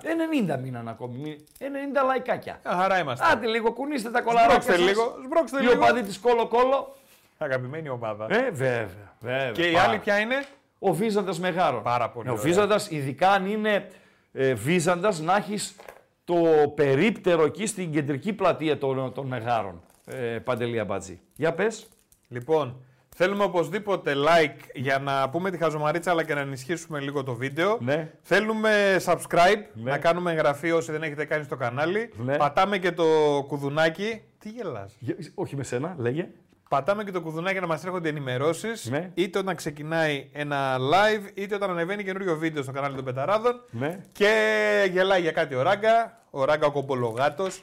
90 0.56 0.58
μήναν 0.62 0.88
ακόμη, 0.88 1.18
μη- 1.18 1.44
90 1.58 2.04
λαϊκάκια. 2.06 2.60
Μια 2.64 2.74
χαρά 2.76 2.98
είμαστε. 2.98 3.24
Άντε 3.32 3.46
λίγο, 3.46 3.72
κουνήστε 3.72 4.10
τα 4.10 4.20
κολαράκια 4.22 4.60
Σμπρώξτε 4.60 4.84
σας. 4.84 4.88
λίγο, 4.96 5.14
σμπρώξτε 5.24 5.58
Οι 5.58 5.62
λίγο. 5.62 5.82
οπαδοί 5.82 6.02
της 6.02 6.18
Κόλο 6.18 6.46
Κόλο. 6.46 6.94
Αγαπημένη 7.38 7.88
ομάδα. 7.88 8.26
Ε, 8.30 8.50
βέβαια, 8.50 8.88
βέβαια. 9.20 9.50
και 9.52 9.62
η 9.66 9.72
πάρα. 9.72 9.88
άλλη 9.88 9.98
ποια 9.98 10.18
είναι; 10.18 10.44
Ο 10.78 10.92
Βίζαντας 10.92 11.38
Μεγάρων. 11.40 11.82
Πάρα 11.82 12.10
πολύ 12.10 12.28
Ο 12.28 12.32
ωραία. 12.32 12.44
Βίζαντας, 12.44 12.90
ειδικά 12.90 13.30
αν 13.30 13.46
είναι 13.46 13.88
ε, 14.32 14.54
βίζοντας 14.54 15.20
να 15.20 15.36
έχεις 15.36 15.76
το 16.24 16.34
περίπτερο 16.74 17.44
εκεί 17.44 17.66
στην 17.66 17.92
κεντρική 17.92 18.32
πλατεία 18.32 18.78
των, 18.78 19.12
των 19.12 19.26
Μεγάρων. 19.26 19.80
Ε, 20.06 20.14
Παντελία 20.38 20.84
Μπατζή. 20.84 21.20
Για 21.36 21.52
πες. 21.54 21.86
Λοιπόν, 22.28 22.76
θέλουμε 23.16 23.44
οπωσδήποτε 23.44 24.14
like 24.16 24.60
για 24.74 24.98
να 24.98 25.28
πούμε 25.30 25.50
τη 25.50 25.56
χαζομαρίτσα 25.58 26.10
αλλά 26.10 26.24
και 26.24 26.34
να 26.34 26.40
ενισχύσουμε 26.40 27.00
λίγο 27.00 27.22
το 27.22 27.34
βίντεο. 27.34 27.78
Ναι. 27.80 28.12
Θέλουμε 28.22 28.96
subscribe, 29.04 29.62
Ναι. 29.74 29.90
να 29.90 29.98
κάνουμε 29.98 30.30
εγγραφή 30.32 30.72
όσοι 30.72 30.92
δεν 30.92 31.02
έχετε 31.02 31.24
κάνει 31.24 31.44
στο 31.44 31.56
κανάλι. 31.56 32.10
Ναι. 32.16 32.36
Πατάμε 32.36 32.78
και 32.78 32.92
το 32.92 33.04
κουδουνάκι. 33.48 34.20
Τι 34.38 34.48
γελάς. 34.48 34.96
Για- 34.98 35.16
Όχι 35.34 35.56
με 35.56 35.62
σένα, 35.64 35.94
λέγε. 35.98 36.28
Πατάμε 36.68 37.04
και 37.04 37.10
το 37.10 37.20
κουδουνάκι 37.20 37.60
να 37.60 37.66
μας 37.66 37.84
έρχονται 37.84 38.08
ενημερώσεις. 38.08 38.90
Ναι. 38.90 39.10
Είτε 39.14 39.38
όταν 39.38 39.54
ξεκινάει 39.56 40.28
ένα 40.32 40.76
live, 40.78 41.30
είτε 41.34 41.54
όταν 41.54 41.70
ανεβαίνει 41.70 42.04
καινούριο 42.04 42.36
βίντεο 42.36 42.62
στο 42.62 42.72
κανάλι 42.72 42.94
των 42.94 43.04
Πεταράδων. 43.04 43.60
Ναι. 43.70 44.00
Και 44.12 44.88
γελάει 44.92 45.20
για 45.20 45.32
κάτι 45.32 45.54
ο 45.54 45.62
Ράγκα. 45.62 46.22
Ο 46.30 46.44
Ράγκα 46.44 46.66
ο 46.66 46.72
κομπολογάτος. 46.72 47.62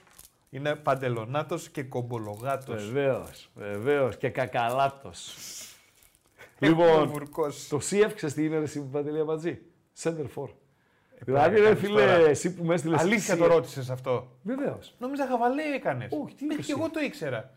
Είναι 0.49 0.75
παντελονάτος 0.75 1.69
και 1.69 1.83
κομπολογάτος. 1.83 2.91
Βεβαίως, 2.91 3.49
βεβαίως. 3.55 4.17
Και 4.17 4.29
κακαλάτος. 4.29 5.33
Έχουμε 6.59 6.85
λοιπόν, 6.85 7.07
βουρκώσει. 7.07 7.69
το 7.69 7.77
CF 7.89 8.11
ξέρει 8.15 8.33
τι 8.33 8.45
είναι 8.45 8.57
ρε, 8.57 8.63
εσύ 8.63 8.81
Παντελία 8.91 9.23
Μπατζή. 9.23 9.61
Center 10.03 10.25
for. 10.35 10.47
Δηλαδή, 11.19 11.55
ρε 11.55 11.63
κάνεις 11.63 11.79
φίλε, 11.79 12.01
τώρα. 12.01 12.11
εσύ 12.11 12.53
που 12.53 12.63
με 12.63 12.73
έστειλες. 12.73 13.01
Αλήθεια 13.01 13.37
το 13.37 13.45
ρώτησες 13.47 13.89
αυτό. 13.89 14.37
Βεβαίως. 14.43 14.95
Νόμιζα 14.97 15.27
χαβαλέ 15.27 15.63
έκανες. 15.75 16.11
Όχι, 16.23 16.35
τι 16.35 16.43
είπες 16.45 16.55
Και 16.55 16.61
εσύ. 16.61 16.71
εγώ 16.77 16.89
το 16.89 16.99
ήξερα. 16.99 17.51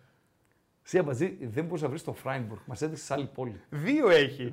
Εσύ 0.87 0.99
Αμπατζή 0.99 1.37
δεν 1.41 1.65
μπορείς 1.65 1.83
να 1.83 1.89
βρεις 1.89 2.05
το 2.05 2.13
Φράινμπουργκ. 2.13 2.61
Μας 2.65 2.83
έδειξες 2.83 3.07
σε 3.07 3.15
άλλη 3.15 3.31
πόλη. 3.35 3.61
Δύο 3.69 4.11
έχει. 4.11 4.53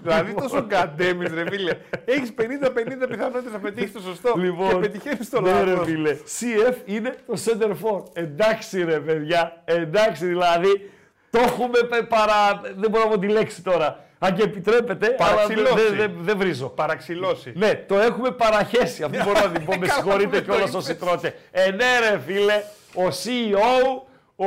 δηλαδή 0.00 0.32
τόσο 0.42 0.66
καντέμι, 0.66 1.26
ρε 1.26 1.44
φίλε. 1.50 1.76
Έχεις 2.04 2.32
50-50 2.38 3.08
πιθανότητες 3.08 3.52
να 3.52 3.58
πετύχεις 3.58 3.92
το 3.92 4.00
σωστό. 4.00 4.34
και 4.70 4.76
πετυχαίνεις 4.80 5.30
το 5.30 5.40
ναι, 5.40 5.62
ρε 5.62 5.70
λάθος. 5.70 5.86
φίλε. 5.86 6.16
CF 6.40 6.74
είναι 6.84 7.14
το 7.26 7.40
center 7.44 7.70
for. 7.70 8.02
Εντάξει 8.12 8.84
ρε 8.84 9.00
παιδιά. 9.00 9.62
Εντάξει 9.64 10.26
δηλαδή. 10.26 10.90
Το 11.30 11.38
έχουμε 11.38 11.78
πε- 11.88 12.04
παρα... 12.08 12.60
Δεν 12.76 12.90
μπορώ 12.90 13.04
να 13.04 13.10
πω 13.10 13.18
τη 13.18 13.26
λέξη 13.28 13.62
τώρα. 13.62 14.04
Αν 14.18 14.34
και 14.34 14.42
επιτρέπετε, 14.42 15.16
αλλά 15.18 15.46
δεν 15.46 15.56
Παραξηλώσει. 15.56 15.84
δεν- 15.88 15.96
δεν- 15.96 16.14
δεν 16.20 16.38
βρίζω. 16.38 16.68
Παραξηλώσει. 16.68 17.52
Ναι, 17.56 17.74
το 17.74 17.98
έχουμε 17.98 18.30
παραχέσει. 18.30 19.02
Αυτό 19.02 19.24
μπορώ 19.24 19.40
να 19.40 19.50
την 19.50 19.64
πω. 19.64 19.76
Με 19.78 19.86
Καλά 19.86 20.00
συγχωρείτε 20.00 20.28
που 20.28 20.36
το 20.36 20.42
κιόλας 20.42 20.70
είπες. 20.70 20.74
όσοι 20.74 20.94
τρώτε. 20.94 21.34
Ε, 21.50 21.70
ναι, 21.70 21.84
ρε 22.10 22.18
φίλε, 22.26 22.62
ο 22.94 23.06
CEO, 23.08 24.02
ο. 24.36 24.44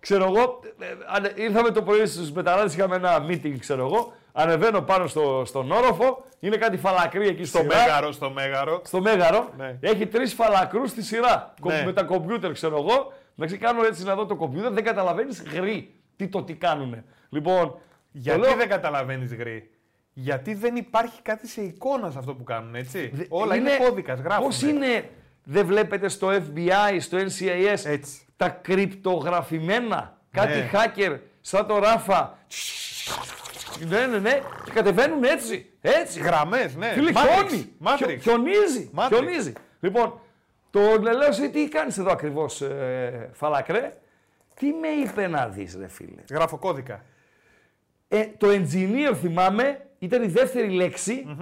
ξέρω 0.00 0.24
εγώ, 0.24 0.60
ε, 0.78 0.86
ανε- 1.06 1.32
ήρθαμε 1.38 1.70
το 1.70 1.82
πρωί 1.82 2.06
στους 2.06 2.32
μεταράδε, 2.32 2.74
είχαμε 2.74 2.96
ένα 2.96 3.26
meeting, 3.28 3.56
ξέρω 3.58 3.84
εγώ. 3.86 4.12
Ανεβαίνω 4.36 4.80
πάνω 4.82 5.06
στο, 5.06 5.42
στον 5.46 5.70
όροφο, 5.70 6.24
είναι 6.40 6.56
κάτι 6.56 6.76
φαλακρή 6.76 7.28
εκεί 7.28 7.44
στο 7.44 7.58
Στο 7.58 7.66
μέγαρο, 7.66 8.12
στο 8.12 8.30
μέγαρο. 8.30 8.80
στο 8.84 9.00
μέγαρο. 9.00 9.48
Ναι. 9.56 9.76
Έχει 9.80 10.06
τρεις 10.06 10.34
φαλακρούς 10.34 10.90
στη 10.90 11.02
σειρά. 11.02 11.54
Κο- 11.60 11.70
Ναι. 11.70 11.82
Με 11.84 11.92
τα 11.92 12.02
κομπιούτερ, 12.02 12.52
ξέρω 12.52 12.76
εγώ. 12.76 13.12
Εντάξει, 13.38 13.56
κάνω 13.58 13.84
έτσι 13.84 14.04
να 14.04 14.14
δω 14.14 14.26
το 14.26 14.36
κομπιούτερ, 14.36 14.72
δεν 14.72 14.84
καταλαβαίνεις 14.84 15.42
γρή 15.42 15.94
τι 16.16 16.28
το 16.28 16.42
τι 16.42 16.54
κάνουνε. 16.54 17.04
Λοιπόν, 17.28 17.78
Γιατί 18.10 18.40
το 18.40 18.46
λέω- 18.46 18.56
δεν 18.56 18.68
καταλαβαίνεις 18.68 19.34
γρή; 19.34 19.70
Γιατί 20.12 20.54
δεν 20.54 20.76
υπάρχει 20.76 21.22
κάτι 21.22 21.48
σε 21.48 21.60
εικόνα 21.62 22.10
σε 22.10 22.18
αυτό 22.18 22.34
που 22.34 22.44
κάνουν, 22.44 22.74
έτσι; 22.74 23.10
Δε- 23.14 23.24
Όλα 23.28 23.56
είναι, 23.56 23.76
κώδικας, 23.76 24.20
γράφουν. 24.20 24.44
Πώς 24.44 24.62
είναι, 24.62 25.10
δεν 25.44 25.66
βλέπετε 25.66 26.08
στο 26.08 26.28
FBI, 26.30 26.96
στο 27.00 27.18
NCIS, 27.18 27.84
Έτσι. 27.84 28.23
Τα 28.36 28.48
κρυπτογραφημένα, 28.48 30.18
κάτι 30.30 30.58
Ναι. 30.58 30.70
hacker, 30.72 31.18
σαν 31.40 31.66
το 31.66 31.78
Ράφα. 31.78 32.38
Ναι, 33.88 34.06
ναι, 34.06 34.18
ναι, 34.18 34.40
και 34.64 34.70
κατεβαίνουν 34.70 35.24
έτσι, 35.24 35.70
έτσι. 35.80 36.20
Γραμμές, 36.20 36.76
ναι. 36.76 36.86
Φίλε, 36.92 37.10
Matrix, 37.14 37.48
χιόνι. 37.48 37.72
Matrix. 37.84 37.96
Χιο- 37.96 38.20
Χιονίζει. 38.20 38.90
Matrix. 38.96 39.06
Χιονίζει. 39.08 39.52
Λοιπόν, 39.80 40.20
το 40.70 40.80
λέω 41.00 41.28
εσύ 41.28 41.50
τι 41.50 41.68
κάνεις 41.68 41.98
εδώ 41.98 42.10
ακριβώς, 42.10 42.60
ε, 42.60 43.30
Φαλακρέ. 43.32 43.96
Τι 44.54 44.66
με 44.72 44.88
είπε 44.88 45.26
να 45.26 45.48
δεις, 45.48 45.76
ρε 45.80 45.88
φίλε; 45.88 46.22
Γραφοκώδικα. 46.30 47.04
Ε, 48.08 48.24
το 48.38 48.46
engineer 48.50 49.14
θυμάμαι, 49.20 49.86
ήταν 49.98 50.22
η 50.22 50.26
δεύτερη 50.26 50.68
λέξη. 50.68 51.36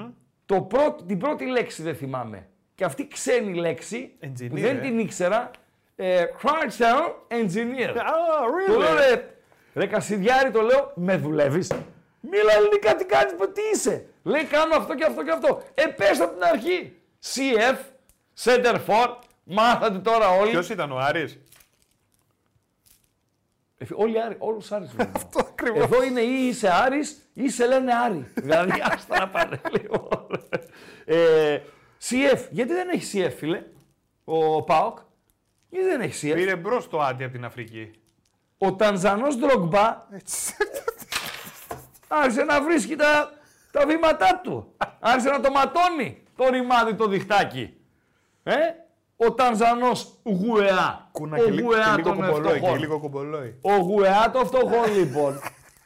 Το 0.47 0.61
πρώτο, 0.61 1.05
την 1.05 1.19
πρώτη 1.19 1.47
λέξη 1.47 1.83
δεν 1.83 1.95
θυμάμαι. 1.97 2.47
Και 2.75 2.85
αυτή 2.85 3.09
ξένη 3.09 3.55
λέξη, 3.55 4.13
Engineer, 4.21 4.49
που 4.49 4.57
δεν 4.59 4.77
ε. 4.77 4.81
την 4.81 4.99
ήξερα, 4.99 5.51
ε, 5.97 6.25
Chrysler 6.43 7.13
Engineer. 7.29 7.91
Ah, 7.97 8.67
Το 8.67 8.79
λέω, 8.79 8.89
really? 8.89 8.97
ρε, 8.97 9.35
ρε 9.75 9.87
Κασιδιάρη, 9.87 10.51
το 10.51 10.61
λέω, 10.63 10.93
με 10.95 11.17
δουλεύεις; 11.17 11.73
Μίλα 12.21 12.53
ελληνικά, 12.57 12.95
τι 12.97 13.05
κάνεις, 13.05 13.35
πω, 13.35 13.49
τι 13.49 13.61
είσαι; 13.75 14.07
Λέει, 14.23 14.45
κάνω 14.45 14.77
αυτό 14.77 14.95
και 14.95 15.05
αυτό 15.05 15.25
και 15.25 15.31
αυτό. 15.31 15.63
Ε, 15.75 15.87
πες 15.87 16.21
από 16.21 16.33
την 16.33 16.43
αρχή. 16.45 16.97
CF, 17.35 17.77
Center 18.45 18.75
for, 18.87 19.15
μάθατε 19.45 19.99
τώρα 19.99 20.29
όλοι. 20.29 20.51
Ποιος 20.51 20.69
ήταν 20.71 20.93
ο 20.93 20.99
Άρης; 20.99 21.39
Ε, 23.79 23.85
φι- 23.85 23.99
Όλοι 23.99 24.23
Άρη, 24.23 24.37
όλους 24.39 24.73
Άρης 24.73 24.93
βλέπω. 24.95 25.11
Αυτό 25.17 25.39
ακριβώς. 25.39 25.83
Εδώ 25.85 26.03
είναι 26.03 26.21
ή 26.21 26.47
είσαι 26.47 26.73
Άρης 26.73 27.31
ή 27.35 27.49
σε 27.51 27.67
λένε 27.67 27.95
Άρη. 27.95 28.27
δηλαδή, 28.35 28.83
άστα 28.95 29.19
να 29.19 29.29
πάνε 29.29 29.61
λίγο. 29.81 30.09
Ε, 31.05 31.59
CF, 32.09 32.47
γιατί 32.51 32.73
δεν 32.73 32.89
έχει 32.89 33.25
CF, 33.29 33.33
φίλε, 33.39 33.63
ο 34.25 34.63
ΠΑΟΚ. 34.63 34.99
Γιατί 35.73 35.87
δεν 35.89 36.01
έχεις 36.01 36.19
CF. 36.25 36.35
Πήρε 36.35 36.57
μπρος 36.57 36.89
το 36.89 37.01
άντι 37.01 37.25
από 37.25 37.33
την 37.33 37.45
Αφρική. 37.45 37.91
Ο 38.59 38.75
Τανζανός 38.75 39.37
Ντρογκμπά 39.37 39.97
άρχισε 42.09 42.43
να 42.45 42.63
βρίσκει 42.63 42.97
τα, 42.97 43.31
τα 43.71 43.87
βήματά 43.87 44.41
του. 44.45 44.75
άρχισε 45.01 45.29
να 45.31 45.41
το 45.41 45.51
ματώνει 45.51 46.23
το 46.37 46.49
ρημάδι 46.51 46.95
το 46.95 47.07
διχτάκι. 47.09 47.75
Ε, 48.43 48.55
ο 49.17 49.33
Τανζανός 49.33 50.19
Γουεά. 50.23 51.09
Κούνα 51.13 51.37
ο 51.37 51.45
και, 51.45 51.51
λι- 51.51 51.65
Γουεά 51.65 51.85
και 51.85 51.97
λίγο 51.97 52.09
των 52.09 52.17
κομπολόι. 52.27 52.53
Και 52.53 52.59
φτωχών. 52.59 52.79
λίγο 52.79 52.99
κομπολόι. 53.01 53.59
Ο 53.63 53.75
Γουεά 53.77 54.31
το 54.31 54.45
φτωχό 54.45 54.85
λοιπόν 54.97 55.41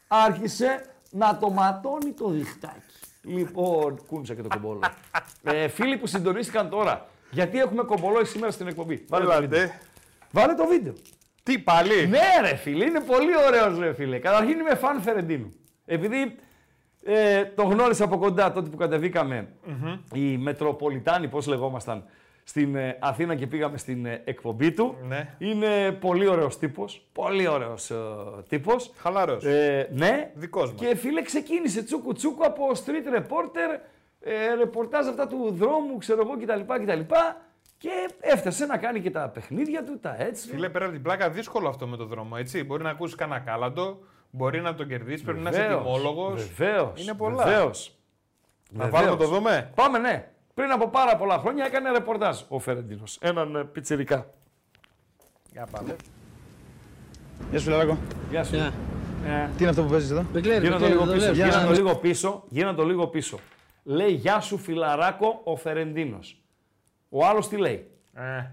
άρχισε 0.08 0.84
να 1.10 1.38
το 1.38 1.50
ματώνει 1.50 2.12
το 2.12 2.28
διχτάκι. 2.28 2.80
Λοιπόν, 3.22 4.06
κούνησα 4.06 4.34
και 4.34 4.42
το 4.42 4.48
κομπόλο. 4.48 4.80
ε, 5.42 5.68
φίλοι 5.68 5.96
που 5.96 6.06
συντονίστηκαν 6.06 6.68
τώρα, 6.70 7.06
γιατί 7.36 7.58
έχουμε 7.58 7.82
κομπολόι 7.82 8.24
σήμερα 8.24 8.52
στην 8.52 8.66
εκπομπή; 8.66 9.04
Βάλε 9.08 9.24
το 9.24 9.40
βίντεο. 9.40 9.58
Έλατε. 9.58 9.80
Βάλε 10.30 10.54
το 10.54 10.66
βίντεο. 10.66 10.92
Τι 11.42 11.58
πάλι; 11.58 12.06
Ναι, 12.06 12.18
ρε 12.40 12.56
φίλε, 12.56 12.84
είναι 12.84 13.00
πολύ 13.00 13.32
ωραίος 13.46 13.78
ρε 13.78 13.92
φίλε. 13.94 14.18
Καταρχήν 14.18 14.58
είμαι 14.58 14.74
φαν 14.74 15.00
Φερεντίνου. 15.00 15.52
Επειδή 15.84 16.36
ε, 17.04 17.44
το 17.44 17.62
γνώρισα 17.62 18.04
από 18.04 18.18
κοντά 18.18 18.52
τότε 18.52 18.68
που 18.70 18.76
κατεβηκαμε 18.76 19.48
οι 20.14 20.36
Μετροπολιτάνοι, 20.36 21.28
πώς 21.28 21.46
λεγόμασταν, 21.46 22.04
στην 22.44 22.76
ε, 22.76 22.98
Αθήνα 23.00 23.34
και 23.34 23.46
πήγαμε 23.46 23.78
στην 23.78 24.06
ε, 24.06 24.22
εκπομπή 24.24 24.72
του. 24.72 24.96
Ναι. 25.08 25.34
Είναι 25.38 25.92
πολύ 25.92 26.26
ωραίος 26.26 26.58
τύπος, 26.58 27.06
πολύ 27.12 27.46
ωραίος 27.48 27.90
ε, 27.90 27.96
τύπος. 28.48 28.92
Χαλαρός. 28.96 29.44
Ε, 29.44 29.88
ναι. 29.92 30.30
Δικός 30.34 30.72
μας. 30.72 30.80
Και 30.80 30.96
φίλε 30.96 31.22
ξεκίνησε 31.22 31.82
τσούκου 31.82 32.12
τσούκου 32.12 32.44
από 32.44 32.70
street 32.74 33.18
reporter, 33.18 33.80
ε, 34.28 34.54
ρεπορτάζ 34.54 35.06
αυτά 35.06 35.26
του 35.26 35.50
δρόμου, 35.52 35.96
ξέρω 35.98 36.20
εγώ 36.20 36.36
κτλ. 36.38 36.72
κτλ. 36.84 37.00
Και 37.78 37.90
έφτασε 38.20 38.66
να 38.66 38.76
κάνει 38.76 39.00
και 39.00 39.10
τα 39.10 39.28
παιχνίδια 39.28 39.84
του, 39.84 39.98
τα 40.00 40.16
έτσι. 40.18 40.48
Φίλε, 40.48 40.68
πέρα 40.68 40.84
από 40.84 40.94
την 40.94 41.02
πλάκα, 41.02 41.30
δύσκολο 41.30 41.68
αυτό 41.68 41.86
με 41.86 41.96
το 41.96 42.04
δρόμο. 42.04 42.36
Έτσι. 42.38 42.64
Μπορεί 42.64 42.82
να 42.82 42.90
ακούσεις 42.90 43.14
κανένα 43.14 43.40
κάλαντο, 43.40 43.98
μπορεί 44.30 44.60
να 44.60 44.74
τον 44.74 44.88
κερδίσεις, 44.88 45.22
πρέπει 45.22 45.38
να 45.40 45.50
είσαι 45.50 45.66
τιμόλογος. 45.82 46.48
Βεβαίως. 46.54 47.02
Είναι 47.02 47.14
πολλά. 47.14 47.44
Βεβαίως. 47.44 47.96
Να 48.70 48.84
Βεβαίως. 48.84 49.00
βάλουμε 49.02 49.24
το 49.24 49.28
δούμε. 49.30 49.70
Πάμε, 49.74 49.98
ναι. 49.98 50.28
Πριν 50.54 50.70
από 50.70 50.88
πάρα 50.88 51.16
πολλά 51.16 51.38
χρόνια 51.38 51.64
έκανε 51.64 51.90
ρεπορτάζ 51.90 52.40
ο 52.48 52.58
Φερεντίνος. 52.58 53.18
Έναν 53.20 53.54
ε, 53.56 53.62
πιτσιρικά. 53.64 54.30
Για 55.52 55.66
πάμε. 55.70 55.96
Γεια 57.50 57.58
σου, 57.58 57.64
Φιλαράκο. 57.64 57.98
Γεια 58.30 58.44
σου. 58.44 58.54
Γεια. 58.54 58.72
Ε, 59.26 59.48
Τι 59.56 59.60
είναι 59.60 59.70
αυτό 59.70 59.82
που 59.82 59.90
παίζεις 59.90 60.10
εδώ; 60.10 60.24
Μπεκλέρ, 60.32 60.62
Γίνα 60.62 60.72
το 60.74 60.78
Μπεκλέρ, 60.78 60.90
λίγο 60.90 61.04
το 61.04 61.12
πίσω. 61.12 61.24
βλέπω. 61.26 61.36
Γίνα 61.42 61.56
να- 61.56 62.74
το 62.76 62.84
λίγο 62.84 63.06
πίσω. 63.06 63.38
Γίνα 63.86 63.94
το 63.94 63.94
λίγο 63.94 63.94
πίσω. 63.94 63.94
Λέει 64.04 64.10
Γεια 64.10 64.40
σου 64.40 64.58
φιλαράκο 64.58 65.40
ο 65.44 65.56
Φερεντίνος. 65.56 66.40
Ο 67.08 67.26
άλλος 67.26 67.48
τι 67.48 67.56
λέει; 67.56 67.90
Ε. 68.14 68.44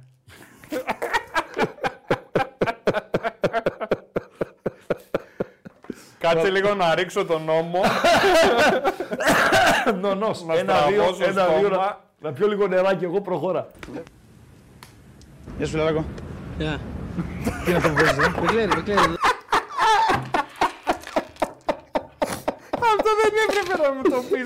Κάτσε 6.19 6.49
λίγο 6.49 6.73
να 6.73 6.95
ρίξω 6.95 7.25
τον 7.25 7.43
νόμο. 7.43 7.81
Νονός. 10.01 10.43
Μας 10.43 10.57
Ένα, 10.57 10.73
δύο, 10.87 10.95
τραβώ 10.97 11.13
στο 11.13 11.23
ένα, 11.23 11.47
δύο. 11.47 11.67
στόμα. 11.67 11.77
Να, 11.77 11.99
να 12.19 12.31
πιω 12.33 12.47
λίγο 12.47 12.67
νεράκι 12.67 13.03
εγώ 13.03 13.21
προχώρα. 13.21 13.67
Γεια 15.57 15.65
σου, 15.65 15.71
Φιλαράκο. 15.71 16.05
Γεια. 16.57 16.79
Τι 17.65 17.69
είναι 17.69 17.77
αυτό 17.77 17.89
που 17.89 17.95
παίζεις 17.95 18.17
εδώ. 18.17 18.41
Μπεκλέρ, 18.41 18.67
Μπεκλέρ. 18.67 18.97
Αυτό 22.95 23.09
δεν 23.21 23.31
έπρεπε 23.43 23.81
να 23.87 23.93
μου 23.93 24.01
το 24.01 24.23
πεις. 24.29 24.43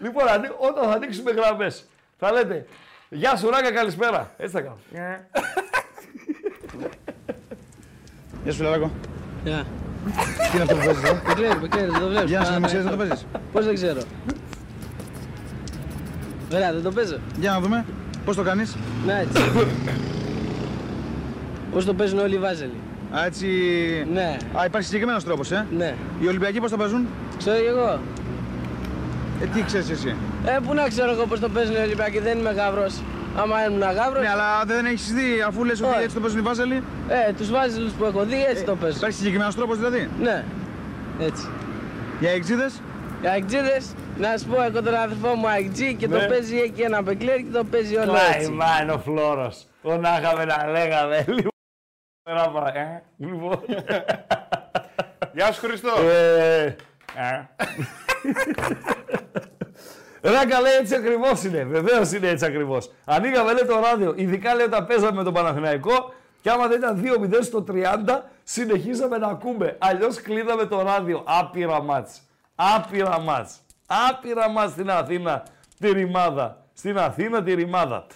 Λοιπόν, 0.00 0.28
ανοί- 0.28 0.54
όταν 0.58 0.84
θα 0.84 0.90
ανοίξουμε 0.94 1.30
γραμμές, 1.30 1.84
θα 2.18 2.32
λέτε 2.32 2.66
Γεια 3.08 3.36
σου 3.36 3.50
Ράκα, 3.50 3.72
καλησπέρα. 3.72 4.30
Έτσι 4.36 4.52
θα 4.54 4.60
κάνω. 4.60 4.78
Γεια 8.42 8.52
σου, 8.52 8.58
Φιλαράκο. 8.58 8.90
Γεια. 9.44 9.66
Τι 10.50 10.54
είναι 10.54 10.62
αυτό 10.62 10.74
που 10.76 10.84
παίζεις, 10.84 11.02
ε; 11.04 11.22
Μπεκλέρ, 11.26 11.58
μπεκλέρ, 11.58 11.90
δεν 11.90 12.00
το 12.00 12.06
βλέπεις. 12.08 12.30
Για 12.30 12.38
να 12.38 12.44
σε 12.44 12.50
Α, 12.50 12.52
μην 12.52 12.60
ναι. 12.60 12.66
ξέρεις 12.66 12.84
να 12.84 12.90
το 12.90 12.96
παίζεις. 12.96 13.26
Πώς 13.52 13.64
δεν 13.64 13.74
ξέρω. 13.74 14.00
Ωραία, 16.54 16.72
δεν 16.72 16.82
το 16.82 16.90
παίζω. 16.90 17.18
Για 17.38 17.50
να 17.50 17.60
δούμε. 17.60 17.84
Πώς 18.24 18.36
το 18.36 18.42
κάνεις. 18.42 18.76
Να 19.06 19.18
έτσι. 19.18 19.42
Πώς 21.72 21.84
το 21.84 21.94
παίζουν 21.94 22.18
όλοι 22.18 22.34
οι 22.34 22.38
Βάζελοι. 22.38 22.80
Α, 23.16 23.24
έτσι... 23.24 23.46
Ναι, 24.12 24.36
Α, 24.60 24.64
υπάρχει 24.64 24.86
συγκεκριμένος 24.86 25.24
τρόπος, 25.24 25.50
ε. 25.50 25.66
ναι. 25.76 25.94
Οι 26.20 26.26
Ολυμπιακοί 26.26 26.60
πώς 26.60 26.70
το 26.70 26.76
παίζουν; 26.76 27.06
Ξέρω 27.38 27.58
κι 27.58 27.66
εγώ. 27.66 27.98
Ε, 29.42 29.46
τι 29.54 29.62
ξέρεις 29.62 29.90
εσύ; 29.90 30.16
Ε, 30.44 30.58
πού 30.66 30.74
να 30.74 30.88
ξέρω 30.88 31.10
εγώ 31.10 31.26
πώς 31.26 31.40
το 31.40 31.48
παίζουν 31.48 31.74
οι 31.74 31.78
Ολυμπιακοί, 31.78 32.18
δεν 32.18 32.38
είμαι 32.38 32.50
γάβρος. 32.50 33.02
Άμα 33.36 33.64
ήμουν 33.64 33.80
γάβρος, 33.80 34.22
Ναι, 34.22 34.28
αλλά 34.28 34.64
δεν 34.66 34.84
έχεις 34.84 35.12
δει 35.12 35.42
αφού 35.46 35.64
λες 35.64 35.80
ότι 35.80 35.90
Όχι. 35.94 36.02
έτσι 36.02 36.14
το 36.14 36.20
παίζουν 36.20 36.38
οι 36.38 36.42
Βάζελοι; 36.42 36.82
ε, 37.08 37.32
τους 37.32 37.50
Βάζελους 37.50 37.92
που 37.92 38.04
έχω 38.04 38.24
δει 38.24 38.44
έτσι 38.44 38.64
το 38.64 38.76
παίζουν. 38.76 38.98
Υπάρχει 38.98 39.16
συγκεκριμένος 39.16 39.54
τρόπος 39.54 39.76
δηλαδή; 39.76 40.08
Ναι, 40.22 40.44
έτσι. 41.20 41.48
Για 42.20 42.30
εξίδες. 42.30 42.80
Οι 43.22 43.26
Αιγτζίδες, 43.26 43.94
να 44.18 44.36
σου 44.38 44.46
πω 44.46 44.62
εγώ 44.62 44.82
τον 44.82 44.94
αδερφό 44.94 45.34
μου 45.34 45.46
Αιγτζή 45.56 45.94
και 45.94 46.06
Ναι. 46.06 46.18
το 46.18 46.26
παίζει 46.28 46.56
εκεί 46.56 46.80
ένα 46.80 47.02
μπεκλέρ 47.02 47.36
και 47.36 47.50
το 47.52 47.64
παίζει 47.64 47.96
όλο 47.96 48.04
Κλάι 48.12 48.24
έτσι. 48.36 48.50
μάιν 48.50 48.90
ο 48.90 48.98
Φλόρος. 48.98 49.66
Τον 49.82 50.00
να 50.00 50.18
είχαμε 50.22 50.44
να 50.44 50.70
λέγαμε. 50.70 51.24
Λοιπόν, 52.24 52.42
ένα 52.44 52.50
πρα- 52.50 52.76
ε, 52.78 53.02
λοιπόν. 53.16 53.60
Γεια 55.32 55.52
σου 55.52 55.60
Χριστό. 55.60 55.88
Ε, 56.02 56.64
ε. 56.64 56.76
Ράκα 60.20 60.60
λέει 60.60 60.72
έτσι 60.80 60.94
ακριβώς 60.94 61.44
είναι. 61.44 61.64
Βεβαίως 61.64 62.12
είναι 62.12 62.28
έτσι 62.28 62.44
ακριβώς. 62.44 62.90
Ανοίγαμε 63.04 63.52
λέει 63.52 63.64
το 63.64 63.80
ράδιο, 63.80 64.12
ειδικά 64.16 64.54
λέει 64.54 64.66
όταν 64.66 64.86
παίζαμε 64.86 65.12
με 65.12 65.22
τον 65.24 65.32
Παναθηναϊκό 65.32 66.12
και 66.42 66.50
άμα 66.50 66.66
δεν 66.66 66.78
ήταν 66.78 67.02
2-0 67.32 67.38
στο 67.42 67.64
30, 67.68 68.20
συνεχίζαμε 68.42 69.18
να 69.18 69.26
ακούμε. 69.26 69.76
Αλλιώς 69.80 70.20
κλείναμε 70.22 70.64
το 70.64 70.82
ράδιο. 70.82 71.22
Άπειρα 71.26 71.82
μάτς. 71.82 72.20
Άπειρα 72.54 73.20
μάτς. 73.20 73.60
Άπειρα 74.10 74.48
μάτς 74.48 74.72
στην 74.72 74.90
Αθήνα, 74.90 75.42
τη 75.78 75.92
ρημάδα. 75.92 76.56
Στην 76.72 76.98
Αθήνα 76.98 77.42
τη 77.42 77.54
ρημάδα. 77.54 78.06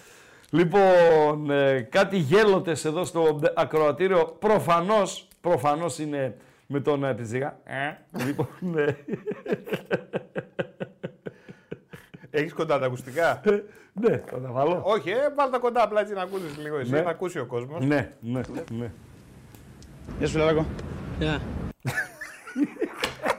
Λοιπόν, 0.49 1.49
ε, 1.51 1.81
κάτι 1.81 2.17
γέλοτες 2.17 2.85
εδώ 2.85 3.05
στο 3.05 3.39
ακροατήριο. 3.55 4.25
Προφανώς, 4.39 5.27
προφανώς 5.41 5.99
είναι 5.99 6.37
με 6.67 6.79
τον 6.79 7.03
ε, 7.03 7.13
Πιτσίγα. 7.13 7.59
Ε, 7.63 7.97
λοιπόν, 8.25 8.47
ναι. 8.59 8.85
Έχεις 12.29 12.53
κοντά 12.53 12.79
τα 12.79 12.85
ακουστικά; 12.85 13.41
ναι, 13.93 14.21
θα 14.25 14.39
τα 14.39 14.51
βάλω. 14.51 14.81
Όχι, 14.85 15.09
ε, 15.09 15.15
βάλ 15.35 15.49
τα 15.51 15.57
κοντά 15.57 15.83
απλά 15.83 15.99
έτσι 16.01 16.13
να 16.13 16.21
ακούσεις 16.21 16.57
λίγο 16.57 16.77
εσύ, 16.77 16.91
Ναι. 16.91 17.01
να 17.01 17.09
ακούσει 17.09 17.39
ο 17.39 17.45
κόσμος. 17.45 17.85
Ναι, 17.85 18.11
ναι, 18.19 18.41
ναι. 18.71 18.91
Γεια 20.17 20.27
σου, 20.27 20.33
Φιλαράκο. 20.33 20.65
Yeah. 21.19 21.39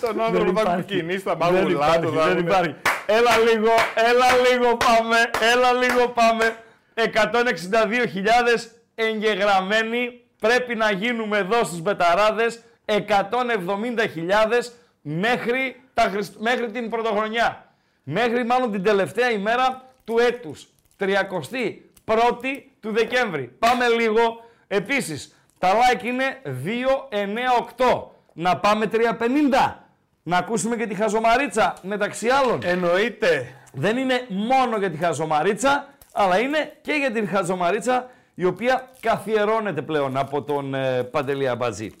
τον 0.00 0.20
άνθρωπο 0.20 0.60
θα 0.60 0.76
του 0.76 0.84
κινήσει 0.84 1.24
τα 1.24 1.34
Δεν 1.36 1.52
μάγουλά 1.52 1.86
υπάρχει, 1.86 2.00
του. 2.00 2.10
δεν 2.10 2.38
υπάρχει. 2.38 2.74
Έλα 3.06 3.38
λίγο, 3.38 3.70
έλα 3.94 4.26
λίγο 4.50 4.76
πάμε, 4.76 5.16
έλα 5.52 5.72
λίγο 5.72 6.08
πάμε. 6.08 6.56
162.000 6.94 8.70
εγγεγραμμένοι 8.94 10.20
πρέπει 10.40 10.74
να 10.74 10.90
γίνουμε 10.92 11.38
εδώ 11.38 11.64
στους 11.64 11.80
Μπεταράδες. 11.80 12.60
170.000 12.84 14.72
μέχρι, 15.02 15.80
τα 15.94 16.02
Χριστ- 16.02 16.36
μέχρι 16.40 16.70
την 16.70 16.90
πρωτοχρονιά. 16.90 17.64
Μέχρι 18.02 18.44
μάλλον 18.44 18.72
την 18.72 18.82
τελευταία 18.82 19.30
ημέρα 19.30 19.84
του 20.04 20.18
έτους. 20.18 20.66
31η 20.96 22.62
του 22.80 22.92
Δεκέμβρη. 22.92 23.42
Πάμε 23.58 23.88
λίγο. 23.88 24.44
Επίσης, 24.66 25.34
τα 25.58 25.68
like 25.72 26.02
είναι 26.04 26.40
298. 26.44 28.10
Να 28.32 28.56
πάμε 28.56 28.86
350. 28.86 29.84
Να 30.22 30.36
ακούσουμε 30.36 30.76
και 30.76 30.86
τη 30.86 30.94
χαζομαρίτσα 30.94 31.74
μεταξύ 31.82 32.28
άλλων. 32.28 32.60
Εννοείται. 32.64 33.54
Δεν 33.72 33.96
είναι 33.96 34.26
μόνο 34.28 34.76
για 34.76 34.90
τη 34.90 34.96
χαζομαρίτσα, 34.96 35.88
αλλά 36.12 36.38
είναι 36.38 36.72
και 36.80 36.92
για 36.92 37.10
την 37.10 37.28
χαζομαρίτσα 37.28 38.10
η 38.34 38.44
οποία 38.44 38.88
καθιερώνεται 39.00 39.82
πλέον 39.82 40.16
από 40.16 40.42
τον 40.42 40.74
ε, 40.74 41.02
Παντελή 41.02 41.48
Αμπατζή. 41.48 41.92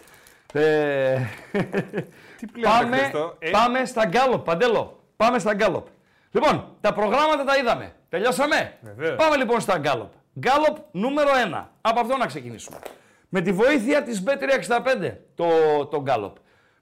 Ε, 0.52 1.18
Τι 2.38 2.46
πλέον, 2.46 2.72
πάμε, 2.72 2.96
ρε 2.96 3.02
Χριστό, 3.02 3.36
ε; 3.38 3.50
πάμε 3.50 3.84
στα 3.84 4.06
γκάλοπ, 4.06 4.44
Παντέλο. 4.44 5.02
Πάμε 5.16 5.38
στα 5.38 5.54
γκάλοπ. 5.54 5.86
Λοιπόν, 6.30 6.76
τα 6.80 6.92
προγράμματα 6.92 7.44
τα 7.44 7.56
είδαμε. 7.56 7.92
Τελειώσαμε; 8.08 8.74
Βεβαίως. 8.80 9.16
Πάμε 9.16 9.36
λοιπόν 9.36 9.60
στα 9.60 9.78
γκάλοπ. 9.78 10.12
Γκάλοπ 10.38 10.76
νούμερο 10.90 11.30
1. 11.52 11.64
Από 11.80 12.00
αυτό 12.00 12.16
να 12.16 12.26
ξεκινήσουμε. 12.26 12.78
Με 13.28 13.40
τη 13.40 13.52
βοήθεια 13.52 14.02
της 14.02 14.22
B365 14.26 15.12
το, 15.34 15.46
το 15.86 16.02
γκάλοπ. 16.02 16.36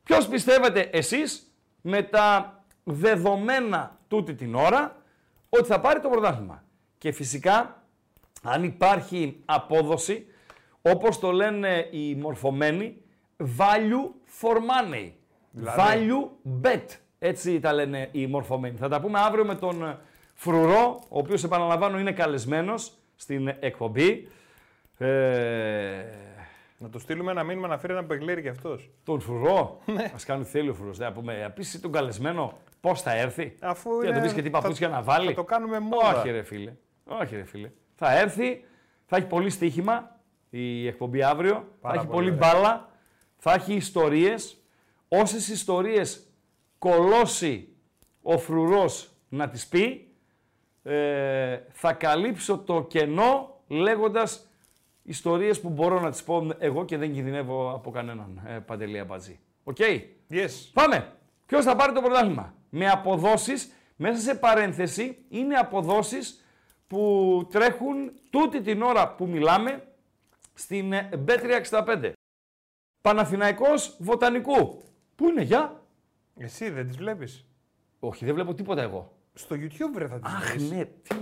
Ποιος 0.09 0.29
πιστεύετε 0.29 0.81
εσείς 0.93 1.53
με 1.81 2.03
τα 2.03 2.61
δεδομένα 2.85 3.99
τούτη 4.09 4.35
την 4.35 4.55
ώρα 4.55 4.97
ότι 5.49 5.65
θα 5.65 5.81
πάρει 5.81 6.01
το 6.01 6.09
πρωτάθλημα; 6.09 6.65
Και 6.99 7.13
φυσικά 7.13 7.83
αν 8.43 8.65
υπάρχει 8.65 9.43
απόδοση, 9.45 10.27
όπως 10.83 11.19
το 11.19 11.31
λένε 11.31 11.89
οι 11.91 12.15
μορφωμένοι, 12.15 13.03
value 13.39 14.11
for 14.41 14.57
money. 14.57 15.11
Δηλαδή; 15.51 15.81
Value 15.81 16.29
bet. 16.63 16.85
Έτσι 17.19 17.61
τα 17.61 17.73
λένε 17.73 18.09
οι 18.13 18.27
μορφωμένοι. 18.27 18.77
Θα 18.77 18.89
τα 18.89 19.01
πούμε 19.01 19.19
αύριο 19.21 19.45
με 19.45 19.55
τον 19.55 19.83
ε, 19.85 19.99
Φρουρό, 20.35 21.01
ο 21.09 21.19
οποίος 21.19 21.45
επαναλαμβάνω 21.45 21.99
είναι 21.99 22.13
καλεσμένος 22.13 22.93
στην 23.17 23.49
εκπομπή. 23.61 24.29
Ε, 24.99 26.05
Να 26.81 26.89
του 26.89 26.99
στείλουμε 26.99 27.31
ένα 27.31 27.43
μήνυμα 27.45 27.69
να 27.69 27.79
φέρει 27.79 27.93
ένα 27.93 28.03
μπεγκλέρι 28.03 28.43
κι 28.43 28.49
αυτός. 28.49 28.91
τον 29.05 29.21
Φρουρό, 29.21 29.79
ας 30.15 30.25
κάνει 30.25 30.43
τι 30.45 30.51
θέλει 30.51 30.69
ο 30.69 30.75
Φρουρός. 30.75 30.99
Να 30.99 31.13
πούμε, 31.13 31.45
απίσει 31.45 31.81
τον 31.81 31.93
καλεσμένο 31.93 32.59
πώς 32.81 33.03
θα 33.03 33.15
έρθει; 33.17 33.55
Αφού 33.61 33.91
Τι, 33.91 33.97
να 33.97 34.09
είναι- 34.09 34.17
του 34.19 34.23
πεις 34.25 34.33
και 34.33 34.43
τι 34.43 34.51
παπούτσια 34.51 34.89
θα- 34.89 34.95
να 34.95 35.03
βάλει; 35.03 35.29
Θα 35.29 35.35
το 35.35 35.45
κάνουμε 35.45 35.79
μόδα. 35.81 36.19
Όχι 36.19 36.31
ρε 36.31 36.43
φίλε. 36.43 36.73
Όχι 37.05 37.37
ρε 37.37 37.45
φίλε. 37.45 37.71
Θα 37.95 38.19
έρθει, 38.19 38.65
θα 39.07 39.17
έχει 39.17 39.27
πολύ 39.27 39.51
στοίχημα 39.51 40.17
η 40.51 40.87
εκπομπή 40.87 41.23
αύριο. 41.23 41.55
Πάρα 41.81 41.95
θα 41.95 42.01
έχει 42.01 42.11
πολύ 42.11 42.31
πολύ 42.31 42.43
ωραία. 42.45 42.61
μπάλα. 42.61 42.89
Θα 43.37 43.53
έχει 43.53 43.75
ιστορίες. 43.75 44.63
Όσες 45.09 45.49
ιστορίες 45.49 46.27
κολώσει 46.79 47.69
ο 48.23 48.39
φρουρός 48.39 49.11
να 49.29 49.49
τις 49.49 49.67
πει, 49.67 50.13
ε, 50.83 51.59
θα 51.71 51.93
καλύψω 51.93 52.59
το 52.59 52.83
κενό 52.85 53.61
λέγοντας 53.69 54.48
ιστορίες 55.09 55.61
που 55.61 55.69
μπορώ 55.69 56.01
να 56.01 56.11
τις 56.11 56.23
πω 56.23 56.51
εγώ 56.59 56.85
και 56.85 56.97
δεν 56.97 57.13
κινδυνεύω 57.13 57.73
από 57.75 57.91
κανέναν 57.91 58.43
ε, 58.47 58.59
Παντελή 58.59 58.99
Αμπατζή. 58.99 59.41
OK; 59.65 59.77
Yes. 60.31 60.51
Πάμε. 60.73 61.13
Ποιος 61.47 61.65
θα 61.65 61.77
πάρει 61.77 61.93
το 61.93 62.01
πρωτάθλημα; 62.01 62.55
Με 62.69 62.89
αποδόσεις, 62.89 63.73
μέσα 63.97 64.21
σε 64.21 64.35
παρένθεση, 64.35 65.25
είναι 65.29 65.55
αποδόσεις 65.55 66.45
που 66.87 67.47
τρέχουν 67.51 68.13
τούτη 68.31 68.61
την 68.61 68.83
ώρα 68.83 69.15
που 69.15 69.27
μιλάμε 69.27 69.89
στην 70.55 70.93
ε, 70.93 71.09
B365. 71.27 72.13
Παναθηναϊκός 73.01 73.97
Βοτανικού. 73.99 74.83
Πού 75.15 75.29
είναι, 75.29 75.43
για. 75.43 75.83
Εσύ 76.39 76.71
δεν 76.71 76.87
τις 76.87 76.97
βλέπεις; 76.97 77.47
Όχι, 77.99 78.25
δεν 78.25 78.35
βλέπω 78.35 78.55
τίποτα 78.55 78.83
εγώ. 78.83 79.17
Στο 79.35 79.57
YouTube 79.57 79.93
βρε 79.95 80.07
θα 80.07 80.19
τις 80.19 80.33
Αχ, 80.33 80.57
ναι. 80.57 80.85
Τι... 80.85 81.17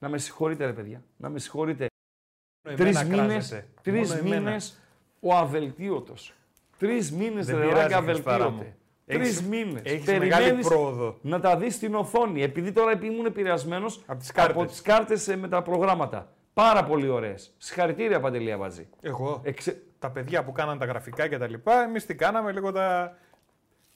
Άρα, 0.00 0.08
ραγκάτσι. 0.08 0.08
Να 0.08 0.08
με 0.08 0.18
συγχωρείτε, 0.18 0.66
ρε 0.66 0.72
παιδιά. 0.72 1.02
Να 1.16 1.28
με 1.28 1.38
συγχωρείτε. 1.38 1.86
Τρεις 2.76 3.04
μήνες 3.04 3.64
τρεις 3.82 4.22
μήνες 4.22 4.80
ο 5.20 5.34
αβελτίωτος. 5.34 6.34
Τρεις 6.78 7.12
μήνες 7.12 7.46
Δεν 7.46 7.58
ρε 7.58 7.66
πειράζει, 7.66 7.80
ράγκα 7.92 8.02
Χριστάρα 8.12 8.44
αβελτίωτε. 8.44 8.64
μου. 8.68 8.74
Τρει 9.06 9.20
Έχεις- 9.20 9.42
μήνες. 9.42 9.82
έχεις 9.84 10.18
μεγάλη 10.18 10.62
πρόοδο. 10.62 11.18
να 11.22 11.40
τα 11.40 11.56
δεις 11.56 11.74
στην 11.74 11.94
οθόνη. 11.94 12.42
Επειδή 12.42 12.72
τώρα 12.72 12.98
ήμουν 13.02 13.26
επηρεασμένος 13.26 14.02
Απ' 14.06 14.18
τις 14.18 14.32
κάρτες. 14.32 14.54
από 14.56 14.64
τις 14.64 14.82
κάρτες 14.82 15.26
με 15.36 15.48
τα 15.48 15.62
προγράμματα. 15.62 16.32
Πάρα 16.54 16.84
πολύ 16.84 17.08
ωραίες. 17.08 17.54
Συγχαρητήρια, 17.58 18.20
Παντελία 18.20 18.56
Βατζή. 18.58 18.88
Εγώ. 19.00 19.40
Εξε... 19.44 19.82
Τα 19.98 20.10
παιδιά 20.10 20.44
που 20.44 20.52
κάναν 20.52 20.78
τα 20.78 20.84
γραφικά 20.84 21.28
και 21.28 21.38
τα 21.38 21.48
λοιπά, 21.48 21.82
εμείς 21.82 22.06
τι 22.06 22.14
κάναμε, 22.14 22.52
λίγο 22.52 22.72
τα, 22.72 23.16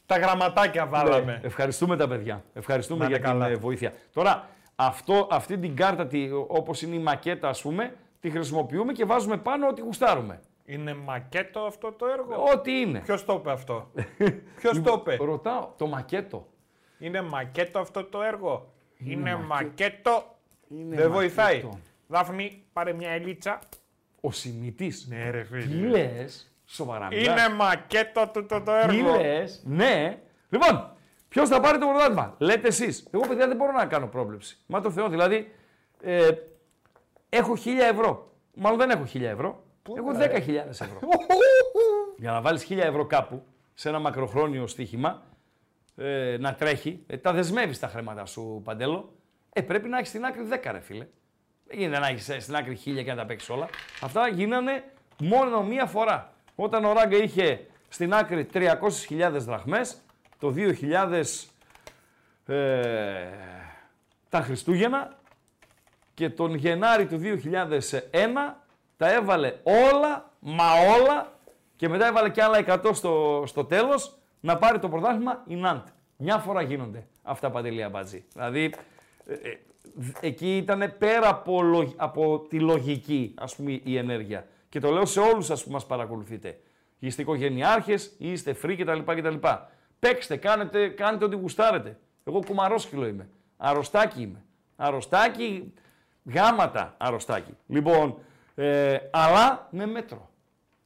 τα 0.07 0.19
γραμματάκια 0.19 0.87
βάλαμε. 0.87 1.33
Ναι, 1.33 1.41
ευχαριστούμε 1.43 1.97
τα 1.97 2.09
παιδιά. 2.09 2.45
Ευχαριστούμε 2.55 2.99
Να 3.05 3.09
για 3.09 3.17
είναι 3.19 3.27
την 3.29 3.39
καλά. 3.39 3.49
ε, 3.53 3.57
βοήθεια. 3.57 3.93
Τώρα, 4.13 4.49
αυτό, 4.77 5.29
αυτή 5.31 5.59
την 5.59 5.77
κάρτα, 5.77 6.07
τη, 6.07 6.29
όπως 6.47 6.83
είναι 6.83 6.95
η 6.95 6.99
μακέτα, 6.99 7.49
ας 7.49 7.63
πούμε, 7.63 7.97
τη 8.21 8.31
χρησιμοποιούμε 8.31 8.93
και 8.93 9.05
βάζουμε 9.05 9.37
πάνω 9.37 9.69
ό,τι 9.69 9.81
γουστάρουμε. 9.81 10.41
Είναι 10.65 10.95
μακέτο 10.95 11.61
αυτό 11.61 11.93
το 11.93 12.07
έργο; 12.07 12.45
Ό,τι 12.55 12.81
είναι. 12.81 12.99
Ποιος 13.01 13.25
το 13.25 13.33
είπε 13.35 13.51
αυτό; 13.51 13.91
Ποιος 14.61 14.83
το 14.83 14.93
είπε; 15.01 15.25
Ρωτάω, 15.25 15.69
το 15.79 15.87
μακέτο. 15.87 16.47
Είναι 16.99 17.23
μακέτο 17.23 17.79
αυτό 17.79 18.05
το 18.05 18.23
έργο; 18.23 18.73
Είναι, 18.99 19.37
μακέτο. 19.37 19.47
μακέτο. 19.47 20.37
Είναι 20.69 20.97
Δεν 20.97 21.11
βοηθάει. 21.11 21.55
μακέτο. 21.55 21.79
Δάφνη, 22.07 22.63
πάρε 22.73 22.93
μια 22.93 23.11
ελίτσα. 23.11 23.59
Ο 24.21 24.31
Σιμητής. 24.33 25.07
Ναι, 25.09 25.31
ρε 25.31 25.41
Τι 25.43 25.61
φίλε. 25.61 25.89
λες, 25.89 26.53
σοβαρά 26.65 27.07
μιλάς. 27.07 27.25
Είναι 27.47 27.55
μακέτο 27.55 28.31
το, 28.33 28.45
το, 28.45 28.63
το 28.63 28.73
Τι 28.89 28.99
έργο. 28.99 29.17
λες, 29.17 29.63
ναι. 29.65 30.19
Λοιπόν, 30.49 30.91
ποιος 31.35 31.49
θα 31.49 31.61
πάρει 31.61 31.79
το 31.79 31.87
πρωτάθλημα; 31.87 32.35
Λέτε 32.39 32.69
εσείς. 32.69 33.09
Εγώ, 33.11 33.27
παιδιά, 33.27 33.47
δεν 33.47 33.57
μπορώ 33.57 33.73
να 33.73 33.87
κάνω 33.87 34.07
πρόβλεψη. 34.07 34.59
Μα 34.67 34.81
το 34.81 34.91
Θεό, 34.91 35.09
δηλαδή, 35.09 35.53
ε, 36.03 36.31
έχω 37.29 37.57
1000 37.57 37.69
ευρώ. 37.91 38.33
Μάλλον 38.55 38.79
δεν 38.79 38.91
έχω 38.91 39.05
1000 39.15 39.21
ευρώ. 39.21 39.65
έχω 39.97 40.13
10.000 40.13 40.69
ευρώ. 40.69 40.99
Για 42.23 42.31
να 42.31 42.41
βάλεις 42.41 42.67
1000 42.71 42.77
ευρώ 42.77 43.07
κάπου 43.07 43.43
σε 43.75 43.89
ένα 43.89 43.99
μακροχρόνιο 43.99 44.67
στοίχημα 44.67 45.23
ε, 45.97 46.37
να 46.41 46.55
τρέχει, 46.55 47.05
ε, 47.07 47.17
τα 47.17 47.33
δεσμεύεις 47.33 47.79
τα 47.79 47.89
χρήματα 47.89 48.27
σου, 48.27 48.61
Παντέλο. 48.65 49.13
Ε, 49.53 49.63
πρέπει 49.63 49.89
να 49.89 49.97
έχεις 49.97 50.09
στην 50.09 50.25
άκρη 50.25 50.49
10, 50.51 50.71
ρε 50.71 50.81
φίλε. 50.81 51.07
Δεν 51.67 51.79
γίνεται 51.79 51.99
να 52.01 52.09
έχεις 52.09 52.43
στην 52.45 52.57
άκρη 52.57 52.79
1000 52.85 53.05
και 53.05 53.11
να 53.11 53.17
τα 53.17 53.27
παίξεις 53.27 53.49
όλα. 53.51 53.69
Αυτά 54.01 54.29
γίνανε 54.29 54.85
μόνο 55.19 55.63
μία 55.63 55.87
φορά. 55.87 56.33
Όταν 56.55 56.85
ο 56.85 56.93
Ράγκα 56.93 57.17
είχε 57.17 57.67
στην 57.89 58.15
άκρη 58.15 58.49
300.000 58.53 59.31
δραχμές, 59.33 60.04
το 60.39 60.55
2000 60.57 61.23
ε, 62.47 62.55
τα 64.29 64.41
Χριστούγεννα 64.41 65.19
και 66.15 66.31
τον 66.31 66.55
Γενάρη 66.55 67.07
του 67.07 67.21
2001 67.23 67.31
τα 68.97 69.13
έβαλε 69.13 69.55
όλα, 69.63 70.31
μα 70.41 70.65
όλα 71.01 71.33
και 71.77 71.89
μετά 71.89 72.07
έβαλε 72.07 72.31
και 72.31 72.43
άλλα 72.43 72.65
100 72.67 72.91
στο, 72.93 73.43
στο 73.47 73.65
τέλος 73.65 74.19
να 74.41 74.57
πάρει 74.57 74.79
το 74.79 74.89
πρωτάθλημα 74.89 75.43
η 75.47 75.55
Νάντ. 75.55 75.87
Μια 76.17 76.39
φορά 76.39 76.63
γίνονται 76.63 77.07
αυτά 77.23 77.51
παντελή 77.51 77.89
μπατζή. 77.91 78.25
Δηλαδή 78.33 78.75
ε, 79.27 79.33
ε, 79.33 79.59
εκεί 80.21 80.57
ήταν 80.57 80.95
πέρα 80.99 81.29
από, 81.29 81.63
από 81.97 82.47
τη 82.49 82.61
λογική 82.61 83.35
ας 83.39 83.57
πούμε 83.57 83.81
η 83.85 83.97
ενέργεια. 83.97 84.47
Και 84.69 84.81
το 84.81 84.91
λέω 84.91 85.05
σε 85.05 85.21
όλους 85.21 85.51
ας 85.51 85.65
που 85.65 85.71
μας 85.71 85.87
παρακολουθείτε. 85.87 86.59
Είστε 86.99 87.23
οικογενειάρχες, 87.23 88.15
είστε 88.19 88.57
free 88.63 88.77
κτλ. 88.79 89.13
κτλ. 89.13 89.47
Παίξτε, 89.99 90.37
κάνετε, 90.37 90.89
κάνετε 90.89 91.25
ό,τι 91.25 91.37
γουστάρετε. 91.37 91.99
Εγώ 92.25 92.41
κουμαρόσκυλο 92.47 93.07
είμαι. 93.07 93.29
Αρρωστάκι 93.57 94.23
είμαι. 94.23 94.45
Αρρωστάκι, 94.77 95.73
γάματα 96.25 96.95
αρρωστάκι. 96.99 97.57
Λοιπόν, 97.67 98.19
ε, 98.55 98.97
αλλά 99.11 99.69
με 99.71 99.87
μέτρο. 99.87 100.31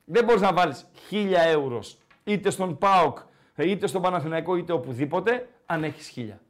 Δεν 0.05 0.24
μπορείς 0.24 0.40
να 0.40 0.52
βάλεις 0.52 0.86
χίλια 1.06 1.40
ευρώ 1.40 1.82
είτε 2.24 2.51
στον 2.51 2.78
ΠΑΟΚ, 2.78 3.18
είτε 3.56 3.86
στον 3.86 4.02
Παναθηναϊκό, 4.02 4.56
είτε 4.56 4.72
οπουδήποτε, 4.72 5.48
αν 5.66 5.85
έχεις 5.85 6.09
χίλια. 6.09 6.40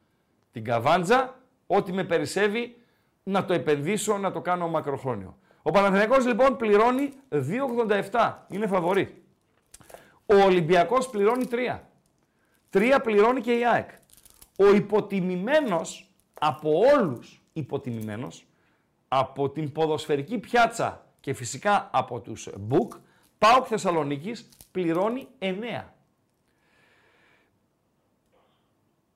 Την 0.52 0.64
καβάντζα, 0.64 1.34
ό,τι 1.66 1.92
με 1.92 2.04
περισσεύει, 2.04 2.76
να 3.22 3.44
το 3.44 3.52
επενδύσω, 3.52 4.18
να 4.18 4.32
το 4.32 4.40
κάνω 4.40 4.68
μακροχρόνιο. 4.68 5.36
Ο 5.62 5.70
Παναθηναϊκός 5.70 6.26
λοιπόν 6.26 6.56
πληρώνει 6.56 7.12
2,87. 8.10 8.34
Είναι 8.48 8.66
φαβορή. 8.66 9.22
Ο 10.26 10.34
Ολυμπιακός 10.34 11.08
πληρώνει 11.08 11.48
3. 11.50 11.78
3 12.70 12.98
πληρώνει 13.02 13.40
και 13.40 13.58
η 13.58 13.66
ΑΕΚ. 13.66 13.90
Ο 14.56 14.74
υποτιμημένος 14.74 16.10
από 16.40 16.70
όλους 16.94 17.42
υποτιμημένος, 17.52 18.46
από 19.08 19.50
την 19.50 19.72
ποδοσφαιρική 19.72 20.38
πιάτσα 20.38 21.06
και 21.20 21.34
φυσικά 21.34 21.90
από 21.92 22.20
τους 22.20 22.48
Μπουκ, 22.58 22.92
ΠΑΟΚ 23.38 23.66
Θεσσαλονίκης 23.68 24.48
πληρώνει 24.70 25.28
9. 25.38 25.94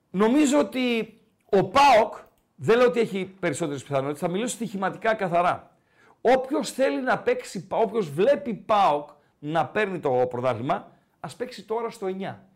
Νομίζω 0.09 0.59
ότι 0.59 1.17
ο 1.45 1.63
ΠΑΟΚ, 1.63 2.15
δεν 2.55 2.77
λέω 2.77 2.87
ότι 2.87 2.99
έχει 2.99 3.25
περισσότερες 3.39 3.83
πιθανότητες, 3.83 4.19
θα 4.19 4.27
μιλήσω 4.27 4.55
στοιχηματικά 4.55 5.13
καθαρά. 5.13 5.77
Όποιος 6.21 6.71
θέλει 6.71 7.01
να 7.01 7.19
παίξει, 7.19 7.67
όποιος 7.69 8.09
βλέπει 8.09 8.53
ΠΑΟΚ 8.53 9.09
να 9.39 9.65
παίρνει 9.65 9.99
το 9.99 10.27
πρωτάθλημα, 10.29 10.91
ας 11.19 11.35
παίξει 11.35 11.63
τώρα 11.63 11.89
στο 11.89 12.07
9. 12.07 12.47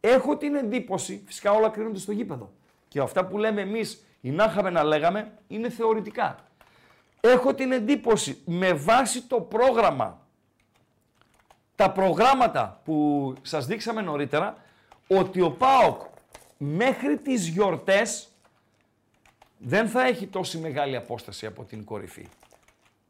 Έχω 0.00 0.36
την 0.36 0.54
εντύπωση, 0.54 1.22
φυσικά 1.26 1.52
όλα 1.52 1.68
κρίνονται 1.68 1.98
στο 1.98 2.12
γήπεδο. 2.12 2.52
Και 2.88 3.00
αυτά 3.00 3.26
που 3.26 3.38
λέμε 3.38 3.60
εμείς 3.60 4.04
ή 4.20 4.30
να 4.30 4.44
είχαμε 4.44 4.70
να 4.70 4.82
λέγαμε 4.82 5.32
είναι 5.48 5.70
θεωρητικά. 5.70 6.38
Έχω 7.20 7.54
την 7.54 7.72
εντύπωση 7.72 8.42
με 8.44 8.72
βάση 8.72 9.22
το 9.22 9.40
πρόγραμμα, 9.40 10.26
τα 11.74 11.90
προγράμματα 11.90 12.80
που 12.84 13.34
σας 13.42 13.66
δείξαμε 13.66 14.00
νωρίτερα, 14.00 14.56
ότι 15.08 15.40
ο 15.40 15.50
ΠΑΟΚ 15.50 16.00
μέχρι 16.56 17.18
τις 17.18 17.48
γιορτές 17.48 18.28
δεν 19.58 19.88
θα 19.88 20.06
έχει 20.06 20.26
τόση 20.26 20.58
μεγάλη 20.58 20.96
απόσταση 20.96 21.46
από 21.46 21.64
την 21.64 21.84
κορυφή. 21.84 22.26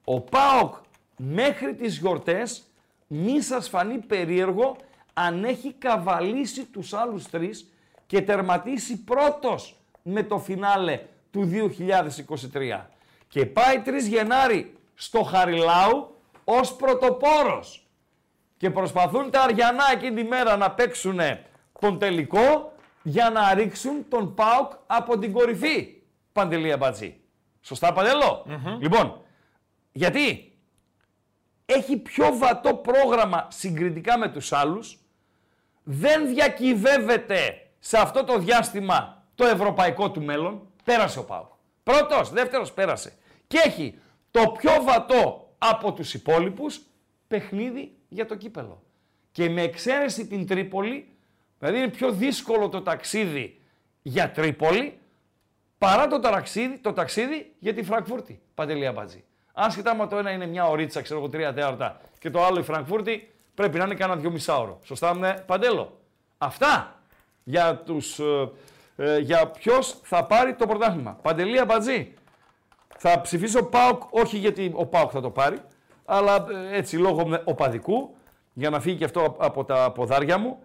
Ο 0.05 0.21
ΠΑΟΚ 0.21 0.75
μέχρι 1.17 1.75
τις 1.75 1.99
γιορτές 1.99 2.63
μη 3.07 3.41
σας 3.41 3.69
φανεί 3.69 3.99
περίεργο 3.99 4.77
αν 5.19 5.45
έχει 5.45 5.73
καβαλήσει 5.73 6.65
τους 6.65 6.93
άλλους 6.93 7.29
τρεις 7.31 7.73
και 8.07 8.23
τερματίσει 8.23 9.05
πρώτος 9.05 9.77
με 10.03 10.23
το 10.23 10.39
φινάλε 10.39 11.01
του 11.31 11.51
2023. 12.53 12.87
Και 13.29 13.47
πάει 13.47 13.83
3 13.87 13.91
Γενάρη 14.09 14.77
στο 14.95 15.23
Χαριλάου 15.23 16.15
ως 16.45 16.75
πρωτοπόρος. 16.75 17.87
Και 18.57 18.71
προσπαθούν 18.71 19.31
τα 19.31 19.43
Αριανά 19.43 19.85
εκείνη 19.93 20.23
τη 20.23 20.29
μέρα 20.29 20.57
να 20.57 20.71
παίξουν 20.71 21.21
τον 21.81 21.99
τελικό 21.99 22.73
για 23.03 23.31
να 23.31 23.55
ρίξουν 23.55 24.09
τον 24.09 24.35
ΠΑΟΚ 24.35 24.73
από 24.87 25.19
την 25.19 25.33
κορυφή. 25.33 26.03
Παντελία 26.33 26.77
Μπατζή. 26.77 27.21
Σωστά, 27.61 27.95
Λοιπόν, 28.79 29.21
γιατί 29.93 30.53
έχει 31.67 31.97
πιο 31.97 32.37
βατό 32.37 32.75
πρόγραμμα 32.75 33.47
συγκριτικά 33.51 34.19
με 34.19 34.29
τους 34.29 34.53
άλλους, 34.53 34.99
δεν 35.89 36.27
διακυβεύεται 36.27 37.69
σε 37.79 37.99
αυτό 37.99 38.25
το 38.25 38.39
διάστημα 38.39 39.25
το 39.35 39.47
ευρωπαϊκό 39.47 40.11
του 40.11 40.23
μέλλον, 40.23 40.69
πέρασε 40.85 41.19
ο 41.19 41.25
Πάου. 41.25 41.49
Πρώτος, 41.83 42.31
δεύτερος 42.31 42.73
πέρασε. 42.73 43.13
Και 43.47 43.59
έχει 43.65 43.99
το 44.31 44.51
πιο 44.59 44.71
βατό 44.83 45.55
από 45.59 45.93
τους 45.93 46.15
υπόλοιπους 46.15 46.81
παιχνίδι 47.29 47.97
για 48.09 48.27
το 48.27 48.35
κύπελο. 48.35 48.83
Και 49.33 49.51
με 49.51 49.63
εξαίρεση 49.63 50.27
την 50.27 50.47
Τρίπολη, 50.47 51.09
δηλαδή 51.59 51.79
είναι 51.79 51.89
πιο 51.89 52.11
δύσκολο 52.11 52.69
το 52.69 52.83
ταξίδι 52.83 53.61
για 54.03 54.31
Τρίπολη, 54.31 54.99
παρά 55.79 56.07
το 56.07 56.21
ταξίδι, 56.21 56.79
το 56.79 56.93
ταξίδι 56.93 57.53
για 57.59 57.75
τη 57.75 57.83
Φραγκφούρτη. 57.83 58.41
Παντελία 58.55 58.93
Μπατζή. 58.93 59.25
Άσχετα 59.53 59.95
με 59.95 60.07
το 60.07 60.19
ένα 60.19 60.31
είναι 60.31 60.47
μια 60.47 60.69
ωρίτσα, 60.69 61.01
ξέρω 61.03 61.19
εγώ, 61.19 61.29
τρία 61.29 61.53
τέταρτα 61.53 62.01
και 62.19 62.31
το 62.31 62.45
άλλο 62.45 62.59
η 62.59 62.63
Φραγκφούρτη 62.63 63.31
πρέπει 63.57 63.79
να 63.79 63.85
είναι 63.85 63.95
κάνα 63.95 64.17
δυο 64.17 64.31
μισάωρο. 64.31 64.79
Σωστά, 64.83 65.15
με 65.15 65.43
παντέλο. 65.47 66.01
Αυτά 66.39 67.01
για 67.45 67.77
τους. 67.77 68.19
Ε, 68.19 68.51
ε, 68.97 69.19
για 69.19 69.47
ποιος 69.47 70.01
θα 70.03 70.25
πάρει 70.25 70.55
το 70.55 70.67
πρωτάθλημα. 70.67 71.19
Παντελία 71.23 71.65
Μπατζή. 71.65 72.15
Θα 72.99 73.21
ψηφίσω 73.21 73.63
ΠΑΟΚ, 73.65 74.03
όχι 74.11 74.37
γιατί 74.37 74.73
ο 74.75 74.87
ΠΑΟΚ 74.87 75.11
θα 75.13 75.21
το 75.21 75.31
πάρει, 75.31 75.59
αλλά 76.05 76.47
ε, 76.71 76.77
έτσι 76.77 76.97
λόγω 76.97 77.41
οπαδικού, 77.45 78.17
για 78.53 78.71
να 78.71 78.81
φύγει 78.81 78.97
και 78.97 79.05
αυτό 79.05 79.37
από 79.39 79.65
τα 79.65 79.93
ποδάρια 79.93 80.39
μου. 80.39 80.59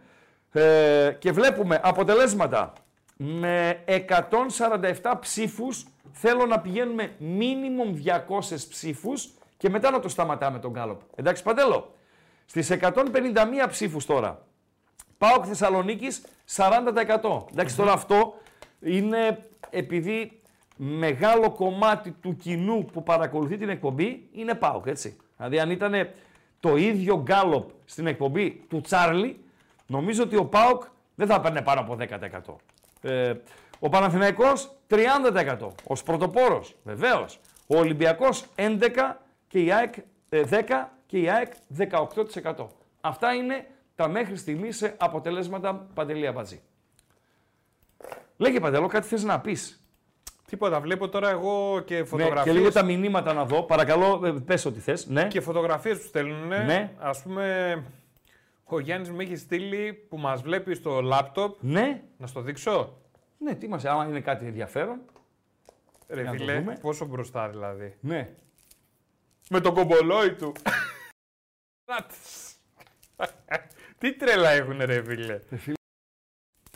Ε, 0.51 1.15
και 1.19 1.31
βλέπουμε 1.31 1.79
αποτελέσματα 1.83 2.73
με 3.17 3.83
147 5.01 5.13
ψήφους 5.19 5.85
θέλω 6.11 6.45
να 6.45 6.59
πηγαίνουμε 6.59 7.11
minimum 7.19 8.07
200 8.39 8.55
ψήφους 8.69 9.29
και 9.57 9.69
μετά 9.69 9.91
να 9.91 9.99
το 9.99 10.09
σταματάμε 10.09 10.59
τον 10.59 10.71
Γκάλοπ. 10.71 11.01
Εντάξει 11.15 11.43
Παντέλο; 11.43 11.93
Στις 12.51 12.69
151 12.69 13.67
ψήφους 13.69 14.05
τώρα. 14.05 14.45
Πάω 15.17 15.43
Θεσσαλονίκης 15.43 16.21
40%. 16.55 17.45
ενταξει 17.51 17.75
τώρα 17.75 17.91
αυτό 17.91 18.33
είναι 18.79 19.45
επειδή 19.69 20.41
μεγάλο 20.75 21.51
κομμάτι 21.51 22.11
του 22.11 22.35
κοινού 22.35 22.85
που 22.85 23.03
παρακολουθεί 23.03 23.57
την 23.57 23.69
εκπομπή 23.69 24.27
είναι 24.31 24.53
ΠΑΟΚ, 24.53 24.85
έτσι. 24.85 25.17
Δηλαδή 25.37 25.59
αν 25.59 25.69
ήταν 25.69 26.09
το 26.59 26.75
ίδιο 26.75 27.21
γκάλοπ 27.21 27.69
στην 27.85 28.07
εκπομπή 28.07 28.65
του 28.69 28.81
Τσάρλι, 28.81 29.43
νομίζω 29.87 30.23
ότι 30.23 30.35
ο 30.35 30.45
ΠΑΟΚ 30.45 30.83
δεν 31.15 31.27
θα 31.27 31.41
παίρνει 31.41 31.61
πάνω 31.61 31.79
από 31.79 31.97
10%. 31.99 32.55
Ε, 33.01 33.33
ο 33.79 33.89
Παναθηναϊκός 33.89 34.71
30% 34.89 35.67
ως 35.83 36.03
πρωτοπόρος, 36.03 36.75
βεβαίως. 36.83 37.39
Ο 37.67 37.77
Ολυμπιακός 37.77 38.45
11% 38.55 38.79
και 39.47 39.59
η 39.59 39.71
ΑΕΚ 39.71 39.93
10% 40.29 40.29
ε, 40.29 40.43
και 41.11 41.19
η 41.19 41.29
ΑΕΚ 41.29 41.53
18%. 41.77 42.67
Αυτά 43.01 43.33
είναι 43.33 43.67
τα 43.95 44.07
μέχρι 44.07 44.35
στιγμής 44.35 44.95
αποτελέσματα 44.97 45.87
Παντελή 45.93 46.27
Αμπατζή. 46.27 46.61
Λέγε 48.37 48.59
Παντελό, 48.59 48.87
κάτι 48.87 49.07
θες 49.07 49.23
να 49.23 49.39
πεις; 49.39 49.85
Τίποτα, 50.45 50.79
βλέπω 50.79 51.09
τώρα 51.09 51.29
εγώ 51.29 51.81
και 51.85 52.03
φωτογραφίες. 52.03 52.45
Ναι, 52.45 52.51
και 52.51 52.57
λίγο 52.57 52.71
τα 52.71 52.83
μηνύματα 52.83 53.33
να 53.33 53.45
δω. 53.45 53.63
Παρακαλώ, 53.63 54.21
ε, 54.25 54.31
πες 54.45 54.65
ό,τι 54.65 54.79
θες. 54.79 55.07
Ναι. 55.07 55.27
Και 55.27 55.41
φωτογραφίες 55.41 55.97
που 55.97 56.07
στέλνουν. 56.07 56.47
Ναι. 56.47 56.93
Ας 56.99 57.21
πούμε, 57.21 57.83
ο 58.63 58.79
Γιάννης 58.79 59.09
μου 59.09 59.19
έχει 59.19 59.35
στείλει 59.35 59.93
που 59.93 60.17
μας 60.17 60.41
βλέπει 60.41 60.75
στο 60.75 61.01
λάπτοπ. 61.01 61.57
Ναι. 61.59 62.01
Να 62.17 62.27
στο 62.27 62.41
δείξω; 62.41 62.97
Ναι, 63.37 63.55
τι 63.55 63.67
μας, 63.67 63.85
άμα 63.85 64.05
είναι 64.05 64.19
κάτι 64.19 64.45
ενδιαφέρον. 64.45 64.99
Ρε 66.07 66.29
φίλε, 66.29 66.61
πόσο 66.81 67.05
μπροστά 67.05 67.49
δηλαδή. 67.49 67.95
Ναι. 67.99 68.29
Με 69.49 69.59
το 69.59 69.71
κομπολόι 69.71 70.33
του. 70.33 70.53
Τι 73.97 74.13
τρέλα 74.13 74.49
έχουν 74.49 74.77
ρε 74.85 75.03
φίλε. 75.03 75.39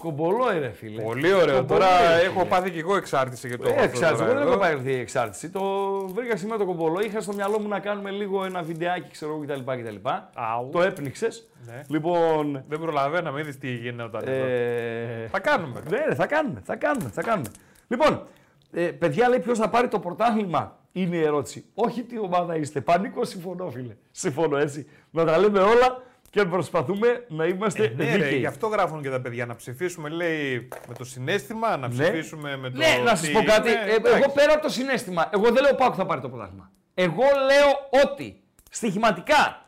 κομπολόι, 0.01 0.59
ρε 0.59 0.69
φίλε. 0.71 1.01
Πολύ 1.01 1.33
ωραίο. 1.33 1.55
Κομπολόι, 1.55 1.79
Τώρα 1.79 2.15
ρε, 2.17 2.23
έχω 2.23 2.37
φίλε. 2.39 2.45
πάθει 2.49 2.71
και 2.71 2.79
εγώ 2.79 2.95
εξάρτηση 2.95 3.47
για 3.47 3.57
το 3.57 3.63
Ε, 3.67 3.69
αυτό 3.71 3.83
εξάρτηση. 3.83 4.21
τώρα 4.23 4.25
Εγώ 4.25 4.33
δεν 4.39 4.41
εδώ. 4.41 4.51
έχω 4.65 4.75
πάρει 4.77 4.93
εξάρτηση. 4.95 5.49
Το 5.49 5.61
βρήκα 6.07 6.35
σήμερα 6.37 6.57
το 6.57 6.65
κομπολό. 6.65 6.99
Είχα 6.99 7.21
στο 7.21 7.33
μυαλό 7.33 7.59
μου 7.59 7.67
να 7.67 7.79
κάνουμε 7.79 8.09
λίγο 8.11 8.45
ένα 8.45 8.61
βιντεάκι, 8.61 9.11
ξέρω 9.11 9.31
εγώ 9.31 9.41
κτλ. 9.45 9.71
κτλ. 9.81 9.95
Αου. 10.35 10.69
Το 10.71 10.81
έπνιξες. 10.81 11.47
Ναι. 11.65 11.81
Λοιπόν. 11.87 12.63
Δεν 12.67 12.79
προλαβαίναμε, 12.79 13.39
είδες 13.41 13.57
τι 13.57 13.71
γινόταν 13.75 14.21
εδώ. 14.27 14.45
Ε, 14.45 15.27
Θα 15.31 15.39
κάνουμε. 15.39 15.81
ναι, 15.89 16.05
ρε, 16.05 16.15
θα 16.15 16.25
κάνουμε, 16.27 16.61
θα 16.65 16.75
κάνουμε, 16.75 17.09
θα 17.09 17.21
κάνουμε. 17.21 17.49
Λοιπόν, 17.87 18.27
ε, 18.71 18.81
παιδιά 18.87 19.29
λέει 19.29 19.39
ποιος 19.39 19.57
θα 19.57 19.69
πάρει 19.69 19.87
το 19.87 19.99
πρωτάθλημα. 19.99 20.79
Είναι 20.97 21.15
η 21.15 21.21
ερώτηση. 21.23 21.65
Όχι 21.73 22.03
τι 22.03 22.19
ομάδα 22.19 22.55
είστε. 22.55 22.81
Πανίκο 22.81 23.25
συμφωνώ, 23.25 23.69
φίλε. 23.69 23.95
Συμφωνώ 24.11 24.57
έτσι. 24.57 24.87
Να 25.11 25.25
τα 25.25 25.37
λέμε 25.37 25.59
όλα 25.59 26.03
και 26.29 26.45
προσπαθούμε 26.45 27.25
να 27.27 27.45
είμαστε 27.45 27.83
Ε, 27.83 27.89
ναι, 27.95 28.03
ρε, 28.05 28.11
δίκαιοι. 28.17 28.39
γι' 28.39 28.45
αυτό 28.45 28.67
γράφουν 28.67 29.01
και 29.01 29.09
τα 29.09 29.21
παιδιά. 29.21 29.45
Να 29.45 29.55
ψηφίσουμε, 29.55 30.09
λέει, 30.09 30.67
με 30.87 30.93
το 30.93 31.03
συνέστημα, 31.03 31.77
να 31.77 31.87
Ναι. 31.87 31.93
ψηφίσουμε 32.03 32.57
με 32.57 32.69
το. 32.69 32.77
Ναι, 32.77 33.01
να 33.03 33.09
σας 33.15 33.21
τι 33.27 33.31
πω 33.33 33.43
κάτι. 33.43 33.69
είναι. 33.69 33.79
Ε, 33.79 33.93
Εντάξει. 33.95 34.21
εγώ 34.23 34.31
πέρα 34.33 34.53
από 34.53 34.61
το 34.61 34.69
συνέστημα, 34.69 35.29
εγώ 35.33 35.43
δεν 35.51 35.63
λέω 35.63 35.75
πάω 35.75 35.93
θα 35.93 36.05
πάρει 36.05 36.21
το 36.21 36.29
πρωτάθλημα. 36.29 36.71
Εγώ 36.93 37.23
λέω 37.23 38.01
ότι 38.03 38.41
στοιχηματικά 38.69 39.65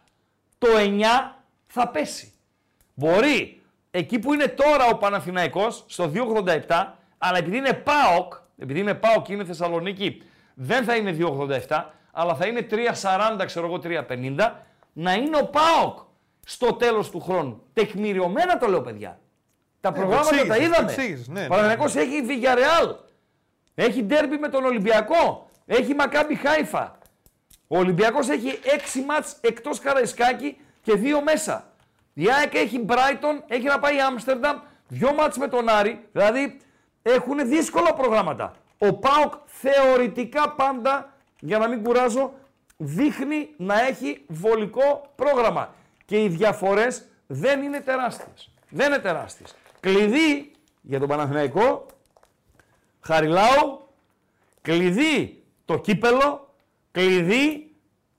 το 0.58 0.68
9 0.78 1.36
θα 1.68 1.88
πέσει. 1.88 2.32
Μπορεί 2.94 3.62
εκεί 3.92 4.20
που 4.20 4.34
είναι 4.34 4.48
τώρα 4.48 4.86
ο 4.92 4.98
Παναθηναϊκός 4.98 5.84
στο 5.88 6.12
2,87, 6.14 6.94
αλλά 7.18 7.38
επειδή 7.38 7.58
είναι 7.58 7.74
ΠΑΟΚ, 7.74 8.34
επειδή 8.58 8.80
είναι 8.80 8.94
ΠΑΟΚ 8.94 9.26
και 9.26 9.34
είναι 9.34 9.44
Θεσσαλονίκη, 9.46 10.22
δεν 10.60 10.84
θα 10.84 10.96
είναι 10.96 11.16
2,87, 11.20 11.84
αλλά 12.12 12.36
θα 12.36 12.46
είναι 12.48 12.68
3,40, 12.72 13.46
ξέρω 13.46 13.66
εγώ 13.66 13.80
3,50, 13.84 14.52
να 14.94 15.14
είναι 15.14 15.38
ο 15.38 15.46
ΠΑΟΚ 15.46 16.00
στο 16.46 16.74
τέλος 16.74 17.10
του 17.10 17.20
χρόνου. 17.20 17.64
Τεκμηριωμένα 17.74 18.58
το 18.58 18.68
λέω, 18.68 18.82
παιδιά. 18.82 19.20
Τα 19.82 19.92
προγράμματα 19.92 20.30
τα 20.30 20.36
εξήγησες, 20.36 20.66
είδαμε. 20.66 20.76
το 20.76 20.92
εξήγησες, 20.92 21.28
ναι, 21.28 21.42
ναι. 21.42 21.48
Παναθηναϊκός 21.48 21.96
έχει 21.96 22.26
Villarreal. 22.28 22.96
Έχει 23.76 24.04
ντέρμπι 24.04 24.38
με 24.38 24.50
τον 24.50 24.66
Ολυμπιακό. 24.66 25.50
Έχει 25.66 25.94
Μακάμπι 25.94 26.36
Χάιφα. 26.36 26.98
Ο 27.68 27.78
Ολυμπιακός 27.78 28.30
έχει 28.30 28.60
6 28.98 29.04
μάτς 29.08 29.36
εκτός 29.42 29.80
Καραϊσκάκη 29.80 30.58
και 30.82 30.94
2 30.96 31.22
μέσα. 31.24 31.74
Η 32.14 32.32
ΑΕΚ 32.32 32.54
έχει 32.54 32.86
Brighton, 32.88 33.42
έχει 33.48 33.64
να 33.64 33.80
πάει 33.80 34.00
Άμστερνταμ, 34.00 34.58
2 34.90 35.14
μάτς 35.18 35.38
με 35.38 35.48
τον 35.48 35.70
Άρη. 35.70 36.08
Δηλαδή 36.12 36.60
έχουν 37.02 37.48
δύσκολα 37.48 37.94
προγράμματα. 37.94 38.54
Ο 38.78 38.94
ΠΑΟΚ 38.94 39.34
θεωρητικά 39.46 40.50
πάντα, 40.50 41.14
για 41.40 41.58
να 41.58 41.68
μην 41.68 41.84
κουράζω, 41.84 42.34
δείχνει 42.78 43.50
να 43.58 43.82
έχει 43.82 44.24
βολικό 44.28 45.12
πρόγραμμα. 45.16 45.74
Και 46.06 46.24
οι 46.24 46.28
διαφορές 46.28 47.06
δεν 47.28 47.62
είναι 47.62 47.80
τεράστιες. 47.80 48.52
Δεν 48.70 48.88
είναι 48.88 49.02
τεράστιες. 49.02 49.56
Κλειδί 49.80 50.52
για 50.82 51.00
τον 51.00 51.08
Παναθηναϊκό, 51.08 51.86
Χαριλάου, 53.02 53.88
κλειδί 54.62 55.44
το 55.66 55.80
κύπελο, 55.80 56.54
κλειδί 56.92 57.72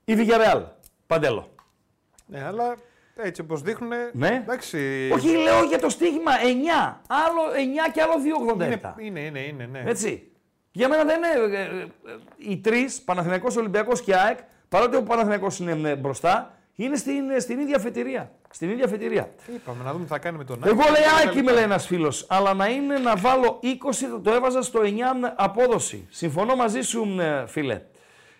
η 0.05 0.13
Villarreal. 0.17 0.63
Παντέλο. 1.07 1.49
Ναι, 2.25 2.43
αλλά 2.43 2.75
έτσι 3.15 3.41
όπως 3.41 3.61
δείχνουν. 3.61 3.91
Ναι. 4.13 4.27
Εντάξει. 4.27 5.09
Όχι, 5.13 5.27
λέω 5.27 5.63
για 5.63 5.79
το 5.79 5.89
στοίχημα 5.89 6.31
9. 6.31 7.01
Άλλο 7.07 7.41
9 7.87 7.91
και 7.93 8.01
άλλο 8.01 8.13
2,87. 8.57 8.93
Είναι, 8.97 9.19
είναι, 9.19 9.39
είναι, 9.39 9.39
είναι, 9.39 9.65
ναι. 9.65 9.83
Έτσι. 9.89 10.28
Για 10.79 10.89
μένα 10.89 11.03
δεν 11.03 11.17
είναι. 11.17 11.57
ε, 11.57 11.61
ε, 11.61 11.81
ε, 11.81 11.87
οι 12.37 12.57
τρεις, 12.57 13.01
Παναθηναϊκός, 13.01 13.55
Ολυμπιακός 13.55 14.01
και 14.01 14.15
ΑΕΚ, 14.15 14.37
παρότι 14.69 14.95
ο 14.95 15.03
Παναθηναϊκός 15.03 15.59
είναι 15.59 15.89
ε, 15.89 15.95
μπροστά, 15.95 16.57
είναι 16.75 16.95
στην, 16.95 17.29
ε, 17.29 17.39
στην 17.39 17.59
ίδια 17.59 17.79
φετηρία. 17.79 18.31
Στην 18.49 18.69
ίδια 18.69 18.87
φετηρία. 18.87 19.29
Είπαμε 19.55 19.83
να 19.83 19.91
δούμε 19.91 20.03
τι 20.03 20.09
θα 20.09 20.19
κάνει 20.19 20.37
με 20.37 20.43
τον 20.43 20.61
Εγώ 20.65 20.81
Άκη 20.81 20.91
λέει 20.91 21.01
και 21.01 21.09
τα 21.09 21.15
ΑΕΚ 21.15 21.31
είμαι 21.31 21.39
λοιπά. 21.41 21.53
λέει 21.53 21.63
ένας 21.63 21.85
φίλος, 21.85 22.25
αλλά 22.29 22.53
να 22.53 22.67
είναι 22.67 22.97
να 22.97 23.15
βάλω 23.15 23.59
20 23.63 23.67
θα 24.11 24.21
το 24.21 24.31
έβαζα 24.31 24.61
στο 24.61 24.79
9 24.83 24.87
απόδοση. 25.35 26.07
Συμφωνώ 26.09 26.55
μαζί 26.55 26.81
σου 26.81 27.15
ε, 27.19 27.45
φίλε. 27.47 27.81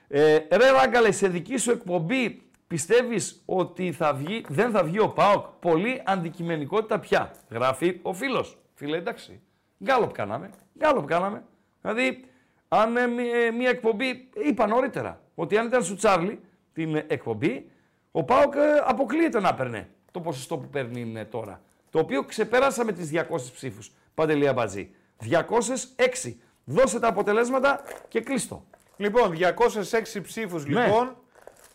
Ε, 0.07 0.37
ρε 0.51 0.71
Ράγκαλε, 0.71 1.11
σε 1.11 1.27
δική 1.27 1.57
σου 1.57 1.71
εκπομπή 1.71 2.41
πιστεύεις 2.67 3.41
ότι 3.45 3.91
θα 3.91 4.13
βγει, 4.13 4.45
δεν 4.49 4.71
θα 4.71 4.83
βγει 4.83 4.99
ο 4.99 5.09
ΠΑΟΚ; 5.09 5.45
Πολύ 5.45 6.01
αντικειμενικότητα 6.05 6.99
πια. 6.99 7.31
Γράφει 7.49 7.99
ο 8.01 8.13
φίλος. 8.13 8.57
Φίλε 8.73 8.97
εντάξει. 8.97 9.41
Γκάλοπ 9.83 10.11
κάναμε. 10.11 10.49
Γκάλοπ 10.79 11.05
κάναμε. 11.05 11.43
Δηλαδή, 11.81 12.28
αν 12.69 12.97
ε, 12.97 13.07
μη- 13.07 13.31
ε, 13.33 13.51
μια 13.51 13.69
εκπομπή, 13.69 14.29
είπα 14.45 14.67
νωρίτερα, 14.67 15.21
ότι 15.35 15.57
αν 15.57 15.67
ήταν 15.67 15.83
σου 15.83 15.95
Τσάρλι 15.95 16.39
την 16.73 16.95
ε, 16.95 17.05
εκπομπή, 17.07 17.69
ο 18.11 18.23
ΠΑΟΚ 18.23 18.55
ε, 18.55 18.59
αποκλείεται 18.85 19.39
να 19.39 19.53
παίρνει 19.53 19.87
το 20.11 20.19
ποσοστό 20.19 20.57
που 20.57 20.67
παίρνει 20.69 21.13
ε, 21.15 21.25
τώρα. 21.25 21.61
Το 21.89 21.99
οποίο 21.99 22.23
ξεπέρασα 22.23 22.85
με 22.85 22.91
τις 22.91 23.09
200 23.13 23.21
ψήφους. 23.53 23.91
Παντελή 24.13 24.47
Αμπατζή. 24.47 24.89
206. 25.29 26.33
Δώσε 26.65 26.99
τα 26.99 27.07
αποτελέσματα 27.07 27.81
και 28.07 28.21
κλείστο. 28.21 28.65
Λοιπόν, 28.97 29.31
206 29.31 30.21
ψήφους 30.23 30.65
Ναι. 30.65 30.85
λοιπόν. 30.85 31.15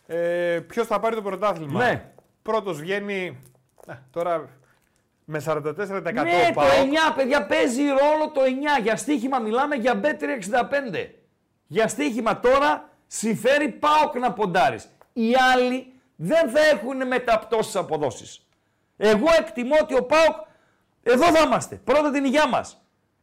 Ε, 0.07 0.61
Ποιος 0.67 0.87
θα 0.87 1.01
πάρει 1.01 1.15
το 1.15 1.23
πρωτάθλημα; 1.23 1.85
Ναι. 1.85 2.13
Πρώτος 2.43 2.81
βγαίνει. 2.81 3.39
ε, 3.87 3.93
τώρα 4.11 4.49
με 5.25 5.43
44% 5.47 5.55
Ναι, 5.55 5.75
το 5.77 6.53
ΠΑΟΚ. 6.55 6.71
9, 7.11 7.15
παιδιά, 7.17 7.47
παίζει 7.47 7.83
ρόλο 7.83 8.31
το 8.33 8.41
9. 8.79 8.83
Για 8.83 8.97
στοίχημα 8.97 9.39
μιλάμε 9.39 9.75
για 9.75 10.01
B365. 10.03 11.07
Για 11.67 11.89
στοίχημα 11.89 12.41
τώρα 12.41 12.89
συμφέρει 13.07 13.69
ΠΑΟΚ 13.69 14.19
να 14.19 14.33
ποντάρεις. 14.33 14.89
Οι 15.13 15.33
άλλοι 15.55 15.93
δεν 16.17 16.51
θα 16.51 16.61
έχουν 16.61 17.07
μεταπτώσεις 17.07 17.77
αποδόσεις. 17.77 18.47
Εγώ 18.97 19.27
εκτιμώ 19.39 19.77
ότι 19.83 19.95
ο 19.95 20.05
ΠΑΟΚ, 20.05 20.37
εδώ 21.03 21.25
θα 21.25 21.43
είμαστε, 21.43 21.81
πρώτα 21.85 22.11
την 22.11 22.25
υγειά 22.25 22.49
μας. 22.49 22.79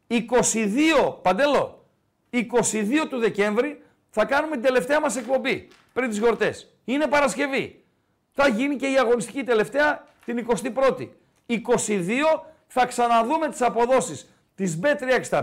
22, 0.06 1.18
Παντέλο, 1.22 1.86
22 2.30 3.08
του 3.08 3.18
Δεκέμβρη 3.18 3.82
θα 4.10 4.24
κάνουμε 4.24 4.52
την 4.52 4.64
τελευταία 4.64 5.00
μας 5.00 5.16
εκπομπή 5.16 5.68
πριν 5.92 6.08
τις 6.08 6.18
γιορτές. 6.18 6.74
Είναι 6.84 7.06
Παρασκευή. 7.06 7.84
Θα 8.32 8.48
γίνει 8.48 8.76
και 8.76 8.86
η 8.86 8.98
αγωνιστική 8.98 9.44
τελευταία 9.44 10.06
την 10.24 10.38
21η. 10.38 11.08
22 11.54 12.42
θα 12.66 12.86
ξαναδούμε 12.86 13.48
τις 13.48 13.62
αποδόσεις 13.62 14.28
της 14.54 14.78
B365 14.82 15.42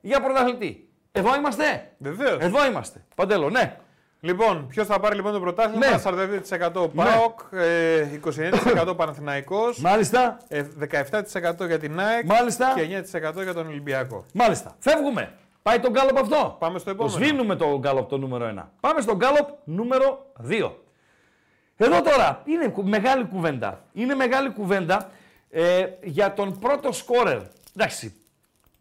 για 0.00 0.20
πρωταθλητή. 0.20 0.88
Εδώ 1.12 1.34
είμαστε. 1.36 1.92
Βεβαίως. 1.98 2.38
Εδώ 2.40 2.66
είμαστε. 2.66 3.04
Παντέλο, 3.16 3.50
ναι. 3.50 3.76
Λοιπόν, 4.20 4.66
ποιος 4.66 4.86
θα 4.86 5.00
πάρει 5.00 5.14
λοιπόν 5.14 5.32
το 5.32 5.40
πρωτάθλημα; 5.40 5.86
Ναι. 5.86 5.98
42% 5.98 6.88
ΠΑΟΚ, 6.94 7.40
ε, 7.52 8.06
29% 8.86 8.94
Παναθηναϊκός, 8.96 9.78
Μάλιστα. 9.78 10.38
ε, 10.48 10.64
17% 10.78 11.66
για 11.66 11.78
την 11.78 12.00
ΑΕΚ 12.00 12.24
Μάλιστα. 12.24 12.72
και 12.76 12.82
9% 12.82 13.42
για 13.42 13.54
τον 13.54 13.66
Ολυμπιακό. 13.66 14.24
Μάλιστα. 14.34 14.76
Φεύγουμε. 14.78 15.32
Πάει 15.62 15.78
τον 15.80 15.90
γκάλοπ 15.92 16.18
αυτό. 16.18 16.56
Πάμε 16.58 16.78
στο 16.78 16.94
Το 16.94 17.04
επόμενο. 17.04 17.24
σβήνουμε 17.24 17.56
το 17.56 17.78
γκάλοπ 17.78 18.08
το 18.08 18.18
νούμερο 18.18 18.46
1. 18.46 18.70
Πάμε 18.80 19.00
στο 19.00 19.16
γκάλοπ 19.16 19.48
νούμερο 19.64 20.26
2. 20.48 20.72
Εδώ 21.76 22.02
τώρα 22.02 22.42
είναι 22.44 22.68
κου- 22.68 22.88
μεγάλη 22.88 23.24
κουβέντα. 23.24 23.84
Είναι 23.92 24.14
μεγάλη 24.14 24.50
κουβέντα 24.50 25.10
ε, 25.56 25.86
για 26.02 26.34
τον 26.34 26.58
πρώτο 26.58 26.92
σκόρερ. 26.92 27.42
Εντάξει, 27.76 28.14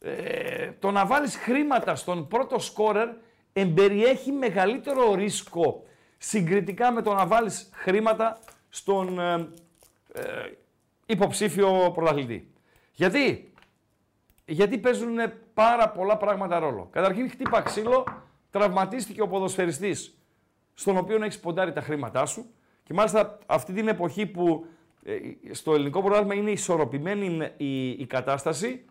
ε, 0.01 0.71
το 0.79 0.91
να 0.91 1.05
βάλεις 1.05 1.35
χρήματα 1.35 1.95
στον 1.95 2.27
πρώτο 2.27 2.59
σκόρερ 2.59 3.09
εμπεριέχει 3.53 4.31
μεγαλύτερο 4.31 5.15
ρίσκο 5.15 5.83
συγκριτικά 6.17 6.91
με 6.91 7.01
το 7.01 7.13
να 7.13 7.27
βάλεις 7.27 7.69
χρήματα 7.73 8.39
στον 8.69 9.19
ε, 9.19 9.49
ε, 10.13 10.21
υποψήφιο 11.05 11.91
πρωταθλητή. 11.93 12.51
Γιατί; 12.93 13.53
Γιατί 14.45 14.77
παίζουν 14.77 15.17
πάρα 15.53 15.89
πολλά 15.89 16.17
πράγματα 16.17 16.59
ρόλο. 16.59 16.87
Καταρχήν 16.91 17.29
χτύπα 17.29 17.61
ξύλο, 17.61 18.05
τραυματίστηκε 18.51 19.21
ο 19.21 19.27
ποδοσφαιριστής 19.27 20.17
στον 20.73 20.97
οποίο 20.97 21.23
έχεις 21.23 21.39
ποντάρει 21.39 21.73
τα 21.73 21.81
χρήματά 21.81 22.25
σου 22.25 22.45
και 22.83 22.93
μάλιστα 22.93 23.37
αυτή 23.45 23.73
την 23.73 23.87
εποχή 23.87 24.25
που 24.25 24.65
ε, 24.65 24.71
στο 25.51 25.73
ελληνικό 25.73 26.01
πρωτάθλημα 26.01 26.33
είναι 26.33 26.51
ισορροπημένη 26.51 27.51
η, 27.57 27.89
η 27.89 28.05
κατάσταση, 28.05 28.85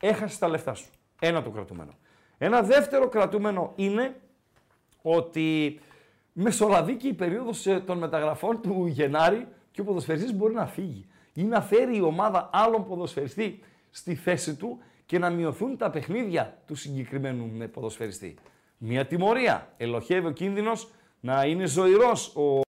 έχασες 0.00 0.38
τα 0.38 0.48
λεφτά 0.48 0.74
σου. 0.74 0.90
Ένα 1.20 1.42
το 1.42 1.50
κρατούμενο. 1.50 1.92
Ένα 2.38 2.62
δεύτερο 2.62 3.08
κρατούμενο 3.08 3.72
είναι 3.76 4.20
ότι 5.02 5.80
μεσολαβεί 6.32 6.98
η 7.02 7.12
περίοδος 7.12 7.66
ε, 7.66 7.80
των 7.86 7.98
μεταγραφών 7.98 8.60
του 8.60 8.86
Γενάρη 8.86 9.46
και 9.70 9.80
ο 9.80 9.84
ποδοσφαιριστής 9.84 10.34
μπορεί 10.34 10.54
να 10.54 10.66
φύγει 10.66 11.06
ή 11.32 11.42
να 11.42 11.60
φέρει 11.60 11.96
η 11.96 12.00
ομάδα 12.00 12.50
άλλον 12.52 12.86
ποδοσφαιριστή 12.86 13.60
στη 13.90 14.14
θέση 14.14 14.54
του 14.54 14.78
και 15.06 15.18
να 15.18 15.30
μειωθούν 15.30 15.76
τα 15.76 15.90
παιχνίδια 15.90 16.62
του 16.66 16.74
συγκεκριμένου 16.74 17.62
ε, 17.62 17.66
ποδοσφαιριστή. 17.66 18.34
Μια 18.78 19.06
τιμωρία. 19.06 19.72
Ελοχεύει 19.76 20.26
ο 20.26 20.30
κίνδυνος 20.30 20.90
να 21.20 21.44
είναι 21.44 21.66
ζωηρός 21.66 22.36
ο 22.36 22.60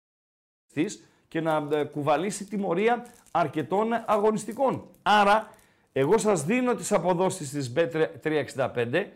της 0.73 1.05
και 1.29 1.41
να 1.41 1.69
ε, 1.73 1.85
κουβαλήσει 1.85 2.45
τιμωρία 2.45 3.07
αρκετών 3.31 3.89
αγωνιστικών. 4.07 4.89
Άρα, 5.03 5.51
εγώ 5.93 6.19
σας 6.19 6.45
δίνω 6.45 6.75
τις 6.75 6.93
αποδόσεις 6.93 7.51
της 7.51 7.73
Bet365, 7.77 9.07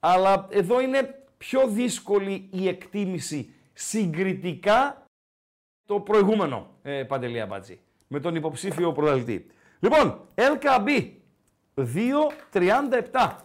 αλλά 0.00 0.46
εδώ 0.50 0.80
είναι 0.80 1.24
πιο 1.38 1.66
δύσκολη 1.68 2.48
η 2.52 2.68
εκτίμηση 2.68 3.54
συγκριτικά 3.72 5.04
το 5.84 6.00
προηγούμενο, 6.00 6.70
ε, 6.82 7.02
Παντελία 7.02 7.46
Μπάτζη, 7.46 7.80
με 8.08 8.20
τον 8.20 8.34
υποψήφιο 8.34 8.92
πρωταθλητή. 8.92 9.46
Λοιπόν, 9.80 10.20
LKB, 10.34 11.10
2-37. 11.74 13.36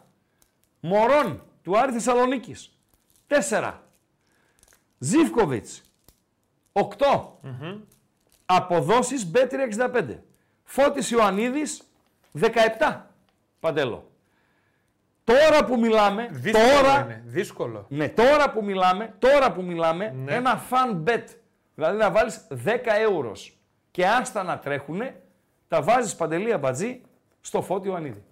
Μωρόν 0.79 1.43
του 1.61 1.77
Άρη 1.77 1.91
Θεσσαλονίκης 1.91 2.79
4. 3.27 3.73
Ζίβκοβιτς 4.97 5.81
8. 6.71 6.83
Αποδόσεις 8.45 9.25
Bet365. 9.31 10.23
Φώτης 10.63 11.11
Ιωαννίδης 11.11 11.81
17. 12.31 13.01
Παντέλο. 13.59 14.09
Τώρα 15.23 15.65
που 15.65 15.79
μιλάμε, 15.79 16.27
Δύσκολο 16.31 16.65
τώρα, 16.81 16.99
είναι. 17.03 17.21
Δύσκολο. 17.25 17.85
ναι, 17.89 18.09
τώρα 18.09 18.51
που 18.51 18.63
μιλάμε, 18.63 19.15
τώρα 19.19 19.51
που 19.51 19.61
μιλάμε, 19.63 20.13
Ναι. 20.23 20.33
ένα 20.35 20.61
fun 20.69 21.03
bet. 21.09 21.23
Δηλαδή 21.75 21.97
να 21.97 22.11
βάλεις 22.11 22.47
10 22.49 22.91
ευρώ 22.95 23.31
και 23.91 24.07
άστα 24.07 24.43
να 24.43 24.59
τρέχουνε, 24.59 25.21
τα 25.67 25.81
βάζεις 25.81 26.15
Παντελή 26.15 26.53
Αμπατζή 26.53 27.01
στο 27.41 27.61
Φώτη 27.61 27.87
Ιωαννίδη. 27.87 28.23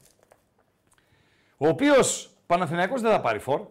Ο 1.58 1.68
οποίος 1.68 2.30
Παναθηναϊκός 2.48 3.02
δεν 3.02 3.12
θα 3.12 3.22
πάρει 3.22 3.40
φορ. 3.40 3.62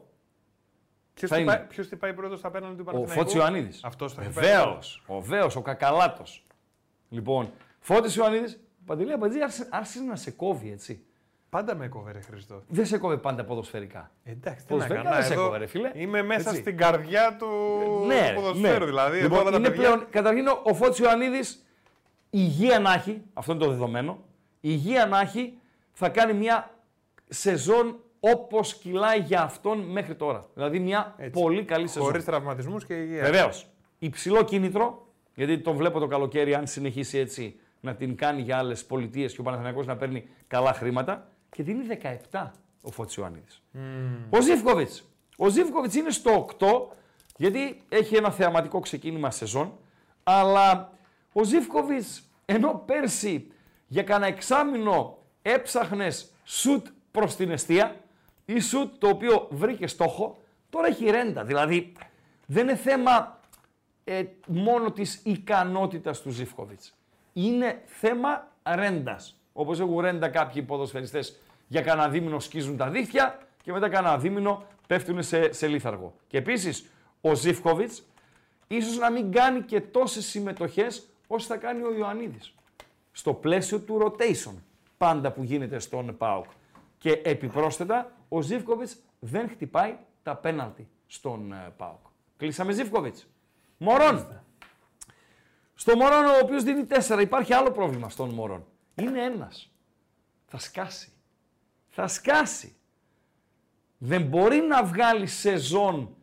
Ποιος 1.14 1.30
Θα 1.30 1.38
είναι. 1.38 1.50
χτυπάει, 1.50 1.68
ποιος 1.68 1.86
χτυπάει 1.86 2.14
πρώτος 2.14 2.38
στα 2.38 2.50
πέναλτι 2.50 2.76
του 2.76 2.82
Ο 2.86 2.90
Παναθηναϊκού; 2.90 3.20
Φώτης 3.20 3.34
Ιωαννίδης. 3.34 3.80
Αυτός 3.84 4.12
θα 4.12 4.22
χτυπάει. 4.22 4.44
Βεβαίως. 4.44 5.02
Ο 5.06 5.20
Βέος, 5.20 5.56
ο 5.56 5.60
Κακαλάτος. 5.62 6.44
Λοιπόν, 7.08 7.50
Φώτης 7.80 8.14
Ιωαννίδης, 8.16 8.60
Παντελή 8.86 9.12
Αμπατζή 9.12 9.42
άρχισε, 9.42 9.68
άρχισε 9.70 10.00
να 10.00 10.16
σε 10.16 10.30
κόβει, 10.30 10.70
έτσι. 10.72 11.04
Πάντα 11.50 11.74
με 11.74 11.88
κόβε, 11.88 12.12
ρε 12.12 12.20
Χριστό. 12.20 12.62
Δεν 12.68 12.86
σε 12.86 12.98
κόβε 12.98 13.16
πάντα 13.16 13.44
ποδοσφαιρικά. 13.44 14.10
Εντάξει, 14.24 14.66
τι 14.66 14.72
Πώς 14.72 14.80
να 14.80 14.86
βέβαια 14.86 15.02
κάνω. 15.02 15.14
δεν 15.16 15.24
σε 15.24 15.32
εδώ 15.32 15.44
κόβε, 15.44 15.58
ρε 15.58 15.66
φίλε. 15.66 15.90
Είμαι 15.94 16.22
μέσα 16.22 16.48
Έτσι. 16.48 16.60
στην 16.60 16.76
καρδιά 16.76 17.36
του 17.38 17.46
ναι, 18.06 18.28
ρε, 18.28 18.34
ποδοσφαίρου. 18.34 18.78
ναι. 18.78 18.84
Δηλαδή, 18.84 19.20
λοιπόν, 19.20 19.38
εδώ 19.40 19.50
τα 19.50 19.56
είναι 19.56 19.68
παιδιά. 19.68 19.82
πλέον, 19.90 20.06
καταρχήν 20.10 20.46
ο- 20.46 20.60
ο 20.64 20.74
Φώτης 20.74 20.98
Ιωαννίδης, 20.98 21.64
υγεία 22.30 22.78
να 22.78 22.92
έχει, 22.92 23.22
αυτό 23.32 23.52
είναι 23.52 23.64
το 23.64 23.68
δεδομένο, 23.70 24.18
υγεία 24.60 25.06
να 25.06 25.20
έχει, 25.20 25.58
θα 25.92 26.08
κάνει 26.08 26.32
μια 26.32 26.70
σεζόν 27.28 28.00
όπως 28.24 28.74
κυλάει 28.74 29.18
για 29.18 29.42
αυτόν 29.42 29.78
μέχρι 29.78 30.14
τώρα. 30.14 30.46
Δηλαδή 30.54 30.78
μια 30.78 31.14
Έτσι. 31.18 31.40
πολύ 31.40 31.64
καλή 31.64 31.86
σεζόν. 31.86 32.10
Χωρί 32.10 32.22
τραυματισμούς 32.22 32.84
και 32.84 32.94
υγεία. 32.94 33.22
Βεβαίως. 33.22 33.66
Υψηλό 33.98 34.44
κίνητρο, 34.44 35.06
γιατί 35.34 35.58
τον 35.58 35.76
βλέπω 35.76 35.98
το 35.98 36.06
καλοκαίρι, 36.06 36.54
αν 36.54 36.66
συνεχίσει 36.66 37.18
έτσι, 37.18 37.60
να 37.80 37.94
την 37.94 38.16
κάνει 38.16 38.42
για 38.42 38.58
άλλες 38.58 38.84
πολιτείες 38.84 39.32
και 39.34 39.40
ο 39.40 39.42
Παναθηναϊκός 39.42 39.86
να 39.86 39.96
παίρνει 39.96 40.28
καλά 40.46 40.72
χρήματα. 40.72 41.28
Και 41.50 41.62
δίνει 41.62 41.84
17 42.30 42.50
ο 42.82 42.90
Φώτης 42.90 43.14
Ιωαννίδης. 43.14 43.62
Ο 44.30 44.40
Ζήφκοβιτς. 44.40 45.04
Ο 45.36 45.48
Ζήφκοβιτς 45.48 45.94
είναι 45.94 46.10
στο 46.10 46.46
8, 46.58 46.66
γιατί 47.36 47.80
έχει 47.88 48.16
ένα 48.16 48.30
θεαματικό 48.30 48.80
ξεκίνημα 48.80 49.30
σεζόν. 49.30 49.72
Αλλά 50.22 50.92
ο 51.32 51.44
Ζήφκοβιτς, 51.44 52.22
ενώ 52.44 52.82
πέρσι 52.86 53.46
για 53.86 54.02
κανένα 54.02 54.32
εξάμηνο 54.32 55.18
έψαχνες 55.42 56.32
σουτ 56.44 56.86
προς 57.10 57.36
την 57.36 57.50
αιστεία 57.50 57.96
ή 58.54 58.60
σουτ 58.60 58.94
το 58.98 59.08
οποίο 59.08 59.48
βρήκε 59.50 59.86
στόχο, 59.86 60.38
τώρα 60.70 60.86
έχει 60.86 61.10
ρέντα. 61.10 61.44
Δηλαδή 61.44 61.92
δεν 62.46 62.62
είναι 62.62 62.76
θέμα 62.76 63.40
ε, 64.04 64.24
μόνο 64.46 64.90
της 64.90 65.20
ικανότητας 65.24 66.20
του 66.20 66.30
Ζήφκοβιτς. 66.30 66.94
Είναι 67.32 67.82
θέμα 67.86 68.48
ρέντας. 68.64 69.36
Όπως 69.52 69.80
έχουν 69.80 70.00
ρέντα 70.00 70.28
κάποιοι 70.28 70.62
ποδοσφαιριστές 70.62 71.40
για 71.68 71.80
κανένα 71.80 72.08
δίμηνο 72.08 72.40
σκίζουν 72.40 72.76
τα 72.76 72.88
δίχτυα 72.88 73.38
και 73.62 73.72
μετά 73.72 73.88
κανένα 73.88 74.18
δίμηνο 74.18 74.64
πέφτουν 74.86 75.22
σε, 75.22 75.52
σε 75.52 75.66
λίθαργο. 75.66 76.14
Και 76.26 76.36
επίσης 76.36 76.90
ο 77.20 77.34
Ζήφκοβιτς 77.34 78.02
ίσως 78.68 78.98
να 78.98 79.10
μην 79.10 79.32
κάνει 79.32 79.62
και 79.62 79.80
τόσες 79.80 80.24
συμμετοχές 80.26 81.06
όσο 81.26 81.46
θα 81.46 81.56
κάνει 81.56 81.82
ο 81.82 81.94
Ιωαννίδης. 81.94 82.54
Στο 83.12 83.32
πλαίσιο 83.34 83.78
του 83.80 83.98
rotation 84.02 84.54
πάντα 84.96 85.32
που 85.32 85.42
γίνεται 85.42 85.78
στον 85.78 86.16
ΠΑΟΚ. 86.16 86.46
Και 86.98 87.20
επιπρόσθετα 87.24 88.10
ο 88.34 88.40
Ζήφκοβιτς 88.40 88.96
δεν 89.18 89.48
χτυπάει 89.48 89.96
τα 90.22 90.36
πέναλτι 90.36 90.88
στον 91.06 91.52
ε, 91.52 91.72
ΠΑΟΚ. 91.76 92.06
Κλείσαμε 92.36 92.72
Ζήφκοβιτς. 92.72 93.26
Μωρόν. 93.78 94.42
Στο 95.74 95.96
Μωρόν 95.96 96.24
ο 96.24 96.38
οποίος 96.42 96.62
δίνει 96.62 96.86
4 97.08 97.18
υπάρχει 97.20 97.52
άλλο 97.54 97.70
πρόβλημα 97.70 98.08
στον 98.08 98.30
Μωρόν. 98.30 98.64
Είναι 98.94 99.24
ένας. 99.24 99.72
Θα 100.46 100.58
σκάσει. 100.58 101.12
Θα 101.88 102.06
σκάσει. 102.08 102.76
Δεν 103.98 104.22
μπορεί 104.22 104.56
να 104.56 104.84
βγάλει 104.84 105.26
σεζόν 105.26 106.16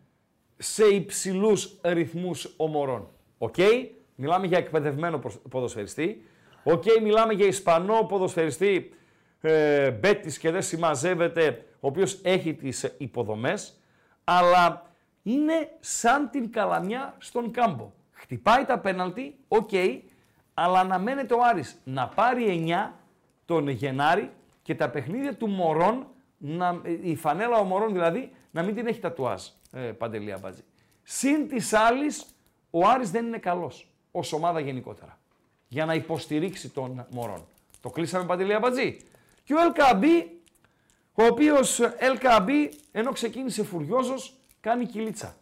σε 0.58 0.86
υψηλούς 0.86 1.80
ρυθμούς 1.84 2.54
ο 2.58 2.68
Μωρόν. 2.68 3.10
Οκ, 3.38 3.56
μιλάμε 4.16 4.48
για 4.48 4.58
εκπαιδευμένο 4.58 5.20
προσ- 5.20 5.48
ποδοσφαιριστή. 5.50 6.24
Οκ, 6.64 6.84
μιλάμε 7.02 7.34
για 7.34 7.46
Ισπανό 7.46 8.06
ποδοσφαιριστή 8.06 8.94
ε, 9.42 9.92
Μπέτης 9.92 10.38
και 10.38 10.52
δεν 10.52 10.62
συμμαζεύεται, 10.62 11.64
ο 11.80 11.88
οποίος 11.88 12.20
έχει 12.24 12.54
τις 12.54 12.84
ε, 12.84 12.96
υποδομές, 12.98 13.80
αλλά 14.24 14.86
είναι 15.24 15.70
σαν 15.80 16.30
την 16.30 16.52
καλαμιά 16.52 17.16
στον 17.18 17.52
κάμπο. 17.52 17.92
Χτυπάει 18.12 18.66
τα 18.66 18.80
πέναλτι, 18.80 19.36
οκ, 19.48 19.70
αλλά 20.54 20.80
αναμένεται 20.80 21.34
ο 21.34 21.40
Άρης 21.44 21.82
να 21.84 22.08
πάρει 22.08 22.66
9 22.68 22.92
τον 23.46 23.68
Γενάρη 23.68 24.32
και 24.62 24.76
τα 24.76 24.90
παιχνίδια 24.90 25.36
του 25.36 25.48
Μορόν, 25.48 26.08
να, 26.38 26.82
ε, 26.84 27.10
η 27.10 27.16
φανέλα 27.16 27.58
ο 27.58 27.64
Μορόν 27.64 27.94
δηλαδή, 27.94 28.32
να 28.52 28.64
μην 28.64 28.76
την 28.76 28.88
έχει 28.88 29.00
τατουάζ, 29.00 29.44
ε, 29.72 29.80
Παντελή 29.80 30.34
Αμπάτζη. 30.34 30.62
Συν 31.04 31.48
της 31.48 31.74
άλλης, 31.74 32.26
ο 32.70 32.88
Άρης 32.88 33.12
δεν 33.12 33.26
είναι 33.26 33.38
καλός, 33.38 33.88
ως 34.12 34.34
ομάδα 34.34 34.60
γενικότερα, 34.60 35.20
για 35.68 35.86
να 35.86 35.94
υποστηρίξει 35.94 36.70
τον 36.70 37.06
Μωρών. 37.10 37.46
Το 37.82 37.90
κλείσαμε 37.90 38.26
Παντελή 38.26 38.54
Αμπατζή. 38.54 38.98
Και 39.44 39.54
ο 39.54 39.62
Ελκαμπή, 39.62 40.39
ο 41.20 41.26
οποίος 41.26 41.80
Ελκαμπή, 41.80 42.72
ενώ 42.92 43.12
ξεκίνησε 43.12 43.64
φουριόζος, 43.64 44.34
κάνει 44.60 44.86
κυλίτσα, 44.86 45.36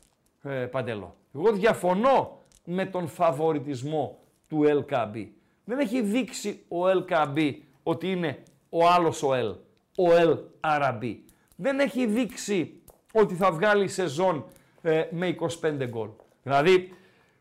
ε, 0.43 0.49
Παντελό. 0.49 1.15
Εγώ 1.35 1.51
διαφωνώ 1.51 2.41
με 2.65 2.85
τον 2.85 3.07
φαβοριτισμό 3.07 4.19
του 4.47 4.63
LKB. 4.67 5.27
Δεν 5.63 5.79
έχει 5.79 6.01
δείξει 6.01 6.63
ο 6.67 6.77
LKB 6.87 7.53
ότι 7.83 8.11
είναι 8.11 8.43
ο 8.69 8.87
άλλος 8.87 9.23
ο 9.23 9.29
L, 9.33 9.55
ο 9.97 10.31
L 10.31 10.37
Αραμπί. 10.59 11.23
Δεν 11.55 11.79
έχει 11.79 12.05
δείξει 12.05 12.81
ότι 13.13 13.35
θα 13.35 13.51
βγάλει 13.51 13.87
σεζόν 13.87 14.45
ε, 14.81 15.03
με 15.11 15.35
25 15.61 15.87
γκολ. 15.87 16.09
Δηλαδή, 16.43 16.93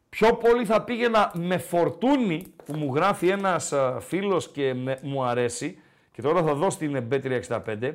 πιο 0.08 0.34
πολύ 0.34 0.64
θα 0.64 0.82
πήγαινα 0.82 1.32
με 1.34 1.58
φορτούνι 1.58 2.44
που 2.64 2.76
μου 2.76 2.94
γράφει 2.94 3.28
ένας 3.28 3.72
α, 3.72 4.00
φίλος 4.00 4.48
και 4.50 4.74
με- 4.74 4.98
μου 5.02 5.24
αρέσει 5.24 5.78
και 6.12 6.22
τώρα 6.22 6.42
θα 6.42 6.54
δω 6.54 6.70
στην 6.70 7.08
B365 7.10 7.82
ε, 7.82 7.90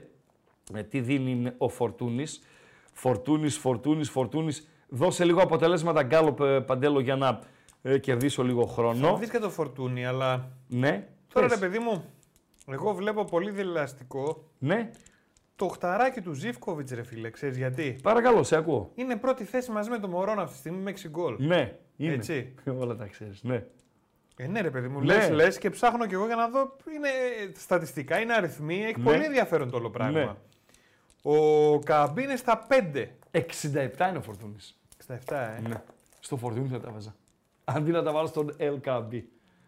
τι 0.89 0.99
δίνει 1.01 1.51
ο 1.57 1.69
Φορτούνης; 1.69 2.41
Φορτούνης, 2.93 3.57
Φορτούνης, 3.57 4.09
Φορτούνης. 4.09 4.67
Δώσε 4.89 5.23
λίγο 5.25 5.41
αποτελέσματα 5.41 6.03
γκάλοπ 6.03 6.39
ε, 6.41 6.59
παντέλο 6.59 6.99
για 6.99 7.15
να 7.15 7.39
ε, 7.81 7.97
κερδίσω 7.97 8.43
λίγο 8.43 8.67
Θα 8.67 8.73
χρόνο. 8.73 9.15
δει 9.17 9.29
και 9.29 9.37
το 9.39 9.49
φορτούνι, 9.49 10.05
αλλά 10.05 10.51
Ναι. 10.67 11.07
τώρα 11.33 11.47
πες. 11.47 11.59
ρε 11.59 11.65
παιδί 11.67 11.79
μου, 11.79 12.03
εγώ 12.71 12.93
βλέπω 12.93 13.23
πολύ 13.25 13.51
δηλαστικό 13.51 14.43
Ναι. 14.59 14.89
το 15.55 15.67
χταράκι 15.67 16.21
του 16.21 16.33
Ζήφκοβιτς, 16.33 16.91
ρε 16.91 17.03
φίλε. 17.03 17.29
Ξέρεις 17.29 17.57
γιατί; 17.57 17.95
Παρακαλώ, 18.03 18.43
σε 18.43 18.55
ακούω. 18.55 18.91
Είναι 18.95 19.15
πρώτη 19.15 19.43
θέση 19.43 19.71
μαζί 19.71 19.89
με 19.89 19.99
τον 19.99 20.09
Μωρόν 20.09 20.39
αυτή 20.39 20.53
τη 20.53 20.57
στιγμή 20.59 20.81
με 20.81 20.91
6 20.91 21.07
γκολ. 21.09 21.35
Ναι. 21.39 21.77
Είναι. 21.97 22.13
Έτσι. 22.13 22.53
Όλα 22.81 22.95
τα 22.95 23.05
ξέρεις. 23.07 23.43
Ναι. 23.43 23.63
Ε, 24.37 24.47
ναι, 24.47 24.61
ρε 24.61 24.69
παιδί 24.69 24.87
μου, 24.87 24.99
Ναι. 24.99 25.05
λες, 25.05 25.29
λες 25.29 25.57
και 25.57 25.69
ψάχνω 25.69 26.05
κι 26.07 26.13
εγώ 26.13 26.25
για 26.25 26.35
να 26.35 26.49
δω. 26.49 26.75
Είναι 26.95 27.09
στατιστικά, 27.55 28.19
είναι 28.19 28.33
αριθμοί, 28.33 28.83
έχει 28.83 28.97
Ναι. 28.97 29.03
πολύ 29.03 29.23
ενδιαφέρον 29.23 29.69
το 29.69 29.77
όλο 29.77 29.89
πράγμα. 29.89 30.19
Ναι. 30.19 30.31
Ο 31.21 31.79
Καμπή 31.79 32.23
είναι 32.23 32.35
στα 32.35 32.67
5. 32.69 33.05
67 33.31 33.41
είναι 34.09 34.17
ο 34.17 34.21
Φορτούνης. 34.21 34.79
67, 35.07 35.15
ε. 35.57 35.61
Ναι. 35.67 35.81
Στο 36.19 36.37
Φορτούνη 36.37 36.67
θα 36.67 36.79
τα 36.79 36.91
βάζα. 36.91 37.15
Αντί 37.63 37.91
να 37.91 38.03
τα 38.03 38.11
βάλω 38.11 38.27
στον 38.27 38.55
LKB. 38.59 39.21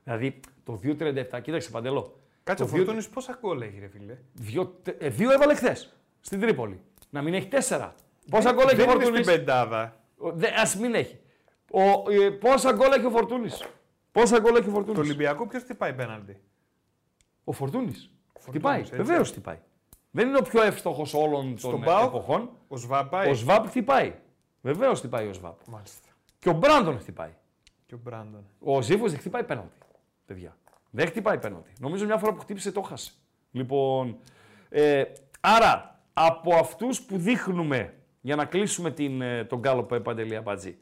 Δηλαδή 0.03 0.39
το 0.63 0.79
2.37, 0.83 1.41
κοίταξε 1.41 1.69
παντελό. 1.69 2.19
Κάτσε, 2.43 2.63
ο 2.63 2.65
Το 2.65 2.71
δύο- 2.71 2.83
Φορτούνης 2.83 3.09
πόσα 3.09 3.37
γκολ 3.41 3.61
έχει, 3.61 3.79
ρε 3.79 3.87
φίλε; 3.87 4.17
Δύο, 4.33 4.65
τε- 4.65 5.03
ε, 5.03 5.09
δύο 5.09 5.31
έβαλε 5.31 5.55
χθες 5.55 5.93
στην 6.21 6.39
Τρίπολη. 6.39 6.79
Να 7.09 7.21
μην 7.21 7.33
έχει 7.33 7.47
τέσσερα. 7.47 7.95
Πόσα 8.29 8.51
γκολ 8.51 8.63
έχει 8.67 8.73
ο 8.73 8.77
Δεν 8.77 8.85
είναι 8.85 8.93
Φορτούνης; 8.93 9.25
στην 9.25 9.37
πεντάδα. 9.37 9.81
Α 10.55 10.79
μην 10.79 10.93
έχει. 10.95 11.19
Ο, 11.71 11.81
ε, 12.11 12.29
πόσα 12.29 12.71
γκολ 12.73 12.91
έχει 12.91 13.05
ο 13.05 13.09
Φορτούνης; 13.09 13.63
Πόσα 14.11 14.39
γκολ 14.39 14.51
έχει 14.55 14.63
ο 14.63 14.65
Το 14.65 14.71
Φορτούνη. 14.71 14.99
Ολυμπιακό 14.99 15.47
ποιος 15.47 15.63
χτυπάει 15.63 15.93
πέναλτι; 15.93 16.37
Ο 17.43 17.51
Φορτούνης. 17.51 18.09
Χτυπάει. 18.47 18.79
έτσι. 18.79 18.95
Βεβαίως 18.95 19.29
χτυπάει. 19.29 19.57
Δεν 20.15 20.27
είναι 20.27 20.37
ο 20.37 20.41
πιο 20.41 20.61
εύστοχος 20.63 21.13
όλων 21.13 21.57
Στον 21.57 21.71
των 21.71 21.81
ΠΑΟΚ, 21.81 22.07
εποχών. 22.07 22.49
Ο 22.67 22.77
Σβάπα. 22.77 23.21
Ο 23.21 23.33
Σβάπ 23.33 23.67
χτυπάει. 23.67 24.13
Βεβαίως 24.61 24.99
χτυπάει 24.99 25.27
ο 25.27 25.33
Σβάπ. 25.33 25.67
Μάλιστα. 25.67 26.07
Και 26.39 26.49
ο 26.49 26.53
Μπράντον 26.53 26.99
χτυπάει. 26.99 27.33
Και 27.85 27.95
ο 27.95 27.99
Μπράντον. 28.03 28.45
Ο 28.59 28.81
Ζήφος 28.81 29.11
δεν 29.11 29.19
χτυπάει 29.19 29.43
πέναλτι. 29.43 29.77
Παιδιά. 30.25 30.57
Δεν 30.89 31.07
χτυπάει 31.07 31.37
πέναλτι. 31.39 31.71
Νομίζω 31.79 32.05
μια 32.05 32.17
φορά 32.17 32.33
που 32.33 32.39
χτύπησε 32.39 32.71
το 32.71 32.81
χάσε. 32.81 33.11
Λοιπόν, 33.51 34.17
ε, 34.69 35.03
άρα 35.39 35.99
από 36.13 36.55
αυτούς 36.55 37.01
που 37.01 37.17
δείχνουμε 37.17 37.93
για 38.21 38.35
να 38.35 38.45
κλείσουμε 38.45 38.91
την, 38.91 39.21
ε, 39.21 39.43
τον 39.43 39.61
κάλο 39.61 39.83
Παντελή 39.83 40.35
Αμπατζή, 40.35 40.77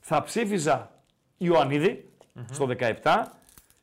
θα 0.00 0.22
ψήφιζα 0.22 0.90
Ιωαννίδη 1.36 2.12
στο 2.50 2.66
17 2.66 3.22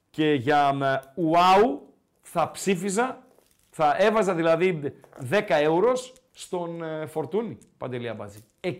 και 0.09 0.33
για 0.33 0.77
ε, 0.81 1.21
Ουάου 1.21 1.93
θα 2.21 2.51
ψήφιζα 2.51 3.23
Θα 3.73 3.95
έβαζα 3.97 4.33
δηλαδή 4.33 4.93
10 5.29 5.41
ευρώ 5.47 5.93
στον 6.31 6.83
ε, 6.83 7.05
Φορτούνη, 7.05 7.57
Παντελή 7.77 8.09
Αμπατζή. 8.09 8.39
67 8.61 8.73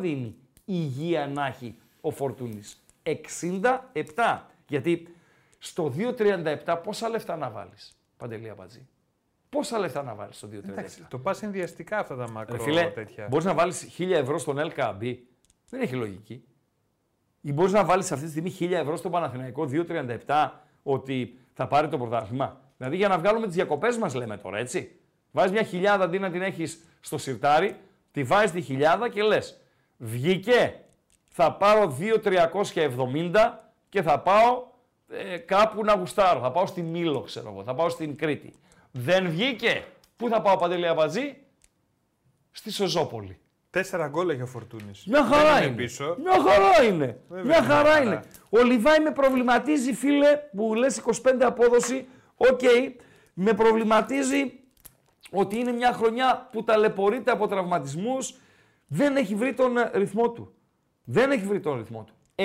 δίνει 0.00 0.36
υγεία 0.64 1.26
να 1.26 1.46
έχει 1.46 1.76
ο 2.00 2.10
Φορτούνης. 2.10 2.84
67. 4.14 4.40
Γιατί 4.68 5.14
στο 5.58 5.92
2.37 5.96 6.80
πόσα 6.82 7.08
λεφτά 7.08 7.36
να 7.36 7.50
βάλεις, 7.50 7.96
Παντελή 8.16 8.48
Αμπατζή. 8.48 8.88
Πόσα 9.48 9.78
λεφτά 9.78 10.02
να 10.02 10.14
βάλεις 10.14 10.36
στο 10.36 10.48
2.37. 10.52 10.68
Εντάξει, 10.68 11.06
το 11.08 11.18
πας 11.18 11.36
συνδυαστικά 11.36 11.98
αυτά 11.98 12.16
τα 12.16 12.30
μακρό 12.30 12.56
Ρε 12.56 12.62
φίλε, 12.62 12.90
τέτοια. 12.90 13.26
μπορείς 13.30 13.44
να 13.44 13.54
βάλεις 13.54 13.88
1000 13.98 14.10
ευρώ 14.10 14.38
στον 14.38 14.56
LKB. 14.58 15.16
Δεν 15.68 15.80
έχει 15.80 15.94
λογική. 15.94 16.44
Ή 17.40 17.52
μπορείς 17.52 17.72
να 17.72 17.84
βάλεις 17.84 18.12
αυτή 18.12 18.24
τη 18.24 18.30
στιγμή 18.30 18.56
1000 18.60 18.72
ευρώ 18.80 18.96
στον 18.96 19.10
Παναθηναϊκό 19.10 19.68
2,37 19.70 20.50
ότι 20.82 21.38
θα 21.52 21.66
πάρει 21.66 21.88
το 21.88 21.98
πρωτάθλημα; 21.98 22.60
Δηλαδή 22.78 22.96
για 22.96 23.08
να 23.08 23.18
βγάλουμε 23.18 23.46
τις 23.46 23.54
διακοπές 23.54 23.96
μας, 23.96 24.14
λέμε 24.14 24.36
τώρα, 24.36 24.58
έτσι. 24.58 24.96
Βάζεις 25.30 25.52
μια 25.52 25.62
χιλιάδα 25.62 26.04
αντί 26.04 26.18
να 26.18 26.30
την 26.30 26.42
έχεις 26.42 26.78
στο 27.00 27.18
σιρτάρι, 27.18 27.76
τη 28.12 28.22
βάζεις 28.22 28.50
τη 28.50 28.60
χιλιάδα 28.60 29.08
και 29.08 29.22
λες. 29.22 29.60
Βγήκε, 29.96 30.80
θα 31.28 31.52
πάρω 31.52 31.96
2,370 32.00 33.58
και 33.88 34.02
θα 34.02 34.18
πάω 34.20 34.62
ε, 35.10 35.36
κάπου 35.36 35.84
να 35.84 35.94
γουστάρω. 35.94 36.40
Θα 36.40 36.50
πάω 36.50 36.66
στη 36.66 36.82
Μήλο, 36.82 37.20
ξέρω 37.20 37.50
εγώ. 37.52 37.62
Θα 37.62 37.74
πάω 37.74 37.88
στην 37.88 38.16
Κρήτη. 38.16 38.52
Δεν 38.90 39.30
βγήκε. 39.30 39.84
Πού 40.16 40.28
θα 40.28 40.40
πάω, 40.42 40.56
Παντελή 40.56 40.86
Αμπατζή; 40.86 41.36
Στη 42.50 42.70
Σοζόπολη. 42.72 43.38
Τέσσερα 43.70 44.08
γκολ 44.08 44.28
έχει 44.28 44.42
ο 44.42 44.46
Φορτούνης. 44.46 45.04
Μια 45.06 45.24
χαρά 45.24 45.62
είναι. 45.64 45.74
Πίσω. 45.74 46.16
Μια 46.18 46.32
χαρά 46.32 46.84
είναι. 46.84 47.18
Βέβαια, 47.28 47.44
Μια 47.44 47.60
μια 47.60 47.68
χαρά 47.74 47.90
χαρά. 47.92 48.02
είναι. 48.02 48.22
Ο 48.50 48.62
Λιβάι 48.62 49.00
με 49.00 49.10
προβληματίζει, 49.10 49.92
φίλε, 49.94 50.36
που 50.56 50.74
λες 50.74 50.98
25 50.98 51.12
απόδοση. 51.40 52.06
Οκ, 52.38 52.60
με 53.34 53.52
προβληματίζει 53.52 54.52
ότι 55.30 55.58
είναι 55.58 55.72
μια 55.72 55.92
χρονιά 55.92 56.48
που 56.52 56.64
ταλαιπωρείται 56.64 57.30
από 57.30 57.46
τραυματισμούς. 57.48 58.34
Δεν 58.86 59.16
έχει 59.16 59.34
βρει 59.34 59.54
τον 59.54 59.76
ε, 59.76 59.90
ρυθμό 59.94 60.30
του. 60.30 60.54
Δεν 61.04 61.30
έχει 61.30 61.46
βρει 61.46 61.60
τον 61.60 61.76
ρυθμό 61.76 62.04
του. 62.06 62.12
67 62.34 62.44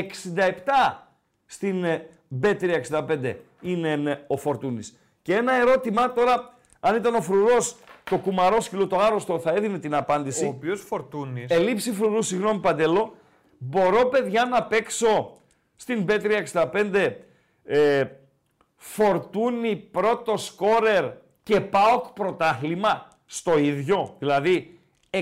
στην 1.45 1.84
ε, 1.84 2.07
B365 2.41 3.36
είναι 3.61 3.91
ε, 3.91 4.24
ο 4.28 4.38
Φορτούνης. 4.38 4.98
Και 5.22 5.36
ένα 5.36 5.53
ερώτημα 5.53 6.14
τώρα, 6.14 6.57
αν 6.80 6.95
ήταν 6.95 7.15
ο 7.15 7.22
Φρουρός, 7.22 7.76
το 8.03 8.18
κουμαρόσκυλο, 8.18 8.88
το 8.88 8.98
άρρωστο, 8.99 9.40
θα 9.40 9.52
έδινε 9.52 9.80
την 9.80 9.95
απάντηση. 9.95 10.45
Ο 10.45 10.48
οποίος 10.48 10.82
Φορτούνη. 10.82 11.45
Ελλείψει 11.50 11.91
Φρουρού, 11.91 12.22
συγγνώμη 12.22 12.60
Παντελό, 12.60 13.15
μπορώ 13.57 14.06
παιδιά 14.06 14.45
να 14.45 14.64
παίξω 14.64 15.38
στην 15.76 16.06
B365 16.07 17.11
ε, 17.64 18.06
φορτούνι 18.86 19.76
πρώτο 19.76 20.38
σκόρερ 20.38 21.06
και 21.44 21.62
ΠΑΟΚ 21.62 22.06
πρωτάθλημα 22.08 23.08
στο 23.26 23.58
ίδιο. 23.58 24.16
Δηλαδή 24.20 24.80
67 25.10 25.20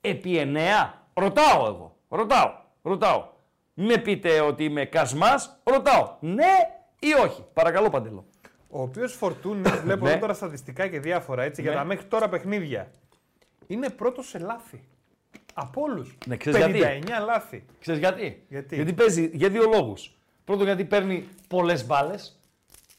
επί 0.00 0.52
9. 0.54 0.92
Ρωτάω 1.14 1.66
εγώ. 1.66 1.96
Ρωτάω. 2.08 2.52
Ρωτάω. 2.82 3.28
Με 3.74 3.96
πείτε 3.98 4.40
ότι 4.40 4.64
είμαι 4.64 4.84
κασμάς. 4.84 5.60
Ρωτάω. 5.64 6.16
Ναι 6.20 6.52
ή 6.98 7.12
όχι. 7.24 7.44
Παρακαλώ 7.52 7.90
Παντελό. 7.90 8.24
Ο 8.70 8.82
οποίος 8.82 9.12
Φορτούνη, 9.12 9.62
βλέπω 9.84 10.04
Ναι. 10.04 10.10
εδώ 10.10 10.20
τώρα 10.20 10.34
στατιστικά 10.34 10.86
και 10.88 11.00
διάφορα 11.00 11.42
έτσι 11.42 11.62
για 11.62 11.70
Ναι. 11.70 11.76
τα 11.76 11.84
μέχρι 11.84 12.04
τώρα 12.06 12.28
παιχνίδια. 12.28 12.90
Είναι 13.66 13.90
πρώτος 13.90 14.28
σε 14.28 14.38
λάθη. 14.38 14.84
Από 15.54 15.82
όλους. 15.82 16.16
Ναι, 16.26 16.36
ξέρεις 16.36 16.60
59 16.64 16.72
γιατί; 16.72 17.24
λάθη. 17.24 17.64
Ξέρεις 17.80 18.00
γιατί; 18.00 18.44
Γιατί; 18.48 18.74
Γιατί 18.74 18.92
παίζει 18.92 19.30
για 19.32 19.48
δύο 19.48 19.64
λόγους. 19.74 20.14
Πρώτον 20.44 20.64
γιατί 20.66 20.84
παίρνει 20.84 21.28
πολλές 21.48 21.86
μπάλες. 21.86 22.38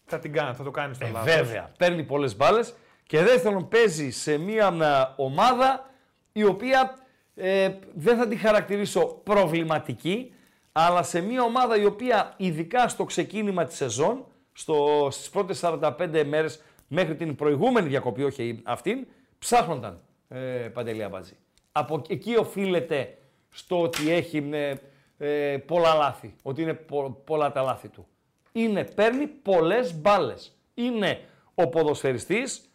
Θα 0.05 0.19
την 0.19 0.33
κάνει, 0.33 0.55
θα 0.55 0.63
το 0.63 0.71
κάνει 0.71 0.93
στο 0.93 1.05
Ε, 1.05 1.09
λάθος. 1.09 1.33
βέβαια. 1.35 1.71
Παίρνει 1.77 2.03
πολλές 2.03 2.35
μπάλες. 2.35 2.73
Και 3.07 3.21
δεύτερον, 3.21 3.67
παίζει 3.67 4.09
σε 4.11 4.37
μια 4.37 4.67
α, 4.67 5.13
ομάδα 5.15 5.89
η 6.31 6.43
οποία 6.43 6.95
ε, 7.35 7.69
δεν 7.93 8.17
θα 8.17 8.27
τη 8.27 8.35
χαρακτηρίσω 8.35 9.05
προβληματική, 9.23 10.33
αλλά 10.71 11.03
σε 11.03 11.21
μια 11.21 11.43
ομάδα 11.43 11.77
η 11.77 11.85
οποία 11.85 12.33
ειδικά 12.37 12.87
στο 12.87 13.03
ξεκίνημα 13.03 13.65
της 13.65 13.75
σεζόν, 13.75 14.25
στο, 14.53 15.07
στις 15.11 15.29
πρώτες 15.29 15.59
45 15.63 16.23
μέρες 16.27 16.61
μέχρι 16.87 17.15
την 17.15 17.35
προηγούμενη 17.35 17.87
διακοπή, 17.87 18.23
όχι 18.23 18.61
αυτήν, 18.63 19.07
ψάχνονταν 19.39 19.99
ε, 20.29 20.39
Παντελή 20.73 21.03
Αμπατζή. 21.03 21.37
Από 21.71 22.01
εκεί 22.09 22.35
οφείλεται 22.37 23.17
στο 23.49 23.81
ότι 23.81 24.11
έχει 24.11 24.49
ε, 24.51 24.73
ε, 25.17 25.57
πολλά 25.65 25.93
λάθη, 25.93 26.35
ότι 26.43 26.61
είναι 26.61 26.73
πο- 26.73 27.21
πολλά 27.25 27.51
τα 27.51 27.61
λάθη 27.61 27.87
του. 27.87 28.07
Είναι, 28.51 28.83
παίρνει 28.83 29.27
πολλές 29.27 29.99
μπάλες. 29.99 30.57
Είναι 30.73 31.19
ο 31.55 31.67
ποδοσφαιριστής 31.67 32.69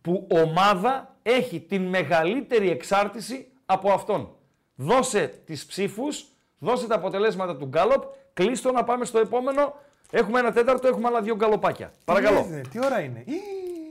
που 0.00 0.26
ομάδα 0.30 1.16
έχει 1.22 1.60
την 1.60 1.82
μεγαλύτερη 1.86 2.70
εξάρτηση 2.70 3.48
από 3.66 3.92
αυτόν. 3.92 4.34
Δώσε 4.74 5.26
τις 5.44 5.66
ψήφους, 5.66 6.24
δώσε 6.58 6.86
τα 6.86 6.94
αποτελέσματα 6.94 7.56
του 7.56 7.66
γκάλοπ, 7.66 8.02
κλείστο 8.34 8.72
να 8.72 8.84
πάμε 8.84 9.04
στο 9.04 9.18
επόμενο. 9.18 9.74
Έχουμε 10.10 10.38
ένα 10.38 10.52
τέταρτο, 10.52 10.88
έχουμε 10.88 11.06
άλλα 11.08 11.20
δύο 11.22 11.34
γκαλοπάκια. 11.34 11.92
Παρακαλώ. 12.04 12.42
Τι, 12.62 12.68
τι 12.68 12.84
ώρα 12.84 13.00
είναι; 13.00 13.24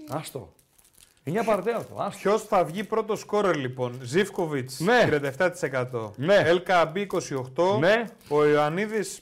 Άστο. 0.09 0.53
9 1.33 1.41
παρατέταρτο. 1.45 1.95
Άστο. 1.97 2.19
Ποιος 2.19 2.43
θα 2.43 2.63
βγει 2.63 2.83
πρώτο 2.83 3.15
σκόρερ 3.15 3.55
λοιπόν; 3.55 3.99
Ζήφκοβιτς 4.01 4.79
Ναι. 4.79 5.09
37%. 5.11 6.11
Ναι. 6.15 6.43
LKB 6.45 7.05
28%. 7.55 7.79
Ναι. 7.79 8.03
Ο 8.29 8.45
Ιωαννίδης 8.45 9.21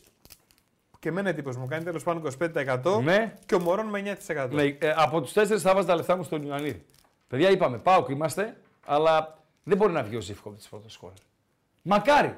και 1.00 1.10
εμένα 1.10 1.30
εντύπωση 1.30 1.60
μου 1.60 1.68
κάνει 1.68 1.84
τέλος 1.84 2.04
πάντων 2.04 2.32
25%. 2.40 3.02
Ναι. 3.04 3.34
Και 3.46 3.56
ο 3.56 3.60
Μωρόν 3.60 3.86
με 3.86 4.18
9%. 4.28 4.50
Ναι, 4.52 4.64
ε, 4.64 4.94
από 4.96 5.22
τους 5.22 5.34
τέσσερις 5.34 5.62
θα 5.62 5.74
βάζα 5.74 5.88
τα 5.88 5.96
λεφτά 5.96 6.16
μου 6.16 6.24
στον 6.24 6.44
Ιωαννίδη. 6.44 6.86
Παιδιά, 7.28 7.50
είπαμε, 7.50 7.78
πάω 7.78 8.06
και 8.06 8.12
είμαστε, 8.12 8.58
αλλά 8.86 9.38
δεν 9.64 9.78
μπορεί 9.78 9.92
να 9.92 10.04
βγει 10.04 10.16
ο 10.16 10.22
Ζήφκοβιτς 10.22 10.68
πρώτος 10.68 10.94
σκόρερ. 10.94 11.18
Μακάρι. 11.82 12.38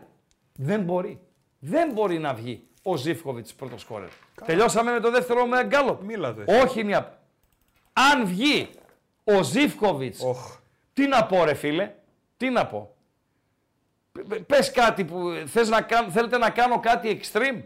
Δεν 0.56 0.82
μπορεί. 0.82 1.20
Δεν 1.60 1.92
μπορεί 1.92 2.20
να 2.20 2.34
βγει 2.34 2.64
ο 2.84 2.96
Ζήφκοβιτς 2.98 3.54
πρώτος 3.54 3.82
σκόρερ. 3.82 4.10
Τελειώσαμε 4.46 4.92
με 4.92 5.00
το 5.00 5.12
δεύτερο 5.12 5.46
με 5.46 5.64
γκάλοπ. 5.66 6.04
Μίλατε. 6.04 6.62
Όχι 6.64 6.84
μια. 6.84 7.20
Αν 7.94 8.26
βγει 8.26 8.70
ο 9.38 9.44
Ζήφκοβιτς, 9.44 10.24
Οχ. 10.24 10.58
τι 10.94 11.08
να 11.08 11.26
πω, 11.26 11.44
ρε 11.44 11.54
φίλε, 11.54 11.92
τι 12.38 12.50
να 12.50 12.66
πω. 12.66 12.94
Πες 14.48 14.72
κάτι 14.72 15.06
που 15.06 15.44
θες 15.46 15.70
να 15.70 15.82
κάνω, 15.82 16.10
θέλετε 16.12 16.38
να 16.38 16.50
κάνω 16.50 16.80
κάτι 16.80 17.20
extreme; 17.22 17.62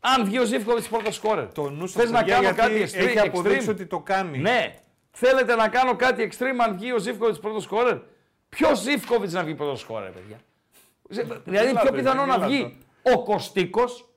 Αν 0.00 0.24
βγει 0.24 0.38
ο 0.38 0.44
Ζήφκοβιτς 0.44 0.88
πρώτος 0.88 1.14
σκόρερ. 1.14 1.52
Το 1.52 1.70
νου 1.70 1.86
σας, 1.86 2.02
Θες 2.02 2.10
να 2.10 2.18
παιδιά, 2.18 2.34
κάνω 2.34 2.42
γιατί 2.44 2.60
κάτι 2.60 2.84
extreme. 2.84 3.06
Έχει 3.06 3.18
αποδείξει 3.18 3.66
extreme; 3.68 3.72
ότι 3.72 3.86
το 3.86 4.00
κάνει. 4.00 4.38
Ναι. 4.38 4.74
Θέλετε 5.10 5.54
να 5.54 5.68
κάνω 5.68 5.96
κάτι 5.96 6.28
extreme 6.32 6.56
αν 6.66 6.76
βγει 6.78 6.92
ο 6.92 6.98
Ζήφκοβιτς 6.98 7.38
πρώτος 7.38 7.62
σκόρερ; 7.62 7.96
Ποιος 8.48 8.80
Ζήφκοβιτς 8.80 9.32
να 9.32 9.42
βγει 9.44 9.54
πρώτος 9.54 9.80
σκόρερ, 9.80 10.10
παιδιά; 10.10 10.36
Σε- 11.10 11.40
Δηλαδή 11.44 11.66
Μίλα 11.66 11.80
πιο 11.80 11.90
το, 11.90 11.96
πιθανό 11.96 12.22
μίλα 12.22 12.36
να 12.36 12.42
το. 12.42 12.48
βγει 12.50 12.78
ο 13.02 13.22
Κωστίκος, 13.22 14.08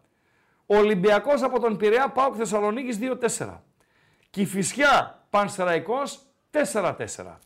Ολυμπιακός 0.66 1.42
από 1.42 1.60
τον 1.60 1.76
Πειραιά, 1.76 2.08
ΠΑΟΚ 2.10 2.34
Θεσσαλονίκης 2.36 2.98
2-4. 2.98 3.62
Κηφισιά, 4.30 5.24
Πανσεραϊκός 5.30 6.20
4-4. 6.50 7.40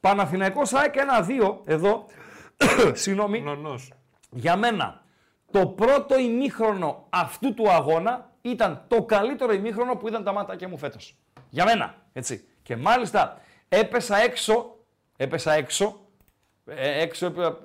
Παναθηναϊκός 0.00 0.72
ΑΕΚ 0.72 0.94
1-2, 0.94 1.60
εδώ, 1.64 2.06
συγγνώμη, 2.92 3.40
Νονός. 3.40 3.92
για 4.30 4.56
μένα 4.56 5.02
το 5.50 5.66
πρώτο 5.66 6.18
ημίχρονο 6.18 7.06
αυτού 7.10 7.54
του 7.54 7.70
αγώνα 7.70 8.29
ήταν 8.42 8.84
το 8.88 9.02
καλύτερο 9.02 9.52
ημίχρονο 9.52 9.96
που 9.96 10.08
είδαν 10.08 10.24
τα 10.24 10.32
μάτια 10.32 10.68
μου 10.68 10.78
φέτος. 10.78 11.16
Για 11.48 11.64
μένα, 11.64 11.94
έτσι. 12.12 12.44
Και 12.62 12.76
μάλιστα 12.76 13.40
έπεσα 13.68 14.16
έξω, 14.16 14.76
έπεσα 15.16 15.52
έξω, 15.52 16.00
ε, 16.66 17.02
έξω, 17.02 17.26
έπε- 17.26 17.56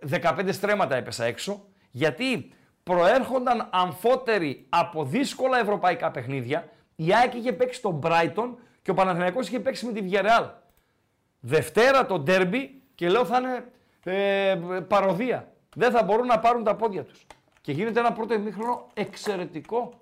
15 0.00 0.52
στρέμματα 0.52 0.96
έπεσα 0.96 1.24
έξω, 1.24 1.66
γιατί 1.90 2.52
προέρχονταν 2.82 3.68
αμφότεροι 3.72 4.66
από 4.68 5.04
δύσκολα 5.04 5.58
ευρωπαϊκά 5.58 6.10
παιχνίδια, 6.10 6.68
Η 6.96 7.14
ΑΕΚ 7.14 7.34
είχε 7.34 7.52
παίξει 7.52 7.82
τον 7.82 8.00
Brighton 8.04 8.54
και 8.82 8.90
ο 8.90 8.94
Παναθηναϊκός 8.94 9.48
είχε 9.48 9.60
παίξει 9.60 9.86
με 9.86 9.92
τη 9.92 10.00
Villarreal. 10.10 10.50
Δευτέρα 11.40 12.06
το 12.06 12.18
ντέρμπι 12.18 12.82
και 12.94 13.08
λέω 13.08 13.24
θα 13.24 13.38
είναι 13.38 13.64
ε, 14.04 14.54
παροδία. 14.88 15.52
Δεν 15.74 15.90
θα 15.90 16.02
μπορούν 16.02 16.26
να 16.26 16.38
πάρουν 16.38 16.64
τα 16.64 16.74
πόδια 16.76 17.04
τους. 17.04 17.26
Και 17.66 17.72
γίνεται 17.72 18.00
ένα 18.00 18.12
πρώτο 18.12 18.34
ημίχρονο 18.34 18.86
εξαιρετικό. 18.94 19.92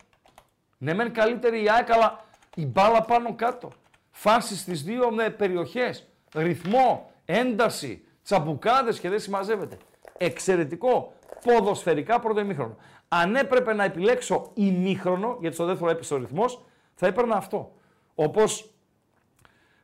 Ναι, 0.78 0.94
μεν 0.94 1.12
καλύτερη 1.12 1.62
η 1.62 1.70
ΑΕΚ, 1.70 1.92
αλλά 1.92 2.24
η 2.54 2.66
μπάλα 2.66 3.02
πάνω 3.02 3.34
κάτω. 3.34 3.72
Φάσεις 4.10 4.60
στις 4.60 4.82
δύο 4.82 5.10
με 5.10 5.30
περιοχές. 5.30 6.06
Ρυθμό, 6.34 7.10
ένταση, 7.24 8.04
τσαμπουκάδες 8.24 9.00
και 9.00 9.08
δεν 9.08 9.20
συμμαζεύεται. 9.20 9.76
Εξαιρετικό 10.18 11.12
ποδοσφαιρικά 11.44 12.20
πρώτο 12.20 12.40
ημίχρονο. 12.40 12.76
Αν 13.08 13.36
έπρεπε 13.36 13.72
να 13.72 13.84
επιλέξω 13.84 14.50
ημίχρονο, 14.54 15.36
γιατί 15.40 15.54
στο 15.54 15.64
δεύτερο 15.64 15.90
έπεσε 15.90 16.14
ο 16.14 16.16
ρυθμός, 16.16 16.64
θα 16.94 17.06
έπαιρνα 17.06 17.36
αυτό. 17.36 17.72
Όπως 18.14 18.70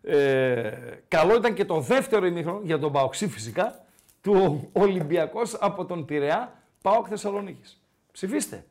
ε, 0.03 0.71
καλό 1.09 1.37
ήταν 1.37 1.55
και 1.55 1.65
το 1.65 1.81
δεύτερο 1.81 2.27
ημίχρονο, 2.27 2.61
για 2.63 2.79
τον 2.79 2.93
Παοξή 2.93 3.29
φυσικά, 3.29 3.85
του 4.21 4.69
Ολυμπιακός 4.73 5.55
από 5.55 5.85
τον 5.85 6.05
Πειραιά, 6.05 6.60
Πάοκ 6.83 7.07
Θεσσαλονίκης. 7.09 7.81
Ψηφίστε. 8.13 8.65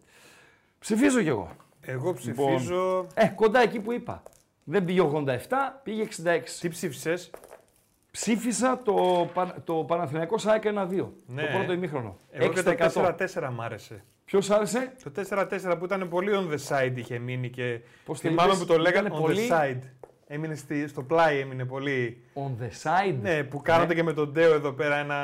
Ψηφίζω 0.79 1.21
κι 1.21 1.27
εγώ. 1.27 1.51
Εγώ 1.81 2.13
ψηφίζω. 2.13 3.07
Ε, 3.13 3.27
κοντά 3.27 3.59
εκεί 3.59 3.79
που 3.79 3.91
είπα. 3.91 4.23
Δεν 4.63 4.85
πήγε 4.85 5.01
87, 5.01 5.35
πήγε 5.83 6.03
66. 6.03 6.59
Τι 6.59 6.69
ψήφισες; 6.69 7.29
Ψήφισα 8.11 8.81
το, 8.83 9.29
Πα- 9.33 9.55
το 9.63 9.73
Παναθηναϊκό 9.73 10.37
ΣΑΕΚ 10.37 10.63
1-2. 10.65 11.13
Ναι. 11.25 11.41
Το 11.41 11.47
πρώτο 11.57 11.71
ημίχρονο. 11.73 12.17
Εγώ 12.31 12.53
και 12.53 12.59
6%. 12.59 12.91
το 12.93 13.01
4-4 13.05 13.49
μ' 13.51 13.61
άρεσε. 13.61 14.03
Ποιος 14.25 14.49
άρεσε; 14.49 14.93
Το 15.03 15.11
4-4 15.29 15.75
που 15.79 15.85
ήταν 15.85 16.09
πολύ 16.09 16.31
on 16.33 16.53
the 16.53 16.57
side 16.67 16.91
είχε 16.95 17.19
μείνει 17.19 17.49
και 17.49 17.79
Πώς 18.05 18.21
το 18.21 18.27
θυμάμαι 18.27 18.49
είπες, 18.49 18.59
που 18.59 18.65
το 18.65 18.77
λέγανε 18.77 19.07
ήτανε 19.07 19.21
on 19.21 19.25
πολύ- 19.25 19.47
the 19.51 19.53
side. 19.53 19.79
Έμεινε 20.31 20.55
στη, 20.55 20.87
στο 20.87 21.01
πλάι, 21.03 21.39
έμεινε 21.39 21.65
πολύ. 21.65 22.21
On 22.33 22.63
the 22.63 22.67
side. 22.83 23.15
Ναι, 23.21 23.43
που 23.43 23.61
κάνατε 23.61 23.93
και 23.93 24.03
με 24.03 24.13
τον 24.13 24.31
Ντέο 24.31 24.53
εδώ 24.53 24.71
πέρα 24.71 24.95
ένα 24.95 25.17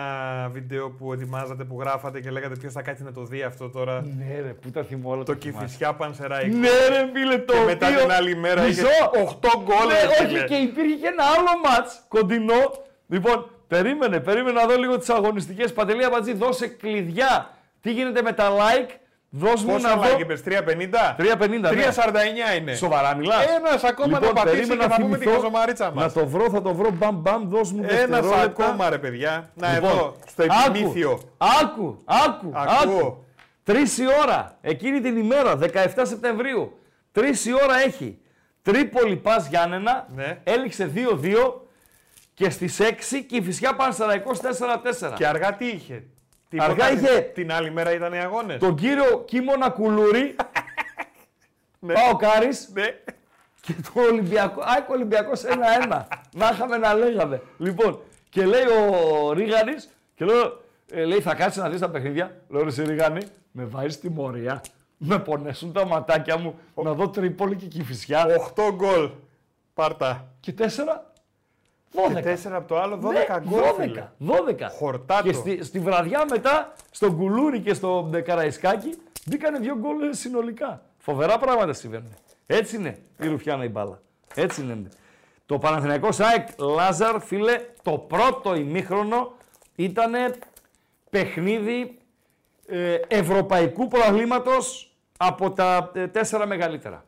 βίντεο 0.51 0.89
που 0.89 1.13
ετοιμάζατε, 1.13 1.63
που 1.63 1.79
γράφατε 1.79 2.21
και 2.21 2.29
λέγατε 2.31 2.55
ποιος 2.55 2.73
θα 2.73 2.81
κάτσει 2.81 3.03
να 3.03 3.11
το 3.11 3.23
δει 3.25 3.41
αυτό 3.43 3.69
τώρα. 3.69 4.01
Ναι 4.17 4.39
ρε, 4.41 4.47
πού 4.53 4.69
τα 4.71 4.83
θυμώ 4.83 5.09
όλα 5.09 5.23
Το 5.23 5.33
τα 5.33 5.39
θυμάσαι. 5.41 5.65
Κηφισιά 5.65 5.93
Πανσεράικ. 5.93 6.53
Ναι 6.53 6.67
ρε 6.89 7.09
φίλε, 7.13 7.37
το 7.37 7.53
Και 7.53 7.59
μετά 7.65 7.87
οποίο- 7.87 7.99
την 7.99 8.11
άλλη 8.11 8.35
μέρα 8.35 8.61
Μισό. 8.63 8.81
είχε 8.81 9.25
8 9.25 9.49
γκολ. 9.63 9.87
Ναι, 9.87 9.93
ρε, 10.01 10.07
όχι 10.07 10.25
φίλε. 10.25 10.43
και 10.43 10.55
υπήρχε 10.55 10.95
και 10.95 11.07
ένα 11.07 11.23
άλλο 11.23 11.59
μάτς 11.65 12.03
κοντινό. 12.07 12.71
Λοιπόν, 13.07 13.49
περίμενε, 13.67 14.19
περίμενε 14.19 14.59
να 14.61 14.67
δω 14.67 14.77
λίγο 14.77 14.97
τις 14.97 15.09
αγωνιστικές. 15.09 15.73
Παντελή 15.73 16.03
Αμπατζή, 16.05 16.33
δώσε 16.33 16.67
κλειδιά. 16.67 17.49
Τι 17.81 17.91
γίνεται 17.91 18.21
με 18.21 18.31
τα 18.31 18.49
like. 18.49 18.89
Δώσ' 19.37 19.63
μου 19.63 19.71
Πόσα 19.73 19.95
να 19.95 20.01
like 20.03 20.11
δω. 20.11 20.19
είπες, 20.19 20.41
3,50. 20.43 21.15
3,50. 21.17 21.59
ναι. 21.59 21.69
3,49 21.69 22.57
είναι. 22.59 22.73
Σοβαρά 22.75 23.15
μιλάς. 23.15 23.45
Ένας 23.57 23.83
ακόμα 23.83 24.19
λοιπόν, 24.19 24.21
να 24.35 24.41
πατήσει 24.41 24.55
περίμενα 24.55 24.81
και 24.83 24.87
να 24.89 24.95
πούμε 24.95 25.17
τη 25.17 25.23
θυμηθώ, 25.23 25.39
χαζομαρίτσα 25.41 25.91
μας. 25.91 26.13
Να 26.15 26.21
το 26.21 26.27
βρω, 26.27 26.49
θα 26.49 26.61
το 26.61 26.73
βρω. 26.73 26.89
Μπαμ, 26.91 27.15
μπαμ, 27.15 27.49
δώσ' 27.49 27.71
μου 27.71 27.83
Ένας 27.83 27.97
δευτερόλεπτα. 27.99 28.41
ακόμα 28.41 28.89
ρε 28.89 28.97
παιδιά. 28.97 29.49
Να 29.53 29.73
Λοιπόν, 29.73 29.89
εδώ, 29.89 30.15
στο 30.27 30.43
άκου, 30.43 30.53
επιμήθειο. 30.67 31.19
Άκου, 31.61 32.01
άκου, 32.05 32.51
Ακούω. 32.53 32.97
άκου. 32.97 33.23
Τρεις 33.63 33.97
η 33.97 34.03
ώρα, 34.23 34.57
εκείνη 34.61 34.99
την 35.01 35.17
ημέρα, 35.17 35.55
17 35.57 36.05
Σεπτεμβρίου. 36.05 36.79
Τρεις 37.11 37.45
η 37.45 37.53
ώρα 37.53 37.79
έχει. 37.85 38.17
Τρίπολη 38.61 39.15
Πας 39.15 39.47
Γιάννενα, 39.47 40.07
Ναι. 40.15 40.37
έληξε 40.43 40.85
2-2 40.85 41.67
και 42.33 42.49
στις 42.49 42.79
6 42.79 43.23
και 43.23 43.35
η 43.35 43.41
Φυσιά 43.41 43.75
Πανσεραϊκός 43.75 44.39
4-4. 44.39 45.13
Και 45.15 45.27
αργά 45.27 45.53
τι 45.53 45.65
είχε. 45.65 46.03
Αργά 46.57 46.85
Τίποτα, 46.87 46.91
είχε- 47.11 47.21
Την 47.21 47.51
άλλη 47.51 47.71
μέρα 47.71 47.93
ήταν 47.93 48.13
οι 48.13 48.17
αγώνες. 48.19 48.59
Τον 48.59 48.75
κύριο 48.75 49.23
Κίμωνα 49.27 49.69
Κουλούρη, 49.69 50.35
Ναι. 51.79 51.93
πάω 51.93 52.15
Κάρις 52.15 52.69
Ναι. 52.73 52.83
και 53.61 53.73
το 53.93 54.01
Ολυμπιακό, 54.11 54.61
ΑΕΚ 54.65 54.89
Ολυμπιακός 54.89 55.43
1-1. 55.43 56.07
να 56.33 56.49
είχαμε 56.53 56.77
να 56.77 56.93
λέγαμε. 56.93 57.41
Λοιπόν, 57.57 57.99
και 58.29 58.45
λέει 58.45 58.63
ο 58.63 59.31
Ρίγανης, 59.33 59.89
και 60.15 60.25
λέω, 60.25 60.61
ε, 60.91 61.03
λέει 61.05 61.21
θα 61.21 61.35
κάτσει 61.35 61.59
να 61.59 61.69
δεις 61.69 61.79
τα 61.79 61.89
παιχνίδια. 61.89 62.41
Λέω 62.49 62.61
ρε 62.61 62.67
εσύ 62.67 62.83
Ρίγανη, 62.83 63.21
με 63.51 63.63
βάζεις 63.65 63.99
τιμωρία. 63.99 64.61
Με 64.97 65.19
πονέσουν 65.19 65.71
τα 65.73 65.85
ματάκια 65.85 66.37
μου 66.37 66.59
να 66.83 66.93
δω 66.93 67.09
Τρίπολη 67.09 67.55
και 67.55 67.65
Κηφισιά. 67.65 68.25
8 68.55 68.71
γκολ. 68.73 69.09
Πάρτα. 69.73 70.27
Και 70.39 70.51
4, 71.93 72.21
Και 72.21 72.37
12. 72.45 72.49
4 72.49 72.51
από 72.51 72.67
το 72.67 72.79
άλλο, 72.79 72.99
12 73.03 73.11
Ναι, 73.11 73.25
γκολ. 73.49 73.61
12, 73.61 73.81
φίλε. 73.81 74.07
12. 74.19 74.69
Χορτάτο. 74.77 75.27
Και 75.27 75.33
στη, 75.33 75.63
στη 75.63 75.79
βραδιά 75.79 76.25
μετά, 76.29 76.73
στον 76.91 77.17
Κουλούρι 77.17 77.59
και 77.59 77.73
στο 77.73 78.09
ε, 78.13 78.21
Καραϊσκάκι, 78.21 78.97
μπήκανε 79.25 79.59
δύο 79.59 79.77
γκολ 79.77 80.01
ε, 80.01 80.13
συνολικά. 80.13 80.81
Φοβερά 80.97 81.37
πράγματα 81.37 81.73
συμβαίνουν. 81.73 82.13
Έτσι 82.47 82.75
είναι 82.75 82.97
η 83.19 83.27
Ρουφιάνα 83.27 83.63
η 83.63 83.69
μπάλα. 83.69 84.01
Έτσι 84.35 84.61
είναι. 84.61 84.89
Το 85.45 85.57
Παναθηναϊκό 85.57 86.11
ΣΑΕΚ 86.11 86.47
Λάζαρ, 86.57 87.19
φίλε, 87.21 87.61
το 87.81 87.91
πρώτο 87.97 88.55
ημίχρονο 88.55 89.33
ήταν 89.75 90.13
παιχνίδι 91.09 91.97
ε, 92.67 92.99
ευρωπαϊκού 93.07 93.87
προαθλήματος 93.87 94.95
από 95.17 95.51
τα 95.51 95.91
ε, 95.93 96.07
τέσσερα 96.07 96.45
μεγαλύτερα. 96.45 97.05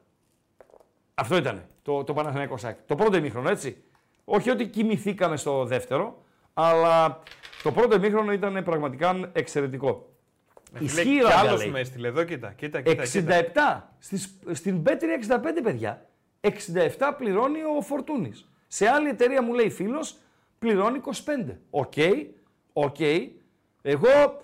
Αυτό 1.15 1.35
ήταν 1.37 1.65
το, 1.81 2.03
το 2.03 2.13
Παναθηναϊκό 2.13 2.57
ΣΑΕΚ. 2.57 2.77
Το 2.85 2.95
πρώτο 2.95 3.17
ημίχρονο, 3.17 3.49
έτσι. 3.49 3.83
Όχι 4.29 4.49
ότι 4.49 4.67
κοιμηθήκαμε 4.67 5.37
στο 5.37 5.65
δεύτερο, 5.65 6.23
αλλά 6.53 7.23
το 7.63 7.71
πρώτο 7.71 7.95
ημίχρονο 7.95 8.31
ήταν 8.31 8.63
πραγματικά 8.63 9.29
εξαιρετικό. 9.33 10.09
Ισχύει 10.79 11.03
Λέει, 11.05 11.13
η 11.13 11.17
κι 11.17 11.23
ράγκα, 11.23 11.37
άλλος 11.37 11.61
λέει. 11.61 11.69
με 11.71 11.79
έστειλε 11.79 12.07
εδώ, 12.07 12.23
κοίτα. 12.23 12.51
Κοίτα, 12.51 12.81
κοίτα, 12.81 13.03
κοίτα. 13.05 13.35
67. 13.89 13.95
Στις, 13.99 14.39
στην 14.51 14.83
Bet365, 14.83 15.39
παιδιά. 15.63 16.05
67 16.41 16.49
πληρώνει 17.17 17.59
ο 17.77 17.81
Φορτούνης. 17.81 18.49
Σε 18.67 18.87
άλλη 18.87 19.09
εταιρεία 19.09 19.41
μου 19.41 19.53
λέει 19.53 19.69
φίλος, 19.69 20.17
πληρώνει 20.59 21.01
25. 21.05 21.55
OK, 21.69 21.93
OK. 22.73 22.99
Εγώ 23.81 24.41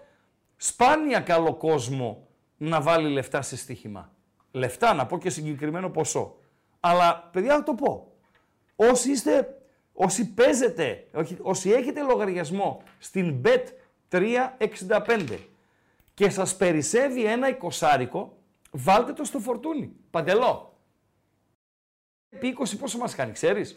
σπάνια 0.56 1.20
καλώ 1.20 1.54
κόσμο 1.54 2.28
να 2.58 2.82
βάλει 2.82 3.10
λεφτά 3.10 3.42
σε 3.42 3.58
στοίχημα. 3.58 4.12
Λεφτά, 4.52 4.94
να 4.94 5.06
πω 5.06 5.18
και 5.18 5.30
συγκεκριμένο 5.30 5.90
ποσό. 5.90 6.36
Αλλά, 6.80 7.30
παιδιά, 7.32 7.56
θα 7.56 7.64
το 7.64 7.74
πω. 7.74 8.12
Όσοι 8.76 9.12
είστε, 9.12 9.63
όσοι 9.94 10.34
παίζετε, 10.34 11.08
όχι, 11.14 11.38
όσοι 11.42 11.72
έχετε 11.72 12.02
λογαριασμό 12.02 12.84
στην 13.00 13.42
Bet365 13.46 15.38
και 16.14 16.30
σας 16.30 16.58
περισσεύει 16.58 17.26
ένα 17.26 17.50
εικοσάρικο, 17.50 18.38
βάλτε 18.72 19.14
το 19.14 19.24
στο 19.24 19.40
φορτούνι. 19.40 19.96
Παντελό. 20.10 20.78
Επί 22.30 22.56
20 22.60 22.78
πόσο 22.80 22.98
μας 22.98 23.16
κάνει, 23.16 23.32
ξέρεις; 23.32 23.76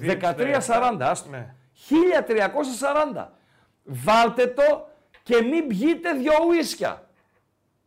13.40, 0.00 0.96
άστο. 1.00 1.30
Ναι. 1.30 1.54
1340. 3.14 3.28
Βάλτε 3.82 4.46
το 4.46 4.88
και 5.22 5.42
μην 5.42 5.66
πιείτε 5.66 6.12
δυο 6.12 6.32
ουίσκια. 6.48 7.10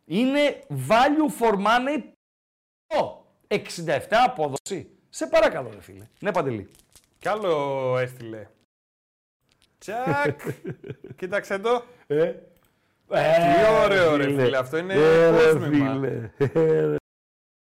Είναι 0.04 0.64
value 0.88 1.40
for 1.40 1.52
money. 1.52 2.02
Το 2.86 3.24
67 3.48 4.00
απόδοση. 4.10 4.90
Σε 5.08 5.26
παρακαλώ, 5.26 5.70
ρε 5.74 5.80
φίλε. 5.80 6.06
Ναι, 6.18 6.32
Παντελή. 6.32 6.70
Κι 7.20 7.28
άλλο 7.28 7.96
έστειλε. 7.98 8.46
Τσακ. 9.78 10.40
Κοίταξε 11.16 11.58
το. 11.58 11.82
Ε, 12.06 12.32
Τι 13.12 13.82
ωραίο 13.84 14.16
ρε 14.16 14.24
φίλε. 14.24 14.56
Αυτό 14.58 14.76
είναι 14.76 14.94
κόσμημα. 15.48 15.76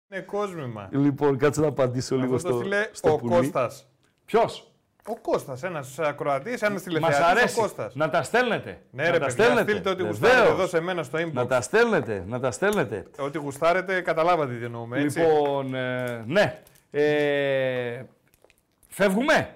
Είναι 0.09 0.21
κόσμημα. 0.25 0.89
Λοιπόν, 0.91 1.37
κάτσε 1.37 1.61
να 1.61 1.67
απαντήσω 1.67 2.15
λίγο 2.15 2.35
Αυτό 2.35 2.47
το 2.49 2.53
στο, 2.55 2.59
στείλε 2.63 2.87
στο 2.91 3.13
ο 3.13 3.17
πουλί. 3.17 3.35
Κώστας. 3.35 3.87
Ποιος; 4.25 4.71
Ο 5.07 5.15
Κώστας, 5.19 5.63
ένας 5.63 5.99
ακροατής, 5.99 6.61
ένας 6.61 6.73
Μας 6.73 6.83
τηλεθεατής, 6.83 7.19
ο 7.19 7.25
αρέσει. 7.25 7.59
Κώστας. 7.59 7.95
Να 7.95 8.09
τα 8.09 8.23
στέλνετε. 8.23 8.81
Ναι 8.91 9.03
να 9.03 9.11
ρε 9.11 9.19
τα 9.19 9.25
παιδιά, 9.25 9.43
στέλνετε. 9.43 9.71
στείλτε 9.71 9.89
ό,τι 9.89 10.03
Βεβαίως. 10.03 10.19
γουστάρετε 10.19 10.51
εδώ 10.51 10.67
σε 10.67 10.79
μένα 10.79 11.03
στο 11.03 11.17
Να 11.17 11.43
inbox. 11.43 11.47
τα 11.47 11.61
στέλνετε, 11.61 12.23
να 12.27 12.39
τα 12.39 12.51
στέλνετε. 12.51 13.05
Ό,τι 13.19 13.37
γουστάρετε, 13.37 14.01
καταλάβατε 14.01 14.53
τι 14.53 14.65
εννοούμε, 14.65 14.99
έτσι. 14.99 15.19
Λοιπόν, 15.19 15.73
ε, 15.75 16.23
ναι. 16.27 16.61
Ε, 16.91 18.03
φεύγουμε; 18.97 19.55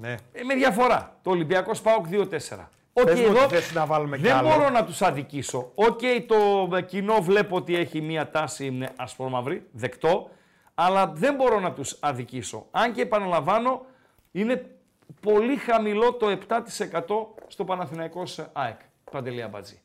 Ναι. 0.00 0.14
Ε, 0.32 0.42
με 0.42 0.54
διαφορά. 0.54 1.16
Το 1.22 1.30
Ολυμπιακός 1.30 1.74
ΠΑΟΚ 1.74 2.06
2-4. 2.10 2.68
Οκ, 2.92 3.04
Πες 3.04 3.20
μου 3.20 3.26
εδώ 3.26 3.44
ότι 3.44 3.54
θες 3.54 3.72
να 3.72 3.86
βάλουμε 3.86 4.16
κι 4.16 4.22
δεν 4.22 4.34
άλλο. 4.36 4.48
μπορώ 4.48 4.68
να 4.70 4.84
τους 4.84 5.02
αδικήσω. 5.02 5.70
Οκ, 5.74 6.00
το 6.26 6.80
κοινό 6.80 7.20
βλέπω 7.20 7.56
ότι 7.56 7.76
έχει 7.76 8.00
μία 8.00 8.30
τάση 8.30 8.66
είναι 8.66 8.88
ασπρόμαυρη, 8.96 9.66
δεκτό, 9.72 10.30
αλλά 10.74 11.06
δεν 11.06 11.34
μπορώ 11.34 11.60
να 11.60 11.72
τους 11.72 11.96
αδικήσω. 12.00 12.66
Αν 12.70 12.92
και 12.92 13.00
επαναλαμβάνω, 13.02 13.84
είναι 14.32 14.66
πολύ 15.20 15.56
χαμηλό 15.56 16.12
το 16.12 16.28
7% 16.28 17.26
στο 17.46 17.64
Παναθηναϊκός 17.64 18.38
ΑΕΚ. 18.52 18.78
Παντελή 19.10 19.42
Αμπατζή. 19.42 19.80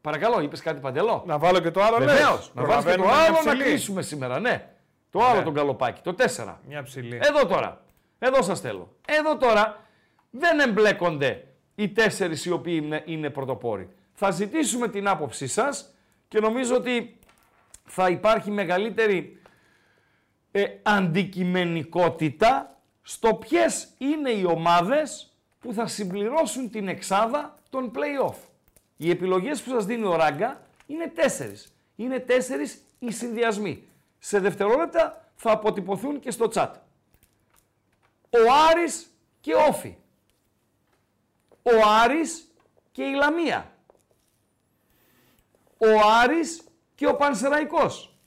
Παρακαλώ, 0.00 0.40
είπες 0.40 0.60
κάτι 0.60 0.80
Παντελό. 0.80 1.22
Να 1.26 1.38
βάλω 1.38 1.58
και 1.60 1.70
το 1.70 1.82
άλλο, 1.82 1.98
λες. 1.98 2.06
Βεβαίως. 2.06 2.50
Να 2.54 2.64
βάλεις 2.64 2.84
και 2.84 2.90
το 2.90 2.96
Προλαβαίνουμε 2.96 3.06
μια 3.06 3.16
άλλο 3.24 3.36
να 3.44 3.50
ψηλή. 3.50 3.62
κλείσουμε 3.62 4.02
σήμερα. 4.02 4.40
Ναι. 4.40 4.68
Το 5.10 5.24
άλλο 5.24 5.42
τον 5.42 5.54
καλοπάκι. 5.54 6.00
Το 6.02 6.14
4. 6.14 6.60
Μια 6.68 6.82
ψηλή. 6.82 7.18
Εδώ 7.22 7.46
τώρα. 7.46 7.80
Εδώ 8.18 8.42
σας 8.42 8.60
θέλω. 8.60 8.96
Εδώ 9.06 9.36
τώρα 9.36 9.86
δεν 10.30 10.60
εμπλέκονται 10.60 11.46
οι 11.74 11.88
τέσσερις 11.88 12.44
οι 12.44 12.50
οποίοι 12.50 12.80
είναι, 12.82 13.02
είναι 13.06 13.30
πρωτοπόροι. 13.30 13.88
Θα 14.14 14.30
ζητήσουμε 14.30 14.88
την 14.88 15.08
άποψή 15.08 15.46
σας 15.46 15.94
και 16.28 16.40
νομίζω 16.40 16.74
ότι 16.74 17.18
θα 17.84 18.08
υπάρχει 18.08 18.50
μεγαλύτερη 18.50 19.40
ε, 20.52 20.64
αντικειμενικότητα 20.82 22.80
στο 23.02 23.34
ποιες 23.34 23.88
είναι 23.98 24.30
οι 24.30 24.44
ομάδες 24.44 25.34
που 25.60 25.72
θα 25.72 25.86
συμπληρώσουν 25.86 26.70
την 26.70 26.88
εξάδα 26.88 27.58
των 27.70 27.90
play-off. 27.94 28.36
Οι 28.96 29.10
επιλογές 29.10 29.62
που 29.62 29.70
σας 29.70 29.84
δίνει 29.84 30.04
ο 30.04 30.16
Ράγκα 30.16 30.60
είναι 30.86 31.08
τέσσερις. 31.08 31.74
Είναι 31.96 32.18
τέσσερις 32.18 32.80
οι 32.98 33.12
συνδυασμοί. 33.12 33.88
Σε 34.18 34.38
δευτερόλεπτα 34.38 35.30
θα 35.34 35.50
αποτυπωθούν 35.50 36.20
και 36.20 36.30
στο 36.30 36.48
chat. 36.54 36.70
Ο 38.30 38.38
Άρης 38.70 39.06
και 39.40 39.54
Όφη. 39.54 39.96
Ο 41.62 41.88
Άρης 42.02 42.54
και 42.92 43.02
η 43.02 43.14
Λαμία. 43.14 43.72
Ο 45.78 46.08
Άρης 46.22 46.68
και 46.94 47.06
ο 47.06 47.16
Πανσεραϊκός. 47.16 48.18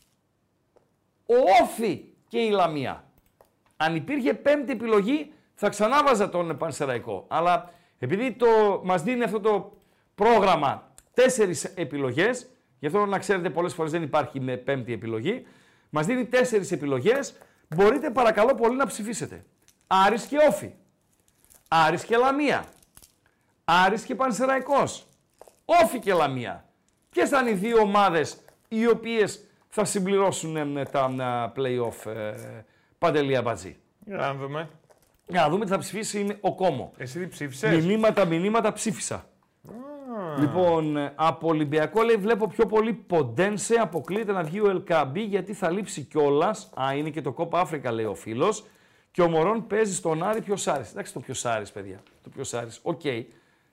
Ο 1.26 1.36
Όφη 1.62 2.06
και 2.28 2.40
η 2.40 2.50
Λαμία. 2.50 3.04
Αν 3.78 3.96
υπήρχε 3.96 4.34
πέμπτη 4.34 4.72
επιλογή 4.72 5.34
θα 5.54 5.70
ξανάβαζα 5.70 6.30
τον 6.30 6.58
Πανσεραϊκό. 6.58 7.26
Αλλά 7.28 7.74
επειδή 8.00 8.32
το, 8.32 8.82
μας 8.84 9.04
δίνει 9.04 9.24
αυτό 9.24 9.40
το 9.40 9.78
πρόγραμμα 10.16 10.92
τέσσερις 11.14 11.64
επιλογές, 11.64 12.50
γι' 12.80 12.86
αυτό 12.86 13.06
να 13.06 13.20
ξέρετε 13.20 13.50
πολλές 13.50 13.74
φορές 13.74 13.92
δεν 13.92 14.04
υπάρχει 14.04 14.40
με 14.40 14.58
πέμπτη 14.58 14.94
επιλογή, 14.94 15.46
μας 15.90 16.06
δίνει 16.06 16.26
τέσσερις 16.26 16.72
επιλογές, 16.72 17.38
μπορείτε 17.76 18.10
παρακαλώ 18.10 18.56
πολύ 18.56 18.76
να 18.76 18.86
ψηφίσετε. 18.86 19.46
Άρης 19.91 20.26
και 20.26 20.38
Όφη. 20.49 20.74
Άρης 21.68 22.03
και 22.03 22.18
Λαμία. 22.18 22.66
Άρης 23.66 24.03
και 24.03 24.16
Πανσεραϊκός. 24.16 25.07
Όφη 25.66 25.99
και 25.99 26.14
Λαμία. 26.14 26.66
Ποιες 27.10 27.30
θα 27.30 27.40
είναι 27.40 27.49
οι 27.49 27.53
δύο 27.53 27.82
ομάδες 27.82 28.38
οι 28.68 28.88
οποίες 28.88 29.44
θα 29.70 29.86
συμπληρώσουν 29.86 30.78
ε, 30.78 30.84
τα 30.84 31.16
ε, 31.20 31.60
play-off 31.61 32.11
ε, 32.11 32.34
Παντελή 32.98 33.36
Αμπατζή; 33.36 33.78
Για 34.06 34.16
να 34.16 34.34
δούμε. 34.34 34.70
Για 35.28 35.41
να 35.41 35.49
δούμε 35.49 35.66
τι 35.66 35.72
θα 35.72 35.78
ψηφίσει 35.78 36.38
ο 36.41 36.56
κόσμος. 36.56 36.94
Εσύ 36.98 37.20
τι 37.20 37.28
ψήφισες; 37.28 37.86
Μηνύματα, 37.86 38.26
μηνύματα 38.26 38.74
ψήφισα. 38.74 39.26
Λοιπόν, 40.40 40.98
ε, 40.98 41.14
από 41.16 41.48
Ολυμπιακό 41.48 42.02
λέει 42.02 42.16
βλέπω 42.16 42.48
πιο 42.48 42.66
πολύ 42.66 42.94
Ποντένσε, 42.94 43.76
αποκλείεται 43.76 44.32
να 44.32 44.44
βγει 44.44 44.60
ο 44.60 44.70
Ελκαμπή 44.70 45.22
γιατί 45.22 45.53
θα 45.53 45.70
λείψει 45.70 46.02
κιόλας. 46.02 46.70
Α, 46.82 46.94
είναι 46.94 47.10
και 47.10 47.22
το 47.22 47.32
Κόπα 47.32 47.60
Άφρικα 47.60 47.91
λέει 47.91 48.06
ο 48.06 48.16
φίλος. 48.16 48.66
Και 49.11 49.22
ο 49.22 49.30
Μορόν 49.30 49.68
παίζει 49.68 49.95
στον 49.95 50.23
Άρη 50.23 50.41
πιο 50.41 50.56
Άρης. 50.65 50.91
Εντάξει 50.91 51.14
το 51.14 51.19
πιο 51.19 51.34
Άρης, 51.44 51.72
παιδιά. 51.72 51.99
Το 52.23 52.30
πιο 52.30 52.60
Άρης. 52.60 52.80
OK. 52.84 53.02
Okay. 53.03 53.23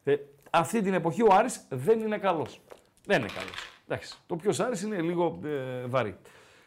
Ε, 0.04 0.16
αυτή 0.50 0.82
την 0.82 0.94
εποχή 0.94 1.22
ο 1.22 1.28
Άρης 1.30 1.66
δεν 1.68 2.00
είναι 2.00 2.18
καλός. 2.18 2.60
Δεν 3.06 3.18
είναι 3.20 3.30
καλός. 3.34 3.70
Εντάξει. 3.88 4.14
Το 4.26 4.36
πιο 4.36 4.64
Άρης 4.64 4.82
είναι 4.82 5.00
λίγο 5.00 5.38
ε, 5.44 5.86
βαρύ. 5.86 6.16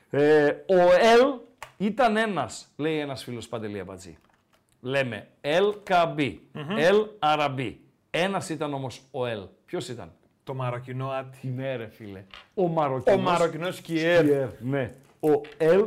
Ε, 0.09 0.47
ο 0.67 0.79
Ελ 0.99 1.39
ήταν 1.77 2.17
ένας, 2.17 2.67
λέει 2.77 2.99
ένας 2.99 3.23
φίλος 3.23 3.47
Παντελή 3.47 3.79
Αμπατζή. 3.79 4.17
Λέμε 4.81 5.27
Ελ 5.41 5.73
Καμπή, 5.83 6.41
Ελ 6.77 7.05
Αραμπή. 7.19 7.81
Ένας 8.09 8.49
ήταν 8.49 8.73
όμως 8.73 9.01
ο 9.11 9.25
Ελ. 9.25 9.41
Ποιος 9.65 9.87
ήταν; 9.87 10.11
Το 10.43 10.53
Μαροκινό 10.53 11.09
Άτι. 11.09 11.47
Ναι, 11.47 11.75
ρε 11.75 11.87
φίλε. 11.87 12.23
Ο 12.53 12.67
Μαροκινός. 12.67 13.19
Ο 13.19 13.21
Μαροκινός 13.21 13.75
Σκιέρ. 13.75 14.25
Ναι. 14.59 14.93
Ο 15.19 15.41
Ελ 15.57 15.85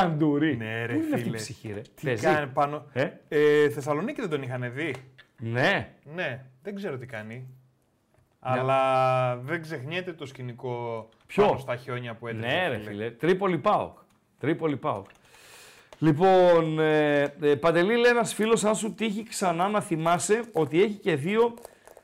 Καντουρί. 0.00 0.56
Ναι, 0.56 0.86
ρε 0.86 0.92
Πού 0.94 0.98
είναι 0.98 1.08
αυτή 1.14 1.20
η 1.20 1.22
φίλε. 1.22 1.36
ψυχή, 1.36 1.72
ρε; 1.72 1.80
Τι 1.80 2.04
Παίζει; 2.04 2.22
κάνει 2.22 2.46
πάνω. 2.46 2.86
Ε; 2.92 3.08
Ε, 3.28 3.68
Θεσσαλονίκη 3.70 4.20
δεν 4.20 4.30
τον 4.30 4.42
είχαν 4.42 4.72
δει. 4.74 4.94
Ναι. 5.38 5.92
Ναι, 6.14 6.44
δεν 6.62 6.74
ξέρω 6.74 6.98
τι 6.98 7.06
κάνει. 7.06 7.46
Αλλά 8.40 9.36
δεν 9.36 9.62
ξεχνιέται 9.62 10.12
το 10.12 10.26
σκηνικό 10.26 11.08
Ποιο; 11.26 11.46
πάνω 11.46 11.58
στα 11.58 11.76
χιόνια 11.76 12.14
που 12.14 12.26
έτρεχε. 12.26 12.54
Ναι, 12.56 12.68
ρε 12.68 12.78
φίλε. 12.78 13.10
Τρίπολη 13.10 13.58
ΠΑΟΚ. 13.58 13.98
Τρίπολη 14.38 14.76
ΠΑΟΚ. 14.76 15.06
Λοιπόν, 15.98 16.78
ε, 16.80 17.20
ε, 17.40 17.54
Παντελή 17.54 17.96
λέει 17.96 18.10
ένας 18.10 18.34
φίλος, 18.34 18.64
αν 18.64 18.74
σου 18.76 18.94
τύχει 18.94 19.22
ξανά 19.22 19.68
να 19.68 19.80
θυμάσαι 19.80 20.42
ότι 20.52 20.82
έχει 20.82 20.94
και 20.94 21.16
δύο 21.16 21.54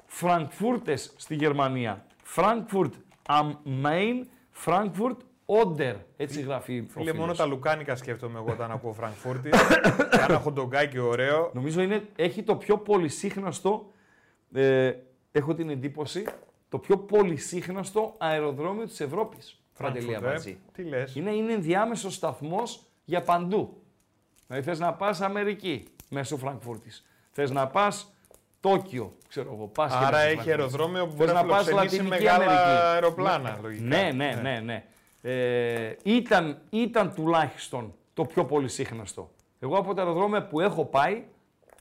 Φραγκφούρτες 0.06 1.12
στη 1.16 1.34
Γερμανία. 1.34 2.04
Frankfurt 2.22 2.94
am 3.28 3.52
Main, 3.84 4.26
Frankfurt 4.50 5.20
Oder. 5.46 5.94
Έτσι 6.16 6.40
γράφει 6.40 6.78
ο 6.78 6.84
Φίλε, 6.88 7.04
φίλος. 7.04 7.18
μόνο 7.18 7.32
τα 7.34 7.46
λουκάνικα 7.46 7.96
σκέφτομαι 7.96 8.38
εγώ 8.38 8.50
όταν 8.50 8.70
ακούω 8.70 8.92
Φραγκφούρτη. 8.92 9.50
Κάνα 10.18 10.38
χοτντογκάκι 10.38 10.98
ωραίο. 10.98 11.50
Νομίζω 11.54 11.80
είναι, 11.80 12.02
έχει 12.16 12.42
το 12.42 12.56
πιο 12.56 12.78
πολυσύχναστο, 12.78 13.90
ε, 14.52 14.92
έχω 15.32 15.54
την 15.54 15.70
εντύπωση, 15.70 16.24
το 16.68 16.78
πιο 16.78 16.98
πολυσύχναστο 16.98 18.14
αεροδρόμιο 18.18 18.86
της 18.86 19.00
Ευρώπης. 19.00 19.60
Παντελή 19.78 20.04
Φραγκφούρτ, 20.04 20.24
ε. 20.24 20.28
Αμπατζή. 20.28 20.58
Τι 20.72 20.82
λες. 20.82 21.14
Είναι, 21.16 21.30
είναι 21.30 21.52
ενδιάμεσος 21.52 22.14
σταθμός 22.14 22.82
για 23.04 23.22
παντού. 23.22 23.82
Δηλαδή 24.46 24.64
θες 24.66 24.78
να 24.78 24.92
πας 24.94 25.20
Αμερική 25.20 25.84
μέσω 26.08 26.36
Φραγκφούρτης. 26.36 27.06
Θες 27.30 27.50
να 27.50 27.66
πας 27.66 28.12
Τόκιο, 28.60 29.12
ξέρω 29.28 29.52
εγώ. 29.54 29.66
Πας 29.66 29.90
και 29.92 29.96
Άρα 30.04 30.10
μέσω 30.10 30.16
έχει 30.18 30.34
Φραγκφούρτης. 30.34 30.50
αεροδρόμιο 30.52 31.04
που 31.06 31.10
Θες 31.10 31.18
μπορεί 31.18 31.32
να 31.32 31.42
να 31.42 31.48
πας 31.48 31.64
φιλοξενήσει 31.64 31.96
Λατινική 31.96 32.24
μεγάλα 32.24 32.44
Αμερική. 32.44 32.82
αεροπλάνα. 32.94 33.58
Λογικά. 33.62 33.84
Ναι, 33.84 34.10
ναι, 34.14 34.38
ναι, 34.42 34.60
ναι. 34.64 34.84
Ε, 35.22 35.94
ήταν, 36.02 36.62
ήταν 36.70 37.14
τουλάχιστον 37.14 37.94
το 38.14 38.24
πιο 38.24 38.44
πολυσύχναστο. 38.44 39.30
Εγώ 39.58 39.76
από 39.76 39.94
τα 39.94 40.02
αεροδρόμια 40.02 40.46
που 40.46 40.60
έχω 40.60 40.84
πάει, 40.84 41.24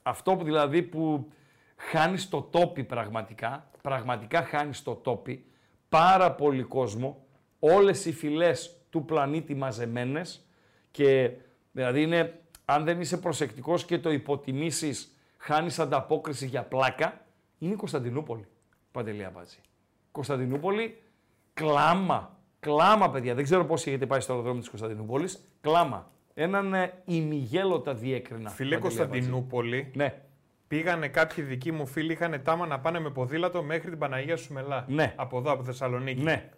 αυτό 0.03 0.35
που 0.35 0.43
δηλαδή 0.43 0.81
που 0.81 1.31
χάνεις 1.75 2.29
το 2.29 2.41
τόπι 2.41 2.83
πραγματικά, 2.83 3.69
πραγματικά 3.81 4.43
χάνεις 4.43 4.83
το 4.83 4.95
τόπι, 4.95 5.45
πάρα 5.89 6.31
πολύ 6.31 6.63
κόσμο, 6.63 7.25
όλες 7.59 8.05
οι 8.05 8.13
φυλές 8.13 8.75
του 8.89 9.05
πλανήτη 9.05 9.55
μαζεμένες 9.55 10.45
και 10.91 11.31
δηλαδή 11.71 12.01
είναι, 12.01 12.39
αν 12.65 12.83
δεν 12.83 13.01
είσαι 13.01 13.17
προσεκτικός 13.17 13.85
και 13.85 13.99
το 13.99 14.11
υποτιμήσεις, 14.11 15.17
χάνεις 15.37 15.79
ανταπόκριση 15.79 16.45
για 16.45 16.63
πλάκα, 16.63 17.25
είναι 17.57 17.73
η 17.73 17.75
Κωνσταντινούπολη, 17.75 18.47
Παντελή 18.91 19.25
Αμπάτζη. 19.25 19.57
Κωνσταντινούπολη, 20.11 21.01
κλάμα. 21.53 22.39
Κλάμα, 22.65 23.09
παιδιά. 23.09 23.35
Δεν 23.35 23.43
ξέρω 23.43 23.65
πόσοι 23.65 23.89
έχετε 23.89 24.05
πάει 24.05 24.19
στο 24.19 24.31
αεροδρόμιο 24.31 24.61
της 24.61 24.69
Κωνσταντινούπολης. 24.69 25.43
Κλάμα. 25.61 26.11
Έναν 26.33 26.73
ε, 26.73 26.93
ημιγέλωτα 27.05 27.93
διέκρινα. 27.93 28.49
Φιλέ 28.49 28.77
Παντελή 28.77 28.93
Αμπατζή. 29.01 29.19
Κωνσταντινούπολη, 29.19 29.91
Ναι, 29.95 30.13
πήγανε 30.67 31.07
κάποιοι 31.07 31.43
δικοί 31.43 31.71
μου 31.71 31.85
φίλοι, 31.85 32.11
είχαν 32.11 32.41
τάμα 32.43 32.65
να 32.65 32.79
πάνε 32.79 32.99
με 32.99 33.09
ποδήλατο 33.09 33.63
μέχρι 33.63 33.89
την 33.89 33.99
Παναγία 33.99 34.37
Σουμελά. 34.37 34.85
Ναι. 34.87 35.13
Από 35.15 35.37
εδώ, 35.37 35.51
από 35.51 35.63
Θεσσαλονίκη. 35.63 36.21
ναι, 36.23 36.49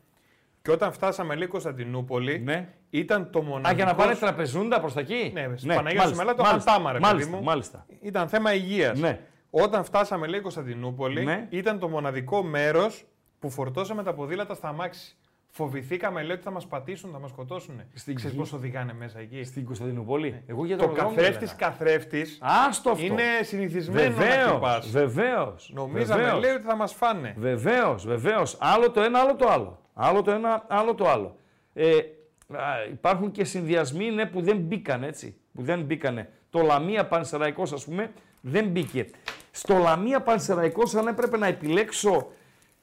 Και 0.62 0.72
όταν 0.72 0.92
φτάσαμε 0.92 1.36
λέει 1.36 1.48
Κωνσταντινούπολη, 1.48 2.40
ναι. 2.40 2.74
ήταν 2.90 3.30
το 3.32 3.42
μοναδικό. 3.42 3.70
Α, 3.70 3.74
για 3.74 3.86
να 3.86 3.96
πάνε 3.96 4.16
τραπεζούντα 4.16 4.80
προς 4.80 4.94
τα 4.94 5.00
εκεί; 5.00 5.32
Ναι, 5.34 5.52
στην 5.56 5.70
Παναγία 5.76 6.08
Σουμελά 6.08 6.34
το 6.36 6.44
μάλιστα, 6.44 6.72
είχαν 6.72 6.84
τάμα, 6.84 6.92
ρε 6.92 7.00
παιδί 7.00 7.12
μάλιστα, 7.12 7.36
μου. 7.38 7.44
Μάλιστα. 7.44 7.86
Ήταν 8.02 8.28
θέμα 8.28 8.54
υγείας. 8.54 9.00
Ναι. 9.00 9.20
Όταν 9.50 9.84
φτάσαμε, 9.84 10.28
λέει 10.28 10.40
Κωνσταντινούπολη, 10.40 11.24
Ναι. 11.24 11.48
ήταν 11.50 11.80
το 11.80 11.88
μοναδικό 11.88 12.44
μέρος 12.44 13.06
που 13.40 13.50
φορτώσαμε 13.50 14.04
τα 14.04 14.14
ποδήλατα 14.14 14.54
στα 14.54 14.68
αμάξι. 14.68 15.18
Φοβηθήκαμε, 15.56 16.22
λέει, 16.24 16.32
ότι 16.36 16.44
θα 16.44 16.52
μας 16.52 16.68
πατήσουν, 16.68 17.12
θα 17.12 17.20
μας 17.20 17.30
σκοτώσουν. 17.30 17.82
Στην 17.94 18.16
Ξέρεις 18.16 18.36
γη- 18.36 18.50
πώ 18.50 18.56
οδηγάνε 18.58 18.94
μέσα 18.94 19.20
εκεί; 19.20 19.44
Στην 19.44 19.66
Κωνσταντινούπολη. 19.66 20.44
Εγώ 20.48 20.66
για 20.66 20.78
το, 20.78 20.84
Το 20.84 20.90
αεροδρόμιο 20.90 21.16
καθρέφτης 21.18 21.52
έλεγα. 21.52 21.68
καθρέφτης 21.70 22.38
Άστο 22.42 22.90
αυτό. 22.90 23.06
είναι 23.06 23.24
συνηθισμένο 23.42 24.10
να 24.10 24.16
Βεβαίως. 24.16 24.50
χτυπάς. 24.52 24.90
Βεβαίως. 24.90 25.72
Νομίζαμε, 25.74 26.34
λέει, 26.40 26.52
ότι 26.52 26.64
θα 26.66 26.76
μας 26.76 26.94
φάνε. 26.94 27.36
Βεβαίως, 27.38 28.06
βεβαίως. 28.08 28.58
Άλλο 28.60 28.92
το 28.92 29.02
ένα, 29.02 29.20
άλλο 29.20 29.36
το 29.36 29.48
άλλο. 29.50 29.82
Άλλο 29.94 30.22
το 30.22 30.32
ένα, 30.32 30.66
άλλο 30.70 30.96
το 30.96 31.10
άλλο. 31.10 31.36
Ε, 31.74 31.90
α, 31.98 32.64
υπάρχουν 32.92 33.32
και 33.32 33.44
συνδυασμοί 33.44 34.10
ναι, 34.12 34.26
που 34.26 34.42
δεν 34.42 34.58
μπήκαν 34.58 35.04
έτσι. 35.04 35.38
Που 35.54 35.62
δεν 35.64 35.82
μπήκανε. 35.82 36.30
Το 36.50 36.62
Λαμία 36.62 37.06
Πανσεραϊκός 37.08 37.74
ας 37.74 37.86
πούμε 37.86 38.12
δεν 38.42 38.68
μπήκε. 38.68 39.06
Στο 39.52 39.78
Λαμία 39.78 40.22
Πανσεραϊκός 40.22 40.96
αν 40.96 41.08
έπρεπε 41.08 41.38
να 41.38 41.48
επιλέξω 41.48 42.28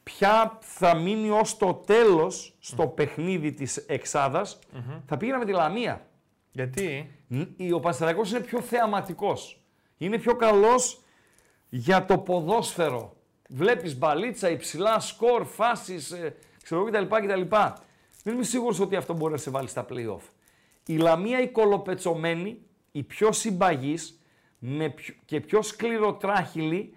ποια 0.03 0.59
θα 0.61 0.95
μείνει 0.95 1.31
ως 1.31 1.57
το 1.57 1.75
τέλος 1.75 2.57
στο 2.59 2.87
παιχνίδι 2.87 3.53
της 3.53 3.77
εξαδας 3.77 4.59
θα 5.07 5.17
πήγαινα 5.17 5.39
με 5.39 5.45
τη 5.45 5.53
Λαμία. 5.53 6.07
Γιατί; 6.53 7.11
Ν- 7.29 7.73
Ο 7.75 7.81
Πανσεραϊκός 7.81 8.31
είναι 8.31 8.41
πιο 8.41 8.61
θεαματικός. 8.61 9.61
Είναι 9.99 10.19
πιο 10.19 10.35
καλός 10.37 11.01
για 11.69 12.05
το 12.05 12.19
ποδόσφαιρο. 12.19 13.17
Βλέπεις 13.49 13.99
μπαλίτσα, 13.99 14.51
υψηλά 14.51 15.01
σκορ, 15.01 15.45
φάσεις, 15.45 16.11
ε, 16.11 16.37
ξέρω 16.63 16.81
εγώ 16.81 16.91
κτλ. 16.91 17.15
κτλ. 17.27 17.57
Δεν 18.25 18.35
είμαι 18.35 18.43
σίγουρος 18.45 18.81
ότι 18.81 18.97
αυτό 18.97 19.15
μπορεί 19.15 19.33
να 19.33 19.39
σε 19.39 19.51
βάλει 19.51 19.69
στα 19.69 19.87
play-off. 19.91 20.21
Η 20.87 20.97
Λαμία 20.97 21.41
η 21.41 21.49
κολοπετσωμένη, 21.49 22.63
η 22.93 23.03
πιο 23.03 23.33
συμπαγής 23.33 24.21
με 24.59 24.89
πιο- 24.89 25.15
και 25.25 25.41
πιο 25.41 25.63
σκληροτράχυλη 25.63 26.95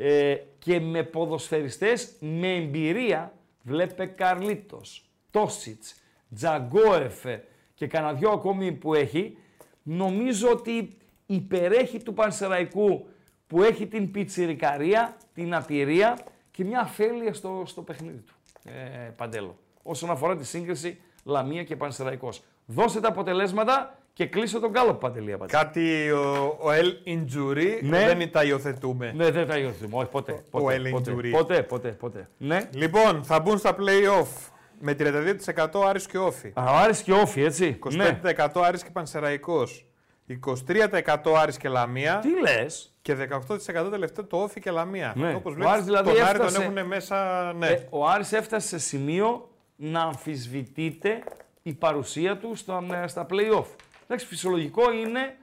ε, 0.00 0.36
και 0.58 0.80
με 0.80 1.02
ποδοσφαιριστές 1.02 2.12
με 2.20 2.54
εμπειρία, 2.54 3.32
βλέπε 3.62 4.06
Καρλίτος, 4.06 5.10
Τόσιτς, 5.30 5.94
Τζαγκόεφ 6.34 7.24
ε, 7.24 7.44
και 7.74 7.86
κανένα 7.86 8.12
δυο 8.12 8.30
ακόμη 8.30 8.72
που 8.72 8.94
έχει, 8.94 9.36
νομίζω 9.82 10.50
ότι 10.50 10.96
υπερέχει 11.26 12.02
του 12.02 12.14
Πανσεραϊκού 12.14 13.06
που 13.46 13.62
έχει 13.62 13.86
την 13.86 14.10
πιτσιρικαρία, 14.10 15.16
την 15.34 15.54
απειρία 15.54 16.18
και 16.50 16.64
μια 16.64 16.80
αφέλεια 16.80 17.34
στο, 17.34 17.62
στο 17.66 17.82
παιχνίδι 17.82 18.20
του. 18.20 18.34
Ε, 18.64 19.12
Παντέλο. 19.16 19.58
Όσον 19.82 20.10
αφορά 20.10 20.36
τη 20.36 20.44
σύγκριση 20.46 21.00
Λαμία 21.24 21.64
και 21.64 21.76
Πανσεραϊκός. 21.76 22.42
Δώστε 22.66 23.00
τα 23.00 23.08
αποτελέσματα 23.08 23.98
και 24.18 24.26
κλείσω 24.26 24.60
τον 24.60 24.72
κάλο 24.72 24.94
παντελή 24.94 25.32
Αμπατζή. 25.32 25.56
Κάτι 25.56 26.10
ο, 26.10 26.56
ο 26.60 26.66
El 26.80 27.08
Injury 27.08 27.78
Ναι. 27.82 28.14
δεν 28.14 28.30
τα 28.30 28.44
υιοθετούμε. 28.44 29.12
Ναι, 29.16 29.30
δεν 29.30 29.46
θα 29.46 29.58
υιοθετούμε. 29.58 29.96
Όχι, 29.96 30.08
ποτέ. 30.10 30.42
Ο 30.50 30.60
Ποτέ, 30.60 30.76
Ellen 30.76 30.90
ποτέ, 30.90 31.14
Jury. 31.16 31.30
ποτέ, 31.30 31.62
ποτέ, 31.62 31.88
ποτέ. 31.88 32.28
Ναι. 32.38 32.68
Λοιπόν, 32.74 33.24
θα 33.24 33.40
μπουν 33.40 33.58
στα 33.58 33.76
play-off 33.78 34.50
με 34.80 34.94
32% 34.98 35.82
Άρης 35.88 36.06
και 36.06 36.18
Όφη. 36.18 36.48
Α, 36.54 36.62
ο 36.64 36.76
Άρης 36.76 37.02
και 37.02 37.12
όφη, 37.12 37.42
έτσι. 37.42 37.78
25% 37.78 37.90
Ναι. 37.96 38.66
Άρης 38.66 38.82
και 38.82 38.90
Πανσεραϊκός. 38.92 39.86
23% 40.26 41.34
Άρης 41.42 41.56
και 41.56 41.68
Λαμία. 41.68 42.18
Τι 42.18 42.28
λες; 42.40 42.94
Και 43.02 43.14
18% 43.14 43.90
τελευταίο 43.90 44.24
το 44.24 44.36
Όφη 44.36 44.60
και 44.60 44.70
Λαμία. 44.70 45.12
Ναι. 45.16 45.34
Όπως 45.34 45.52
Ο 45.52 45.54
βλέπεις, 45.54 45.72
Άρης 45.72 45.84
δηλαδή 45.84 46.10
τον 46.12 46.22
Άρη 46.24 46.38
τον 46.38 46.46
έφτασε- 46.46 46.70
έχουν 46.76 46.86
μέσα. 46.86 47.52
Ναι. 47.52 47.66
Ε, 47.66 47.86
ο 47.90 48.06
Άρης 48.08 48.32
έφτασε 48.32 48.68
σε 48.68 48.78
σημείο 48.78 49.48
να 49.76 50.00
αμφισβητείται 50.02 51.22
η 51.62 51.74
παρουσία 51.74 52.36
του 52.38 52.54
στα, 52.54 52.84
ε, 53.02 53.06
στα 53.06 53.26
play-off. 53.30 53.64
Εντάξει, 54.10 54.26
φυσιολογικό 54.26 54.92
είναι, 54.92 55.36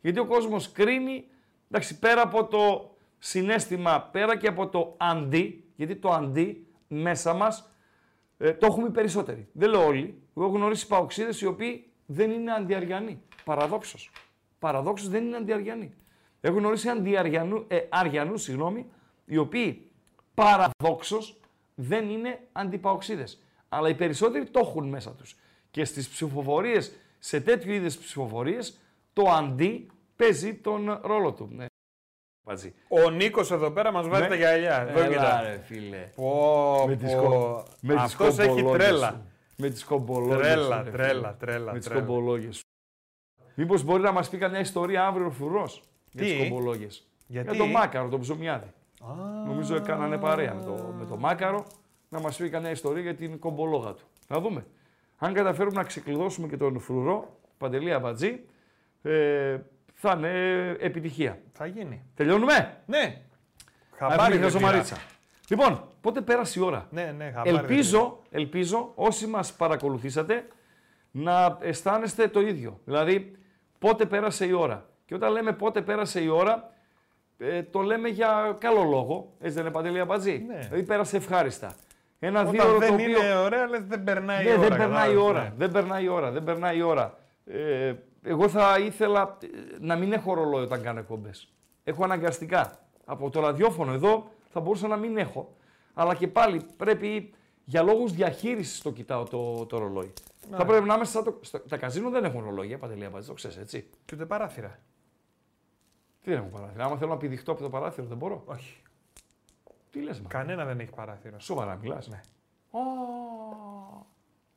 γιατί 0.00 0.18
ο 0.18 0.26
κόσμος 0.26 0.72
κρίνει, 0.72 1.24
εντάξει, 1.70 1.98
πέρα 1.98 2.22
από 2.22 2.44
το 2.44 2.94
συνέστημα, 3.18 4.08
πέρα 4.12 4.36
και 4.36 4.48
από 4.48 4.68
το 4.68 4.94
αντί, 4.96 5.64
γιατί 5.76 5.96
το 5.96 6.10
αντί 6.10 6.66
μέσα 6.88 7.34
μας 7.34 7.72
ε, 8.38 8.52
το 8.52 8.66
έχουμε 8.66 8.86
οι 8.86 8.90
περισσότεροι. 8.90 9.48
Δεν 9.52 9.70
λέω 9.70 9.86
όλοι. 9.86 10.22
Εγώ 10.36 10.46
έχω 10.46 10.56
γνωρίσει 10.56 10.86
παοξίδες 10.86 11.40
οι 11.40 11.46
οποίοι 11.46 11.90
δεν 12.06 12.30
είναι 12.30 12.52
αντιαριανοί. 12.52 13.22
Παραδόξως. 13.44 14.10
Παραδόξως 14.58 15.08
δεν 15.08 15.24
είναι 15.24 15.36
αντιαριανοί. 15.36 15.94
Έχω 16.40 16.58
γνωρίσει 16.58 16.88
αντιαριανού, 16.88 17.64
ε, 17.68 17.80
αριανούς, 17.88 18.42
συγγνώμη, 18.42 18.86
οι 19.24 19.36
οποίοι 19.36 19.90
παραδόξως 20.34 21.40
δεν 21.74 22.10
είναι 22.10 22.40
αντιπαοξίδες. 22.52 23.42
Αλλά 23.68 23.88
οι 23.88 23.94
περισσότεροι 23.94 24.44
το 24.44 24.60
έχουν 24.60 24.88
μέσα 24.88 25.10
τους. 25.10 25.36
Και 25.70 25.84
στις 25.84 26.08
ψηφοφορίες, 26.08 26.92
σε 27.24 27.40
τέτοιου 27.40 27.72
είδους 27.72 27.96
ψηφοφορίες, 27.98 28.78
το 29.12 29.22
αντί 29.30 29.86
παίζει 30.16 30.54
τον 30.54 31.00
ρόλο 31.02 31.32
του. 31.32 31.48
Ναι. 31.52 31.64
Πατζή. 32.44 32.74
Ο 32.88 33.10
Νίκος 33.10 33.50
εδώ 33.50 33.70
πέρα 33.70 33.92
μας 33.92 34.08
βάζει 34.08 34.22
Ναι. 34.22 34.28
τα 34.28 34.34
γυαλιά. 34.34 34.80
Εδώ 34.88 34.98
Έλα, 35.00 35.08
κοίτα. 35.08 35.40
ρε, 35.42 35.58
φίλε. 35.64 36.10
Πω, 36.14 36.84
Με 36.86 36.96
τις, 36.96 37.14
πω. 37.14 37.20
κο... 37.22 37.64
με 37.80 37.94
τις 37.94 38.02
Αυτός 38.02 38.38
έχει 38.38 38.48
κομπολόγες 38.48 38.86
τρέλα. 38.86 39.08
σου. 39.10 39.22
Με 39.56 39.68
τις 39.70 39.84
κομπολόγες 39.84 40.36
Τρέλα, 40.38 40.76
σου, 40.78 40.84
ρε, 40.84 40.90
τρέλα, 40.90 41.12
φίλε. 41.28 41.34
τρέλα, 41.38 41.72
Με 41.72 41.78
τις 41.78 41.88
τρέλα. 41.88 42.00
κομπολόγες 42.00 42.56
σου. 42.56 42.62
Μήπως 43.54 43.82
μπορεί 43.82 44.02
να 44.02 44.12
μας 44.12 44.28
πει 44.28 44.38
καμιά 44.38 44.58
ιστορία 44.60 45.06
αύριο 45.06 45.26
ο 45.26 45.30
Φουρός 45.30 45.82
για 46.10 46.22
Τις; 46.24 46.32
τις; 46.32 46.48
κομπολόγες. 46.48 47.06
Γιατί; 47.26 47.48
Για 47.56 47.58
το 47.58 47.66
Μάκαρο, 47.66 48.08
τον 48.08 48.20
ψωμιάδη. 48.20 48.72
Νομίζω 49.46 49.74
έκανανε 49.76 50.18
παρέα 50.18 50.54
με 50.54 50.62
το, 50.64 50.94
με 50.98 51.06
το 51.06 51.16
Μάκαρο 51.16 51.66
να 52.08 52.20
μας 52.20 52.36
πει 52.36 52.48
καμιά 52.50 52.70
ιστορία 52.70 53.02
για 53.02 53.14
την 53.14 53.38
κομπολόγα 53.38 53.92
του. 53.94 54.04
Να 54.28 54.40
δούμε. 54.40 54.66
Αν 55.24 55.34
καταφέρουμε 55.34 55.76
να 55.76 55.84
ξεκλειδώσουμε 55.84 56.46
και 56.48 56.56
τον 56.56 56.80
Φρουρό, 56.80 57.40
Παντελή 57.58 57.92
Αμπατζή, 57.92 58.40
ε, 59.02 59.58
θα 59.94 60.14
είναι 60.16 60.76
επιτυχία. 60.80 61.38
Θα 61.52 61.66
γίνει. 61.66 62.02
Τελειώνουμε; 62.14 62.82
Ναι. 62.86 63.22
Χαμπάρι 63.96 64.18
Χαμπάρι 64.18 64.36
δεν 64.36 64.52
πήρα. 64.52 64.60
Μαρίτσα. 64.60 64.96
Λοιπόν, 65.48 65.84
πότε 66.00 66.20
πέρασε 66.20 66.60
η 66.60 66.62
ώρα; 66.62 66.86
Ναι, 66.90 67.14
ναι, 67.16 67.24
χαμπάρι 67.24 67.50
δεν 67.50 67.58
Ελπίζω, 67.58 68.22
ελπίζω 68.30 68.92
όσοι 68.94 69.26
μας 69.26 69.52
παρακολουθήσατε 69.52 70.46
να 71.10 71.58
αισθάνεστε 71.60 72.28
το 72.28 72.40
ίδιο. 72.40 72.80
Δηλαδή, 72.84 73.36
πότε 73.78 74.06
πέρασε 74.06 74.46
η 74.46 74.52
ώρα. 74.52 74.88
Και 75.04 75.14
όταν 75.14 75.32
λέμε 75.32 75.52
πότε 75.52 75.82
πέρασε 75.82 76.20
η 76.20 76.28
ώρα, 76.28 76.72
ε, 77.38 77.62
το 77.62 77.80
λέμε 77.80 78.08
για 78.08 78.56
καλό 78.60 78.82
λόγο. 78.82 79.32
Έτσι 79.40 79.54
δεν 79.54 79.64
είναι 79.64 79.72
Παντελή 79.72 80.00
Αμπατζή; 80.00 80.44
Ναι. 80.46 80.58
Δηλαδή, 80.58 80.82
πέρασε 80.82 81.16
ευχάριστα. 81.16 81.74
Ένα 82.24 82.44
δύο 82.44 82.60
Όταν 82.62 82.70
ώρο 82.70 82.78
δεν 82.78 82.88
το 82.88 82.94
οποίο... 82.94 83.06
είναι 83.08 83.34
ωραία, 83.34 83.66
λες 83.66 83.84
δεν 83.84 84.04
περνάει 84.04 84.44
Ναι, 84.44 84.50
η 84.50 84.52
ώρα. 84.52 84.60
δεν 84.68 84.68
περνάει 84.78 84.88
η 84.88 85.14
κατάλαβες, 85.14 85.22
ώρα. 85.22 85.42
ναι. 85.42 85.52
Δεν 85.56 85.70
περνάει 85.70 86.04
η 86.04 86.08
ώρα. 86.08 86.30
Δεν 86.30 86.44
περνάει 86.44 86.76
η 86.78 86.82
ώρα. 86.82 87.18
Ε, 87.44 87.94
εγώ 88.22 88.48
θα 88.48 88.78
ήθελα 88.78 89.38
ε, 89.42 89.46
να 89.80 89.96
μην 89.96 90.12
έχω 90.12 90.34
ρολόι 90.34 90.62
όταν 90.62 90.82
κάνω 90.82 90.98
εκπομπές. 90.98 91.52
Έχω 91.84 92.04
αναγκαστικά. 92.04 92.78
Από 93.04 93.30
το 93.30 93.40
ραδιόφωνο 93.40 93.92
εδώ 93.92 94.30
θα 94.50 94.60
μπορούσα 94.60 94.88
να 94.88 94.96
μην 94.96 95.16
έχω. 95.16 95.54
Αλλά 95.94 96.14
και 96.14 96.28
πάλι 96.28 96.60
πρέπει 96.76 97.34
για 97.64 97.82
λόγους 97.82 98.12
διαχείρισης 98.12 98.80
το 98.82 98.90
κοιτάω 98.92 99.24
το, 99.24 99.66
το 99.66 99.78
ρολόι. 99.78 100.12
Θα 100.50 100.64
πρέπει 100.64 100.86
να 100.86 100.94
είμαστε 100.94 101.14
σαν 101.18 101.24
το. 101.24 101.38
στα- 101.40 101.62
τα 101.68 101.76
καζίνο 101.76 102.10
δεν 102.10 102.24
έχουν 102.24 102.44
ρολόγια, 102.44 102.78
παντελή 102.78 103.04
Αμπατζή, 103.04 103.28
το 103.28 103.34
ξέρεις 103.34 103.56
έτσι. 103.56 103.88
Και 104.04 104.14
ούτε 104.14 104.24
παράθυρα. 104.26 104.78
Τι 106.22 106.30
δεν 106.30 106.38
έχουν 106.38 106.50
παράθυρο. 106.50 106.84
Άμα 106.84 106.96
θέλω 106.96 107.10
να 107.10 107.16
πηδηχτώ 107.16 107.52
από 107.52 107.62
το 107.62 107.68
παράθυρο, 107.70 108.06
δεν 108.06 108.16
μπορώ. 108.16 108.42
Όχι. 108.46 108.76
Τι 109.92 110.00
λες, 110.00 110.20
μα. 110.20 110.28
Κανένα 110.28 110.64
δεν 110.64 110.80
έχει 110.80 110.90
παράθυρο. 110.94 111.40
Σοβαρά 111.40 111.76
μιλάς. 111.76 112.08
Ναι. 112.08 112.20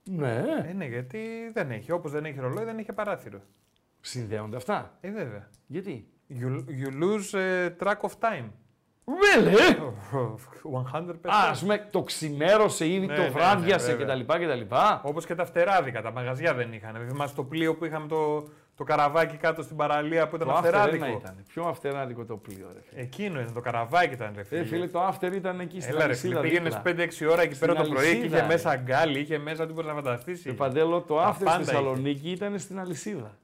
Ναι. 0.03 0.43
Ε, 0.69 0.73
ναι, 0.73 0.85
γιατί 0.85 1.51
δεν 1.53 1.71
έχει. 1.71 1.91
Όπως 1.91 2.11
δεν 2.11 2.25
έχει 2.25 2.39
ρολόι, 2.39 2.63
δεν 2.63 2.77
έχει 2.77 2.93
παράθυρο. 2.93 3.41
Συνδέονται 4.01 4.55
αυτά. 4.55 4.97
Ε, 5.01 5.11
βέβαια. 5.11 5.49
Γιατί; 5.67 6.09
You, 6.29 6.63
you 6.81 7.03
lose 7.03 7.39
ε, 7.39 7.75
track 7.79 7.99
of 7.99 8.11
time. 8.19 8.49
Really? 9.05 9.77
100%. 10.93 11.15
Α, 11.23 11.49
ας 11.49 11.59
πούμε, 11.61 11.87
το 11.91 12.03
ξημέρωσε 12.03 12.87
ήδη, 12.87 13.05
Ναι, 13.05 13.15
το 13.15 13.21
ναι, 13.21 13.29
βράδιασε 13.29 13.91
ναι, 13.91 13.97
βέβαια. 13.97 14.23
κτλ. 14.23 14.33
κτλ. 14.33 14.75
Όπως 15.01 15.25
και 15.25 15.35
τα 15.35 15.45
φτεράδικα, 15.45 16.01
τα 16.01 16.11
μαγαζιά 16.11 16.53
δεν 16.53 16.73
είχαν. 16.73 17.05
Θυμάσαι 17.09 17.35
το 17.35 17.43
πλοίο 17.43 17.75
που 17.75 17.85
είχαμε 17.85 18.07
το, 18.07 18.47
το 18.77 18.83
καραβάκι 18.83 19.37
κάτω 19.37 19.61
στην 19.61 19.75
παραλία 19.75 20.27
που 20.27 20.35
ήταν 20.35 20.47
Το 20.47 20.53
after 20.53 20.59
φτεράδικο. 20.59 21.05
ένα 21.05 21.15
ήταν. 21.15 21.43
Πιο 21.47 21.63
αυτεράδικο 21.63 22.25
το 22.25 22.37
πλοίο, 22.37 22.67
ρε 22.73 22.79
φίλε. 22.89 23.01
Εκείνο 23.01 23.39
είναι, 23.39 23.51
το 23.51 23.59
καραβάκι 23.59 24.13
ήταν. 24.13 24.31
Ρε, 24.35 24.43
φίλε. 24.43 24.61
Ε, 24.61 24.65
φίλε, 24.65 24.87
το 24.87 25.07
after 25.07 25.33
ήταν 25.35 25.59
εκεί 25.59 25.81
στην 25.81 25.95
Έλα 25.95 26.07
ρε 26.07 26.13
φίλε, 26.13 26.35
αλυσίδα 26.35 26.41
πήγαινες 26.41 26.81
δίπλα. 26.83 27.05
5-6 27.27 27.31
ώρα 27.31 27.41
εκεί 27.41 27.59
πέρα 27.59 27.73
το 27.75 27.83
πρωί 27.83 27.93
και 28.03 28.09
αλυσίδα, 28.09 28.25
είχε 28.25 28.39
ρε. 28.39 28.45
μέσα 28.45 28.69
αγκάλι, 28.69 29.19
είχε 29.19 29.37
μέσα 29.37 29.65
τι 29.65 29.73
μπορείς 29.73 29.89
να 29.89 29.95
φανταστείς. 29.95 30.45
Ε, 30.45 30.51
Παντέλο, 30.51 31.01
το 31.01 31.15
Τα 31.15 31.29
after 31.31 31.33
στη 31.35 31.43
πάντα 31.43 31.61
είχε. 31.61 31.71
Θεσσαλονίκη 31.71 32.29
ήταν 32.31 32.59
στην 32.59 32.79
αλυσίδα. 32.79 33.37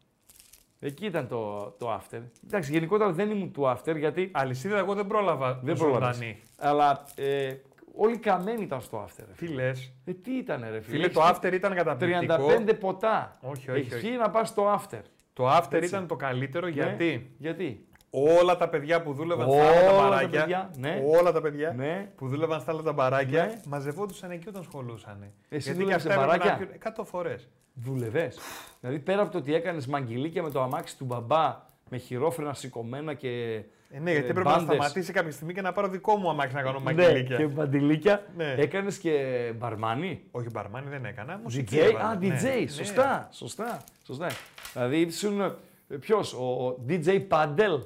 Εκεί 0.79 1.05
ήταν 1.05 1.27
το, 1.27 1.69
το 1.79 1.95
after. 2.01 2.19
Εντάξει, 2.45 2.71
γενικότερα 2.71 3.11
δεν 3.11 3.29
ήμουν 3.29 3.51
του 3.51 3.63
after 3.77 3.97
γιατί. 3.97 4.29
Αλυσίδα, 4.33 4.77
εγώ 4.77 4.93
δεν 4.93 5.07
πρόλαβα. 5.07 5.59
Δεν 5.63 5.75
πρόλαβες. 5.77 6.15
ζωντανή. 6.15 6.39
Αλλά 6.57 7.03
ε, 7.15 7.53
όλοι 7.95 8.17
καμένοι 8.17 8.61
ήταν 8.63 8.81
στο 8.81 9.05
after. 9.07 9.23
ρε 9.27 9.31
Τι 9.37 9.45
φίλε. 9.45 9.63
λες. 9.67 9.93
Ε, 10.05 10.13
τι 10.13 10.31
ήταν, 10.37 10.59
ρε 10.61 10.81
φίλε. 10.81 10.81
Φίλε, 10.81 11.07
το 11.07 11.21
Έχεις 11.21 11.37
after 11.37 11.53
ήταν 11.53 11.75
καταπληκτικό. 11.75 12.47
35 12.67 12.73
ποτά. 12.79 13.37
Όχι, 13.41 13.69
όχι, 13.71 13.79
Έχεις 13.79 13.93
όχι. 13.93 14.01
φύγει 14.05 14.17
να 14.17 14.29
πας 14.29 14.47
στο 14.49 14.79
after. 14.81 15.01
Το 15.33 15.57
after 15.57 15.73
Έτσι. 15.73 15.87
ήταν 15.87 16.07
το 16.07 16.15
καλύτερο 16.15 16.65
Ναι. 16.65 16.71
γιατί; 16.71 17.35
Γιατί; 17.37 17.85
όλα 18.09 18.57
τα 18.57 18.69
παιδιά 18.69 19.01
που 19.01 19.13
δούλευαν 19.13 19.49
στα 19.51 19.59
Όλα 19.61 19.69
άλλα 19.69 19.81
τα 19.81 19.91
τα 19.91 20.01
μπαράκια. 20.09 20.39
παιδιά, 20.39 20.71
ναι. 20.77 21.03
Όλα 21.19 21.31
τα 21.31 21.41
παιδιά 21.41 21.73
Ναι. 21.77 22.11
που 22.15 22.27
δούλευαν 22.27 22.59
στα 22.59 22.71
άλλα 22.71 22.81
τα 22.81 22.93
μπαράκια 22.93 23.45
Ναι. 23.45 23.61
μαζευόντουσαν 23.67 24.31
εκεί 24.31 24.49
όταν 24.49 24.63
σχολούσαν. 24.63 25.17
Εσύ 25.49 25.71
Γιατί 25.71 25.79
δούλευες 25.79 26.03
και 26.03 26.09
σε 26.09 26.13
αυτά 26.19 26.23
έπρεπε 26.23 26.43
να 26.47 26.55
μπαράκια; 26.55 26.67
πιούν 26.67 27.03
100 27.03 27.05
φορές. 27.05 27.49
Δούλευες; 27.73 28.39
δηλαδή 28.79 28.99
πέρα 28.99 29.21
από 29.21 29.31
το 29.31 29.37
ότι 29.37 29.53
έκανες 29.55 29.87
μαγγιλίκια 29.87 30.43
με 30.43 30.49
το 30.51 30.61
αμάξι 30.61 30.97
του 30.97 31.05
μπαμπά 31.05 31.61
με 31.89 31.97
χειρόφρενα 31.97 32.53
σηκωμένα 32.53 33.13
και. 33.13 33.63
Ε, 33.93 33.99
ναι, 33.99 34.11
γιατί 34.11 34.27
ε, 34.27 34.29
έπρεπε 34.29 34.49
να 34.49 34.55
μπάντες. 34.55 34.75
σταματήσει 34.75 35.11
κάποια 35.13 35.31
στιγμή 35.31 35.53
και 35.53 35.61
να 35.61 35.71
πάρω 35.71 35.87
δικό 35.87 36.15
μου 36.15 36.29
αμάξι 36.29 36.55
να 36.55 36.61
κάνω 36.61 36.77
Ναι, 36.79 36.83
μαγγελίκια. 36.83 37.37
και 37.37 37.45
μπαντιλίκια. 37.45 38.23
Ναι. 38.37 38.55
Έκανες 38.57 38.97
και 38.97 39.13
μπαρμάνι; 39.57 40.21
Όχι, 40.31 40.47
μπαρμάνι 40.51 40.89
δεν 40.89 41.05
έκανα. 41.05 41.39
Μουσική 41.43 41.75
DJ, 41.75 41.79
έβαλα. 41.79 42.05
α, 42.09 42.15
Ναι, 42.15 42.27
DJ, 42.27 42.59
ναι. 42.61 42.67
σωστά, 42.67 43.29
σωστά, 43.31 43.83
σωστά. 44.05 44.27
Δηλαδή 44.73 44.99
ήσουν, 45.01 45.55
ποιος, 45.99 46.33
ο, 46.33 46.65
ο 46.67 46.77
DJ 46.89 47.25
Παντέλ. 47.27 47.79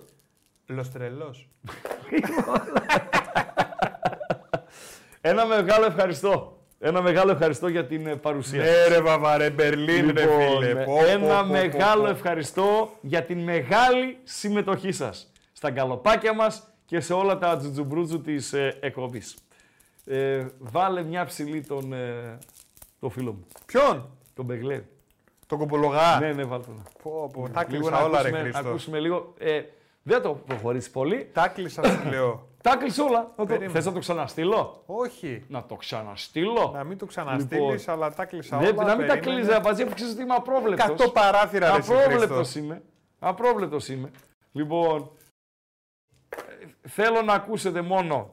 Λοστρελός. 0.68 1.50
Ένα 5.22 5.46
μεγάλο 5.46 5.86
ευχαριστώ. 5.86 6.60
Ένα 6.80 7.02
μεγάλο 7.02 7.32
ευχαριστώ 7.32 7.68
για 7.68 7.86
την 7.86 8.08
ε, 8.08 8.16
παρουσία. 8.16 8.64
Ναι, 8.64 8.88
ρε 8.96 9.02
βαβαρέ, 9.02 9.50
Μπερλίν, 9.50 10.12
ρε 10.14 10.22
Λοιπόν, 10.22 10.40
φίλε. 10.60 10.70
ε, 10.70 10.74
Πω, 10.74 10.84
πω, 11.00 11.06
ένα 11.06 11.42
πω, 11.44 11.50
μεγάλο 11.52 12.04
πω. 12.04 12.10
ευχαριστώ 12.10 12.90
για 13.02 13.24
την 13.24 13.40
μεγάλη 13.40 14.18
συμμετοχή 14.24 14.92
σας 14.92 15.32
στα 15.66 15.74
γκαλοπάκια 15.74 16.34
μας 16.34 16.68
και 16.86 17.00
σε 17.00 17.14
όλα 17.14 17.38
τα 17.38 17.58
τζουτζουμπρούτζου 17.58 18.22
της 18.22 18.54
ε, 18.54 18.78
εκπομπής. 18.82 19.38
Ε, 20.06 20.46
βάλε 20.60 21.04
μια 21.04 21.26
ψηλή 21.26 21.62
τον, 21.62 21.94
ε, 21.94 22.38
το 23.00 23.10
φίλο 23.10 23.32
μου, 23.32 23.46
Ποιον; 23.66 24.10
τον 24.34 24.46
Μπεγλέρη. 24.46 24.88
Τον 25.48 25.58
κομπολογά. 25.58 26.20
Ναι, 26.20 26.34
ναι, 26.34 26.44
βάλτε 26.44 26.66
τον. 26.66 26.84
Πω, 27.04 27.30
πω, 27.34 27.50
τα 27.50 27.66
Λίγο 27.70 27.84
κλείσα 27.84 27.90
να 28.00 28.06
όλα, 28.06 28.22
ρε 28.22 28.28
ακούσουμε- 28.28 28.42
Χρήστο. 28.42 28.70
ακούσουμε 28.70 29.00
λίγο. 29.00 29.34
Ε, 29.38 29.62
δεν 30.04 30.22
το 30.22 30.30
προχωρήσεις 30.34 30.90
πολύ. 30.90 31.30
Τα 31.34 31.48
κλείσα, 31.48 31.84
σου 31.84 32.10
λέω. 32.10 32.48
Τα 32.62 32.76
κλείσε 32.76 33.02
όλα. 33.02 33.20
Να 33.20 33.28
το... 33.36 33.46
Περίμενε. 33.46 33.72
Θες 33.72 33.86
να 33.86 33.92
το 33.94 34.00
ξαναστείλω; 34.00 34.84
Όχι. 34.86 35.44
Να 35.48 35.64
το 35.64 35.76
ξαναστείλω. 35.76 36.72
Να 36.74 36.84
μην 36.84 36.98
το 36.98 37.06
ξαναστείλεις, 37.06 37.80
Λοιπόν, 37.80 37.96
αλλά 37.96 38.14
τα 38.14 38.26
κλείσα 38.26 38.58
Δεν, 38.58 38.78
όλα. 38.78 38.88
να 38.88 38.96
μην 38.96 39.08
τα 39.08 39.14
περίμενε. 39.14 39.42
κλείζει, 39.42 39.58
Απατζή, 39.58 39.84
αφού 39.84 39.94
ξέρεις 39.94 40.14
ότι 40.14 40.22
είμαι 40.22 40.34
απρόβλεπτος. 40.36 40.86
Εκατό 40.88 41.10
παράθυρα, 41.10 41.72
ρε 41.72 41.78
εσύ, 41.78 41.92
Χρήστο. 41.92 42.04
Απρόβλεπτος 42.06 42.56
είμαι. 42.56 42.82
Απρόβλεπτος 43.20 43.88
είμαι. 43.90 44.12
Λοιπόν, 44.52 44.98
ε, 45.02 45.25
θέλω 46.88 47.22
να 47.22 47.34
ακούσετε 47.34 47.82
μόνο 47.82 48.28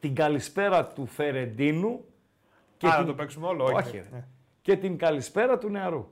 την 0.00 0.14
καλησπέρα 0.14 0.86
του 0.86 1.06
Φερεντίνου 1.06 2.04
και, 2.76 2.86
Α, 2.86 2.90
να 2.90 2.96
την... 2.96 3.06
το 3.06 3.14
παίξουμε 3.14 3.46
όλο, 3.46 3.64
όχι. 3.64 3.74
Όχι, 3.74 3.96
ρε. 3.96 4.08
Ναι. 4.12 4.24
και 4.62 4.76
την 4.76 4.98
καλησπέρα 4.98 5.58
του 5.58 5.68
νεαρού. 5.68 6.10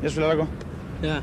Γεια 0.00 0.08
σου, 0.08 0.14
φιλαράκο. 0.14 0.48
Γεια. 1.00 1.22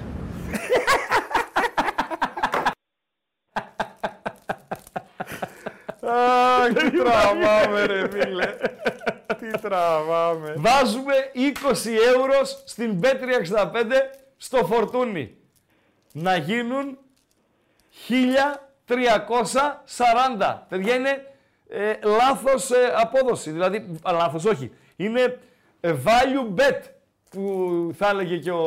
Α, 6.11 6.73
τι 6.73 6.91
τραβάμε 6.98 7.86
ρε 7.86 8.10
φίλε. 8.10 8.56
Τι 9.38 9.60
τραβάμε. 9.61 10.53
Βάζουμε 10.57 11.14
20 11.36 11.72
ευρώ 12.15 12.44
στην 12.65 12.99
Bet365 13.02 13.91
στο 14.38 14.57
φορτούνι. 14.65 15.38
Να 16.18 16.36
γίνουν 16.36 16.98
1340. 18.10 20.60
Παιδιά 20.70 20.96
είναι 20.96 21.32
ε, 21.70 21.94
λάθος 22.04 22.72
ε, 22.72 22.94
απόδοση. 22.96 23.52
Δηλαδή, 23.52 23.78
α, 24.04 24.12
λάθος 24.12 24.46
όχι. 24.46 24.72
Είναι 24.96 25.40
ε, 25.80 25.96
value 26.06 26.60
bet 26.60 26.82
που 27.30 27.90
θα 27.98 28.08
έλεγε 28.10 28.38
και 28.38 28.52
ο, 28.52 28.66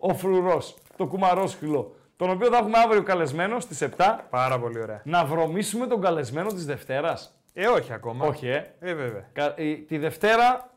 ο 0.00 0.14
Φρουρός, 0.14 0.76
το 0.96 1.06
κουμαρόσχυλο. 1.06 1.94
Τον 2.16 2.30
οποίο 2.30 2.50
θα 2.50 2.56
έχουμε 2.56 2.78
αύριο 2.78 3.02
καλεσμένο 3.02 3.60
στις 3.60 3.82
7. 3.96 4.18
Πάρα 4.30 4.58
πολύ 4.58 4.80
ωραία. 4.80 5.00
Να 5.04 5.24
βρωμίσουμε 5.24 5.86
τον 5.86 6.00
καλεσμένο 6.00 6.52
της 6.52 6.66
Δευτέρας. 6.66 7.34
Ε, 7.52 7.66
όχι 7.66 7.92
ακόμα. 7.92 8.26
Όχι, 8.26 8.48
ε. 8.48 8.74
Ε, 8.80 8.94
βέβαια. 8.94 9.28
Κα- 9.32 9.54
ε, 9.56 9.74
Τη 9.74 9.98
Δευτέρα, 9.98 10.70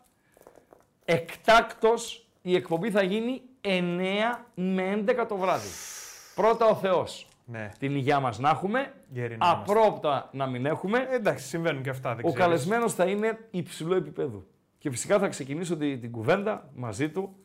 εκτάκτος, 1.06 2.28
η 2.42 2.56
εκπομπή 2.56 2.92
θα 2.92 3.04
γίνει 3.04 3.42
9 3.62 4.46
με 4.54 5.04
11 5.08 5.26
το 5.28 5.38
βράδυ. 5.38 5.68
Πρώτα 6.40 6.66
ο 6.66 6.76
Θεός. 6.76 7.28
Ναι. 7.46 7.72
Την 7.80 7.96
υγειά 7.96 8.20
μας 8.20 8.40
να 8.40 8.50
έχουμε, 8.50 8.94
Γέροι 9.10 9.38
να 9.38 9.46
είμαστε. 9.46 9.72
απρόπτα 9.72 10.30
να 10.32 10.48
μην 10.48 10.66
έχουμε. 10.66 11.08
Ε, 11.12 11.16
εντάξει, 11.16 11.48
συμβαίνουν 11.48 11.84
και 11.84 11.90
αυτά. 11.90 12.16
Δεν 12.16 12.26
ο 12.26 12.28
ξέρεις. 12.28 12.38
καλεσμένος 12.38 12.94
θα 12.94 13.06
είναι 13.06 13.48
υψηλό 13.52 13.96
επίπεδο. 13.96 14.44
Και 14.78 14.90
φυσικά 14.90 15.20
θα 15.20 15.28
ξεκινήσω 15.28 15.78
την, 15.78 16.02
την 16.02 16.12
κουβέντα 16.12 16.70
μαζί 16.76 17.10
του 17.10 17.36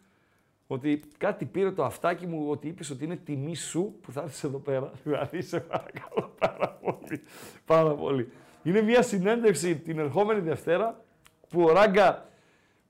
ότι 0.67 1.01
κάτι 1.19 1.45
πήρε 1.45 1.71
το 1.71 1.85
αυτάκι 1.85 2.27
μου 2.27 2.47
ότι 2.51 2.69
είπες 2.69 2.91
ότι 2.91 3.05
είναι 3.05 3.17
τιμή 3.17 3.55
σου 3.55 3.95
που 4.01 4.13
θα 4.13 4.21
έρθεις 4.21 4.45
εδώ 4.45 4.59
πέρα. 4.59 4.91
Δηλαδή, 5.05 5.43
σε 5.43 5.61
παρακαλώ 5.61 6.35
πάρα 6.39 6.79
πολύ. 6.83 7.23
Πάρα 7.65 7.91
πολύ. 7.95 8.33
Είναι 8.63 8.83
μια 8.83 9.03
συνέντευξη 9.03 9.77
την 9.77 9.99
ερχόμενη 9.99 10.41
Δευτέρα 10.41 11.05
που 11.49 11.63
ο 11.63 11.73
Ράγκα 11.73 12.29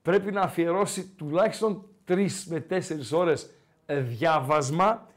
πρέπει 0.01 0.31
να 0.31 0.41
αφιερώσει 0.41 1.07
τουλάχιστον 1.07 1.85
3 2.07 2.27
με 2.45 2.65
4 2.69 2.79
ώρες 3.11 3.49
ε, 3.85 3.99
διάβασμα, 3.99 5.07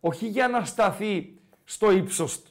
όχι 0.00 0.26
για 0.26 0.48
να 0.48 0.64
σταθεί 0.64 1.34
στο 1.64 1.90
ύψος 1.90 2.42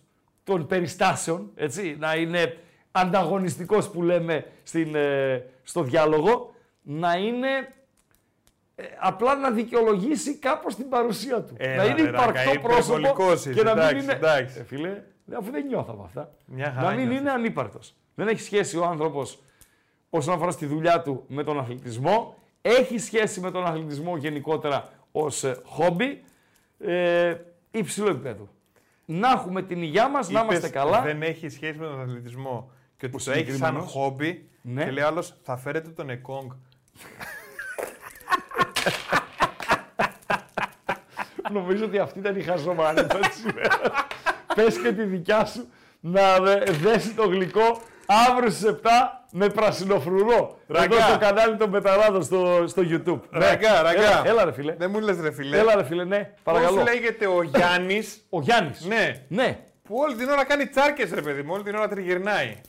των 0.43 0.67
περιστάσεων, 0.67 1.51
έτσι, 1.55 1.95
να 1.99 2.15
είναι 2.15 2.57
ανταγωνιστικός 2.91 3.89
που 3.89 4.01
λέμε 4.03 4.45
στην, 4.63 4.95
ε, 4.95 5.45
στο 5.63 5.81
διάλογο, 5.81 6.53
να 6.81 7.13
είναι 7.17 7.73
ε, 8.75 8.83
απλά 8.99 9.35
να 9.35 9.51
δικαιολογήσει 9.51 10.35
κάπως 10.35 10.75
την 10.75 10.89
παρουσία 10.89 11.43
του. 11.43 11.53
Έλα, 11.57 11.75
να 11.75 11.83
είναι 11.83 12.01
ρε, 12.01 12.09
Ράκα, 12.09 12.43
υπαρκτό 12.43 12.59
πρόσωπο 12.59 12.97
υπερβολικός 12.97 13.41
και 13.41 13.49
είσαι, 13.49 13.63
να 13.63 13.73
μην 13.73 13.83
εντάξει, 13.83 14.03
είναι... 14.03 14.13
εντάξει. 14.13 14.59
Ε, 14.59 14.63
φίλε, 14.63 15.03
αφού 15.37 15.51
δεν 15.51 15.65
νιώθω 15.65 15.91
από 15.93 16.03
αυτά. 16.03 16.33
Μια 16.45 16.71
χαρά 16.75 16.81
να 16.81 16.89
μην 16.89 16.99
νιώθεις. 16.99 17.19
είναι 17.19 17.31
ανύπαρκτος. 17.31 17.95
Δεν 18.15 18.27
έχει 18.27 18.41
σχέση 18.41 18.77
ο 18.77 18.85
άνθρωπος 18.85 19.39
όσον 20.09 20.33
αφορά 20.33 20.51
στη 20.51 20.65
δουλειά 20.65 21.01
του 21.01 21.23
με 21.27 21.43
τον 21.43 21.59
αθλητισμό. 21.59 22.37
Έχει 22.61 22.97
σχέση 22.97 23.39
με 23.39 23.51
τον 23.51 23.65
αθλητισμό 23.65 24.17
γενικότερα 24.17 24.89
ως 25.11 25.43
ε, 25.43 25.61
χόμπι. 25.65 26.23
Ε, 26.85 27.35
υψηλό 27.71 28.09
επίπεδο. 28.09 28.49
Να 29.05 29.29
έχουμε 29.31 29.61
την 29.61 29.81
υγειά 29.81 30.09
μας, 30.09 30.29
να 30.29 30.39
Είπες, 30.39 30.51
είμαστε 30.51 30.69
καλά. 30.77 31.01
Δεν 31.01 31.21
έχει 31.21 31.49
σχέση 31.49 31.77
με 31.79 31.85
τον 31.85 31.99
αθλητισμό. 32.01 32.71
Και 32.97 33.05
ότι 33.05 33.15
Ο 33.15 33.19
το 33.23 33.31
έχεις 33.31 33.43
σαν 33.43 33.55
συγκεκριμένος. 33.55 33.91
χόμπι. 33.91 34.49
Ναι. 34.61 34.83
Και 34.83 34.91
λέει 34.91 35.03
άλλος, 35.03 35.33
θα 35.43 35.57
φέρετε 35.57 35.89
τον 35.89 36.09
Εκόνγκ. 36.09 36.51
Νομίζω 41.51 41.85
ότι 41.85 41.99
αυτή 41.99 42.19
ήταν 42.19 42.35
η 42.35 42.41
χαζομαρίτσα 42.41 43.19
της 43.19 43.43
ημέρας. 43.43 43.79
Πες 44.55 44.77
και 44.81 44.91
τη 44.93 45.03
δικιά 45.03 45.45
σου 45.45 45.67
να 45.99 46.39
δε- 46.39 46.63
δέσει 46.63 47.13
το 47.13 47.27
γλυκό 47.27 47.81
αύριο 48.05 48.49
στις 48.49 48.63
7 48.65 48.87
με 49.31 49.49
πρασινοφρουρό. 49.49 50.57
Ραγκά. 50.67 50.95
Εδώ 50.95 51.07
στο 51.07 51.17
κανάλι 51.17 51.55
των 51.57 51.71
Πεταράδων 51.71 52.23
στο, 52.23 52.63
στο 52.67 52.81
YouTube. 52.85 53.19
Ραγκά, 53.29 53.71
Ναι. 53.71 53.81
ραγκά. 53.81 54.01
Έλα, 54.01 54.21
έλα 54.25 54.45
ρε 54.45 54.51
φίλε. 54.53 54.75
Δεν 54.77 54.89
μου 54.89 54.99
λες, 54.99 55.19
ρε 55.19 55.31
φιλέ. 55.31 55.57
Έλα 55.57 55.75
ρε 55.75 55.83
φίλε, 55.83 56.03
ναι. 56.03 56.31
Παρακαλώ. 56.43 56.75
Πώς 56.75 56.83
λέγεται 56.93 57.27
ο 57.27 57.41
Γιάννης; 57.43 58.21
Ο 58.29 58.41
Γιάννης. 58.41 58.85
ναι. 58.85 59.25
Ναι. 59.27 59.57
Που 59.83 59.95
όλη 59.97 60.15
την 60.15 60.29
ώρα 60.29 60.43
κάνει 60.45 60.67
τσάρκες, 60.67 61.11
ρε 61.13 61.21
παιδί 61.21 61.41
μου. 61.41 61.53
Όλη 61.53 61.63
την 61.63 61.75
ώρα 61.75 61.87
τριγυρνάει. 61.87 62.61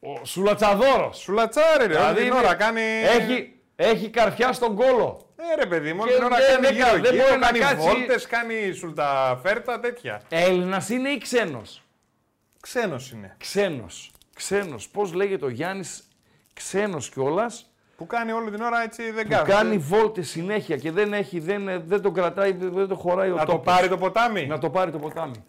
Ο 0.00 0.24
Σουλατσαδόρος. 0.24 1.18
Σου 1.18 1.32
λατσάρε, 1.32 1.76
ρε. 1.78 1.82
όλη 1.84 1.92
Δηλαδή 1.94 2.14
την 2.18 2.26
είναι- 2.26 2.36
ώρα 2.36 2.54
κάνει. 2.54 2.80
Έχει, 3.18 3.54
έχει 3.76 4.08
καρφιά 4.10 4.52
στον 4.52 4.74
κώλο. 4.76 5.20
Ε, 5.36 5.60
ρε 5.60 5.66
παιδί 5.66 5.92
μου, 5.92 5.98
όλη 6.02 6.10
Και 6.10 6.16
την 6.16 6.24
ώρα 6.26 6.36
δεν- 6.36 6.46
κάνει 6.54 6.66
δεν 6.66 6.74
γύρω 6.74 6.86
κα- 6.86 6.92
δεν 7.00 7.14
γύρω, 7.14 7.26
μπορεί 7.26 7.38
να 7.38 7.46
κάνει 7.46 7.58
κάτσει- 7.58 7.88
βόλτες, 7.88 8.26
κάνει 8.26 8.72
σούρτα 8.72 9.22
φέρτα, 9.22 9.80
τέτοια. 9.80 10.20
Έλληνας 10.28 10.88
είναι 10.88 11.08
ή 11.08 11.18
ξένος; 11.18 11.82
Ξένος 12.66 13.10
είναι. 13.10 13.34
Ξένος. 13.38 14.10
Ξένος. 14.34 14.88
Πώς 14.88 15.12
λέγεται 15.12 15.44
ο 15.44 15.48
Γιάννης; 15.48 16.08
Ξένος 16.52 17.08
κιόλας. 17.08 17.70
Που 17.96 18.06
κάνει 18.06 18.32
όλη 18.32 18.50
την 18.50 18.60
ώρα 18.62 18.82
έτσι 18.82 19.10
δεν 19.10 19.24
που 19.24 19.30
κάθεται. 19.30 19.52
κάνει 19.52 19.78
βόλτες 19.78 20.28
συνέχεια 20.28 20.76
και 20.76 20.90
δεν, 20.90 21.12
έχει, 21.12 21.40
δεν, 21.40 21.82
δεν 21.86 22.02
το 22.02 22.10
κρατάει, 22.10 22.52
δεν 22.52 22.88
το 22.88 22.94
χωράει 22.94 23.30
ο 23.30 23.34
Να 23.34 23.44
το 23.44 23.52
τόπος. 23.52 23.64
πάρει 23.74 23.88
το 23.88 23.98
ποτάμι. 23.98 24.46
Να 24.46 24.58
το 24.58 24.70
πάρει 24.70 24.90
το 24.90 24.98
ποτάμι. 24.98 25.44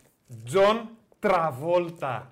Τζον 0.46 0.90
Τραβόλτα. 1.20 2.30